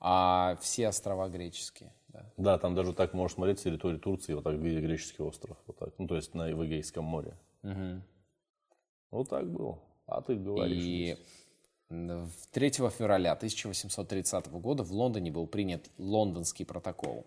А 0.00 0.56
все 0.62 0.88
острова 0.88 1.28
греческие. 1.28 1.92
Да. 2.08 2.32
Да, 2.36 2.58
там 2.58 2.74
даже 2.74 2.92
так 2.94 3.12
можешь 3.12 3.34
смотреть 3.34 3.60
с 3.60 3.62
территории 3.62 3.98
Турции, 3.98 4.32
вот 4.32 4.44
так 4.44 4.54
в 4.54 4.60
виде 4.60 4.80
греческий 4.80 5.22
остров. 5.22 5.56
Вот 5.66 5.78
так. 5.78 5.90
Ну, 5.98 6.08
то 6.08 6.16
есть 6.16 6.34
на 6.34 6.44
в 6.54 6.66
Эгейском 6.66 7.04
море. 7.04 7.36
Вот 9.10 9.28
так 9.28 9.50
было. 9.50 9.78
А 10.06 10.22
ты 10.22 10.36
говоришь. 10.36 10.82
И 10.82 11.16
в 11.88 12.46
3 12.52 12.70
февраля 12.70 13.32
1830 13.32 14.48
года 14.52 14.82
в 14.82 14.92
Лондоне 14.92 15.30
был 15.30 15.46
принят 15.46 15.90
Лондонский 15.98 16.64
протокол, 16.64 17.26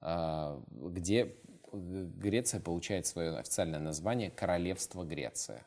а, 0.00 0.60
где 0.72 1.36
Греция 1.72 2.60
получает 2.60 3.06
свое 3.06 3.36
официальное 3.36 3.80
название 3.80 4.30
Королевство 4.30 5.04
Греция. 5.04 5.66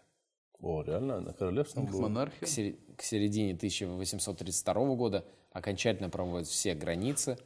О, 0.62 0.82
реально, 0.84 1.20
на 1.20 1.34
королевством 1.34 1.86
было? 1.86 1.98
К, 1.98 2.02
Монархия? 2.02 2.48
сер- 2.48 2.76
к 2.98 3.02
середине 3.02 3.54
1832 3.54 4.96
года 4.96 5.26
окончательно 5.52 6.10
проводят 6.10 6.48
все 6.48 6.74
границы. 6.76 7.38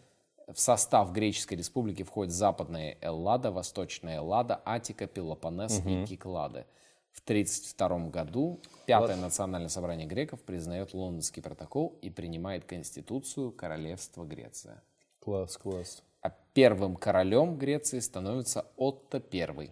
В 0.47 0.59
состав 0.59 1.11
Греческой 1.11 1.57
республики 1.57 2.03
входит 2.03 2.33
Западная 2.33 2.97
Эллада, 3.01 3.51
Восточная 3.51 4.17
Эллада, 4.17 4.61
Атика, 4.65 5.05
Пелопоннес 5.07 5.79
и 5.85 6.05
Киклады. 6.05 6.65
В 7.11 7.21
1932 7.21 8.09
году 8.09 8.59
Пятое 8.85 9.15
национальное 9.15 9.69
собрание 9.69 10.07
греков 10.07 10.41
признает 10.41 10.93
Лондонский 10.93 11.41
протокол 11.41 11.97
и 12.01 12.09
принимает 12.09 12.65
Конституцию 12.65 13.51
Королевства 13.51 14.23
Греция. 14.25 14.81
Класс, 15.19 15.57
класс. 15.57 16.03
А 16.21 16.31
первым 16.53 16.95
королем 16.95 17.57
Греции 17.57 17.99
становится 17.99 18.65
Отто 18.77 19.21
I. 19.31 19.71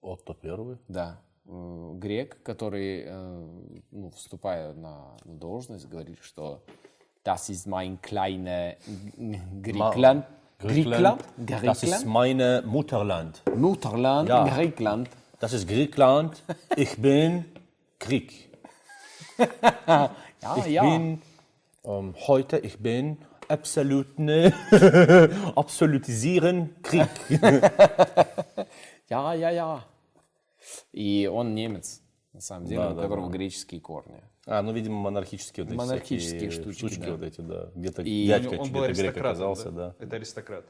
Отто 0.00 0.34
первый. 0.34 0.78
Да, 0.88 1.20
э, 1.46 1.90
грек, 1.94 2.42
который, 2.42 3.04
э, 3.06 3.48
ну, 3.90 4.10
вступая 4.10 4.74
на 4.74 5.16
должность, 5.24 5.88
говорит, 5.88 6.18
что 6.22 6.62
das 7.24 7.48
ist 7.50 7.66
mein 7.66 8.00
kleiner 8.00 8.76
Griechenland. 9.62 10.24
Griechenland? 10.58 11.22
Das 11.36 11.82
ist 11.82 12.04
meine 12.04 12.62
Mutterland. 12.66 13.42
Mutterland, 13.54 14.28
Ja. 14.28 14.44
Griechenland. 14.48 15.08
Das 15.40 15.52
ist 15.52 15.68
Griechenland. 15.68 16.42
Ich 16.76 16.96
bin 16.96 17.44
Krieg. 17.98 18.50
Ja, 19.86 20.10
Ich 20.56 20.66
ja. 20.66 20.82
bin 20.82 21.22
ähm, 21.84 22.14
heute, 22.26 22.58
ich 22.58 22.78
bin 22.78 23.18
absolut, 23.48 24.18
ne, 24.18 24.52
absolutisieren 25.56 26.74
Krieg. 26.82 27.08
Ja, 29.10 29.32
ja, 29.34 29.50
ja. 29.50 29.80
И 30.92 31.26
он 31.32 31.54
немец, 31.54 32.02
на 32.34 32.40
самом 32.40 32.66
деле, 32.66 32.82
Да, 32.82 32.90
у 32.90 32.94
да, 32.94 33.02
которого 33.02 33.30
да. 33.30 33.38
греческие 33.38 33.80
корни. 33.80 34.22
А, 34.46 34.62
ну, 34.62 34.72
видимо, 34.72 34.96
монархические 34.96 35.64
вот 35.64 35.70
эти 35.70 35.78
Монархические 35.78 36.50
штучки, 36.50 36.78
штучки 36.78 37.00
да. 37.00 37.12
вот 37.12 37.22
эти, 37.22 37.40
да. 37.40 37.70
Где-то 37.74 38.02
И 38.02 38.26
дядька, 38.26 38.54
он 38.54 38.70
был 38.70 38.84
где-то 38.84 39.00
грек 39.00 39.16
оказался, 39.16 39.70
да. 39.70 39.94
Это 39.98 40.16
аристократ. 40.16 40.66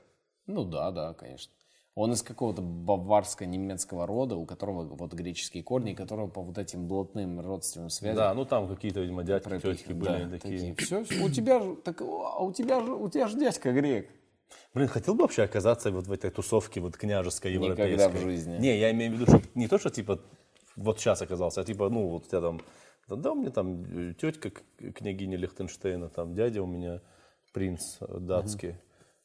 Ну 0.47 0.65
да, 0.65 0.91
да, 0.93 1.15
конечно. 1.15 1.53
Он 1.99 2.13
из 2.13 2.23
какого-то 2.23 2.63
баварско-немецкого 2.63 4.07
рода, 4.07 4.37
у 4.37 4.47
которого 4.47 4.85
вот 4.85 5.15
греческие 5.15 5.65
корни, 5.65 5.95
которого 5.95 6.29
по 6.29 6.41
вот 6.43 6.57
этим 6.57 6.87
блатным 6.87 7.41
родственным 7.41 7.91
связям 7.91 8.17
Да, 8.17 8.35
ну 8.35 8.45
там 8.45 8.69
какие-то, 8.69 9.01
видимо, 9.01 9.25
дядьки, 9.25 9.59
тетки 9.59 9.93
были 9.93 10.25
Да, 10.25 10.39
такие. 10.39 10.77
Все, 10.77 11.05
у 11.21 11.29
тебя 11.29 11.61
же, 11.61 11.75
так, 11.75 12.01
а 12.01 12.45
у 12.45 12.53
тебя 12.53 12.81
же, 12.85 12.95
у 12.95 13.09
тебя 13.09 13.27
же 13.27 13.37
дядька 13.37 13.73
грек. 13.73 14.09
Блин, 14.75 14.87
хотел 14.87 15.15
бы 15.15 15.23
вообще 15.23 15.43
оказаться 15.43 15.91
вот 15.91 16.07
в 16.07 16.13
этой 16.13 16.31
тусовке 16.31 16.81
вот 16.81 16.97
княжеской 16.97 17.55
Никогда 17.55 17.83
европейской. 17.83 18.17
в 18.17 18.21
жизни. 18.21 18.59
Не, 18.59 18.79
я 18.79 18.93
имею 18.93 19.11
в 19.11 19.15
виду, 19.17 19.27
что 19.27 19.43
не 19.57 19.67
то, 19.67 19.79
что 19.79 19.91
типа 19.91 20.21
вот 20.77 21.01
сейчас 21.01 21.21
оказался, 21.21 21.63
а 21.63 21.65
типа, 21.65 21.89
ну, 21.89 22.11
вот 22.11 22.27
у 22.27 22.29
тебя 22.29 22.41
там, 22.41 22.61
да, 23.09 23.17
да, 23.17 23.33
у 23.33 23.35
меня 23.35 23.51
там 23.51 23.83
э, 23.83 24.15
тетка 24.15 24.53
княгиня 24.95 25.37
Лихтенштейна, 25.37 26.11
там 26.11 26.33
дядя 26.37 26.63
у 26.63 26.67
меня 26.67 27.01
принц 27.53 27.97
э, 28.03 28.19
датский. 28.21 28.77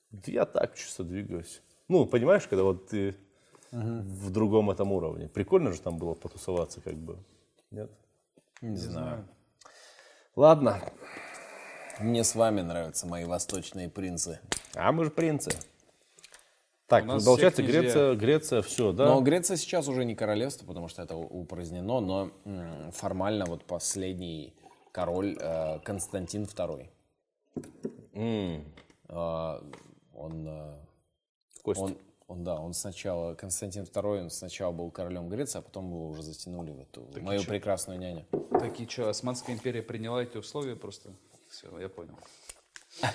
Да 0.10 0.32
Я 0.32 0.46
так 0.46 0.76
чисто 0.76 1.04
двигаюсь. 1.04 1.62
Ну, 1.88 2.06
понимаешь, 2.06 2.48
когда 2.48 2.64
вот 2.64 2.88
ты 2.88 3.16
в 3.72 4.30
другом 4.30 4.70
этом 4.70 4.92
уровне. 4.92 5.28
Прикольно 5.28 5.72
же 5.72 5.82
там 5.82 5.98
было 5.98 6.14
потусоваться, 6.14 6.82
как 6.82 6.96
бы. 6.96 7.18
Нет? 7.72 7.90
Не 8.62 8.78
знаю. 8.78 9.28
Ладно. 10.36 10.80
Мне 12.00 12.24
с 12.24 12.36
вами 12.36 12.62
нравятся 12.62 13.08
мои 13.08 13.26
восточные 13.26 13.90
принцы. 13.90 14.40
А 14.76 14.92
мы 14.92 15.06
же 15.06 15.12
принцы. 15.12 15.52
Так, 16.88 17.04
У 17.04 17.08
нас 17.08 17.24
получается. 17.26 17.64
Греция, 17.64 18.16
Греция, 18.16 18.62
все, 18.62 18.92
да? 18.92 19.06
Но 19.06 19.22
Греция 19.22 19.58
сейчас 19.58 19.88
уже 19.88 20.06
не 20.06 20.16
королевство, 20.16 20.66
потому 20.66 20.88
что 20.88 21.02
это 21.02 21.16
упразднено, 21.16 22.00
но 22.00 22.32
формально 22.92 23.46
вот 23.46 23.66
последний 23.66 24.54
король 24.92 25.36
э, 25.40 25.80
Константин 25.80 26.44
II. 26.44 26.88
М, 28.14 28.66
Э, 29.10 29.60
он, 30.14 30.48
э, 30.48 30.76
Костя. 31.64 31.84
он, 31.84 31.98
он, 32.28 32.44
да, 32.44 32.60
он 32.60 32.74
сначала, 32.74 33.34
Константин 33.34 33.84
II, 33.84 34.22
он 34.24 34.30
сначала 34.30 34.72
был 34.72 34.92
королем 34.92 35.30
Греции, 35.30 35.60
а 35.60 35.62
потом 35.62 35.90
его 35.90 36.10
уже 36.10 36.22
затянули 36.22 36.72
в 36.72 36.80
эту 36.82 37.08
мою 37.22 37.42
чё? 37.42 37.48
прекрасную 37.50 38.00
няню. 38.00 38.26
Так 38.52 38.80
и 38.80 38.88
что, 38.88 39.10
Османская 39.10 39.56
империя 39.56 39.82
приняла 39.82 40.22
эти 40.24 40.38
условия 40.38 40.76
просто? 40.76 41.10
Все, 41.50 41.68
я 41.80 41.90
понял. 41.90 42.16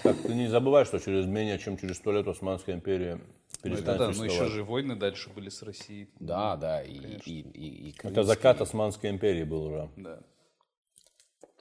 Так, 0.03 0.17
ты 0.23 0.35
не 0.35 0.49
забывай, 0.49 0.85
что 0.85 0.99
через 0.99 1.27
менее 1.27 1.59
чем 1.59 1.79
через 1.79 1.99
сто 1.99 2.11
лет 2.11 2.27
Османская 2.27 2.75
империя 2.75 3.15
Ну, 3.17 3.23
это 3.53 3.63
перестанет 3.63 3.99
да, 3.99 4.05
но 4.07 4.11
еще 4.11 4.19
существовать. 4.25 4.53
же 4.53 4.65
войны 4.65 4.97
дальше 4.97 5.31
были 5.31 5.49
с 5.51 5.63
Россией. 5.63 6.09
Да, 6.19 6.57
да, 6.57 6.83
и, 6.83 6.93
и, 6.93 7.41
и- 7.41 7.91
и 7.91 7.95
Это 8.03 8.25
закат 8.25 8.61
Османской 8.61 9.11
империи 9.11 9.45
был 9.45 9.65
уже. 9.67 9.89
Да. 9.97 10.21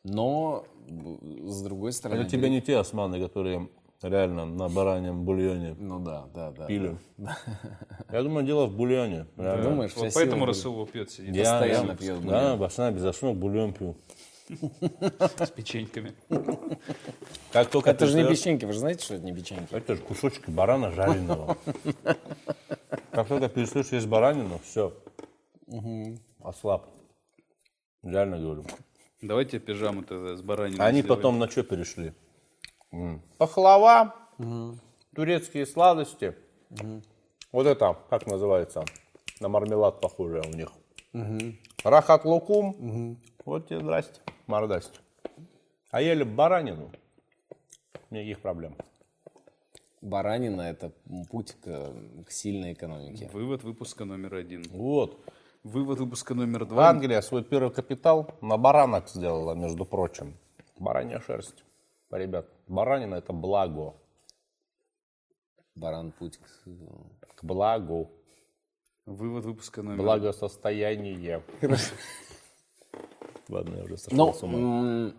Но, 0.04 0.66
с 0.88 1.62
другой 1.64 1.92
стороны... 1.92 2.22
Это 2.22 2.30
тебе 2.30 2.50
не 2.50 2.62
те 2.62 2.78
османы, 2.78 3.20
которые 3.20 3.70
реально 4.02 4.46
на 4.46 4.70
бараньем 4.70 5.24
бульоне 5.24 5.76
Ну 5.80 6.00
да, 6.00 6.28
да, 6.34 6.52
да. 6.52 6.66
пили. 6.68 6.98
Я 8.12 8.24
думаю, 8.24 8.46
дело 8.46 8.66
в 8.68 8.76
бульоне. 8.76 9.28
реально. 9.38 9.64
Думаешь, 9.64 9.92
Вот 9.96 10.14
поэтому 10.14 10.46
Расул 10.46 10.74
его 10.74 10.86
пьет, 10.86 11.10
сидит 11.12 11.36
Я- 11.36 11.44
постоянно 11.60 11.92
я- 11.92 11.98
пьет 11.98 12.22
Да, 12.26 12.42
бульон. 12.56 12.60
пацаны, 12.60 12.96
без 12.96 13.04
основ 13.06 13.36
бульон 13.36 13.74
пью. 13.74 13.96
с 14.50 15.52
печеньками. 15.52 16.14
Как 17.52 17.70
только 17.70 17.90
Это 17.90 18.06
же 18.08 18.16
не 18.22 18.26
печеньки, 18.30 18.64
вы 18.64 18.72
же 18.74 18.80
знаете, 18.80 19.04
что 19.04 19.16
это 19.16 19.26
не 19.26 19.34
печеньки? 19.34 19.74
Это 19.74 19.96
же 19.96 20.02
кусочки 20.02 20.50
барана 20.50 20.92
жареного. 20.92 21.58
Как 23.12 23.28
только 23.28 23.50
перестаешь 23.50 23.88
есть 23.88 24.08
баранину, 24.08 24.60
все. 24.64 24.94
Ослаб. 26.42 26.88
Реально 28.04 28.40
говорю. 28.40 28.64
Давайте 29.22 29.60
пижаму 29.60 30.04
тогда 30.04 30.38
с 30.38 30.42
бараниной. 30.42 30.86
Они 30.86 31.02
потом 31.04 31.40
на 31.40 31.50
что 31.50 31.64
перешли? 31.64 32.14
Пахлава, 33.38 34.16
турецкие 35.16 35.66
сладости. 35.66 36.36
Вот 37.52 37.66
это, 37.66 37.98
как 38.10 38.28
называется? 38.28 38.86
На 39.40 39.50
мармелад 39.50 40.02
похоже 40.02 40.42
у 40.46 40.50
них. 40.50 40.72
Рахат 41.84 42.26
лукум. 42.26 43.18
Вот 43.46 43.68
тебе 43.68 43.80
здрасте, 43.80 44.22
мордасти. 44.48 45.00
А 45.92 46.02
ели 46.02 46.24
баранину. 46.24 46.92
Никаких 48.10 48.42
проблем. 48.42 48.76
Баранина– 50.02 50.62
это 50.70 50.92
путь 51.30 51.54
к, 51.54 51.94
к 52.28 52.32
сильной 52.32 52.74
экономике. 52.74 53.30
Вывод 53.34 53.64
выпуска 53.64 54.06
номер 54.06 54.36
один. 54.36 54.64
Вот. 54.72 55.20
Вывод 55.64 56.00
выпуска 56.00 56.34
номер 56.34 56.66
два. 56.66 56.90
Англия 56.90 57.22
свой 57.22 57.44
первый 57.44 57.72
капитал 57.72 58.32
на 58.42 58.58
баранах 58.58 59.10
сделала, 59.10 59.54
между 59.56 59.86
прочим. 59.86 60.38
Баранья 60.80 61.20
шерсть. 61.20 61.64
Ребят, 62.12 62.48
баранина 62.68 63.16
это 63.16 63.34
благо. 63.34 63.94
Баран– 65.76 66.12
путь 66.20 66.38
к... 66.38 66.68
К 67.36 67.44
благу. 67.44 68.10
Вывод 69.06 69.46
выпуска 69.46 69.84
номер 69.84 69.98
Благосостояние. 70.04 71.44
Ладно, 73.50 73.76
я 73.76 73.84
уже 73.84 73.98
сошел 73.98 74.18
Но 74.18 74.34
с 74.34 74.44
ума. 74.44 75.14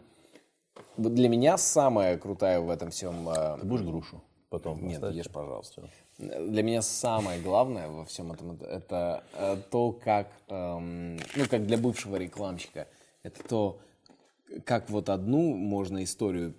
для 0.97 1.29
меня 1.29 1.57
самая 1.59 2.19
крутая 2.19 2.61
в 2.61 2.71
этом 2.71 2.91
всем... 2.91 3.29
э, 3.29 3.59
Ты 3.61 3.67
будешь 3.67 3.83
грушу 3.85 4.21
потом? 4.51 4.87
Нет, 4.87 5.03
ешь, 5.13 5.31
пожалуйста. 5.31 5.89
Для 6.19 6.63
меня 6.63 6.83
самое 6.83 7.41
главное 7.41 7.89
во 7.89 8.05
всем 8.05 8.33
этом 8.33 8.53
это- 8.53 8.67
это 8.67 9.25
э, 9.35 9.57
то, 9.71 9.93
как, 9.93 10.27
эм, 10.49 11.17
ну, 11.17 11.45
как 11.49 11.67
для 11.67 11.79
бывшего 11.79 12.17
рекламщика, 12.17 12.89
это 13.23 13.43
то, 13.49 13.79
как 14.65 14.91
вот 14.91 15.09
одну 15.09 15.55
можно 15.55 16.03
историю 16.03 16.55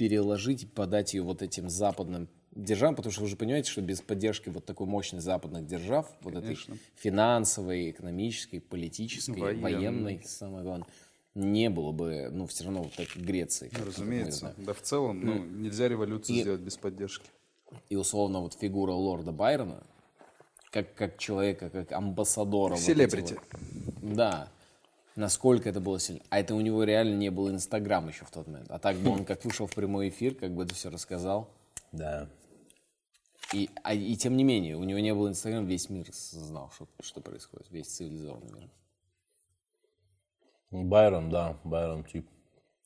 переложить 0.00 0.62
и 0.62 0.66
подать 0.66 1.12
ее 1.12 1.20
вот 1.22 1.42
этим 1.42 1.68
западным 1.68 2.26
державам, 2.52 2.94
потому 2.96 3.12
что 3.12 3.20
вы 3.20 3.28
же 3.28 3.36
понимаете, 3.36 3.70
что 3.70 3.82
без 3.82 4.00
поддержки 4.00 4.48
вот 4.48 4.64
такой 4.64 4.86
мощной 4.86 5.20
западных 5.20 5.66
держав, 5.66 6.10
вот 6.22 6.36
этой 6.36 6.56
финансовой, 6.94 7.90
экономической, 7.90 8.60
политической, 8.60 9.38
Военной. 9.38 9.60
военной, 9.62 10.22
самое 10.24 10.64
главное, 10.64 10.86
не 11.34 11.68
было 11.68 11.92
бы, 11.92 12.30
ну, 12.32 12.46
все 12.46 12.64
равно 12.64 12.84
вот 12.84 12.94
так 12.94 13.08
Греции. 13.14 13.68
как 13.68 13.84
Разумеется. 13.88 14.54
Да 14.56 14.72
в 14.72 14.80
целом, 14.80 15.20
ну, 15.20 15.44
нельзя 15.44 15.86
революцию 15.86 16.38
И- 16.38 16.40
сделать 16.40 16.62
без 16.62 16.78
поддержки. 16.78 17.28
И 17.90 17.96
условно 17.96 18.40
вот 18.40 18.54
фигура 18.54 18.92
лорда 18.92 19.32
Байрона, 19.32 19.82
как, 20.70 20.94
как 20.94 21.18
человека, 21.18 21.68
как 21.68 21.92
амбассадора. 21.92 22.76
Селебрити. 22.76 23.34
вот. 23.34 24.14
Да. 24.14 24.48
Насколько 25.16 25.68
это 25.68 25.80
было 25.80 25.98
сильно. 25.98 26.22
А 26.30 26.38
это 26.38 26.54
у 26.54 26.60
него 26.60 26.84
реально 26.84 27.16
не 27.16 27.30
был 27.30 27.50
Инстаграм 27.50 28.06
еще 28.08 28.24
в 28.24 28.30
тот 28.30 28.46
момент. 28.46 28.70
А 28.70 28.78
так 28.78 28.96
бы 28.96 29.10
он 29.10 29.24
как 29.24 29.44
вышел 29.44 29.66
в 29.66 29.74
прямой 29.74 30.08
эфир, 30.08 30.34
как 30.34 30.54
бы 30.54 30.64
это 30.64 30.74
все 30.74 30.90
рассказал. 30.90 31.50
Да. 31.92 32.28
И, 33.52 33.68
а, 33.82 33.94
и 33.94 34.14
тем 34.16 34.36
не 34.36 34.44
менее, 34.44 34.76
у 34.76 34.84
него 34.84 35.00
не 35.00 35.12
был 35.12 35.28
Инстаграм, 35.28 35.66
весь 35.66 35.90
мир 35.90 36.06
знал, 36.12 36.70
что, 36.74 36.86
что 37.00 37.20
происходит, 37.20 37.68
весь 37.70 37.88
цивилизованный 37.88 38.52
мир. 38.52 38.70
Байрон, 40.70 41.30
да, 41.30 41.58
Байрон 41.64 42.04
тип. 42.04 42.28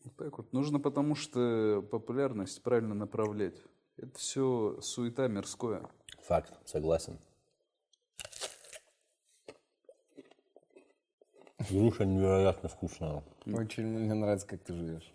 Вот 0.04 0.16
так 0.16 0.38
вот. 0.38 0.52
Нужно 0.52 0.80
потому 0.80 1.14
что 1.14 1.86
популярность 1.90 2.62
правильно 2.62 2.94
направлять. 2.94 3.56
Это 3.96 4.18
все 4.18 4.78
суета 4.80 5.28
мирское. 5.28 5.86
Факт, 6.22 6.54
согласен. 6.64 7.18
Груша 11.70 12.04
невероятно 12.04 12.68
вкусная. 12.68 13.22
Очень 13.46 13.86
мне 13.86 14.14
нравится, 14.14 14.46
как 14.46 14.60
ты 14.62 14.74
живешь. 14.74 15.12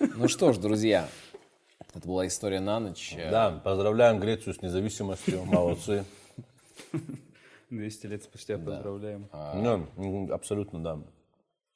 Ну 0.00 0.28
что 0.28 0.52
ж, 0.52 0.58
друзья, 0.58 1.08
это 1.94 2.06
была 2.06 2.26
история 2.26 2.60
на 2.60 2.80
ночь. 2.80 3.14
Да, 3.16 3.60
поздравляем 3.64 4.18
Грецию 4.20 4.54
с 4.54 4.62
независимостью, 4.62 5.44
молодцы. 5.44 6.04
200 7.70 8.06
лет 8.06 8.22
спустя 8.24 8.58
поздравляем. 8.58 9.28
Не, 9.54 9.86
м, 10.26 10.32
абсолютно, 10.32 10.82
да. 10.82 10.98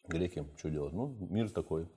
Греки, 0.09 0.45
что 0.59 0.71
делать? 0.71 0.93
Ну, 0.93 1.17
мир 1.31 1.51
такой. 1.51 1.89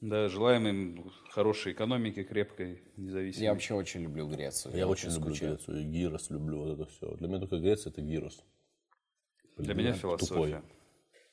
Да, 0.00 0.28
желаем 0.28 0.66
им 0.66 1.12
хорошей 1.28 1.72
экономики, 1.72 2.22
крепкой, 2.22 2.82
независимой. 2.96 3.44
Я 3.44 3.52
вообще 3.52 3.74
очень 3.74 4.00
люблю 4.00 4.26
Грецию. 4.28 4.74
Я 4.74 4.88
очень 4.88 5.10
люблю 5.10 5.34
скучаю. 5.34 5.56
Грецию, 5.56 5.80
и 5.80 5.84
Гирос 5.84 6.30
люблю, 6.30 6.58
вот 6.58 6.80
это 6.80 6.90
все. 6.90 7.14
Для 7.16 7.28
меня 7.28 7.40
только 7.40 7.58
Греция 7.58 7.90
это 7.90 8.00
Гирос. 8.00 8.42
Для 9.58 9.74
меня 9.74 9.92
философия. 9.92 10.62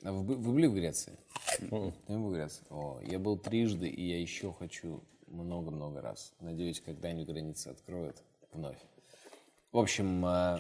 А 0.04 0.12
вы, 0.12 0.36
вы 0.36 0.54
были 0.54 0.68
в 0.68 0.74
Греции? 0.74 1.18
Я 1.62 1.68
был 1.70 2.30
в 2.30 2.34
Греции. 2.34 2.66
О, 2.70 3.00
я 3.04 3.20
был 3.20 3.38
трижды, 3.38 3.88
и 3.88 4.10
я 4.10 4.20
еще 4.20 4.52
хочу 4.52 5.02
много-много 5.28 6.02
раз. 6.02 6.34
Надеюсь, 6.42 6.82
когда-нибудь 6.82 7.28
границы 7.28 7.70
откроют 7.70 8.22
вновь. 8.52 8.78
В 9.72 9.78
общем, 9.78 10.26
э, 10.26 10.60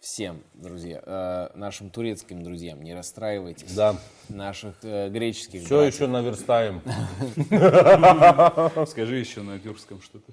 всем, 0.00 0.42
друзья, 0.54 1.02
э, 1.04 1.48
нашим 1.56 1.90
турецким 1.90 2.42
друзьям, 2.42 2.82
не 2.82 2.94
расстраивайтесь. 2.94 3.72
Да, 3.74 3.96
Наших 4.28 4.76
э, 4.82 5.08
греческих 5.08 5.62
все 5.64 5.78
братьев. 5.78 5.94
еще 5.94 6.06
наверстаем. 6.06 6.82
Скажи 8.86 9.16
еще 9.16 9.42
на 9.42 9.58
тюркском 9.58 10.00
что-то. 10.02 10.32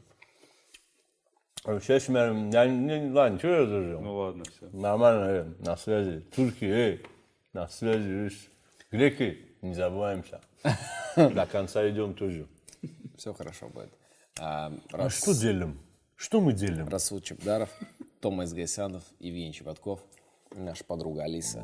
Сейчас 1.79 2.07
я, 2.09 2.67
не, 2.67 3.11
ладно, 3.11 3.39
что 3.39 3.47
я 3.47 3.65
зажил? 3.65 4.01
Ну 4.01 4.15
ладно, 4.15 4.43
все. 4.43 4.69
Нормально, 4.77 5.25
э, 5.29 5.45
на 5.59 5.75
связи. 5.77 6.19
Турки, 6.35 6.65
эй, 6.65 7.05
на 7.53 7.67
связи, 7.67 8.07
видишь. 8.07 8.47
Греки, 8.91 9.39
не 9.63 9.73
забываемся. 9.73 10.41
До 11.15 11.45
конца 11.47 11.89
идем 11.89 12.13
тоже. 12.13 12.47
Все 13.17 13.33
хорошо 13.33 13.69
будет. 13.69 13.89
А, 14.39 14.71
А 14.91 14.97
Рас- 14.97 15.17
что 15.17 15.33
делим? 15.33 15.79
Что 16.15 16.39
мы 16.39 16.53
делим? 16.53 16.87
Расул 16.87 17.19
Чебдаров, 17.19 17.69
Тома 18.25 18.45
Изгайсянов, 18.45 19.03
Евгений 19.19 19.53
Чеботков, 19.53 19.99
наша 20.55 20.83
подруга 20.83 21.25
Алиса. 21.25 21.63